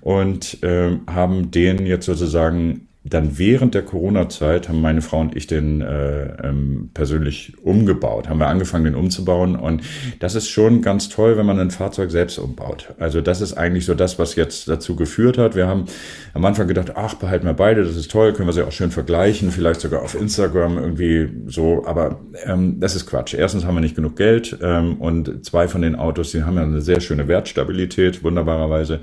und 0.00 0.58
ähm, 0.62 1.02
haben 1.06 1.52
den 1.52 1.86
jetzt 1.86 2.06
sozusagen 2.06 2.88
dann 3.06 3.38
während 3.38 3.74
der 3.74 3.82
Corona-Zeit 3.82 4.70
haben 4.70 4.80
meine 4.80 5.02
Frau 5.02 5.20
und 5.20 5.36
ich 5.36 5.46
den 5.46 5.82
äh, 5.82 6.24
ähm, 6.42 6.90
persönlich 6.94 7.52
umgebaut, 7.62 8.30
haben 8.30 8.38
wir 8.38 8.46
angefangen, 8.46 8.86
den 8.86 8.94
umzubauen. 8.94 9.56
Und 9.56 9.82
das 10.20 10.34
ist 10.34 10.48
schon 10.48 10.80
ganz 10.80 11.10
toll, 11.10 11.36
wenn 11.36 11.44
man 11.44 11.60
ein 11.60 11.70
Fahrzeug 11.70 12.10
selbst 12.10 12.38
umbaut. 12.38 12.94
Also 12.98 13.20
das 13.20 13.42
ist 13.42 13.52
eigentlich 13.52 13.84
so 13.84 13.94
das, 13.94 14.18
was 14.18 14.36
jetzt 14.36 14.68
dazu 14.68 14.96
geführt 14.96 15.36
hat. 15.36 15.54
Wir 15.54 15.66
haben 15.66 15.84
am 16.32 16.46
Anfang 16.46 16.66
gedacht, 16.66 16.92
ach, 16.96 17.12
behalten 17.14 17.44
wir 17.44 17.52
beide, 17.52 17.84
das 17.84 17.94
ist 17.94 18.10
toll, 18.10 18.32
können 18.32 18.48
wir 18.48 18.54
sie 18.54 18.66
auch 18.66 18.72
schön 18.72 18.90
vergleichen, 18.90 19.50
vielleicht 19.50 19.82
sogar 19.82 20.00
auf 20.00 20.18
Instagram 20.18 20.78
irgendwie 20.78 21.28
so. 21.46 21.84
Aber 21.84 22.20
ähm, 22.46 22.80
das 22.80 22.96
ist 22.96 23.04
Quatsch. 23.04 23.34
Erstens 23.34 23.66
haben 23.66 23.74
wir 23.74 23.82
nicht 23.82 23.96
genug 23.96 24.16
Geld 24.16 24.56
ähm, 24.62 24.96
und 24.96 25.44
zwei 25.44 25.68
von 25.68 25.82
den 25.82 25.94
Autos, 25.94 26.32
die 26.32 26.42
haben 26.44 26.56
ja 26.56 26.62
eine 26.62 26.80
sehr 26.80 27.00
schöne 27.00 27.28
Wertstabilität, 27.28 28.24
wunderbarerweise 28.24 29.00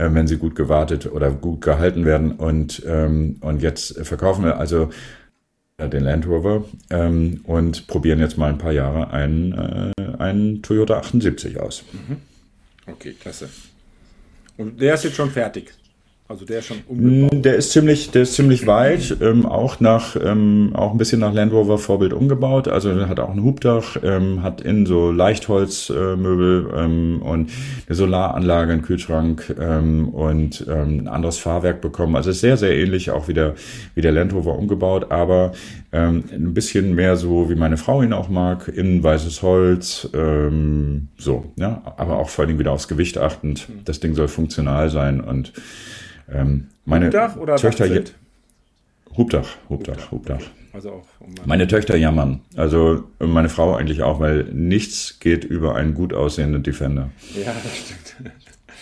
äh, 0.00 0.14
wenn 0.14 0.26
sie 0.26 0.38
gut 0.38 0.54
gewartet 0.54 1.06
oder 1.12 1.30
gut 1.30 1.60
gehalten 1.60 2.04
werden. 2.04 2.32
Und, 2.32 2.82
ähm, 2.86 3.36
und 3.40 3.62
jetzt 3.62 4.06
verkaufen 4.06 4.44
wir 4.44 4.58
also 4.58 4.90
äh, 5.76 5.88
den 5.88 6.04
Land 6.04 6.26
Rover 6.26 6.64
ähm, 6.88 7.40
und 7.44 7.86
probieren 7.86 8.18
jetzt 8.18 8.38
mal 8.38 8.48
ein 8.48 8.58
paar 8.58 8.72
Jahre 8.72 9.10
einen, 9.10 9.52
äh, 9.52 10.16
einen 10.18 10.62
Toyota 10.62 10.98
78 10.98 11.60
aus. 11.60 11.84
Mhm. 11.92 12.16
Okay, 12.86 13.14
klasse. 13.20 13.50
Und 14.56 14.80
der 14.80 14.94
ist 14.94 15.04
jetzt 15.04 15.16
schon 15.16 15.30
fertig. 15.30 15.72
Also 16.30 16.44
der 16.44 16.60
ist 16.60 16.66
schon 16.66 16.76
umgebaut. 16.86 17.32
Mm, 17.32 17.42
der 17.42 17.56
ist 17.56 17.72
ziemlich, 17.72 18.12
der 18.12 18.22
ist 18.22 18.34
ziemlich 18.34 18.68
weit, 18.68 19.16
ähm, 19.20 19.44
auch 19.46 19.80
nach, 19.80 20.14
ähm, 20.14 20.70
auch 20.74 20.92
ein 20.92 20.98
bisschen 20.98 21.18
nach 21.18 21.34
Land 21.34 21.52
Rover 21.52 21.76
Vorbild 21.76 22.12
umgebaut. 22.12 22.68
Also 22.68 23.08
hat 23.08 23.18
auch 23.18 23.30
ein 23.30 23.42
Hubdach, 23.42 23.96
ähm, 24.04 24.40
hat 24.44 24.60
innen 24.60 24.86
so 24.86 25.10
Leichtholzmöbel 25.10 26.70
äh, 26.72 26.84
ähm, 26.84 27.20
und 27.20 27.50
eine 27.88 27.96
Solaranlage, 27.96 28.74
einen 28.74 28.82
Kühlschrank 28.82 29.56
ähm, 29.58 30.08
und 30.10 30.64
ähm, 30.68 31.00
ein 31.00 31.08
anderes 31.08 31.38
Fahrwerk 31.38 31.80
bekommen. 31.80 32.14
Also 32.14 32.30
ist 32.30 32.42
sehr, 32.42 32.56
sehr 32.56 32.76
ähnlich 32.76 33.10
auch 33.10 33.26
wie 33.26 33.34
der, 33.34 33.56
wie 33.96 34.00
der 34.00 34.12
Land 34.12 34.32
Rover 34.32 34.56
umgebaut, 34.56 35.10
aber 35.10 35.50
ähm, 35.90 36.22
ein 36.32 36.54
bisschen 36.54 36.94
mehr 36.94 37.16
so, 37.16 37.50
wie 37.50 37.56
meine 37.56 37.76
Frau 37.76 38.02
ihn 38.02 38.12
auch 38.12 38.28
mag, 38.28 38.68
innen 38.68 39.02
weißes 39.02 39.42
Holz, 39.42 40.08
ähm, 40.14 41.08
so, 41.18 41.46
ja, 41.56 41.82
aber 41.96 42.18
auch 42.18 42.28
vor 42.28 42.44
allem 42.44 42.60
wieder 42.60 42.70
aufs 42.70 42.86
Gewicht 42.86 43.18
achtend. 43.18 43.66
Das 43.84 43.98
Ding 43.98 44.14
soll 44.14 44.28
funktional 44.28 44.90
sein 44.90 45.20
und 45.20 45.52
ähm, 46.32 46.68
meine 46.84 47.06
Hubdach 47.06 47.36
oder 47.36 47.56
Töchter 47.56 47.86
Hubdach, 47.86 48.10
Hubdach, 49.16 49.58
Hubdach, 49.68 50.10
Hubdach. 50.10 50.42
Also 50.72 50.90
auch 50.90 51.06
um 51.18 51.34
meine 51.46 51.66
Töchter 51.66 51.96
jammern. 51.96 52.40
Also 52.56 53.04
meine 53.18 53.48
Frau 53.48 53.74
eigentlich 53.74 54.02
auch, 54.02 54.20
weil 54.20 54.44
nichts 54.52 55.18
geht 55.18 55.44
über 55.44 55.74
einen 55.74 55.94
gut 55.94 56.14
aussehenden 56.14 56.62
Defender. 56.62 57.10
Ja, 57.34 57.52
das 57.52 57.76
stimmt. 57.76 58.32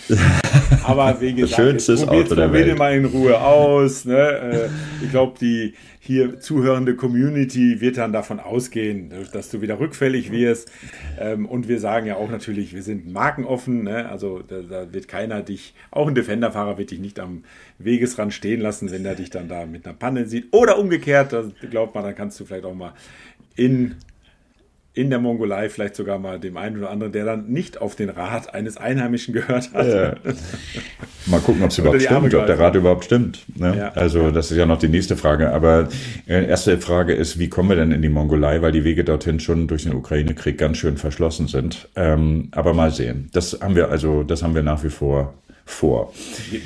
Aber 0.84 1.20
wie 1.20 1.34
gesagt, 1.34 1.56
schönstes 1.56 2.06
Auto 2.06 2.34
der 2.34 2.52
Welt. 2.52 2.78
mal 2.78 2.94
in 2.94 3.04
Ruhe 3.04 3.40
aus. 3.40 4.04
Ne? 4.04 4.16
Äh, 4.16 5.04
ich 5.04 5.10
glaube, 5.10 5.38
die 5.40 5.74
hier 6.00 6.40
zuhörende 6.40 6.96
Community 6.96 7.82
wird 7.82 7.98
dann 7.98 8.12
davon 8.12 8.40
ausgehen, 8.40 9.12
dass 9.32 9.50
du 9.50 9.60
wieder 9.60 9.78
rückfällig 9.78 10.32
wirst. 10.32 10.72
Ähm, 11.18 11.44
und 11.44 11.68
wir 11.68 11.80
sagen 11.80 12.06
ja 12.06 12.16
auch 12.16 12.30
natürlich, 12.30 12.74
wir 12.74 12.82
sind 12.82 13.12
markenoffen. 13.12 13.84
Ne? 13.84 14.08
Also 14.08 14.40
da, 14.40 14.62
da, 14.62 14.92
wird 14.92 15.08
keiner 15.08 15.42
dich, 15.42 15.74
auch 15.90 16.08
ein 16.08 16.14
Defender-Fahrer 16.14 16.78
wird 16.78 16.90
dich 16.90 17.00
nicht 17.00 17.20
am 17.20 17.44
Wegesrand 17.78 18.32
stehen 18.32 18.60
lassen, 18.60 18.90
wenn 18.90 19.04
er 19.04 19.14
dich 19.14 19.28
dann 19.28 19.48
da 19.48 19.66
mit 19.66 19.84
einer 19.84 19.94
Panne 19.94 20.26
sieht. 20.26 20.46
Oder 20.52 20.78
umgekehrt, 20.78 21.32
da 21.34 21.44
glaubt 21.70 21.94
man, 21.94 22.04
dann 22.04 22.14
kannst 22.14 22.40
du 22.40 22.46
vielleicht 22.46 22.64
auch 22.64 22.74
mal 22.74 22.94
in 23.56 23.96
in 24.98 25.10
der 25.10 25.20
Mongolei 25.20 25.68
vielleicht 25.68 25.94
sogar 25.94 26.18
mal 26.18 26.40
dem 26.40 26.56
einen 26.56 26.76
oder 26.78 26.90
anderen, 26.90 27.12
der 27.12 27.24
dann 27.24 27.46
nicht 27.46 27.80
auf 27.80 27.94
den 27.94 28.08
Rat 28.10 28.52
eines 28.52 28.76
Einheimischen 28.76 29.32
gehört 29.32 29.72
hat. 29.72 29.86
Ja. 29.86 30.14
Mal 31.26 31.38
gucken, 31.40 31.62
ob 31.62 31.70
es 31.70 31.78
überhaupt 31.78 32.02
stimmt, 32.02 32.34
ob 32.34 32.46
der 32.46 32.58
Rat 32.58 32.74
überhaupt 32.74 33.04
stimmt. 33.04 33.44
Ne? 33.54 33.76
Ja. 33.78 33.88
Also 33.90 34.32
das 34.32 34.50
ist 34.50 34.56
ja 34.56 34.66
noch 34.66 34.78
die 34.78 34.88
nächste 34.88 35.16
Frage. 35.16 35.52
Aber 35.52 35.88
äh, 36.26 36.48
erste 36.48 36.78
Frage 36.78 37.12
ist, 37.12 37.38
wie 37.38 37.48
kommen 37.48 37.68
wir 37.68 37.76
denn 37.76 37.92
in 37.92 38.02
die 38.02 38.08
Mongolei, 38.08 38.60
weil 38.60 38.72
die 38.72 38.82
Wege 38.82 39.04
dorthin 39.04 39.38
schon 39.38 39.68
durch 39.68 39.84
den 39.84 39.94
Ukraine-Krieg 39.94 40.58
ganz 40.58 40.78
schön 40.78 40.96
verschlossen 40.96 41.46
sind. 41.46 41.88
Ähm, 41.94 42.48
aber 42.50 42.74
mal 42.74 42.90
sehen. 42.90 43.28
Das 43.32 43.60
haben 43.60 43.76
wir 43.76 43.90
also, 43.90 44.24
das 44.24 44.42
haben 44.42 44.56
wir 44.56 44.64
nach 44.64 44.82
wie 44.82 44.90
vor 44.90 45.34
vor. 45.68 46.12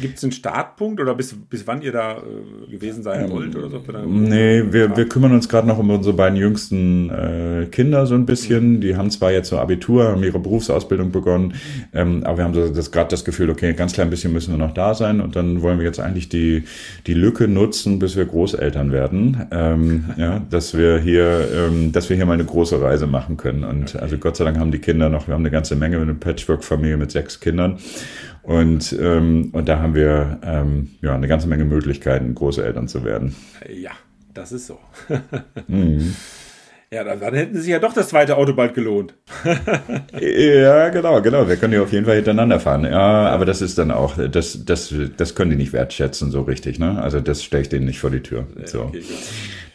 Gibt 0.01 0.19
es 0.19 0.23
einen 0.23 0.33
Startpunkt 0.33 1.01
oder 1.01 1.15
bis, 1.15 1.35
bis 1.35 1.67
wann 1.67 1.83
ihr 1.83 1.93
da 1.93 2.19
äh, 2.19 2.71
gewesen 2.71 3.03
sein 3.03 3.25
ähm, 3.25 3.31
wollt? 3.31 3.57
Oder 3.57 3.69
so? 3.69 3.83
Nee, 4.07 4.63
wir, 4.71 4.97
wir 4.97 5.09
kümmern 5.09 5.33
uns 5.33 5.49
gerade 5.49 5.67
noch 5.67 5.79
um 5.79 5.91
unsere 5.91 6.15
beiden 6.15 6.39
jüngsten 6.39 7.11
äh, 7.11 7.67
Kinder 7.71 8.07
so 8.07 8.15
ein 8.15 8.27
bisschen. 8.27 8.75
Mhm. 8.75 8.81
Die 8.81 8.97
haben 8.97 9.11
zwar 9.11 9.33
jetzt 9.33 9.49
so 9.49 9.59
Abitur, 9.59 10.09
haben 10.09 10.23
ihre 10.23 10.39
Berufsausbildung 10.39 11.11
begonnen, 11.11 11.55
ähm, 11.93 12.23
aber 12.25 12.39
wir 12.39 12.45
haben 12.45 12.55
so 12.55 12.69
das, 12.69 12.93
gerade 12.93 13.11
das 13.11 13.25
Gefühl, 13.25 13.51
okay, 13.51 13.75
ganz 13.75 13.93
klein 13.93 14.09
bisschen 14.09 14.33
müssen 14.33 14.53
wir 14.53 14.59
noch 14.59 14.75
da 14.75 14.95
sein 14.95 15.21
und 15.21 15.35
dann 15.37 15.63
wollen 15.63 15.79
wir 15.79 15.85
jetzt 15.85 16.01
eigentlich 16.01 16.29
die, 16.29 16.65
die 17.07 17.15
Lücke 17.15 17.49
nutzen, 17.49 17.99
bis 17.99 18.17
wir 18.17 18.25
Großeltern 18.25 18.93
werden. 18.93 19.47
Ähm, 19.51 20.05
ja, 20.17 20.41
dass 20.49 20.77
wir 20.77 20.99
hier, 20.99 21.49
ähm, 21.55 21.93
dass 21.93 22.09
wir 22.09 22.17
hier 22.17 22.27
mal 22.27 22.35
eine 22.35 22.45
große 22.45 22.81
Reise 22.81 23.07
machen 23.07 23.37
können. 23.37 23.65
Und 23.65 23.95
okay. 23.95 23.99
also 23.99 24.17
Gott 24.19 24.37
sei 24.37 24.45
Dank 24.45 24.59
haben 24.59 24.71
die 24.71 24.79
Kinder 24.79 25.09
noch, 25.09 25.27
wir 25.27 25.35
haben 25.35 25.43
eine 25.43 25.51
ganze 25.51 25.75
Menge, 25.77 25.99
eine 25.99 26.15
Patchwork-Familie 26.15 26.97
mit 26.97 27.11
sechs 27.11 27.41
Kindern. 27.41 27.79
Und, 28.43 28.97
ähm, 29.01 29.51
und 29.53 29.68
da 29.68 29.78
haben 29.78 29.95
wir 29.95 30.40
ähm, 30.43 30.90
ja, 31.01 31.14
eine 31.14 31.28
ganze 31.28 31.49
Menge 31.49 31.64
Möglichkeiten, 31.64 32.34
Großeltern 32.34 32.88
zu 32.88 33.05
werden. 33.05 33.36
Ja, 33.72 33.93
das 34.34 34.53
ist 34.53 34.66
so. 34.66 34.78
mhm. 35.68 36.14
Ja, 36.93 37.05
dann, 37.05 37.20
dann, 37.20 37.32
hätten 37.32 37.59
sich 37.59 37.70
ja 37.70 37.78
doch 37.78 37.95
das 37.95 38.09
zweite 38.09 38.36
Auto 38.36 38.53
bald 38.53 38.74
gelohnt. 38.74 39.14
ja, 40.20 40.90
genau, 40.90 41.22
genau. 41.22 41.49
Wir 41.49 41.57
können 41.57 41.72
ja 41.72 41.80
auf 41.80 41.90
jeden 41.90 42.05
Fall 42.05 42.16
hintereinander 42.16 42.61
fahren. 42.61 42.84
Ja, 42.84 43.28
aber 43.30 43.47
das 43.47 43.62
ist 43.62 43.78
dann 43.78 43.90
auch, 43.90 44.18
das, 44.30 44.66
das, 44.66 44.95
das 45.16 45.34
können 45.34 45.53
die 45.53 45.57
nicht 45.57 45.72
wertschätzen 45.72 46.30
so 46.30 46.43
richtig. 46.43 46.78
Ne? 46.78 47.01
Also 47.01 47.20
das 47.20 47.43
stelle 47.43 47.62
ich 47.62 47.70
denen 47.70 47.86
nicht 47.86 47.99
vor 47.99 48.11
die 48.11 48.20
Tür. 48.20 48.47
So. 48.66 48.82
Okay, 48.82 49.03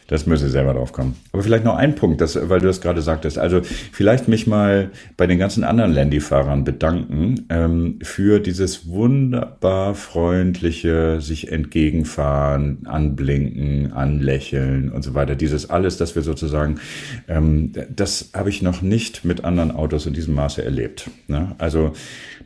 Das 0.08 0.26
müsste 0.26 0.48
selber 0.48 0.72
drauf 0.72 0.92
kommen. 0.92 1.16
Aber 1.32 1.42
vielleicht 1.42 1.64
noch 1.64 1.76
ein 1.76 1.94
Punkt, 1.94 2.22
das, 2.22 2.48
weil 2.48 2.60
du 2.60 2.66
das 2.66 2.80
gerade 2.80 3.02
sagtest. 3.02 3.38
Also 3.38 3.60
vielleicht 3.92 4.26
mich 4.26 4.46
mal 4.46 4.90
bei 5.18 5.26
den 5.26 5.38
ganzen 5.38 5.64
anderen 5.64 5.92
Landy-Fahrern 5.92 6.64
bedanken 6.64 7.44
ähm, 7.50 7.98
für 8.02 8.40
dieses 8.40 8.88
wunderbar 8.88 9.94
freundliche 9.94 11.20
sich 11.20 11.52
entgegenfahren, 11.52 12.86
anblinken, 12.86 13.92
anlächeln 13.92 14.90
und 14.90 15.02
so 15.02 15.12
weiter. 15.12 15.34
Dieses 15.34 15.68
alles, 15.68 15.98
dass 15.98 16.14
wir 16.14 16.22
sozusagen, 16.22 16.80
ähm, 17.28 17.72
das 17.94 18.30
habe 18.32 18.48
ich 18.48 18.62
noch 18.62 18.80
nicht 18.80 19.26
mit 19.26 19.44
anderen 19.44 19.70
Autos 19.70 20.06
in 20.06 20.14
diesem 20.14 20.34
Maße 20.34 20.64
erlebt. 20.64 21.10
Ne? 21.26 21.54
Also 21.58 21.92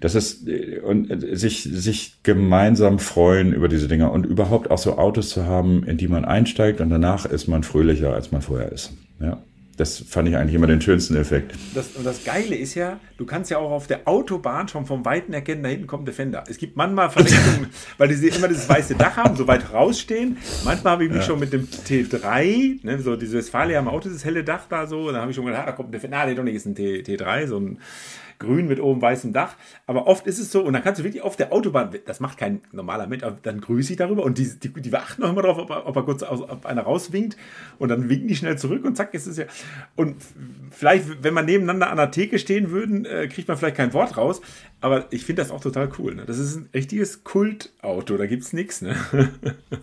das 0.00 0.16
ist 0.16 0.48
äh, 0.48 0.80
und 0.80 1.10
äh, 1.10 1.36
sich 1.36 1.62
sich 1.62 2.16
gemeinsam 2.22 2.98
freuen 2.98 3.52
über 3.52 3.68
diese 3.68 3.88
Dinge 3.88 4.10
und 4.10 4.26
überhaupt 4.26 4.70
auch 4.70 4.78
so 4.78 4.98
Autos 4.98 5.28
zu 5.28 5.46
haben, 5.46 5.84
in 5.84 5.96
die 5.96 6.08
man 6.08 6.24
einsteigt 6.24 6.80
und 6.80 6.90
danach 6.90 7.24
ist 7.24 7.46
man 7.46 7.51
fröhlicher, 7.62 8.14
als 8.14 8.32
man 8.32 8.40
vorher 8.40 8.72
ist. 8.72 8.92
Ja. 9.20 9.42
Das 9.76 9.98
fand 9.98 10.28
ich 10.28 10.36
eigentlich 10.36 10.54
immer 10.54 10.66
den 10.66 10.82
schönsten 10.82 11.16
Effekt. 11.16 11.54
Das, 11.74 11.88
und 11.96 12.04
das 12.04 12.24
Geile 12.24 12.54
ist 12.54 12.74
ja, 12.74 13.00
du 13.16 13.24
kannst 13.24 13.50
ja 13.50 13.56
auch 13.56 13.70
auf 13.70 13.86
der 13.86 14.06
Autobahn 14.06 14.68
schon 14.68 14.84
vom 14.84 15.04
Weiten 15.06 15.32
erkennen, 15.32 15.62
da 15.62 15.70
hinten 15.70 15.86
kommt 15.86 16.06
Defender. 16.06 16.44
Es 16.46 16.58
gibt 16.58 16.76
manchmal 16.76 17.08
Verwechslungen, 17.08 17.68
weil 17.98 18.08
die 18.08 18.28
immer 18.28 18.48
dieses 18.48 18.68
weiße 18.68 18.96
Dach 18.96 19.16
haben, 19.16 19.34
so 19.34 19.46
weit 19.46 19.72
rausstehen. 19.72 20.36
Manchmal 20.64 20.92
habe 20.92 21.04
ich 21.04 21.10
mich 21.10 21.20
ja. 21.20 21.24
schon 21.24 21.40
mit 21.40 21.54
dem 21.54 21.66
T3, 21.68 22.84
ne, 22.84 22.98
so 23.00 23.16
dieses 23.16 23.34
Westfalia 23.34 23.78
am 23.78 23.88
Auto, 23.88 24.10
das 24.10 24.24
helle 24.26 24.44
Dach 24.44 24.66
da 24.68 24.86
so, 24.86 25.10
da 25.10 25.22
habe 25.22 25.30
ich 25.30 25.36
schon 25.36 25.46
gedacht, 25.46 25.62
ah, 25.62 25.66
da 25.66 25.72
kommt 25.72 25.88
ein 25.88 25.92
Defender. 25.92 26.18
Ah, 26.18 26.26
nee, 26.26 26.34
doch 26.34 26.44
nicht, 26.44 26.54
ist 26.54 26.66
ein 26.66 26.74
T, 26.74 27.00
T3, 27.00 27.46
so 27.46 27.58
ein 27.58 27.78
grün 28.42 28.68
mit 28.68 28.80
oben 28.80 29.00
weißem 29.00 29.32
Dach. 29.32 29.56
Aber 29.86 30.06
oft 30.06 30.26
ist 30.26 30.38
es 30.38 30.52
so, 30.52 30.62
und 30.62 30.74
dann 30.74 30.82
kannst 30.82 31.00
du 31.00 31.04
wirklich 31.04 31.22
auf 31.22 31.36
der 31.36 31.52
Autobahn, 31.52 31.90
das 32.04 32.20
macht 32.20 32.38
kein 32.38 32.60
normaler 32.72 33.06
Mensch, 33.06 33.22
aber 33.22 33.38
dann 33.42 33.60
grüße 33.60 33.92
ich 33.92 33.96
darüber 33.96 34.22
und 34.24 34.38
die, 34.38 34.48
die, 34.58 34.68
die 34.68 34.94
achten 34.94 35.22
noch 35.22 35.30
immer 35.30 35.42
drauf, 35.42 35.58
ob 35.58 35.70
ob 35.70 35.96
er 35.96 36.02
kurz 36.02 36.22
aus, 36.22 36.40
ob 36.40 36.66
einer 36.66 36.82
rauswinkt 36.82 37.36
und 37.78 37.88
dann 37.88 38.08
winken 38.08 38.28
die 38.28 38.36
schnell 38.36 38.58
zurück 38.58 38.84
und 38.84 38.96
zack, 38.96 39.14
ist 39.14 39.26
es 39.26 39.36
ja. 39.36 39.44
Und 39.96 40.16
vielleicht, 40.70 41.22
wenn 41.22 41.34
man 41.34 41.46
nebeneinander 41.46 41.90
an 41.90 41.96
der 41.96 42.10
Theke 42.10 42.38
stehen 42.38 42.70
würden, 42.70 43.04
äh, 43.04 43.28
kriegt 43.28 43.48
man 43.48 43.56
vielleicht 43.56 43.76
kein 43.76 43.92
Wort 43.92 44.16
raus. 44.16 44.40
Aber 44.80 45.06
ich 45.10 45.24
finde 45.24 45.42
das 45.42 45.52
auch 45.52 45.60
total 45.60 45.90
cool. 45.98 46.16
Ne? 46.16 46.24
Das 46.26 46.38
ist 46.38 46.56
ein 46.56 46.68
richtiges 46.74 47.22
Kultauto, 47.22 48.16
da 48.16 48.26
gibt 48.26 48.42
es 48.42 48.52
nichts. 48.52 48.82
Ne? 48.82 48.94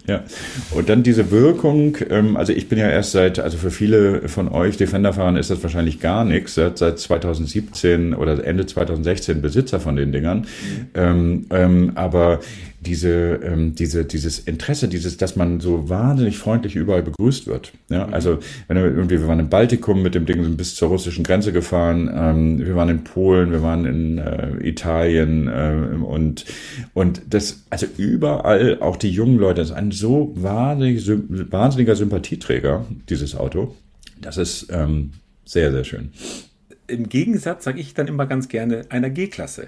Ja, 0.08 0.24
und 0.72 0.90
dann 0.90 1.04
diese 1.04 1.30
Wirkung, 1.30 1.98
ähm, 2.10 2.36
also 2.36 2.52
ich 2.52 2.68
bin 2.68 2.80
ja 2.80 2.90
erst 2.90 3.12
seit, 3.12 3.38
also 3.38 3.58
für 3.58 3.70
viele 3.70 4.28
von 4.28 4.48
euch 4.48 4.78
Defender 4.78 5.14
fahren 5.14 5.36
ist 5.36 5.52
das 5.52 5.62
wahrscheinlich 5.62 6.00
gar 6.00 6.26
nichts, 6.26 6.56
seit, 6.56 6.80
seit 6.80 6.98
2017 6.98 8.16
oder 8.16 8.44
Ende 8.50 8.66
2016 8.66 9.42
Besitzer 9.42 9.80
von 9.80 9.96
den 9.96 10.12
Dingern. 10.12 10.48
Ähm, 10.94 11.46
ähm, 11.52 11.92
aber 11.96 12.40
diese, 12.82 13.40
ähm, 13.44 13.76
diese, 13.76 14.06
dieses 14.06 14.40
Interesse, 14.40 14.88
dieses, 14.88 15.18
dass 15.18 15.36
man 15.36 15.60
so 15.60 15.90
wahnsinnig 15.90 16.38
freundlich 16.38 16.76
überall 16.76 17.04
begrüßt 17.04 17.48
wird. 17.48 17.74
Ja, 17.90 18.08
mhm. 18.08 18.14
also 18.14 18.40
wenn 18.68 18.78
wir 18.78 18.86
irgendwie, 18.86 19.20
wir 19.20 19.28
waren 19.28 19.40
im 19.40 19.50
Baltikum 19.50 20.02
mit 20.02 20.16
dem 20.16 20.26
Ding 20.26 20.44
sind 20.44 20.56
bis 20.56 20.76
zur 20.76 20.90
russischen 20.90 21.24
Grenze 21.24 21.52
gefahren, 21.52 22.10
ähm, 22.14 22.60
wir 22.66 22.76
waren 22.76 22.90
in 22.90 23.04
Polen, 23.04 23.52
wir 23.52 23.62
waren 23.62 23.86
in 23.86 24.18
äh, 24.18 24.68
Italien 24.68 25.48
äh, 25.48 25.96
und 26.04 26.46
und 26.94 27.22
das, 27.30 27.66
also 27.70 27.86
überall, 27.98 28.80
auch 28.80 28.96
die 28.96 29.12
jungen 29.12 29.38
Leute, 29.38 29.62
das 29.62 29.72
ist 29.72 29.76
ein 29.76 29.92
so 29.92 30.32
wahnsinnig, 30.36 31.06
wahnsinniger 31.52 31.96
Sympathieträger 31.96 32.86
dieses 33.10 33.36
Auto. 33.36 33.76
Das 34.22 34.38
ist 34.38 34.68
ähm, 34.72 35.12
sehr, 35.46 35.72
sehr 35.72 35.84
schön. 35.84 36.12
Im 36.90 37.10
Gegensatz 37.10 37.64
sage 37.64 37.80
ich 37.80 37.94
dann 37.94 38.08
immer 38.08 38.26
ganz 38.26 38.48
gerne 38.48 38.86
einer 38.90 39.10
G-Klasse. 39.10 39.68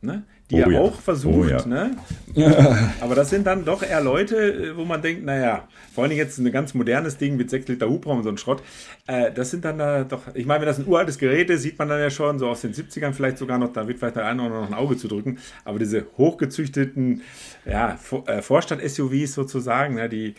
Ne? 0.00 0.24
die 0.50 0.62
oh, 0.62 0.70
ja. 0.70 0.80
auch 0.80 1.00
versucht. 1.00 1.34
Oh, 1.34 1.44
ja. 1.44 1.66
ne? 1.66 1.96
Aber 3.00 3.14
das 3.14 3.30
sind 3.30 3.46
dann 3.46 3.64
doch 3.64 3.82
eher 3.82 4.02
Leute, 4.02 4.36
äh, 4.36 4.76
wo 4.76 4.84
man 4.84 5.00
denkt, 5.00 5.24
naja, 5.24 5.66
vor 5.94 6.04
allem 6.04 6.12
jetzt 6.12 6.38
ein 6.38 6.50
ganz 6.52 6.74
modernes 6.74 7.16
Ding 7.16 7.36
mit 7.36 7.48
6 7.48 7.68
Liter 7.68 7.88
Hubraum 7.88 8.18
und 8.18 8.24
so 8.24 8.28
ein 8.28 8.36
Schrott. 8.36 8.62
Äh, 9.06 9.32
das 9.32 9.50
sind 9.50 9.64
dann 9.64 9.78
da 9.78 10.04
doch, 10.04 10.22
ich 10.34 10.44
meine, 10.44 10.60
wenn 10.60 10.66
das 10.66 10.78
ein 10.78 10.86
uraltes 10.86 11.16
Gerät 11.16 11.48
ist, 11.48 11.62
sieht 11.62 11.78
man 11.78 11.88
dann 11.88 11.98
ja 11.98 12.10
schon, 12.10 12.38
so 12.38 12.48
aus 12.48 12.60
den 12.60 12.74
70ern 12.74 13.12
vielleicht 13.12 13.38
sogar 13.38 13.58
noch, 13.58 13.72
da 13.72 13.88
wird 13.88 13.98
vielleicht 13.98 14.16
der 14.16 14.26
eine 14.26 14.42
oder 14.42 14.60
noch 14.60 14.68
ein 14.68 14.74
Auge 14.74 14.98
zu 14.98 15.08
drücken. 15.08 15.38
Aber 15.64 15.78
diese 15.78 16.06
hochgezüchteten 16.18 17.22
ja, 17.64 17.98
äh, 18.26 18.42
Vorstadt-SUVs 18.42 19.32
sozusagen, 19.32 19.94
ne, 19.94 20.10
die, 20.10 20.34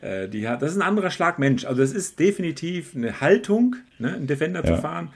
äh, 0.00 0.26
die 0.26 0.48
hat, 0.48 0.62
das 0.62 0.70
ist 0.70 0.78
ein 0.78 0.88
anderer 0.88 1.10
Schlag 1.10 1.38
Mensch. 1.38 1.66
Also 1.66 1.82
das 1.82 1.92
ist 1.92 2.18
definitiv 2.18 2.96
eine 2.96 3.20
Haltung, 3.20 3.76
ne, 3.98 4.14
einen 4.14 4.26
Defender 4.26 4.64
ja. 4.64 4.74
zu 4.74 4.80
fahren 4.80 5.10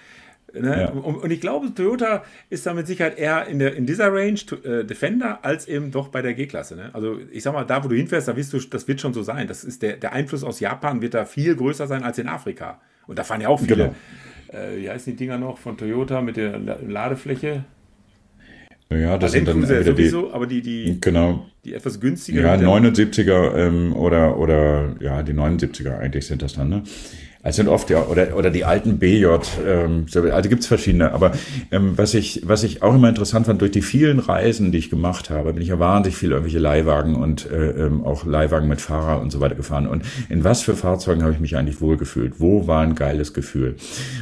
Ne? 0.60 0.80
Ja. 0.82 0.88
Und, 0.90 1.30
ich 1.30 1.40
glaube, 1.40 1.72
Toyota 1.74 2.24
ist 2.50 2.66
da 2.66 2.74
mit 2.74 2.86
Sicherheit 2.86 3.18
eher 3.18 3.46
in, 3.46 3.58
der, 3.58 3.74
in 3.74 3.86
dieser 3.86 4.12
Range 4.12 4.38
äh, 4.64 4.84
Defender 4.84 5.44
als 5.44 5.66
eben 5.68 5.90
doch 5.90 6.08
bei 6.08 6.22
der 6.22 6.34
G-Klasse. 6.34 6.76
Ne? 6.76 6.90
Also 6.92 7.18
ich 7.32 7.42
sag 7.42 7.52
mal, 7.52 7.64
da 7.64 7.82
wo 7.84 7.88
du 7.88 7.96
hinfährst, 7.96 8.28
da 8.28 8.36
wirst 8.36 8.52
du, 8.52 8.58
das 8.58 8.86
wird 8.88 9.00
schon 9.00 9.14
so 9.14 9.22
sein. 9.22 9.46
Das 9.48 9.64
ist 9.64 9.82
der, 9.82 9.96
der 9.96 10.12
Einfluss 10.12 10.44
aus 10.44 10.60
Japan 10.60 11.02
wird 11.02 11.14
da 11.14 11.24
viel 11.24 11.56
größer 11.56 11.86
sein 11.86 12.02
als 12.02 12.18
in 12.18 12.28
Afrika. 12.28 12.80
Und 13.06 13.18
da 13.18 13.24
fahren 13.24 13.40
ja 13.40 13.48
auch 13.48 13.60
viele. 13.60 13.76
Genau. 13.76 13.94
Äh, 14.48 14.80
wie 14.80 14.90
heißen 14.90 15.12
die 15.12 15.16
Dinger 15.16 15.38
noch 15.38 15.58
von 15.58 15.76
Toyota 15.76 16.20
mit 16.20 16.36
der 16.36 16.58
Ladefläche? 16.58 17.64
Ja, 18.90 19.18
das 19.18 19.32
sind 19.32 19.48
dann 19.48 19.62
wieder 19.62 19.82
sowieso, 19.82 20.26
die, 20.28 20.32
aber 20.32 20.46
die, 20.46 20.62
die, 20.62 21.00
genau. 21.00 21.46
die 21.64 21.74
etwas 21.74 21.98
günstiger. 22.00 22.42
Ja, 22.42 22.54
79er 22.54 23.56
ähm, 23.56 23.92
oder, 23.94 24.38
oder 24.38 24.94
ja, 25.00 25.22
die 25.22 25.32
79er 25.32 25.98
eigentlich 25.98 26.26
sind 26.26 26.42
das 26.42 26.54
dann, 26.54 26.68
ne? 26.68 26.82
Es 27.46 27.56
sind 27.56 27.68
oft 27.68 27.90
ja, 27.90 28.06
oder, 28.06 28.36
oder 28.36 28.50
die 28.50 28.64
alten 28.64 28.98
BJ, 28.98 29.26
ähm, 29.66 30.06
also 30.14 30.48
gibt's 30.48 30.66
verschiedene. 30.66 31.12
Aber 31.12 31.32
ähm, 31.70 31.92
was, 31.96 32.14
ich, 32.14 32.40
was 32.46 32.62
ich 32.62 32.82
auch 32.82 32.94
immer 32.94 33.10
interessant 33.10 33.44
fand, 33.44 33.60
durch 33.60 33.70
die 33.70 33.82
vielen 33.82 34.18
Reisen, 34.18 34.72
die 34.72 34.78
ich 34.78 34.88
gemacht 34.88 35.28
habe, 35.28 35.52
bin 35.52 35.62
ich 35.62 35.68
ja 35.68 35.78
wahnsinnig 35.78 36.16
viel 36.16 36.30
irgendwelche 36.30 36.58
Leihwagen 36.58 37.14
und 37.14 37.50
äh, 37.50 37.86
ähm, 37.86 38.02
auch 38.02 38.24
Leihwagen 38.24 38.66
mit 38.66 38.80
Fahrer 38.80 39.20
und 39.20 39.30
so 39.30 39.40
weiter 39.40 39.56
gefahren. 39.56 39.86
Und 39.86 40.04
in 40.30 40.42
was 40.42 40.62
für 40.62 40.74
Fahrzeugen 40.74 41.22
habe 41.22 41.34
ich 41.34 41.40
mich 41.40 41.54
eigentlich 41.56 41.82
wohlgefühlt? 41.82 42.40
Wo 42.40 42.66
war 42.66 42.80
ein 42.80 42.94
geiles 42.94 43.34
Gefühl? 43.34 43.76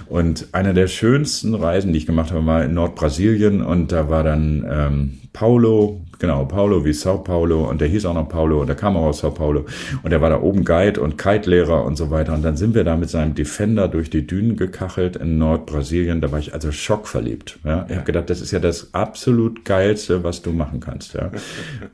Und 0.08 0.48
eine 0.50 0.74
der 0.74 0.88
schönsten 0.88 1.54
Reisen, 1.54 1.92
die 1.92 1.98
ich 1.98 2.06
gemacht 2.06 2.32
habe, 2.32 2.44
war 2.44 2.64
in 2.64 2.74
Nordbrasilien 2.74 3.62
und 3.62 3.92
da 3.92 4.10
war 4.10 4.24
dann 4.24 4.66
ähm, 4.68 5.18
Paulo, 5.32 6.04
genau, 6.22 6.44
Paulo 6.44 6.84
wie 6.84 6.92
Sao 6.92 7.18
Paulo 7.18 7.68
und 7.68 7.80
der 7.80 7.88
hieß 7.88 8.06
auch 8.06 8.14
noch 8.14 8.28
Paulo 8.28 8.60
und 8.60 8.68
der 8.68 8.76
kam 8.76 8.96
auch 8.96 9.06
aus 9.06 9.18
Sao 9.18 9.32
Paulo 9.32 9.66
und 10.02 10.10
der 10.10 10.22
war 10.22 10.30
da 10.30 10.40
oben 10.40 10.64
Guide 10.64 11.00
und 11.00 11.18
Kite-Lehrer 11.18 11.84
und 11.84 11.96
so 11.96 12.10
weiter 12.10 12.32
und 12.32 12.42
dann 12.42 12.56
sind 12.56 12.74
wir 12.74 12.84
da 12.84 12.96
mit 12.96 13.10
seinem 13.10 13.34
Defender 13.34 13.88
durch 13.88 14.08
die 14.08 14.24
Dünen 14.26 14.56
gekachelt 14.56 15.16
in 15.16 15.36
Nordbrasilien, 15.36 16.20
da 16.20 16.30
war 16.30 16.38
ich 16.38 16.54
also 16.54 16.70
schockverliebt. 16.70 17.58
Ja? 17.64 17.86
Ich 17.88 17.96
habe 17.96 18.06
gedacht, 18.06 18.30
das 18.30 18.40
ist 18.40 18.52
ja 18.52 18.60
das 18.60 18.94
absolut 18.94 19.64
geilste, 19.64 20.22
was 20.22 20.42
du 20.42 20.52
machen 20.52 20.78
kannst. 20.78 21.14
Ja? 21.14 21.32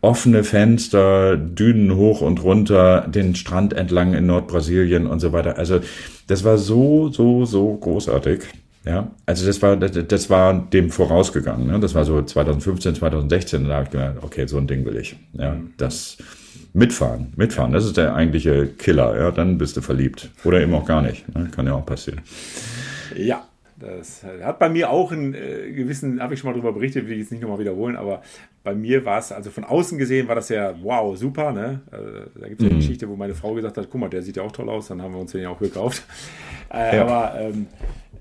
Offene 0.02 0.44
Fenster, 0.44 1.36
Dünen 1.38 1.96
hoch 1.96 2.20
und 2.20 2.44
runter, 2.44 3.08
den 3.08 3.34
Strand 3.34 3.72
entlang 3.72 4.12
in 4.12 4.26
Nordbrasilien 4.26 5.06
und 5.06 5.20
so 5.20 5.32
weiter. 5.32 5.56
Also 5.56 5.80
das 6.26 6.44
war 6.44 6.58
so, 6.58 7.08
so, 7.08 7.46
so 7.46 7.74
großartig. 7.74 8.40
Ja, 8.84 9.10
also 9.26 9.46
das 9.46 9.60
war, 9.60 9.76
das, 9.76 9.92
das 10.06 10.30
war 10.30 10.54
dem 10.54 10.90
vorausgegangen. 10.90 11.66
Ne? 11.66 11.80
Das 11.80 11.94
war 11.94 12.04
so 12.04 12.22
2015, 12.22 12.94
2016. 12.94 13.68
Da 13.68 13.74
habe 13.74 13.84
ich 13.84 13.90
gedacht, 13.90 14.16
okay, 14.22 14.46
so 14.46 14.56
ein 14.56 14.66
Ding 14.66 14.84
will 14.84 14.96
ich. 14.96 15.16
Ja, 15.32 15.54
mhm. 15.54 15.74
das 15.76 16.16
mitfahren, 16.72 17.32
mitfahren, 17.36 17.72
das 17.72 17.84
ist 17.84 17.96
der 17.96 18.14
eigentliche 18.14 18.66
Killer. 18.66 19.18
Ja, 19.18 19.30
dann 19.30 19.58
bist 19.58 19.76
du 19.76 19.80
verliebt 19.80 20.30
oder 20.44 20.60
eben 20.60 20.74
auch 20.74 20.84
gar 20.84 21.02
nicht. 21.02 21.28
Ne? 21.34 21.48
Kann 21.54 21.66
ja 21.66 21.74
auch 21.74 21.84
passieren. 21.84 22.20
Ja, 23.16 23.44
das 23.78 24.24
hat 24.42 24.58
bei 24.58 24.68
mir 24.68 24.90
auch 24.90 25.12
einen 25.12 25.34
äh, 25.34 25.70
gewissen, 25.72 26.20
habe 26.20 26.34
ich 26.34 26.40
schon 26.40 26.50
mal 26.50 26.54
darüber 26.54 26.72
berichtet, 26.72 27.06
will 27.06 27.12
ich 27.12 27.20
jetzt 27.20 27.32
nicht 27.32 27.42
nochmal 27.42 27.60
wiederholen, 27.60 27.96
aber 27.96 28.22
bei 28.64 28.74
mir 28.74 29.04
war 29.04 29.18
es, 29.18 29.30
also 29.30 29.50
von 29.50 29.64
außen 29.64 29.98
gesehen 29.98 30.26
war 30.26 30.34
das 30.34 30.48
ja, 30.48 30.74
wow, 30.82 31.16
super, 31.16 31.52
ne? 31.52 31.80
Äh, 31.92 32.40
da 32.40 32.48
gibt 32.48 32.60
es 32.60 32.64
ja 32.64 32.70
eine 32.70 32.74
mhm. 32.74 32.80
Geschichte, 32.80 33.08
wo 33.08 33.14
meine 33.14 33.34
Frau 33.34 33.54
gesagt 33.54 33.76
hat, 33.76 33.88
guck 33.88 34.00
mal, 34.00 34.10
der 34.10 34.22
sieht 34.22 34.36
ja 34.36 34.42
auch 34.42 34.52
toll 34.52 34.68
aus, 34.68 34.88
dann 34.88 35.00
haben 35.00 35.14
wir 35.14 35.20
uns 35.20 35.32
den 35.32 35.42
ja 35.42 35.50
auch 35.50 35.60
gekauft. 35.60 36.02
Äh, 36.70 36.96
ja. 36.96 37.02
Aber 37.02 37.40
ähm, 37.40 37.66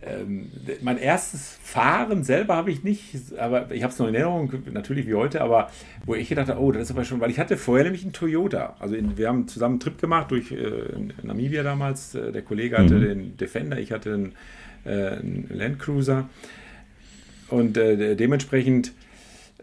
ähm, 0.10 0.52
mein 0.82 0.98
erstes 0.98 1.58
Fahren 1.62 2.24
selber 2.24 2.56
habe 2.56 2.72
ich 2.72 2.84
nicht, 2.84 3.38
aber 3.38 3.72
ich 3.72 3.84
habe 3.84 3.94
es 3.94 4.00
noch 4.00 4.08
in 4.08 4.16
Erinnerung, 4.16 4.52
natürlich 4.72 5.08
wie 5.08 5.16
heute, 5.16 5.42
aber 5.42 5.70
wo 6.06 6.16
ich 6.16 6.30
gedacht 6.30 6.50
habe, 6.50 6.60
oh, 6.62 6.72
das 6.72 6.84
ist 6.84 6.92
aber 6.92 7.06
schon, 7.06 7.20
weil 7.20 7.32
ich 7.32 7.40
hatte 7.40 7.58
vorher 7.58 7.84
nämlich 7.84 8.04
einen 8.04 8.14
Toyota. 8.14 8.76
Also 8.80 8.96
in, 8.96 9.18
wir 9.18 9.28
haben 9.28 9.48
zusammen 9.48 9.74
einen 9.74 9.80
Trip 9.80 10.00
gemacht 10.00 10.32
durch 10.32 10.52
äh, 10.52 10.66
Namibia 11.24 11.64
damals. 11.64 12.16
Äh, 12.16 12.32
der 12.32 12.42
Kollege 12.42 12.78
hatte 12.78 12.96
mhm. 12.96 13.02
den 13.02 13.38
Defender, 13.38 13.80
ich 13.80 13.92
hatte 13.92 14.14
einen, 14.14 14.34
äh, 14.86 15.18
einen 15.18 15.50
Landcruiser. 15.50 16.30
Und 17.50 17.78
äh, 17.78 18.16
dementsprechend 18.16 18.94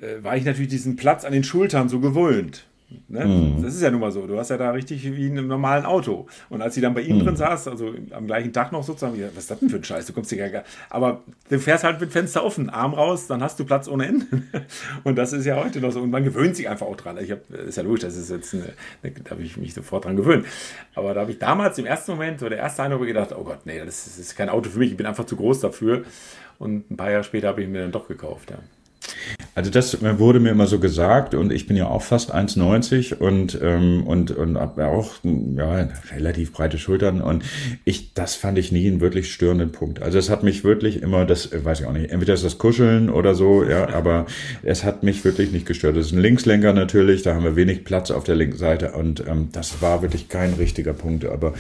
äh, 0.01 0.23
war 0.23 0.37
ich 0.37 0.45
natürlich 0.45 0.69
diesen 0.69 0.97
Platz 0.97 1.25
an 1.25 1.33
den 1.33 1.45
Schultern 1.45 1.89
so 1.89 2.01
gewöhnt. 2.01 2.67
Ne? 3.09 3.25
Mhm. 3.25 3.63
Das 3.63 3.75
ist 3.75 3.83
ja 3.83 3.91
nun 3.91 4.01
mal 4.01 4.11
so. 4.11 4.27
Du 4.27 4.39
hast 4.39 4.51
ja 4.51 4.57
da 4.57 4.71
richtig 4.71 5.05
wie 5.05 5.27
in 5.27 5.39
einem 5.39 5.49
normalen 5.49 5.85
Auto. 5.85 6.27
Und 6.49 6.63
als 6.63 6.75
sie 6.75 6.81
dann 6.81 6.95
bei 6.95 7.03
ihm 7.03 7.19
mhm. 7.19 7.25
drin 7.25 7.37
saß, 7.37 7.69
also 7.69 7.93
am 8.11 8.27
gleichen 8.27 8.53
Tag 8.53 8.73
noch 8.73 8.83
sozusagen, 8.83 9.21
was 9.35 9.45
ist 9.45 9.51
das 9.51 9.59
denn 9.59 9.71
für 9.71 9.77
ein 9.77 9.85
Scheiß? 9.85 10.07
Du 10.07 10.13
kommst 10.13 10.31
hier 10.31 10.49
gar 10.49 10.65
Aber 10.91 11.23
du 11.49 11.59
fährst 11.59 11.85
halt 11.85 12.01
mit 12.01 12.13
Fenster 12.13 12.45
offen, 12.45 12.71
Arm 12.71 12.95
raus, 12.95 13.27
dann 13.27 13.43
hast 13.43 13.59
du 13.61 13.65
Platz 13.65 13.89
ohne 13.89 14.07
Ende. 14.07 14.27
Und 15.05 15.17
das 15.17 15.33
ist 15.33 15.45
ja 15.47 15.57
heute 15.57 15.81
noch 15.81 15.93
so. 15.93 16.01
Und 16.01 16.11
man 16.11 16.25
gewöhnt 16.25 16.57
sich 16.57 16.69
einfach 16.69 16.87
auch 16.87 16.97
dran. 16.97 17.19
Ich 17.19 17.31
hab, 17.31 17.51
ist 17.51 17.77
ja 17.77 17.83
logisch, 17.83 18.03
das 18.03 18.17
ist 18.17 18.31
jetzt 18.31 18.55
eine, 18.55 18.75
da 19.03 19.31
habe 19.31 19.43
ich 19.43 19.57
mich 19.57 19.75
sofort 19.75 20.05
dran 20.05 20.17
gewöhnt. 20.17 20.47
Aber 20.95 21.15
da 21.15 21.21
habe 21.21 21.31
ich 21.31 21.39
damals 21.39 21.79
im 21.79 21.87
ersten 21.87 22.13
Moment, 22.13 22.41
so 22.41 22.49
der 22.49 22.59
erste 22.59 22.83
Eindruck 22.83 23.07
gedacht, 23.07 23.35
oh 23.37 23.45
Gott, 23.45 23.65
nee, 23.65 23.79
das 23.79 24.07
ist, 24.07 24.07
das 24.07 24.19
ist 24.19 24.37
kein 24.37 24.49
Auto 24.49 24.71
für 24.71 24.79
mich, 24.79 24.91
ich 24.91 24.97
bin 24.97 25.07
einfach 25.07 25.25
zu 25.25 25.37
groß 25.37 25.61
dafür. 25.61 26.05
Und 26.59 26.91
ein 26.91 26.97
paar 26.97 27.11
Jahre 27.11 27.25
später 27.25 27.49
habe 27.49 27.63
ich 27.63 27.69
mir 27.69 27.83
dann 27.83 27.93
doch 27.93 28.09
gekauft, 28.09 28.51
ja. 28.51 28.59
Also 29.55 29.71
das 29.71 29.99
wurde 30.19 30.41
mir 30.41 30.51
immer 30.51 30.67
so 30.67 30.81
gesagt 30.81 31.35
und 31.35 31.53
ich 31.53 31.67
bin 31.67 31.77
ja 31.77 31.87
auch 31.87 32.03
fast 32.03 32.35
1,90 32.35 33.15
und 33.15 33.59
ähm, 33.63 34.05
und 34.05 34.33
und 34.33 34.59
habe 34.59 34.87
auch 34.87 35.15
ja 35.23 35.89
relativ 36.13 36.53
breite 36.53 36.79
Schultern 36.79 37.21
und 37.21 37.45
ich 37.85 38.15
das 38.15 38.35
fand 38.35 38.59
ich 38.59 38.73
nie 38.73 38.89
einen 38.89 39.01
wirklich 39.01 39.33
störenden 39.33 39.71
Punkt. 39.71 40.03
Also 40.03 40.19
es 40.19 40.29
hat 40.29 40.43
mich 40.43 40.65
wirklich 40.65 41.03
immer 41.03 41.25
das 41.25 41.51
weiß 41.53 41.81
ich 41.81 41.87
auch 41.87 41.93
nicht, 41.93 42.11
entweder 42.11 42.35
ist 42.35 42.45
das 42.45 42.59
Kuscheln 42.59 43.11
oder 43.11 43.37
so, 43.37 43.63
ja, 43.63 43.89
aber 43.95 44.27
es 44.65 44.83
hat 44.83 45.05
mich 45.05 45.25
wirklich 45.25 45.53
nicht 45.53 45.67
gestört. 45.67 45.97
Das 45.97 46.07
ist 46.07 46.13
ein 46.13 46.21
Linkslenker 46.21 46.73
natürlich, 46.73 47.23
da 47.23 47.35
haben 47.35 47.45
wir 47.45 47.55
wenig 47.55 47.85
Platz 47.85 48.11
auf 48.11 48.25
der 48.25 48.35
linken 48.35 48.57
Seite 48.57 48.93
und 48.93 49.25
ähm, 49.27 49.51
das 49.53 49.81
war 49.81 50.03
wirklich 50.03 50.29
kein 50.29 50.55
richtiger 50.55 50.95
Punkt, 50.95 51.25
aber 51.25 51.55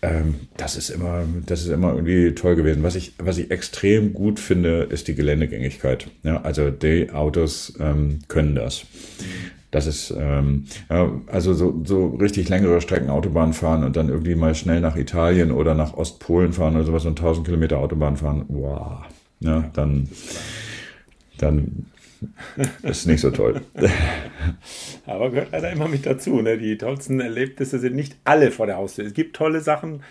ähm, 0.00 0.36
das 0.56 0.76
ist 0.76 0.88
immer 0.88 1.24
das 1.44 1.60
ist 1.60 1.68
immer 1.68 1.92
irgendwie 1.92 2.32
toll 2.34 2.56
gewesen. 2.56 2.82
Was 2.82 2.96
ich 2.96 3.12
was 3.18 3.36
ich 3.36 3.50
extrem 3.50 4.14
gut 4.14 4.40
finde, 4.40 4.84
ist 4.84 5.08
die 5.08 5.14
Geländegängigkeit. 5.14 6.06
Ja, 6.22 6.40
also 6.40 6.70
die 6.70 7.10
Autos 7.10 7.33
Autos 7.34 7.74
ähm, 7.80 8.20
können 8.28 8.54
das. 8.54 8.86
Das 9.72 9.88
ist 9.88 10.14
ähm, 10.16 10.66
ja, 10.88 11.10
also 11.26 11.52
so, 11.52 11.82
so 11.84 12.10
richtig 12.10 12.48
längere 12.48 12.80
Strecken 12.80 13.10
Autobahn 13.10 13.52
fahren 13.52 13.82
und 13.82 13.96
dann 13.96 14.08
irgendwie 14.08 14.36
mal 14.36 14.54
schnell 14.54 14.80
nach 14.80 14.94
Italien 14.94 15.50
oder 15.50 15.74
nach 15.74 15.94
Ostpolen 15.94 16.52
fahren 16.52 16.76
oder 16.76 16.84
sowas 16.84 17.06
und 17.06 17.18
1000 17.18 17.44
Kilometer 17.44 17.78
Autobahn 17.78 18.16
fahren. 18.16 18.44
Wow. 18.46 19.02
Ja, 19.40 19.68
dann, 19.74 20.08
dann 21.38 21.86
ist 22.82 23.08
nicht 23.08 23.20
so 23.20 23.32
toll. 23.32 23.62
Aber 25.06 25.30
gehört 25.30 25.50
leider 25.50 25.72
immer 25.72 25.88
mit 25.88 26.06
dazu. 26.06 26.40
Ne? 26.40 26.56
Die 26.56 26.78
tollsten 26.78 27.20
Erlebnisse 27.20 27.80
sind 27.80 27.96
nicht 27.96 28.16
alle 28.22 28.52
vor 28.52 28.66
der 28.66 28.76
Haustür. 28.76 29.04
Es 29.04 29.12
gibt 29.12 29.34
tolle 29.34 29.60
Sachen, 29.60 30.04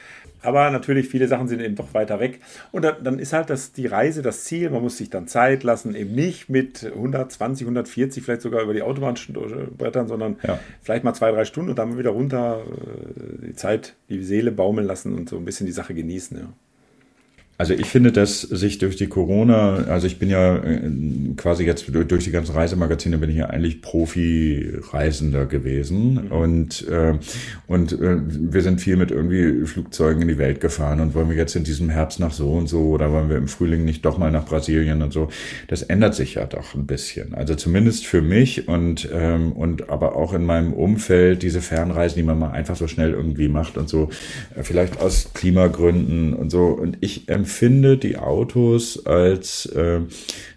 aber 0.43 0.69
natürlich, 0.69 1.07
viele 1.07 1.27
Sachen 1.27 1.47
sind 1.47 1.61
eben 1.61 1.75
doch 1.75 1.93
weiter 1.93 2.19
weg. 2.19 2.39
Und 2.71 2.83
dann, 2.83 3.03
dann, 3.03 3.19
ist 3.19 3.33
halt 3.33 3.49
das, 3.49 3.71
die 3.71 3.87
Reise 3.87 4.21
das 4.21 4.43
Ziel. 4.43 4.69
Man 4.69 4.81
muss 4.81 4.97
sich 4.97 5.09
dann 5.09 5.27
Zeit 5.27 5.63
lassen, 5.63 5.95
eben 5.95 6.13
nicht 6.13 6.49
mit 6.49 6.83
120, 6.83 7.65
140 7.65 8.23
vielleicht 8.23 8.41
sogar 8.41 8.61
über 8.61 8.73
die 8.73 8.81
Autobahn 8.81 9.15
brettern, 9.77 10.07
sondern 10.07 10.37
ja. 10.43 10.59
vielleicht 10.81 11.03
mal 11.03 11.13
zwei, 11.13 11.31
drei 11.31 11.45
Stunden 11.45 11.71
und 11.71 11.79
dann 11.79 11.97
wieder 11.97 12.11
runter 12.11 12.63
äh, 12.65 13.47
die 13.47 13.55
Zeit, 13.55 13.95
die 14.09 14.23
Seele 14.23 14.51
baumeln 14.51 14.85
lassen 14.85 15.15
und 15.15 15.29
so 15.29 15.37
ein 15.37 15.45
bisschen 15.45 15.65
die 15.65 15.73
Sache 15.73 15.93
genießen. 15.93 16.37
Ja. 16.37 16.53
Also 17.55 17.75
ich 17.75 17.85
finde, 17.85 18.11
dass 18.11 18.41
sich 18.41 18.79
durch 18.79 18.95
die 18.95 19.05
Corona, 19.05 19.85
also 19.87 20.07
ich 20.07 20.17
bin 20.17 20.27
ja 20.27 20.57
äh, 20.57 20.81
quasi 21.37 21.63
jetzt 21.63 21.85
durch 21.93 22.23
die 22.23 22.31
ganzen 22.31 22.55
Reisemagazine 22.55 23.19
bin 23.19 23.29
ich 23.29 23.35
ja 23.35 23.45
eigentlich 23.45 23.81
Profi-Reisender 23.83 25.45
gewesen 25.45 26.25
mhm. 26.25 26.31
und 26.31 26.87
äh, 26.89 27.13
und 27.67 27.93
äh, 27.93 28.17
wir 28.25 28.63
sind 28.63 28.81
viel 28.81 28.97
mit 28.97 29.11
irgendwie 29.11 29.67
Flugzeugen 29.67 30.23
in 30.23 30.29
die 30.29 30.39
Welt 30.39 30.61
gefahren 30.61 30.99
und 30.99 31.13
wollen 31.13 31.29
wir 31.29 31.37
jetzt 31.37 31.55
in 31.55 31.63
diesem 31.63 31.89
Herbst 31.89 32.19
nach 32.19 32.33
so 32.33 32.53
und 32.53 32.67
so 32.67 32.89
oder 32.89 33.11
wollen 33.11 33.29
wir 33.29 33.37
im 33.37 33.47
Frühling 33.47 33.85
nicht 33.85 34.03
doch 34.03 34.17
mal 34.17 34.31
nach 34.31 34.45
Brasilien 34.45 35.03
und 35.03 35.13
so. 35.13 35.29
Das 35.67 35.83
ändert 35.83 36.15
sich 36.15 36.35
ja 36.35 36.45
doch 36.45 36.73
ein 36.73 36.87
bisschen. 36.87 37.35
Also 37.35 37.53
zumindest 37.53 38.07
für 38.07 38.23
mich 38.23 38.67
und 38.67 39.07
ähm, 39.13 39.51
und 39.51 39.89
aber 39.89 40.15
auch 40.15 40.33
in 40.33 40.43
meinem 40.43 40.73
Umfeld 40.73 41.43
diese 41.43 41.61
Fernreisen, 41.61 42.17
die 42.17 42.23
man 42.23 42.39
mal 42.39 42.51
einfach 42.51 42.75
so 42.75 42.87
schnell 42.87 43.11
irgendwie 43.11 43.47
macht 43.47 43.77
und 43.77 43.89
so, 43.89 44.09
äh, 44.55 44.63
vielleicht 44.63 44.99
aus 44.99 45.31
Klimagründen 45.35 46.33
und 46.33 46.49
so 46.49 46.65
und 46.65 46.97
ich 46.99 47.29
ähm, 47.29 47.42
empfinde 47.43 47.97
die 47.97 48.17
Autos 48.17 49.05
als 49.05 49.65
äh, 49.65 49.99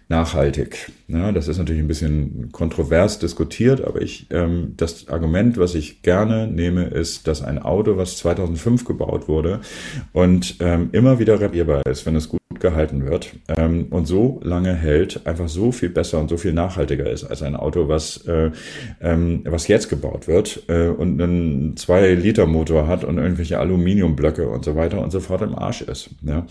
nachhaltig. 0.09 0.91
Ja, 1.07 1.31
das 1.31 1.47
ist 1.47 1.57
natürlich 1.57 1.81
ein 1.81 1.87
bisschen 1.87 2.49
kontrovers 2.51 3.19
diskutiert, 3.19 3.83
aber 3.83 4.01
ich 4.01 4.27
ähm, 4.29 4.73
das 4.77 5.07
Argument, 5.09 5.57
was 5.57 5.75
ich 5.75 6.01
gerne 6.01 6.47
nehme, 6.47 6.85
ist, 6.85 7.27
dass 7.27 7.41
ein 7.41 7.59
Auto, 7.59 7.97
was 7.97 8.17
2005 8.17 8.85
gebaut 8.85 9.27
wurde 9.27 9.61
und 10.13 10.55
ähm, 10.59 10.89
immer 10.91 11.19
wieder 11.19 11.39
reparierbar 11.39 11.85
ist, 11.85 12.05
wenn 12.05 12.15
es 12.15 12.29
gut 12.29 12.37
gehalten 12.59 13.05
wird 13.05 13.33
ähm, 13.55 13.87
und 13.89 14.05
so 14.05 14.39
lange 14.43 14.73
hält, 14.73 15.25
einfach 15.25 15.47
so 15.47 15.71
viel 15.71 15.89
besser 15.89 16.19
und 16.19 16.29
so 16.29 16.37
viel 16.37 16.53
nachhaltiger 16.53 17.09
ist 17.09 17.23
als 17.23 17.41
ein 17.43 17.55
Auto, 17.55 17.87
was, 17.87 18.25
äh, 18.25 18.51
ähm, 19.01 19.41
was 19.45 19.67
jetzt 19.67 19.89
gebaut 19.89 20.27
wird 20.27 20.63
äh, 20.67 20.87
und 20.87 21.21
einen 21.21 21.75
2-Liter-Motor 21.75 22.87
hat 22.87 23.03
und 23.03 23.17
irgendwelche 23.17 23.59
Aluminiumblöcke 23.59 24.47
und 24.49 24.65
so 24.65 24.75
weiter 24.75 25.01
und 25.01 25.11
so 25.11 25.19
fort 25.19 25.41
im 25.41 25.57
Arsch 25.57 25.81
ist. 25.81 26.09
Ja. 26.21 26.45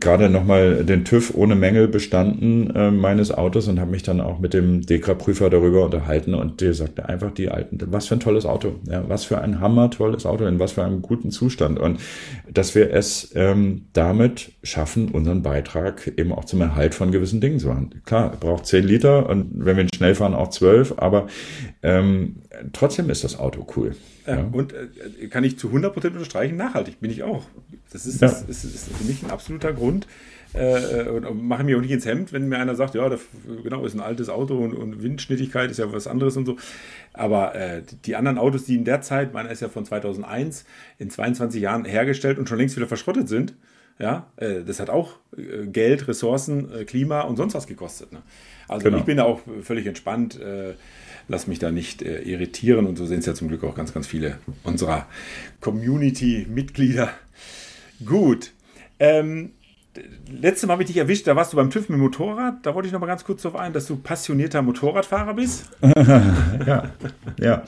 Gerade 0.00 0.28
nochmal 0.28 0.84
den 0.84 1.04
TÜV 1.04 1.34
ohne 1.34 1.54
Mängel 1.54 1.88
bestanden 1.88 2.74
äh, 2.74 2.90
meines 2.90 3.32
Autos 3.32 3.68
und 3.68 3.80
habe 3.80 3.90
mich 3.90 4.02
dann 4.02 4.20
auch 4.20 4.38
mit 4.38 4.54
dem 4.54 4.82
Dekra-Prüfer 4.82 5.50
darüber 5.50 5.84
unterhalten 5.84 6.34
und 6.34 6.60
der 6.60 6.74
sagte 6.74 7.08
einfach 7.08 7.32
die 7.32 7.48
alten, 7.48 7.78
was 7.90 8.08
für 8.08 8.14
ein 8.14 8.20
tolles 8.20 8.46
Auto, 8.46 8.76
ja, 8.84 9.08
was 9.08 9.24
für 9.24 9.40
ein 9.40 9.60
hammer 9.60 9.90
tolles 9.90 10.26
Auto, 10.26 10.46
in 10.46 10.58
was 10.58 10.72
für 10.72 10.84
einem 10.84 11.02
guten 11.02 11.30
Zustand 11.30 11.78
und 11.78 12.00
dass 12.52 12.74
wir 12.74 12.92
es 12.92 13.32
ähm, 13.34 13.86
damit 13.92 14.52
schaffen, 14.62 15.08
unseren 15.08 15.42
Beitrag 15.42 16.12
eben 16.16 16.32
auch 16.32 16.44
zum 16.44 16.60
Erhalt 16.60 16.94
von 16.94 17.12
gewissen 17.12 17.40
Dingen 17.40 17.58
zu 17.58 17.68
machen. 17.68 18.02
Klar, 18.04 18.36
braucht 18.38 18.66
10 18.66 18.84
Liter 18.84 19.28
und 19.28 19.50
wenn 19.52 19.76
wir 19.76 19.86
schnell 19.94 20.14
fahren 20.14 20.34
auch 20.34 20.50
12, 20.50 20.94
aber 20.96 21.26
ähm, 21.82 22.36
trotzdem 22.72 23.10
ist 23.10 23.24
das 23.24 23.38
Auto 23.38 23.66
cool. 23.76 23.94
Ja. 24.26 24.46
Und 24.52 24.72
äh, 24.72 25.28
kann 25.28 25.44
ich 25.44 25.58
zu 25.58 25.68
100% 25.68 26.08
unterstreichen, 26.08 26.56
nachhaltig 26.56 27.00
bin 27.00 27.10
ich 27.10 27.22
auch. 27.22 27.44
Das 27.92 28.06
ist, 28.06 28.20
ja. 28.20 28.28
das, 28.28 28.42
ist, 28.42 28.64
ist 28.64 28.88
für 28.88 29.04
mich 29.04 29.22
ein 29.22 29.30
absoluter 29.30 29.72
Grund. 29.72 30.06
Äh, 30.54 31.02
und 31.10 31.46
mache 31.46 31.62
mir 31.62 31.76
auch 31.76 31.82
nicht 31.82 31.90
ins 31.90 32.06
Hemd, 32.06 32.32
wenn 32.32 32.48
mir 32.48 32.58
einer 32.58 32.74
sagt, 32.74 32.94
ja, 32.94 33.06
das, 33.10 33.20
genau, 33.62 33.84
ist 33.84 33.94
ein 33.94 34.00
altes 34.00 34.30
Auto 34.30 34.56
und, 34.56 34.72
und, 34.72 35.02
Windschnittigkeit 35.02 35.70
ist 35.70 35.78
ja 35.78 35.92
was 35.92 36.06
anderes 36.06 36.38
und 36.38 36.46
so. 36.46 36.56
Aber 37.12 37.54
äh, 37.54 37.82
die 38.06 38.16
anderen 38.16 38.38
Autos, 38.38 38.64
die 38.64 38.74
in 38.74 38.84
der 38.84 39.02
Zeit, 39.02 39.34
meiner 39.34 39.50
ist 39.50 39.60
ja 39.60 39.68
von 39.68 39.84
2001, 39.84 40.64
in 40.98 41.10
22 41.10 41.60
Jahren 41.60 41.84
hergestellt 41.84 42.38
und 42.38 42.48
schon 42.48 42.56
längst 42.56 42.76
wieder 42.76 42.86
verschrottet 42.86 43.28
sind, 43.28 43.54
ja, 43.98 44.30
äh, 44.36 44.62
das 44.64 44.80
hat 44.80 44.90
auch 44.90 45.14
äh, 45.36 45.66
Geld, 45.66 46.06
Ressourcen, 46.06 46.72
äh, 46.72 46.84
Klima 46.84 47.22
und 47.22 47.36
sonst 47.36 47.54
was 47.54 47.66
gekostet. 47.66 48.12
Ne? 48.12 48.22
Also 48.68 48.84
genau. 48.84 48.98
ich 48.98 49.04
bin 49.04 49.16
da 49.16 49.24
auch 49.24 49.40
völlig 49.62 49.86
entspannt, 49.86 50.38
lass 51.26 51.46
mich 51.46 51.58
da 51.58 51.70
nicht 51.70 52.02
irritieren 52.02 52.84
und 52.84 52.98
so 52.98 53.06
sehen 53.06 53.20
es 53.20 53.26
ja 53.26 53.32
zum 53.32 53.48
Glück 53.48 53.64
auch 53.64 53.74
ganz, 53.74 53.94
ganz 53.94 54.06
viele 54.06 54.36
unserer 54.62 55.06
Community-Mitglieder. 55.62 57.08
Gut. 58.04 58.52
Ähm, 58.98 59.52
letzte 60.30 60.66
Mal 60.66 60.74
habe 60.74 60.82
ich 60.82 60.88
dich 60.88 60.96
erwischt, 60.96 61.26
da 61.26 61.36
warst 61.36 61.52
du 61.52 61.56
beim 61.56 61.70
TÜV 61.70 61.88
mit 61.88 61.98
dem 61.98 62.02
Motorrad. 62.02 62.64
Da 62.64 62.74
wollte 62.74 62.86
ich 62.86 62.92
noch 62.92 63.00
mal 63.00 63.06
ganz 63.06 63.24
kurz 63.24 63.42
darauf 63.42 63.60
ein, 63.60 63.72
dass 63.72 63.86
du 63.86 63.96
passionierter 63.96 64.62
Motorradfahrer 64.62 65.34
bist. 65.34 65.70
ja, 66.66 66.84
ja, 67.40 67.62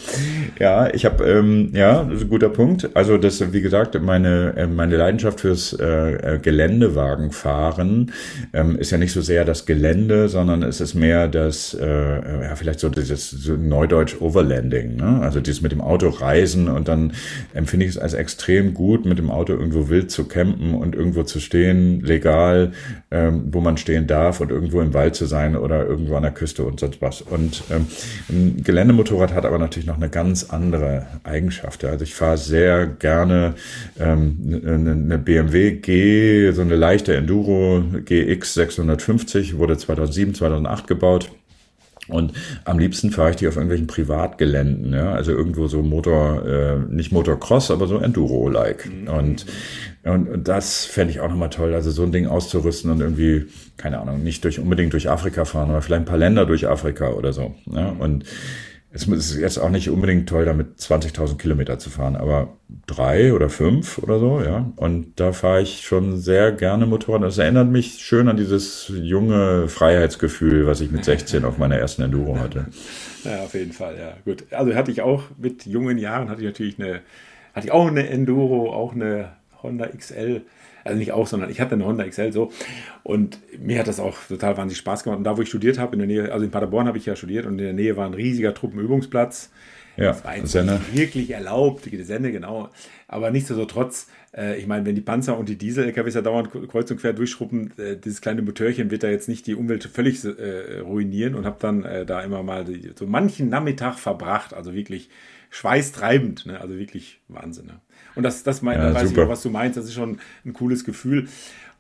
ja. 0.58 0.94
Ich 0.94 1.04
habe 1.04 1.24
ähm, 1.24 1.70
ja, 1.74 2.04
das 2.04 2.16
ist 2.16 2.22
ein 2.24 2.28
guter 2.28 2.48
Punkt. 2.48 2.90
Also 2.94 3.18
das, 3.18 3.52
wie 3.52 3.60
gesagt, 3.60 4.00
meine 4.00 4.54
äh, 4.56 4.66
meine 4.66 4.96
Leidenschaft 4.96 5.40
fürs 5.40 5.72
äh, 5.72 6.34
äh, 6.34 6.38
Geländewagenfahren 6.38 8.12
ähm, 8.52 8.76
ist 8.76 8.90
ja 8.90 8.98
nicht 8.98 9.12
so 9.12 9.20
sehr 9.20 9.44
das 9.44 9.66
Gelände, 9.66 10.28
sondern 10.28 10.62
es 10.62 10.80
ist 10.80 10.94
mehr 10.94 11.28
das, 11.28 11.74
äh, 11.74 12.42
ja, 12.44 12.56
vielleicht 12.56 12.80
so 12.80 12.88
dieses 12.88 13.30
so 13.30 13.56
Neudeutsch 13.56 14.20
Overlanding. 14.20 14.96
Ne? 14.96 15.20
Also 15.22 15.40
dieses 15.40 15.62
mit 15.62 15.72
dem 15.72 15.80
Auto 15.80 16.08
reisen 16.08 16.68
und 16.68 16.88
dann 16.88 17.12
empfinde 17.54 17.86
ich 17.86 17.92
es 17.92 17.98
als 17.98 18.14
extrem 18.14 18.74
gut, 18.74 19.06
mit 19.06 19.18
dem 19.18 19.30
Auto 19.30 19.52
irgendwo 19.52 19.88
wild 19.88 20.10
zu 20.10 20.24
campen 20.24 20.74
und 20.74 20.94
irgendwo 20.94 21.22
zu 21.22 21.40
stehen 21.40 22.02
legal, 22.20 22.72
ähm, 23.10 23.48
wo 23.50 23.60
man 23.60 23.76
stehen 23.76 24.06
darf 24.06 24.40
und 24.40 24.50
irgendwo 24.50 24.80
im 24.80 24.92
Wald 24.92 25.14
zu 25.14 25.26
sein 25.26 25.56
oder 25.56 25.86
irgendwo 25.86 26.16
an 26.16 26.22
der 26.22 26.32
Küste 26.32 26.64
und 26.64 26.78
sonst 26.78 27.00
was. 27.00 27.22
Und 27.22 27.64
ähm, 27.70 27.86
ein 28.28 28.62
Geländemotorrad 28.62 29.32
hat 29.34 29.46
aber 29.46 29.58
natürlich 29.58 29.86
noch 29.86 29.96
eine 29.96 30.10
ganz 30.10 30.50
andere 30.50 31.06
Eigenschaft. 31.24 31.84
Also 31.84 32.04
ich 32.04 32.14
fahre 32.14 32.36
sehr 32.36 32.86
gerne 32.86 33.54
ähm, 33.98 34.62
eine, 34.64 34.90
eine 34.92 35.18
BMW 35.18 35.72
G, 35.72 36.52
so 36.52 36.62
eine 36.62 36.76
leichte 36.76 37.16
Enduro 37.16 37.82
GX 38.04 38.54
650, 38.54 39.56
wurde 39.56 39.76
2007, 39.76 40.34
2008 40.34 40.86
gebaut. 40.86 41.30
Und 42.08 42.32
am 42.64 42.78
liebsten 42.78 43.10
fahre 43.10 43.30
ich 43.30 43.36
die 43.36 43.46
auf 43.46 43.54
irgendwelchen 43.54 43.86
Privatgeländen, 43.86 44.92
ja, 44.92 45.12
also 45.12 45.30
irgendwo 45.30 45.68
so 45.68 45.82
Motor, 45.82 46.44
äh, 46.44 46.76
nicht 46.92 47.12
Motocross, 47.12 47.70
aber 47.70 47.86
so 47.86 47.98
Enduro-like. 47.98 48.90
Mhm. 48.90 49.08
Und, 49.08 49.46
und, 50.04 50.28
und 50.28 50.48
das 50.48 50.86
fände 50.86 51.12
ich 51.12 51.20
auch 51.20 51.28
nochmal 51.28 51.50
toll, 51.50 51.74
also 51.74 51.90
so 51.90 52.02
ein 52.02 52.12
Ding 52.12 52.26
auszurüsten 52.26 52.90
und 52.90 53.00
irgendwie, 53.00 53.46
keine 53.76 54.00
Ahnung, 54.00 54.22
nicht 54.22 54.44
durch 54.44 54.58
unbedingt 54.58 54.92
durch 54.94 55.10
Afrika 55.10 55.44
fahren, 55.44 55.70
aber 55.70 55.82
vielleicht 55.82 56.02
ein 56.02 56.06
paar 56.06 56.16
Länder 56.18 56.46
durch 56.46 56.66
Afrika 56.66 57.10
oder 57.10 57.32
so. 57.32 57.54
Ja, 57.70 57.90
und 57.90 58.24
es 58.92 59.06
ist 59.06 59.38
jetzt 59.38 59.58
auch 59.58 59.68
nicht 59.68 59.88
unbedingt 59.88 60.28
toll, 60.28 60.44
damit 60.44 60.78
20.000 60.78 61.36
Kilometer 61.36 61.78
zu 61.78 61.90
fahren, 61.90 62.16
aber 62.16 62.56
drei 62.88 63.32
oder 63.34 63.48
fünf 63.48 63.98
oder 63.98 64.18
so, 64.18 64.40
ja. 64.40 64.72
Und 64.74 65.20
da 65.20 65.32
fahre 65.32 65.62
ich 65.62 65.82
schon 65.82 66.18
sehr 66.18 66.50
gerne 66.50 66.86
Motorrad. 66.86 67.22
Das 67.22 67.38
erinnert 67.38 67.68
mich 67.68 68.00
schön 68.00 68.26
an 68.26 68.36
dieses 68.36 68.90
junge 68.92 69.68
Freiheitsgefühl, 69.68 70.66
was 70.66 70.80
ich 70.80 70.90
mit 70.90 71.04
16 71.04 71.44
auf 71.44 71.56
meiner 71.56 71.76
ersten 71.76 72.02
Enduro 72.02 72.38
hatte. 72.38 72.66
Ja, 73.22 73.42
auf 73.42 73.52
jeden 73.52 73.72
Fall, 73.72 73.98
ja. 73.98 74.14
Gut. 74.24 74.50
Also 74.50 74.74
hatte 74.74 74.90
ich 74.90 75.02
auch 75.02 75.24
mit 75.36 75.66
jungen 75.66 75.98
Jahren, 75.98 76.30
hatte 76.30 76.40
ich 76.40 76.46
natürlich 76.46 76.78
eine, 76.78 77.02
hatte 77.52 77.66
ich 77.66 77.70
auch 77.70 77.86
eine 77.86 78.08
Enduro, 78.08 78.72
auch 78.72 78.94
eine 78.94 79.32
Honda 79.62 79.86
XL 79.86 80.42
also 80.84 80.98
nicht 80.98 81.12
auch, 81.12 81.26
sondern 81.26 81.50
ich 81.50 81.60
hatte 81.60 81.74
eine 81.74 81.84
Honda 81.84 82.04
XL 82.04 82.32
so. 82.32 82.52
Und 83.02 83.38
mir 83.58 83.78
hat 83.78 83.88
das 83.88 84.00
auch 84.00 84.16
total 84.28 84.56
wahnsinnig 84.56 84.78
Spaß 84.78 85.04
gemacht. 85.04 85.18
Und 85.18 85.24
da, 85.24 85.36
wo 85.36 85.42
ich 85.42 85.48
studiert 85.48 85.78
habe, 85.78 85.92
in 85.94 85.98
der 85.98 86.08
Nähe, 86.08 86.32
also 86.32 86.44
in 86.44 86.50
Paderborn 86.50 86.86
habe 86.86 86.98
ich 86.98 87.06
ja 87.06 87.16
studiert 87.16 87.46
und 87.46 87.58
in 87.58 87.64
der 87.64 87.72
Nähe 87.72 87.96
war 87.96 88.06
ein 88.06 88.14
riesiger 88.14 88.54
Truppenübungsplatz. 88.54 89.50
Ja, 89.96 90.12
das 90.12 90.24
war 90.24 90.46
Senne. 90.46 90.80
wirklich 90.92 91.30
erlaubt, 91.30 91.84
die 91.84 92.02
Sende, 92.02 92.32
genau. 92.32 92.70
Aber 93.08 93.30
nichtsdestotrotz, 93.30 94.06
äh, 94.36 94.58
ich 94.58 94.66
meine, 94.66 94.86
wenn 94.86 94.94
die 94.94 95.00
Panzer 95.00 95.36
und 95.38 95.48
die 95.48 95.56
Diesel-LKWs 95.56 96.14
ja 96.14 96.22
dauernd 96.22 96.50
kreuz 96.68 96.90
und 96.90 97.00
quer 97.00 97.12
durchschruppen, 97.12 97.72
äh, 97.78 97.96
dieses 97.96 98.20
kleine 98.20 98.42
Motörchen 98.42 98.90
wird 98.90 99.02
da 99.02 99.08
jetzt 99.08 99.28
nicht 99.28 99.46
die 99.46 99.54
Umwelt 99.54 99.84
völlig 99.84 100.24
äh, 100.24 100.80
ruinieren 100.80 101.34
und 101.34 101.44
habe 101.44 101.56
dann 101.60 101.84
äh, 101.84 102.06
da 102.06 102.22
immer 102.22 102.42
mal 102.42 102.64
die, 102.64 102.92
so 102.94 103.06
manchen 103.06 103.48
Nachmittag 103.48 103.98
verbracht, 103.98 104.54
also 104.54 104.74
wirklich 104.74 105.10
schweißtreibend, 105.50 106.46
ne? 106.46 106.60
also 106.60 106.78
wirklich 106.78 107.20
Wahnsinn. 107.28 107.66
Ne? 107.66 107.80
Und 108.14 108.22
das, 108.22 108.44
das 108.44 108.62
mein, 108.62 108.78
ja, 108.78 108.94
weiß 108.94 109.08
super. 109.08 109.22
ich 109.22 109.26
auch, 109.26 109.30
was 109.30 109.42
du 109.42 109.50
meinst, 109.50 109.76
das 109.76 109.86
ist 109.86 109.94
schon 109.94 110.20
ein 110.44 110.52
cooles 110.52 110.84
Gefühl. 110.84 111.28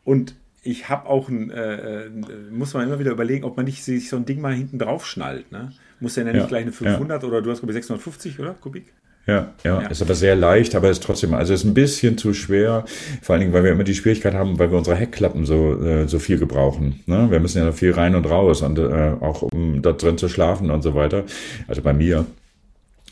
Und 0.04 0.34
ich 0.62 0.88
habe 0.88 1.08
auch 1.08 1.28
ein, 1.28 1.50
äh, 1.50 2.06
äh, 2.06 2.10
muss 2.50 2.74
man 2.74 2.86
immer 2.86 2.98
wieder 2.98 3.12
überlegen, 3.12 3.44
ob 3.44 3.56
man 3.56 3.64
nicht 3.64 3.84
sich 3.84 4.08
so 4.08 4.16
ein 4.16 4.26
Ding 4.26 4.40
mal 4.40 4.52
hinten 4.52 4.78
drauf 4.78 5.06
schnallt. 5.06 5.52
Ne? 5.52 5.72
Muss 6.00 6.16
ja 6.16 6.24
nicht 6.24 6.34
ja, 6.34 6.46
gleich 6.46 6.62
eine 6.62 6.72
500 6.72 7.22
ja. 7.22 7.28
oder 7.28 7.42
du 7.42 7.50
hast 7.50 7.60
glaube 7.60 7.72
ich 7.72 7.76
650 7.76 8.40
oder 8.40 8.54
Kubik? 8.54 8.92
Ja, 9.26 9.52
ja, 9.64 9.82
ja, 9.82 9.88
ist 9.88 10.02
aber 10.02 10.14
sehr 10.14 10.34
leicht, 10.34 10.74
aber 10.74 10.90
ist 10.90 11.02
trotzdem, 11.02 11.34
also 11.34 11.52
ist 11.52 11.64
ein 11.64 11.74
bisschen 11.74 12.18
zu 12.18 12.32
schwer, 12.32 12.84
vor 13.22 13.34
allen 13.34 13.40
Dingen, 13.40 13.52
weil 13.52 13.64
wir 13.64 13.70
immer 13.70 13.84
die 13.84 13.94
Schwierigkeit 13.94 14.34
haben, 14.34 14.58
weil 14.58 14.70
wir 14.70 14.78
unsere 14.78 14.96
Heckklappen 14.96 15.44
so, 15.44 15.80
äh, 15.80 16.08
so 16.08 16.18
viel 16.18 16.38
gebrauchen. 16.38 17.00
Ne? 17.06 17.30
Wir 17.30 17.38
müssen 17.38 17.58
ja 17.58 17.66
noch 17.66 17.74
viel 17.74 17.92
rein 17.92 18.14
und 18.14 18.24
raus 18.24 18.62
und 18.62 18.78
äh, 18.78 19.12
auch 19.20 19.42
um 19.42 19.82
da 19.82 19.92
drin 19.92 20.18
zu 20.18 20.28
schlafen 20.28 20.70
und 20.70 20.82
so 20.82 20.94
weiter. 20.94 21.24
Also 21.68 21.82
bei 21.82 21.92
mir. 21.92 22.26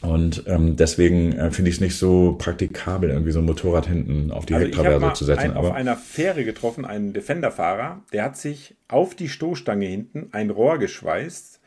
Und 0.00 0.44
ähm, 0.46 0.76
deswegen 0.76 1.32
äh, 1.32 1.50
finde 1.50 1.70
ich 1.70 1.76
es 1.76 1.80
nicht 1.80 1.96
so 1.96 2.36
praktikabel, 2.38 3.10
irgendwie 3.10 3.32
so 3.32 3.40
ein 3.40 3.44
Motorrad 3.44 3.86
hinten 3.86 4.30
auf 4.30 4.46
die 4.46 4.54
also 4.54 4.66
Hecktraverse 4.66 5.14
zu 5.14 5.24
setzen. 5.24 5.50
Ich 5.50 5.54
habe 5.54 5.68
auf 5.68 5.74
einer 5.74 5.96
Fähre 5.96 6.44
getroffen, 6.44 6.84
einen 6.84 7.12
Defender-Fahrer, 7.12 8.02
der 8.12 8.24
hat 8.24 8.36
sich 8.36 8.76
auf 8.86 9.16
die 9.16 9.28
Stoßstange 9.28 9.86
hinten 9.86 10.28
ein 10.30 10.50
Rohr 10.50 10.78
geschweißt, 10.78 11.57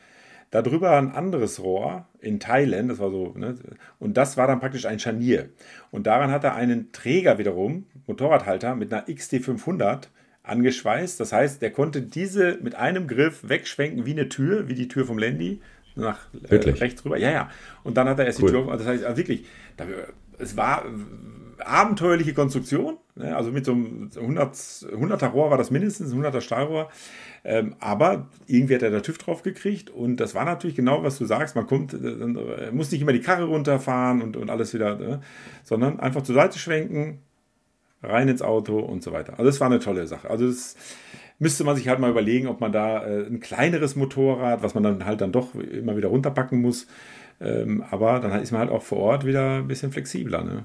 darüber 0.51 0.97
ein 0.97 1.11
anderes 1.11 1.61
Rohr 1.61 2.05
in 2.19 2.39
Thailand, 2.39 2.91
das 2.91 2.99
war 2.99 3.09
so, 3.09 3.33
ne, 3.35 3.55
und 3.99 4.17
das 4.17 4.37
war 4.37 4.47
dann 4.47 4.59
praktisch 4.59 4.85
ein 4.85 4.99
Scharnier. 4.99 5.49
Und 5.89 6.07
daran 6.07 6.29
hat 6.29 6.43
er 6.43 6.55
einen 6.55 6.91
Träger 6.91 7.37
wiederum, 7.37 7.85
Motorradhalter, 8.05 8.75
mit 8.75 8.93
einer 8.93 9.07
XT500 9.07 10.09
angeschweißt. 10.43 11.19
Das 11.19 11.33
heißt, 11.33 11.61
der 11.61 11.71
konnte 11.71 12.01
diese 12.01 12.57
mit 12.61 12.75
einem 12.75 13.07
Griff 13.07 13.47
wegschwenken 13.47 14.05
wie 14.05 14.11
eine 14.11 14.29
Tür, 14.29 14.67
wie 14.67 14.75
die 14.75 14.87
Tür 14.87 15.05
vom 15.05 15.17
Landy, 15.17 15.61
nach 15.95 16.19
äh, 16.49 16.55
rechts 16.55 17.03
rüber. 17.05 17.17
Ja, 17.17 17.31
ja. 17.31 17.49
Und 17.83 17.97
dann 17.97 18.07
hat 18.07 18.19
er 18.19 18.25
erst 18.25 18.41
cool. 18.41 18.51
die 18.51 18.57
Tür, 18.57 18.77
das 18.77 18.87
heißt 18.87 19.03
also 19.03 19.17
wirklich, 19.17 19.45
es 20.37 20.57
war 20.57 20.85
abenteuerliche 21.65 22.33
Konstruktion, 22.33 22.97
ne? 23.15 23.35
also 23.35 23.51
mit 23.51 23.65
so 23.65 23.73
einem 23.73 24.09
100, 24.15 24.55
100er 24.55 25.27
Rohr 25.27 25.49
war 25.49 25.57
das 25.57 25.71
mindestens, 25.71 26.13
100er 26.13 26.41
Stahlrohr, 26.41 26.89
ähm, 27.43 27.75
aber 27.79 28.27
irgendwie 28.47 28.75
hat 28.75 28.83
er 28.83 28.91
da 28.91 28.99
TÜV 28.99 29.17
drauf 29.17 29.43
gekriegt 29.43 29.89
und 29.89 30.17
das 30.17 30.35
war 30.35 30.45
natürlich 30.45 30.75
genau, 30.75 31.03
was 31.03 31.17
du 31.17 31.25
sagst, 31.25 31.55
man 31.55 31.67
kommt, 31.67 31.93
äh, 31.93 32.71
muss 32.71 32.91
nicht 32.91 33.01
immer 33.01 33.13
die 33.13 33.21
Karre 33.21 33.45
runterfahren 33.45 34.21
und, 34.21 34.37
und 34.37 34.49
alles 34.49 34.73
wieder, 34.73 34.97
ne? 34.97 35.21
sondern 35.63 35.99
einfach 35.99 36.23
zur 36.23 36.35
Seite 36.35 36.59
schwenken, 36.59 37.19
rein 38.03 38.27
ins 38.27 38.41
Auto 38.41 38.79
und 38.79 39.03
so 39.03 39.11
weiter. 39.11 39.33
Also 39.33 39.45
das 39.45 39.59
war 39.59 39.67
eine 39.67 39.79
tolle 39.79 40.07
Sache. 40.07 40.29
Also 40.29 40.47
das 40.47 40.75
müsste 41.39 41.63
man 41.63 41.75
sich 41.75 41.87
halt 41.87 41.99
mal 41.99 42.09
überlegen, 42.09 42.47
ob 42.47 42.61
man 42.61 42.71
da 42.71 43.03
äh, 43.03 43.25
ein 43.25 43.39
kleineres 43.39 43.95
Motorrad, 43.95 44.63
was 44.63 44.73
man 44.73 44.83
dann 44.83 45.05
halt 45.05 45.21
dann 45.21 45.31
doch 45.31 45.55
immer 45.55 45.97
wieder 45.97 46.09
runterpacken 46.09 46.61
muss. 46.61 46.87
Ähm, 47.39 47.83
aber 47.89 48.19
dann 48.19 48.39
ist 48.41 48.51
man 48.51 48.61
halt 48.61 48.69
auch 48.69 48.83
vor 48.83 48.99
Ort 48.99 49.25
wieder 49.25 49.57
ein 49.57 49.67
bisschen 49.67 49.91
flexibler. 49.91 50.43
Ne? 50.43 50.63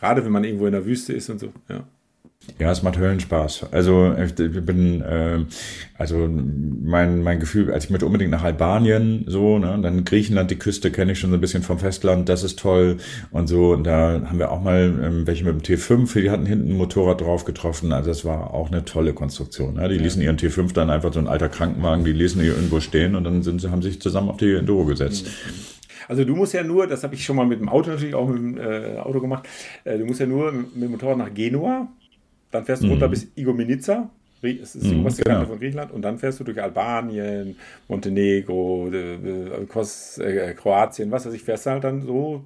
Gerade 0.00 0.24
wenn 0.24 0.32
man 0.32 0.44
irgendwo 0.44 0.66
in 0.66 0.72
der 0.72 0.86
Wüste 0.86 1.12
ist 1.12 1.30
und 1.30 1.38
so. 1.38 1.52
Ja. 1.68 1.84
Ja, 2.58 2.70
es 2.72 2.82
macht 2.82 2.98
Höllenspaß. 2.98 3.66
Also 3.70 4.14
ich 4.14 4.34
bin, 4.34 5.02
äh, 5.02 5.44
also 5.98 6.26
mein, 6.26 7.22
mein 7.22 7.38
Gefühl, 7.38 7.70
als 7.70 7.84
ich 7.84 7.90
mit 7.90 8.02
unbedingt 8.02 8.30
nach 8.30 8.42
Albanien 8.42 9.24
so, 9.26 9.58
ne, 9.58 9.78
dann 9.82 10.04
Griechenland, 10.04 10.50
die 10.50 10.56
Küste 10.56 10.90
kenne 10.90 11.12
ich 11.12 11.18
schon 11.18 11.30
so 11.30 11.36
ein 11.36 11.40
bisschen 11.40 11.62
vom 11.62 11.78
Festland, 11.78 12.30
das 12.30 12.42
ist 12.42 12.58
toll 12.58 12.96
und 13.30 13.46
so. 13.46 13.72
Und 13.72 13.84
da 13.84 14.22
haben 14.24 14.38
wir 14.38 14.50
auch 14.50 14.62
mal 14.62 15.00
ähm, 15.02 15.26
welche 15.26 15.44
mit 15.44 15.54
dem 15.54 15.78
T5, 15.78 16.20
die 16.20 16.30
hatten 16.30 16.46
hinten 16.46 16.70
ein 16.70 16.76
Motorrad 16.76 17.20
drauf 17.20 17.44
getroffen. 17.44 17.92
Also 17.92 18.08
das 18.08 18.24
war 18.24 18.54
auch 18.54 18.70
eine 18.70 18.86
tolle 18.86 19.12
Konstruktion. 19.12 19.74
Ne? 19.74 19.88
Die 19.90 19.96
ja. 19.96 20.02
ließen 20.02 20.22
ihren 20.22 20.38
T5 20.38 20.72
dann 20.72 20.88
einfach 20.88 21.12
so 21.12 21.20
ein 21.20 21.28
alter 21.28 21.50
Krankenwagen, 21.50 22.06
die 22.06 22.12
ließen 22.12 22.40
hier 22.40 22.54
irgendwo 22.54 22.80
stehen 22.80 23.16
und 23.16 23.24
dann 23.24 23.42
sind 23.42 23.60
sie, 23.60 23.70
haben 23.70 23.82
sich 23.82 24.00
zusammen 24.00 24.30
auf 24.30 24.38
die 24.38 24.54
Enduro 24.54 24.86
gesetzt. 24.86 25.26
Mhm. 25.26 25.79
Also 26.08 26.24
du 26.24 26.34
musst 26.36 26.54
ja 26.54 26.62
nur, 26.62 26.86
das 26.86 27.02
habe 27.02 27.14
ich 27.14 27.24
schon 27.24 27.36
mal 27.36 27.46
mit 27.46 27.60
dem 27.60 27.68
Auto 27.68 27.90
natürlich 27.90 28.14
auch 28.14 28.28
mit 28.28 28.38
dem 28.38 28.58
äh, 28.58 28.98
Auto 28.98 29.20
gemacht, 29.20 29.48
äh, 29.84 29.98
du 29.98 30.04
musst 30.04 30.20
ja 30.20 30.26
nur 30.26 30.52
mit 30.52 30.74
dem 30.74 30.90
Motorrad 30.90 31.18
nach 31.18 31.32
Genua 31.32 31.88
dann 32.50 32.64
fährst 32.64 32.82
du 32.82 32.86
mhm. 32.86 32.92
runter 32.92 33.08
bis 33.08 33.28
Igoumenitsa, 33.36 34.10
es 34.42 34.74
ist 34.74 34.86
die 34.86 34.94
mhm, 34.94 35.00
oberste 35.02 35.22
Kante 35.22 35.40
genau. 35.40 35.50
von 35.50 35.58
Griechenland, 35.58 35.92
und 35.92 36.02
dann 36.02 36.18
fährst 36.18 36.40
du 36.40 36.44
durch 36.44 36.60
Albanien, 36.60 37.56
Montenegro, 37.88 38.90
Kos, 39.68 40.18
äh, 40.18 40.54
Kroatien, 40.54 41.10
was 41.10 41.26
weiß 41.26 41.34
ich, 41.34 41.42
fährst 41.42 41.66
du 41.66 41.70
halt 41.70 41.84
dann 41.84 42.02
so 42.02 42.44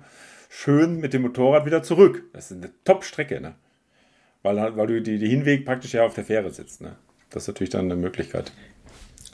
schön 0.50 1.00
mit 1.00 1.12
dem 1.12 1.22
Motorrad 1.22 1.66
wieder 1.66 1.82
zurück. 1.82 2.24
Das 2.32 2.50
ist 2.50 2.58
eine 2.58 2.70
Top-Strecke, 2.84 3.40
ne? 3.40 3.54
Weil, 4.42 4.76
weil 4.76 4.86
du 4.86 5.00
die, 5.00 5.18
die 5.18 5.28
Hinweg 5.28 5.64
praktisch 5.64 5.94
ja 5.94 6.04
auf 6.04 6.14
der 6.14 6.24
Fähre 6.24 6.50
sitzt, 6.50 6.82
ne? 6.82 6.96
Das 7.30 7.44
ist 7.44 7.48
natürlich 7.48 7.70
dann 7.70 7.86
eine 7.86 7.96
Möglichkeit. 7.96 8.52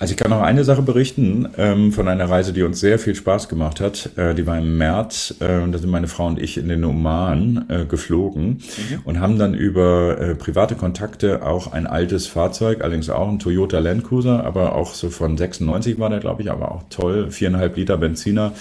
Also 0.00 0.12
ich 0.12 0.16
kann 0.16 0.30
noch 0.30 0.40
eine 0.40 0.64
Sache 0.64 0.80
berichten 0.80 1.46
ähm, 1.58 1.92
von 1.92 2.08
einer 2.08 2.24
Reise, 2.24 2.54
die 2.54 2.62
uns 2.62 2.80
sehr 2.80 2.98
viel 2.98 3.14
Spaß 3.14 3.50
gemacht 3.50 3.80
hat. 3.80 4.08
Äh, 4.16 4.34
die 4.34 4.46
war 4.46 4.56
im 4.56 4.78
März, 4.78 5.34
äh, 5.40 5.70
da 5.70 5.76
sind 5.76 5.90
meine 5.90 6.08
Frau 6.08 6.26
und 6.26 6.40
ich 6.40 6.56
in 6.56 6.70
den 6.70 6.86
Oman 6.86 7.66
äh, 7.68 7.84
geflogen 7.84 8.46
mhm. 8.46 9.00
und 9.04 9.20
haben 9.20 9.38
dann 9.38 9.52
über 9.52 10.18
äh, 10.18 10.34
private 10.34 10.74
Kontakte 10.74 11.44
auch 11.44 11.72
ein 11.72 11.86
altes 11.86 12.26
Fahrzeug, 12.26 12.80
allerdings 12.80 13.10
auch 13.10 13.28
ein 13.28 13.38
Toyota 13.38 13.78
Land 13.78 14.04
Cruiser, 14.04 14.42
aber 14.42 14.74
auch 14.74 14.94
so 14.94 15.10
von 15.10 15.36
96 15.36 15.98
war 15.98 16.08
der, 16.08 16.20
glaube 16.20 16.40
ich, 16.40 16.50
aber 16.50 16.72
auch 16.72 16.84
toll, 16.88 17.30
viereinhalb 17.30 17.76
Liter 17.76 17.98
Benziner 17.98 18.52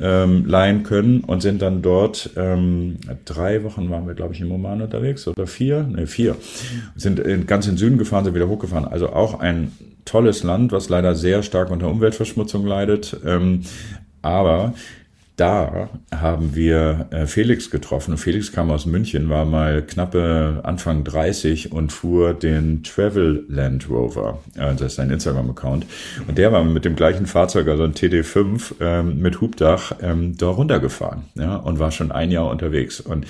ähm, 0.00 0.46
leihen 0.46 0.82
können 0.82 1.20
und 1.20 1.42
sind 1.42 1.62
dann 1.62 1.80
dort 1.80 2.30
ähm, 2.36 2.96
drei 3.24 3.62
Wochen 3.62 3.88
waren 3.88 4.08
wir, 4.08 4.14
glaube 4.14 4.34
ich, 4.34 4.40
im 4.40 4.50
Oman 4.50 4.82
unterwegs 4.82 5.28
oder 5.28 5.46
vier, 5.46 5.84
ne 5.84 6.08
vier, 6.08 6.34
sind 6.96 7.20
in, 7.20 7.46
ganz 7.46 7.68
in 7.68 7.76
Süden 7.76 7.98
gefahren, 7.98 8.24
sind 8.24 8.34
wieder 8.34 8.48
hochgefahren. 8.48 8.84
Also 8.84 9.10
auch 9.10 9.38
ein 9.38 9.70
tolles 10.08 10.42
Land, 10.42 10.72
was 10.72 10.88
leider 10.88 11.14
sehr 11.14 11.42
stark 11.42 11.70
unter 11.70 11.88
Umweltverschmutzung 11.88 12.66
leidet. 12.66 13.16
Ähm, 13.24 13.62
aber 14.22 14.74
da 15.38 15.88
haben 16.12 16.56
wir 16.56 17.06
äh, 17.10 17.26
Felix 17.26 17.70
getroffen. 17.70 18.18
Felix 18.18 18.50
kam 18.50 18.72
aus 18.72 18.86
München, 18.86 19.30
war 19.30 19.44
mal 19.44 19.82
knappe 19.82 20.60
Anfang 20.64 21.04
30 21.04 21.70
und 21.70 21.92
fuhr 21.92 22.34
den 22.34 22.82
Travel 22.82 23.44
Land 23.48 23.88
Rover. 23.88 24.40
Äh, 24.56 24.72
das 24.74 24.80
ist 24.80 24.94
sein 24.96 25.10
Instagram-Account. 25.10 25.86
Und 26.26 26.38
der 26.38 26.50
war 26.50 26.64
mit 26.64 26.84
dem 26.84 26.96
gleichen 26.96 27.26
Fahrzeug, 27.26 27.68
also 27.68 27.84
ein 27.84 27.94
TD5 27.94 28.74
ähm, 28.80 29.22
mit 29.22 29.40
Hubdach, 29.40 29.92
ähm, 30.02 30.36
da 30.36 30.48
runtergefahren 30.48 31.22
ja, 31.36 31.54
und 31.54 31.78
war 31.78 31.92
schon 31.92 32.10
ein 32.10 32.32
Jahr 32.32 32.50
unterwegs. 32.50 33.00
Und 33.00 33.24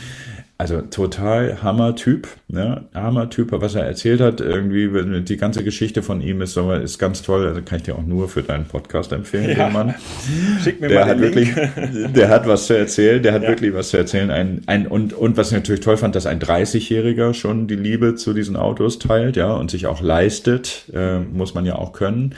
also 0.60 0.80
total 0.80 1.62
Hammer-Typ, 1.62 2.26
ne? 2.48 2.86
Hammer-Typ, 2.92 3.52
was 3.52 3.76
er 3.76 3.84
erzählt 3.84 4.20
hat, 4.20 4.40
irgendwie 4.40 5.22
die 5.22 5.36
ganze 5.36 5.62
Geschichte 5.62 6.02
von 6.02 6.20
ihm 6.20 6.42
ist, 6.42 6.56
ist 6.56 6.98
ganz 6.98 7.22
toll. 7.22 7.46
Also 7.46 7.62
kann 7.62 7.76
ich 7.76 7.84
dir 7.84 7.94
auch 7.94 8.04
nur 8.04 8.28
für 8.28 8.42
deinen 8.42 8.64
Podcast 8.64 9.12
empfehlen, 9.12 9.56
ja. 9.56 9.70
Mann. 9.70 9.94
Schick 10.64 10.80
mir 10.80 10.88
der 10.88 11.00
mal 11.00 11.10
hat 11.10 11.18
den 11.18 11.22
wirklich, 11.22 11.54
Link. 11.54 12.14
Der 12.14 12.28
hat 12.28 12.48
was 12.48 12.66
zu 12.66 12.76
erzählen, 12.76 13.22
der 13.22 13.34
hat 13.34 13.44
ja. 13.44 13.50
wirklich 13.50 13.72
was 13.72 13.90
zu 13.90 13.98
erzählen. 13.98 14.32
Ein, 14.32 14.62
ein, 14.66 14.88
und, 14.88 15.12
und 15.12 15.36
was 15.36 15.48
ich 15.48 15.54
natürlich 15.54 15.80
toll 15.80 15.96
fand, 15.96 16.16
dass 16.16 16.26
ein 16.26 16.40
30-Jähriger 16.40 17.34
schon 17.34 17.68
die 17.68 17.76
Liebe 17.76 18.16
zu 18.16 18.34
diesen 18.34 18.56
Autos 18.56 18.98
teilt, 18.98 19.36
ja, 19.36 19.52
und 19.52 19.70
sich 19.70 19.86
auch 19.86 20.02
leistet, 20.02 20.86
äh, 20.92 21.20
muss 21.20 21.54
man 21.54 21.66
ja 21.66 21.76
auch 21.76 21.92
können. 21.92 22.34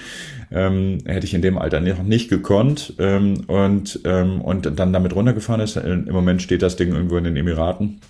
Ähm, 0.52 0.98
hätte 1.06 1.26
ich 1.26 1.34
in 1.34 1.42
dem 1.42 1.58
Alter 1.58 1.80
noch 1.80 2.02
nicht 2.02 2.28
gekonnt 2.28 2.94
ähm, 2.98 3.44
und, 3.46 4.00
ähm, 4.04 4.40
und 4.40 4.78
dann 4.78 4.92
damit 4.92 5.14
runtergefahren 5.14 5.60
ist. 5.60 5.76
Im 5.76 6.10
Moment 6.10 6.42
steht 6.42 6.62
das 6.62 6.76
Ding 6.76 6.92
irgendwo 6.92 7.16
in 7.16 7.24
den 7.24 7.36
Emiraten. 7.36 8.00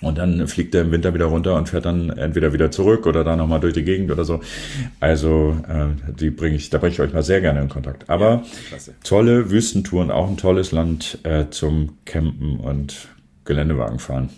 Und 0.00 0.18
dann 0.18 0.46
fliegt 0.46 0.74
er 0.74 0.82
im 0.82 0.92
Winter 0.92 1.12
wieder 1.12 1.24
runter 1.24 1.56
und 1.56 1.68
fährt 1.68 1.84
dann 1.84 2.10
entweder 2.10 2.52
wieder 2.52 2.70
zurück 2.70 3.06
oder 3.06 3.24
da 3.24 3.34
nochmal 3.34 3.58
durch 3.58 3.72
die 3.72 3.82
Gegend 3.82 4.12
oder 4.12 4.24
so. 4.24 4.40
Also 5.00 5.56
äh, 5.68 6.12
die 6.12 6.30
bringe 6.30 6.54
ich, 6.54 6.70
da 6.70 6.78
bringe 6.78 6.92
ich 6.92 7.00
euch 7.00 7.12
mal 7.12 7.24
sehr 7.24 7.40
gerne 7.40 7.60
in 7.60 7.68
Kontakt. 7.68 8.08
Aber 8.08 8.44
ja, 8.70 8.78
tolle 9.02 9.50
Wüstentouren, 9.50 10.12
auch 10.12 10.28
ein 10.28 10.36
tolles 10.36 10.70
Land 10.70 11.18
äh, 11.24 11.46
zum 11.50 11.98
Campen 12.04 12.58
und 12.60 13.08
Geländewagen 13.44 13.98
fahren. 13.98 14.28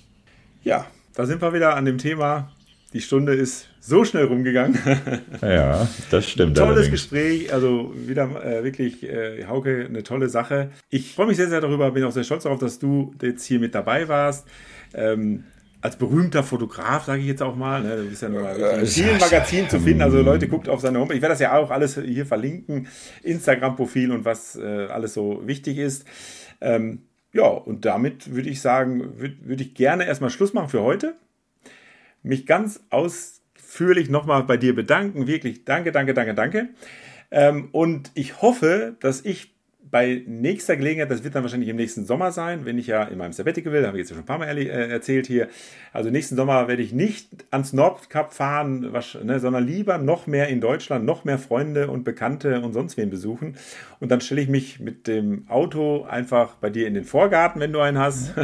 Ja, 0.65 0.87
da 1.15 1.27
sind 1.27 1.43
wir 1.43 1.53
wieder 1.53 1.77
an 1.77 1.85
dem 1.85 1.99
Thema 1.99 2.51
die 2.93 3.01
Stunde 3.01 3.35
ist 3.35 3.69
so 3.81 4.05
schnell 4.05 4.25
rumgegangen. 4.25 4.79
Ja, 5.43 5.89
das 6.11 6.29
stimmt. 6.29 6.57
Tolles 6.57 6.73
allerdings. 6.73 6.91
Gespräch, 6.91 7.53
also 7.53 7.95
wieder 7.95 8.45
äh, 8.45 8.63
wirklich, 8.63 9.03
äh, 9.03 9.47
Hauke, 9.47 9.87
eine 9.89 10.03
tolle 10.03 10.29
Sache. 10.29 10.71
Ich 10.91 11.15
freue 11.15 11.27
mich 11.27 11.37
sehr, 11.37 11.49
sehr 11.49 11.61
darüber, 11.61 11.91
bin 11.93 12.05
auch 12.05 12.13
sehr 12.13 12.25
stolz 12.25 12.43
darauf, 12.43 12.59
dass 12.59 12.79
du 12.79 13.15
jetzt 13.23 13.45
hier 13.45 13.59
mit 13.59 13.75
dabei 13.75 14.09
warst. 14.09 14.47
Ähm, 14.93 15.45
als 15.81 15.97
berühmter 15.97 16.43
Fotograf, 16.43 17.07
sage 17.07 17.23
ich 17.23 17.27
jetzt 17.27 17.43
auch 17.43 17.57
mal. 17.57 17.83
Ne? 17.83 17.97
Du 17.97 18.09
bist 18.11 18.21
ja 18.21 18.29
nur 18.29 18.51
in 18.51 18.87
vielen 18.87 19.19
Magazinen 19.19 19.71
zu 19.71 19.81
finden. 19.81 20.03
Also 20.03 20.21
Leute, 20.21 20.47
guckt 20.47 20.69
auf 20.69 20.81
seine 20.81 20.99
Homepage. 20.99 21.17
Ich 21.17 21.23
werde 21.23 21.33
das 21.33 21.41
ja 21.41 21.57
auch 21.57 21.71
alles 21.71 21.99
hier 21.99 22.27
verlinken. 22.27 22.89
Instagram-Profil 23.23 24.13
und 24.13 24.25
was 24.27 24.57
äh, 24.57 24.87
alles 24.91 25.15
so 25.15 25.43
wichtig 25.47 25.79
ist. 25.79 26.07
Ähm, 26.61 27.03
ja, 27.33 27.47
und 27.47 27.87
damit 27.87 28.35
würde 28.35 28.51
ich 28.51 28.61
sagen, 28.61 29.19
würde 29.19 29.37
würd 29.43 29.61
ich 29.63 29.75
gerne 29.75 30.07
erstmal 30.07 30.31
Schluss 30.31 30.53
machen 30.53 30.69
für 30.69 30.83
heute 30.83 31.15
mich 32.23 32.47
ganz 32.47 32.85
ausführlich 32.91 34.11
nochmal 34.11 34.45
bei 34.45 34.57
dir 34.57 34.75
bedanken. 34.75 35.27
Wirklich 35.27 35.65
danke, 35.65 35.93
danke, 35.93 36.15
danke, 36.15 36.35
danke. 36.35 36.69
Ähm, 37.31 37.69
und 37.73 38.11
ich 38.15 38.43
hoffe, 38.43 38.97
dass 39.01 39.25
ich 39.25 39.55
bei 39.91 40.23
nächster 40.27 40.77
Gelegenheit, 40.77 41.11
das 41.11 41.25
wird 41.25 41.35
dann 41.35 41.43
wahrscheinlich 41.43 41.69
im 41.69 41.77
nächsten 41.77 42.05
Sommer 42.05 42.31
sein, 42.33 42.65
wenn 42.65 42.79
ich 42.79 42.87
ja 42.87 43.05
in 43.05 43.19
meinem 43.19 43.33
Sabbatical 43.33 43.73
will, 43.73 43.87
habe 43.87 43.97
ich 43.97 44.03
jetzt 44.03 44.11
schon 44.11 44.19
ein 44.19 44.27
paar 44.27 44.39
Mal 44.39 44.57
äh, 44.57 44.89
erzählt 44.89 45.27
hier. 45.27 45.49
Also 45.93 46.11
nächsten 46.11 46.37
Sommer 46.37 46.69
werde 46.69 46.83
ich 46.83 46.93
nicht 46.93 47.29
ans 47.51 47.73
Nordkap 47.73 48.33
fahren, 48.33 48.93
was, 48.93 49.19
ne, 49.23 49.41
sondern 49.41 49.67
lieber 49.67 49.99
noch 49.99 50.27
mehr 50.27 50.49
in 50.49 50.61
Deutschland, 50.61 51.05
noch 51.05 51.25
mehr 51.25 51.39
Freunde 51.39 51.91
und 51.91 52.05
Bekannte 52.05 52.61
und 52.61 52.73
sonst 52.73 52.97
wen 52.97 53.11
besuchen. 53.11 53.57
Und 53.99 54.11
dann 54.11 54.21
stelle 54.21 54.41
ich 54.41 54.49
mich 54.49 54.81
mit 54.81 55.07
dem 55.07 55.47
Auto 55.49 56.05
einfach 56.05 56.55
bei 56.55 56.71
dir 56.71 56.87
in 56.87 56.95
den 56.95 57.05
Vorgarten, 57.05 57.61
wenn 57.61 57.73
du 57.73 57.81
einen 57.81 57.99
hast. 57.99 58.35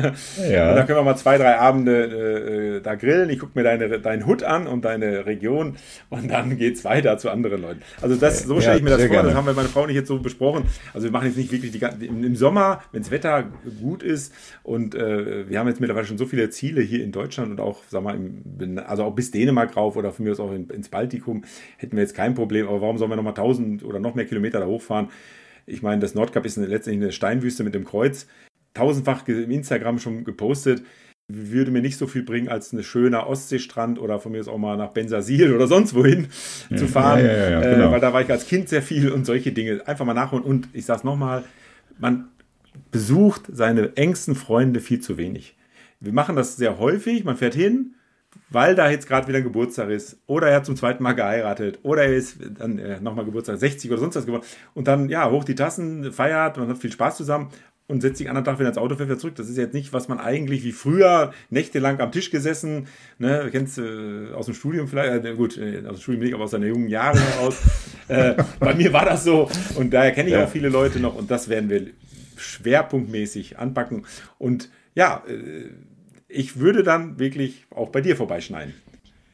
Ja. 0.51 0.71
Und 0.71 0.77
dann 0.77 0.87
können 0.87 0.99
wir 0.99 1.03
mal 1.03 1.17
zwei, 1.17 1.39
drei 1.39 1.57
Abende 1.57 2.77
äh, 2.77 2.81
da 2.83 2.95
grillen. 2.95 3.31
Ich 3.31 3.39
gucke 3.39 3.53
mir 3.55 3.63
deine, 3.63 4.01
deinen 4.01 4.27
Hut 4.27 4.43
an 4.43 4.67
und 4.67 4.85
deine 4.85 5.27
Region 5.27 5.77
und 6.11 6.31
dann 6.31 6.57
geht 6.57 6.77
es 6.77 6.85
weiter 6.85 7.19
zu 7.19 7.31
anderen 7.31 7.63
Leuten. 7.63 7.81
Also 8.01 8.17
das, 8.17 8.45
so 8.45 8.61
stelle 8.61 8.79
ich 8.79 8.83
mir 8.83 8.91
das 8.91 9.01
vor. 9.01 9.11
Gerne. 9.11 9.29
Das 9.29 9.37
haben 9.37 9.47
wir 9.47 9.55
meine 9.55 9.69
Frau 9.69 9.83
und 9.83 9.91
ich 9.91 9.97
jetzt 9.97 10.09
so 10.09 10.19
besprochen. 10.19 10.65
Also 10.93 11.07
wir 11.07 11.13
machen 11.13 11.27
jetzt 11.27 11.36
nicht 11.37 11.53
wirklich 11.53 11.73
die 11.73 11.79
ganze, 11.79 12.05
im, 12.05 12.37
Sommer, 12.37 12.83
wenn 12.93 13.03
das 13.03 13.11
Wetter 13.11 13.51
gut 13.81 14.03
ist 14.03 14.33
und 14.63 14.95
äh, 14.95 15.49
wir 15.49 15.59
haben 15.59 15.69
jetzt 15.69 15.81
mittlerweile 15.81 16.07
schon 16.07 16.19
so 16.19 16.27
viele 16.27 16.51
Ziele 16.51 16.81
hier 16.81 17.03
in 17.03 17.13
Deutschland 17.13 17.51
und 17.51 17.61
auch, 17.61 17.83
sag 17.89 18.03
mal, 18.03 18.15
im, 18.15 18.79
also 18.79 19.05
auch 19.05 19.15
bis 19.15 19.31
Dänemark 19.31 19.77
rauf 19.77 19.97
oder 19.97 20.13
von 20.13 20.25
mir 20.25 20.33
aus 20.33 20.41
auch 20.41 20.53
in, 20.53 20.69
ins 20.71 20.89
Baltikum 20.89 21.45
hätten 21.77 21.97
wir 21.97 22.03
jetzt 22.03 22.15
kein 22.15 22.35
Problem. 22.35 22.69
Aber 22.69 22.81
warum 22.81 22.99
sollen 22.99 23.11
wir 23.11 23.17
nochmal 23.17 23.33
1000 23.33 23.85
oder 23.85 24.01
noch 24.01 24.15
mehr 24.15 24.27
Kilometer 24.27 24.61
da 24.61 24.67
hochfahren? 24.67 25.09
Ich 25.67 25.83
meine, 25.83 26.01
das 26.01 26.15
Nordkap 26.15 26.47
ist 26.47 26.57
letztendlich 26.57 27.03
eine 27.03 27.13
Steinwüste 27.13 27.65
mit 27.65 27.75
dem 27.75 27.85
Kreuz. 27.85 28.27
Tausendfach 28.75 29.27
im 29.27 29.51
Instagram 29.51 29.99
schon 29.99 30.25
gepostet 30.25 30.83
würde 31.29 31.73
mir 31.73 31.83
nicht 31.83 31.99
so 31.99 32.07
viel 32.07 32.23
bringen, 32.23 32.49
als 32.49 32.73
ein 32.73 32.83
schöner 32.85 33.27
Ostseestrand 33.27 33.99
oder 33.99 34.21
von 34.21 34.33
mir 34.33 34.39
ist 34.39 34.49
auch 34.49 34.59
mal 34.59 34.77
nach 34.77 34.91
Bensasil 34.91 35.53
oder 35.53 35.67
sonst 35.67 35.95
wohin 35.95 36.29
ja, 36.71 36.77
zu 36.77 36.87
fahren. 36.87 37.25
Ja, 37.25 37.51
ja, 37.51 37.63
äh, 37.63 37.75
genau. 37.75 37.91
weil 37.91 38.01
da 38.01 38.13
war 38.13 38.23
ich 38.23 38.31
als 38.31 38.47
Kind 38.47 38.69
sehr 38.69 38.83
viel 38.83 39.11
und 39.11 39.27
solche 39.27 39.53
Dinge. 39.53 39.83
Einfach 39.87 40.05
mal 40.05 40.15
nachholen. 40.15 40.45
Und 40.45 40.69
ich 40.73 40.87
sage 40.87 40.99
es 40.99 41.05
nochmal, 41.05 41.45
man 41.99 42.29
besucht 42.93 43.43
seine 43.49 43.97
engsten 43.97 44.37
Freunde 44.37 44.81
viel 44.81 45.01
zu 45.01 45.19
wenig. 45.19 45.57
Wir 45.99 46.13
machen 46.13 46.37
das 46.37 46.57
sehr 46.57 46.79
häufig. 46.79 47.25
Man 47.25 47.37
fährt 47.37 47.55
hin, 47.55 47.95
weil 48.49 48.77
da 48.77 48.89
jetzt 48.89 49.09
gerade 49.09 49.27
wieder 49.27 49.39
ein 49.39 49.45
Geburtstag 49.45 49.91
ist 49.91 50.19
oder 50.27 50.49
er 50.49 50.57
hat 50.57 50.67
zum 50.67 50.77
zweiten 50.77 51.03
Mal 51.03 51.15
geheiratet 51.15 51.81
oder 51.83 52.05
er 52.05 52.15
ist 52.15 52.39
dann 52.59 52.79
äh, 52.79 53.01
nochmal 53.01 53.25
Geburtstag 53.25 53.59
60 53.59 53.91
oder 53.91 54.01
sonst 54.01 54.15
was 54.15 54.27
geworden 54.27 54.45
und 54.75 54.87
dann 54.87 55.09
ja 55.09 55.31
hoch 55.31 55.45
die 55.45 55.55
Tassen, 55.55 56.13
feiert, 56.13 56.59
man 56.59 56.69
hat 56.69 56.79
viel 56.79 56.93
Spaß 56.93 57.17
zusammen 57.17 57.49
und 57.89 58.01
setzt 58.01 58.19
sich 58.19 58.29
anderen 58.29 58.45
Tag 58.45 58.59
wieder 58.59 58.69
ins 58.69 58.79
Auto, 58.79 58.97
fährt 58.97 59.09
wieder 59.09 59.19
zurück. 59.19 59.37
Das 59.37 59.49
ist 59.49 59.57
jetzt 59.57 59.75
nicht, 59.75 59.93
was 59.93 60.09
man 60.09 60.19
eigentlich 60.19 60.65
wie 60.65 60.73
früher 60.73 61.33
nächtelang 61.51 62.01
am 62.01 62.11
Tisch 62.11 62.31
gesessen, 62.31 62.89
ne, 63.19 63.49
kennst 63.53 63.79
du 63.79 64.31
äh, 64.31 64.35
aus 64.35 64.47
dem 64.47 64.55
Studium 64.55 64.89
vielleicht, 64.89 65.25
äh, 65.25 65.35
gut, 65.35 65.57
äh, 65.57 65.83
aus 65.87 65.99
dem 65.99 66.03
Studium 66.03 66.25
nicht, 66.25 66.35
aber 66.35 66.45
aus 66.45 66.51
seinen 66.51 66.69
jungen 66.69 66.89
Jahren 66.89 67.19
heraus. 67.19 67.59
äh, 68.09 68.35
bei 68.59 68.75
mir 68.75 68.93
war 68.93 69.05
das 69.05 69.25
so 69.25 69.49
und 69.77 69.93
daher 69.95 70.13
kenne 70.13 70.29
ich 70.29 70.35
ja. 70.35 70.45
auch 70.45 70.51
viele 70.51 70.69
Leute 70.69 70.99
noch 71.01 71.15
und 71.15 71.31
das 71.31 71.49
werden 71.49 71.71
wir 71.71 71.87
schwerpunktmäßig 72.37 73.59
anpacken. 73.59 74.05
Und 74.39 74.71
ja, 74.95 75.23
äh, 75.29 75.71
ich 76.29 76.59
würde 76.59 76.83
dann 76.83 77.19
wirklich 77.19 77.67
auch 77.71 77.91
bei 77.91 78.01
dir 78.01 78.17
vorbeischneiden. 78.17 78.75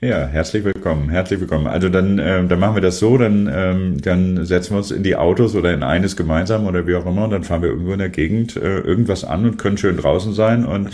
Ja, 0.05 0.27
herzlich 0.27 0.65
willkommen, 0.65 1.11
herzlich 1.11 1.39
willkommen. 1.39 1.69
Also 1.69 1.89
dann, 1.89 2.19
ähm, 2.19 2.49
dann 2.49 2.59
machen 2.59 2.75
wir 2.75 2.83
das 2.83 2.99
so, 2.99 3.17
dann, 3.19 3.49
ähm, 3.55 4.03
dann 4.03 4.45
setzen 4.45 4.73
wir 4.73 4.79
uns 4.79 4.91
in 4.91 5.05
die 5.05 5.15
Autos 5.15 5.55
oder 5.55 5.73
in 5.73 5.85
eines 5.85 6.17
gemeinsam 6.17 6.67
oder 6.67 6.89
wie 6.89 6.97
auch 6.97 7.07
immer 7.07 7.23
und 7.23 7.31
dann 7.31 7.45
fahren 7.45 7.63
wir 7.63 7.69
irgendwo 7.69 7.93
in 7.93 8.01
der 8.01 8.09
Gegend 8.09 8.57
äh, 8.57 8.81
irgendwas 8.81 9.23
an 9.23 9.45
und 9.45 9.59
können 9.59 9.79
schön 9.79 9.97
draußen 9.97 10.33
sein 10.33 10.65
und 10.65 10.91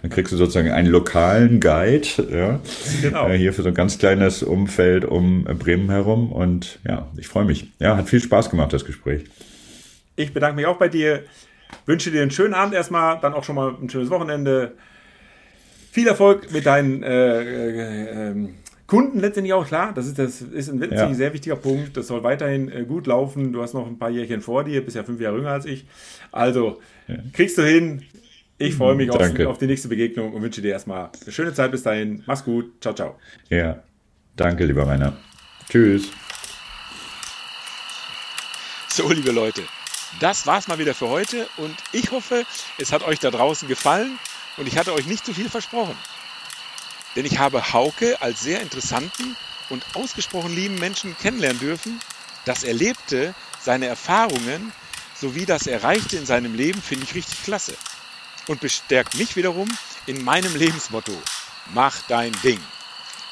dann 0.00 0.10
kriegst 0.12 0.32
du 0.32 0.36
sozusagen 0.36 0.70
einen 0.70 0.86
lokalen 0.86 1.58
Guide, 1.58 2.06
ja, 2.30 2.60
genau. 3.02 3.28
äh, 3.28 3.36
hier 3.36 3.52
für 3.52 3.62
so 3.62 3.68
ein 3.68 3.74
ganz 3.74 3.98
kleines 3.98 4.44
Umfeld 4.44 5.04
um 5.04 5.42
Bremen 5.42 5.90
herum 5.90 6.30
und 6.30 6.78
ja, 6.86 7.08
ich 7.16 7.26
freue 7.26 7.44
mich. 7.44 7.66
Ja, 7.80 7.96
hat 7.96 8.08
viel 8.08 8.20
Spaß 8.20 8.48
gemacht, 8.48 8.72
das 8.72 8.84
Gespräch. 8.84 9.24
Ich 10.14 10.32
bedanke 10.32 10.54
mich 10.54 10.66
auch 10.66 10.78
bei 10.78 10.86
dir, 10.86 11.24
wünsche 11.86 12.12
dir 12.12 12.22
einen 12.22 12.30
schönen 12.30 12.54
Abend 12.54 12.74
erstmal, 12.74 13.18
dann 13.20 13.34
auch 13.34 13.42
schon 13.42 13.56
mal 13.56 13.74
ein 13.82 13.90
schönes 13.90 14.10
Wochenende 14.10 14.74
viel 15.92 16.08
Erfolg 16.08 16.50
mit 16.50 16.64
deinen 16.64 17.02
äh, 17.02 17.42
äh, 17.42 18.30
ähm, 18.30 18.54
Kunden 18.86 19.20
letztendlich 19.20 19.52
auch, 19.52 19.66
klar. 19.66 19.92
Das 19.94 20.06
ist, 20.06 20.18
das 20.18 20.40
ist 20.40 20.70
ein 20.70 20.90
ja. 20.90 21.12
sehr 21.12 21.34
wichtiger 21.34 21.56
Punkt. 21.56 21.96
Das 21.96 22.06
soll 22.06 22.22
weiterhin 22.22 22.72
äh, 22.72 22.84
gut 22.84 23.06
laufen. 23.06 23.52
Du 23.52 23.62
hast 23.62 23.74
noch 23.74 23.86
ein 23.86 23.98
paar 23.98 24.08
Jährchen 24.08 24.40
vor 24.40 24.64
dir, 24.64 24.82
bist 24.82 24.96
ja 24.96 25.04
fünf 25.04 25.20
Jahre 25.20 25.36
jünger 25.36 25.50
als 25.50 25.66
ich. 25.66 25.84
Also, 26.32 26.80
ja. 27.08 27.16
kriegst 27.34 27.58
du 27.58 27.62
hin. 27.62 28.02
Ich 28.56 28.74
freue 28.74 28.94
mich 28.94 29.10
auf, 29.10 29.40
auf, 29.46 29.58
die 29.58 29.66
nächste 29.66 29.88
Begegnung 29.88 30.32
und 30.32 30.40
wünsche 30.40 30.62
dir 30.62 30.72
erstmal 30.72 31.10
eine 31.20 31.32
schöne 31.32 31.52
Zeit 31.52 31.70
bis 31.72 31.82
dahin. 31.82 32.22
Mach's 32.26 32.44
gut. 32.44 32.72
Ciao, 32.80 32.94
ciao. 32.94 33.18
Ja, 33.48 33.82
danke, 34.36 34.64
lieber 34.64 34.86
Rainer. 34.86 35.16
Tschüss. 35.68 36.10
So, 38.88 39.10
liebe 39.10 39.32
Leute, 39.32 39.62
das 40.20 40.46
war's 40.46 40.68
mal 40.68 40.78
wieder 40.78 40.94
für 40.94 41.08
heute 41.08 41.46
und 41.56 41.74
ich 41.92 42.12
hoffe, 42.12 42.44
es 42.78 42.92
hat 42.92 43.06
euch 43.06 43.18
da 43.18 43.30
draußen 43.30 43.68
gefallen 43.68 44.18
und 44.56 44.66
ich 44.66 44.76
hatte 44.76 44.92
euch 44.92 45.06
nicht 45.06 45.24
zu 45.24 45.34
viel 45.34 45.48
versprochen. 45.48 45.96
Denn 47.16 47.24
ich 47.24 47.38
habe 47.38 47.72
Hauke 47.72 48.20
als 48.20 48.42
sehr 48.42 48.60
interessanten 48.60 49.36
und 49.68 49.84
ausgesprochen 49.94 50.54
lieben 50.54 50.76
Menschen 50.76 51.16
kennenlernen 51.18 51.60
dürfen. 51.60 52.00
Das 52.44 52.64
Erlebte, 52.64 53.34
seine 53.60 53.86
Erfahrungen 53.86 54.72
sowie 55.14 55.46
das 55.46 55.66
Erreichte 55.66 56.16
in 56.16 56.26
seinem 56.26 56.54
Leben 56.54 56.80
finde 56.82 57.04
ich 57.04 57.14
richtig 57.14 57.42
klasse. 57.44 57.76
Und 58.48 58.60
bestärkt 58.60 59.14
mich 59.16 59.36
wiederum 59.36 59.68
in 60.06 60.24
meinem 60.24 60.56
Lebensmotto. 60.56 61.16
Mach 61.74 62.02
dein 62.08 62.32
Ding. 62.42 62.60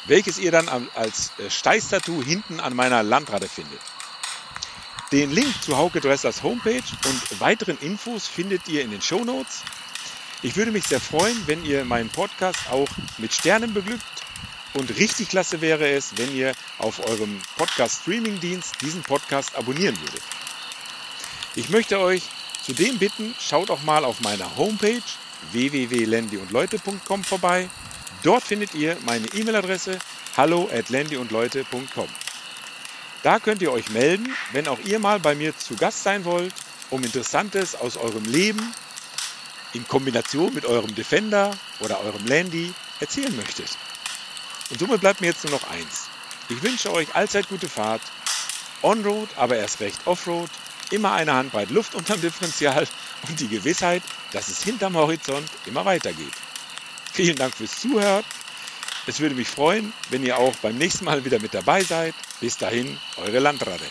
Welches 0.07 0.39
ihr 0.39 0.53
dann 0.53 0.69
als 0.95 1.33
äh, 1.39 1.51
Steißtattoo 1.51 2.23
hinten 2.23 2.61
an 2.61 2.75
meiner 2.75 3.03
Landrade 3.03 3.49
findet. 3.49 3.81
Den 5.13 5.33
Link 5.33 5.63
zu 5.63 5.77
Hauke 5.77 6.01
Dressers 6.01 6.45
Homepage 6.45 6.85
und 7.05 7.41
weiteren 7.41 7.77
Infos 7.79 8.29
findet 8.29 8.69
ihr 8.69 8.83
in 8.83 8.93
den 8.93 9.03
Show 9.03 9.25
Notes. 9.25 9.63
Ich 10.43 10.57
würde 10.57 10.73
mich 10.73 10.85
sehr 10.85 11.01
freuen, 11.01 11.37
wenn 11.47 11.65
ihr 11.67 11.85
meinen 11.85 12.09
Podcast 12.09 12.59
auch 12.71 12.89
mit 13.19 13.35
Sternen 13.35 13.75
beglückt. 13.75 14.03
Und 14.73 14.97
richtig 14.97 15.29
klasse 15.29 15.61
wäre 15.61 15.89
es, 15.91 16.17
wenn 16.17 16.35
ihr 16.35 16.55
auf 16.79 17.05
eurem 17.07 17.43
Podcast-Streaming-Dienst 17.59 18.81
diesen 18.81 19.03
Podcast 19.03 19.55
abonnieren 19.57 19.99
würdet. 20.01 20.23
Ich 21.57 21.69
möchte 21.69 21.99
euch 21.99 22.23
zudem 22.62 22.99
bitten, 22.99 23.35
schaut 23.39 23.71
auch 23.71 23.83
mal 23.83 24.05
auf 24.05 24.21
meiner 24.21 24.57
Homepage 24.57 25.03
www.landyundleute.com 25.53 27.25
vorbei. 27.25 27.69
Dort 28.23 28.45
findet 28.45 28.75
ihr 28.75 28.97
meine 29.05 29.27
E-Mail-Adresse 29.27 29.99
hallo 30.37 30.71
at 30.73 30.89
landyundleute.com. 30.89 32.09
Da 33.23 33.41
könnt 33.41 33.61
ihr 33.61 33.73
euch 33.73 33.91
melden, 33.91 34.35
wenn 34.53 34.69
auch 34.69 34.79
ihr 34.79 35.01
mal 35.01 35.21
bei 35.21 35.35
mir 35.35 35.55
zu 35.57 35.77
Gast 35.77 36.03
sein 36.03 36.25
wollt, 36.25 36.55
um 36.89 37.03
Interessantes 37.03 37.75
aus 37.75 37.99
eurem 37.99 38.25
Leben 38.25 38.73
in 39.75 39.87
Kombination 39.87 40.53
mit 40.55 40.65
eurem 40.65 40.95
Defender 40.95 41.57
oder 41.81 42.01
eurem 42.01 42.27
Landy 42.27 42.73
erzählen 43.01 43.35
möchtet. 43.37 43.77
Und 44.71 44.81
somit 44.81 45.01
bleibt 45.01 45.21
mir 45.21 45.29
jetzt 45.29 45.45
nur 45.45 45.53
noch 45.53 45.71
eins. 45.71 46.09
Ich 46.49 46.63
wünsche 46.63 46.93
euch 46.93 47.15
allzeit 47.15 47.49
gute 47.49 47.69
Fahrt, 47.69 48.03
On-Road, 48.83 49.29
aber 49.37 49.57
erst 49.57 49.81
recht 49.81 50.07
Offroad, 50.07 50.51
immer 50.91 51.13
eine 51.13 51.35
Handbreit 51.35 51.71
Luft 51.71 51.95
unterm 51.95 52.21
Differential 52.21 52.87
und 53.29 53.39
die 53.39 53.49
Gewissheit, 53.49 54.03
dass 54.33 54.49
es 54.49 54.63
hinterm 54.63 54.97
Horizont 54.97 55.49
immer 55.67 55.85
weitergeht. 55.85 56.33
Vielen 57.13 57.37
Dank 57.37 57.55
fürs 57.55 57.79
Zuhören. 57.81 58.25
Es 59.07 59.21
würde 59.21 59.35
mich 59.35 59.49
freuen, 59.49 59.93
wenn 60.11 60.25
ihr 60.25 60.39
auch 60.39 60.55
beim 60.57 60.77
nächsten 60.77 61.05
Mal 61.05 61.25
wieder 61.25 61.41
mit 61.41 61.55
dabei 61.55 61.83
seid. 61.83 62.15
Bis 62.41 62.57
dahin, 62.57 62.99
eure 63.17 63.39
Landrade. 63.39 63.85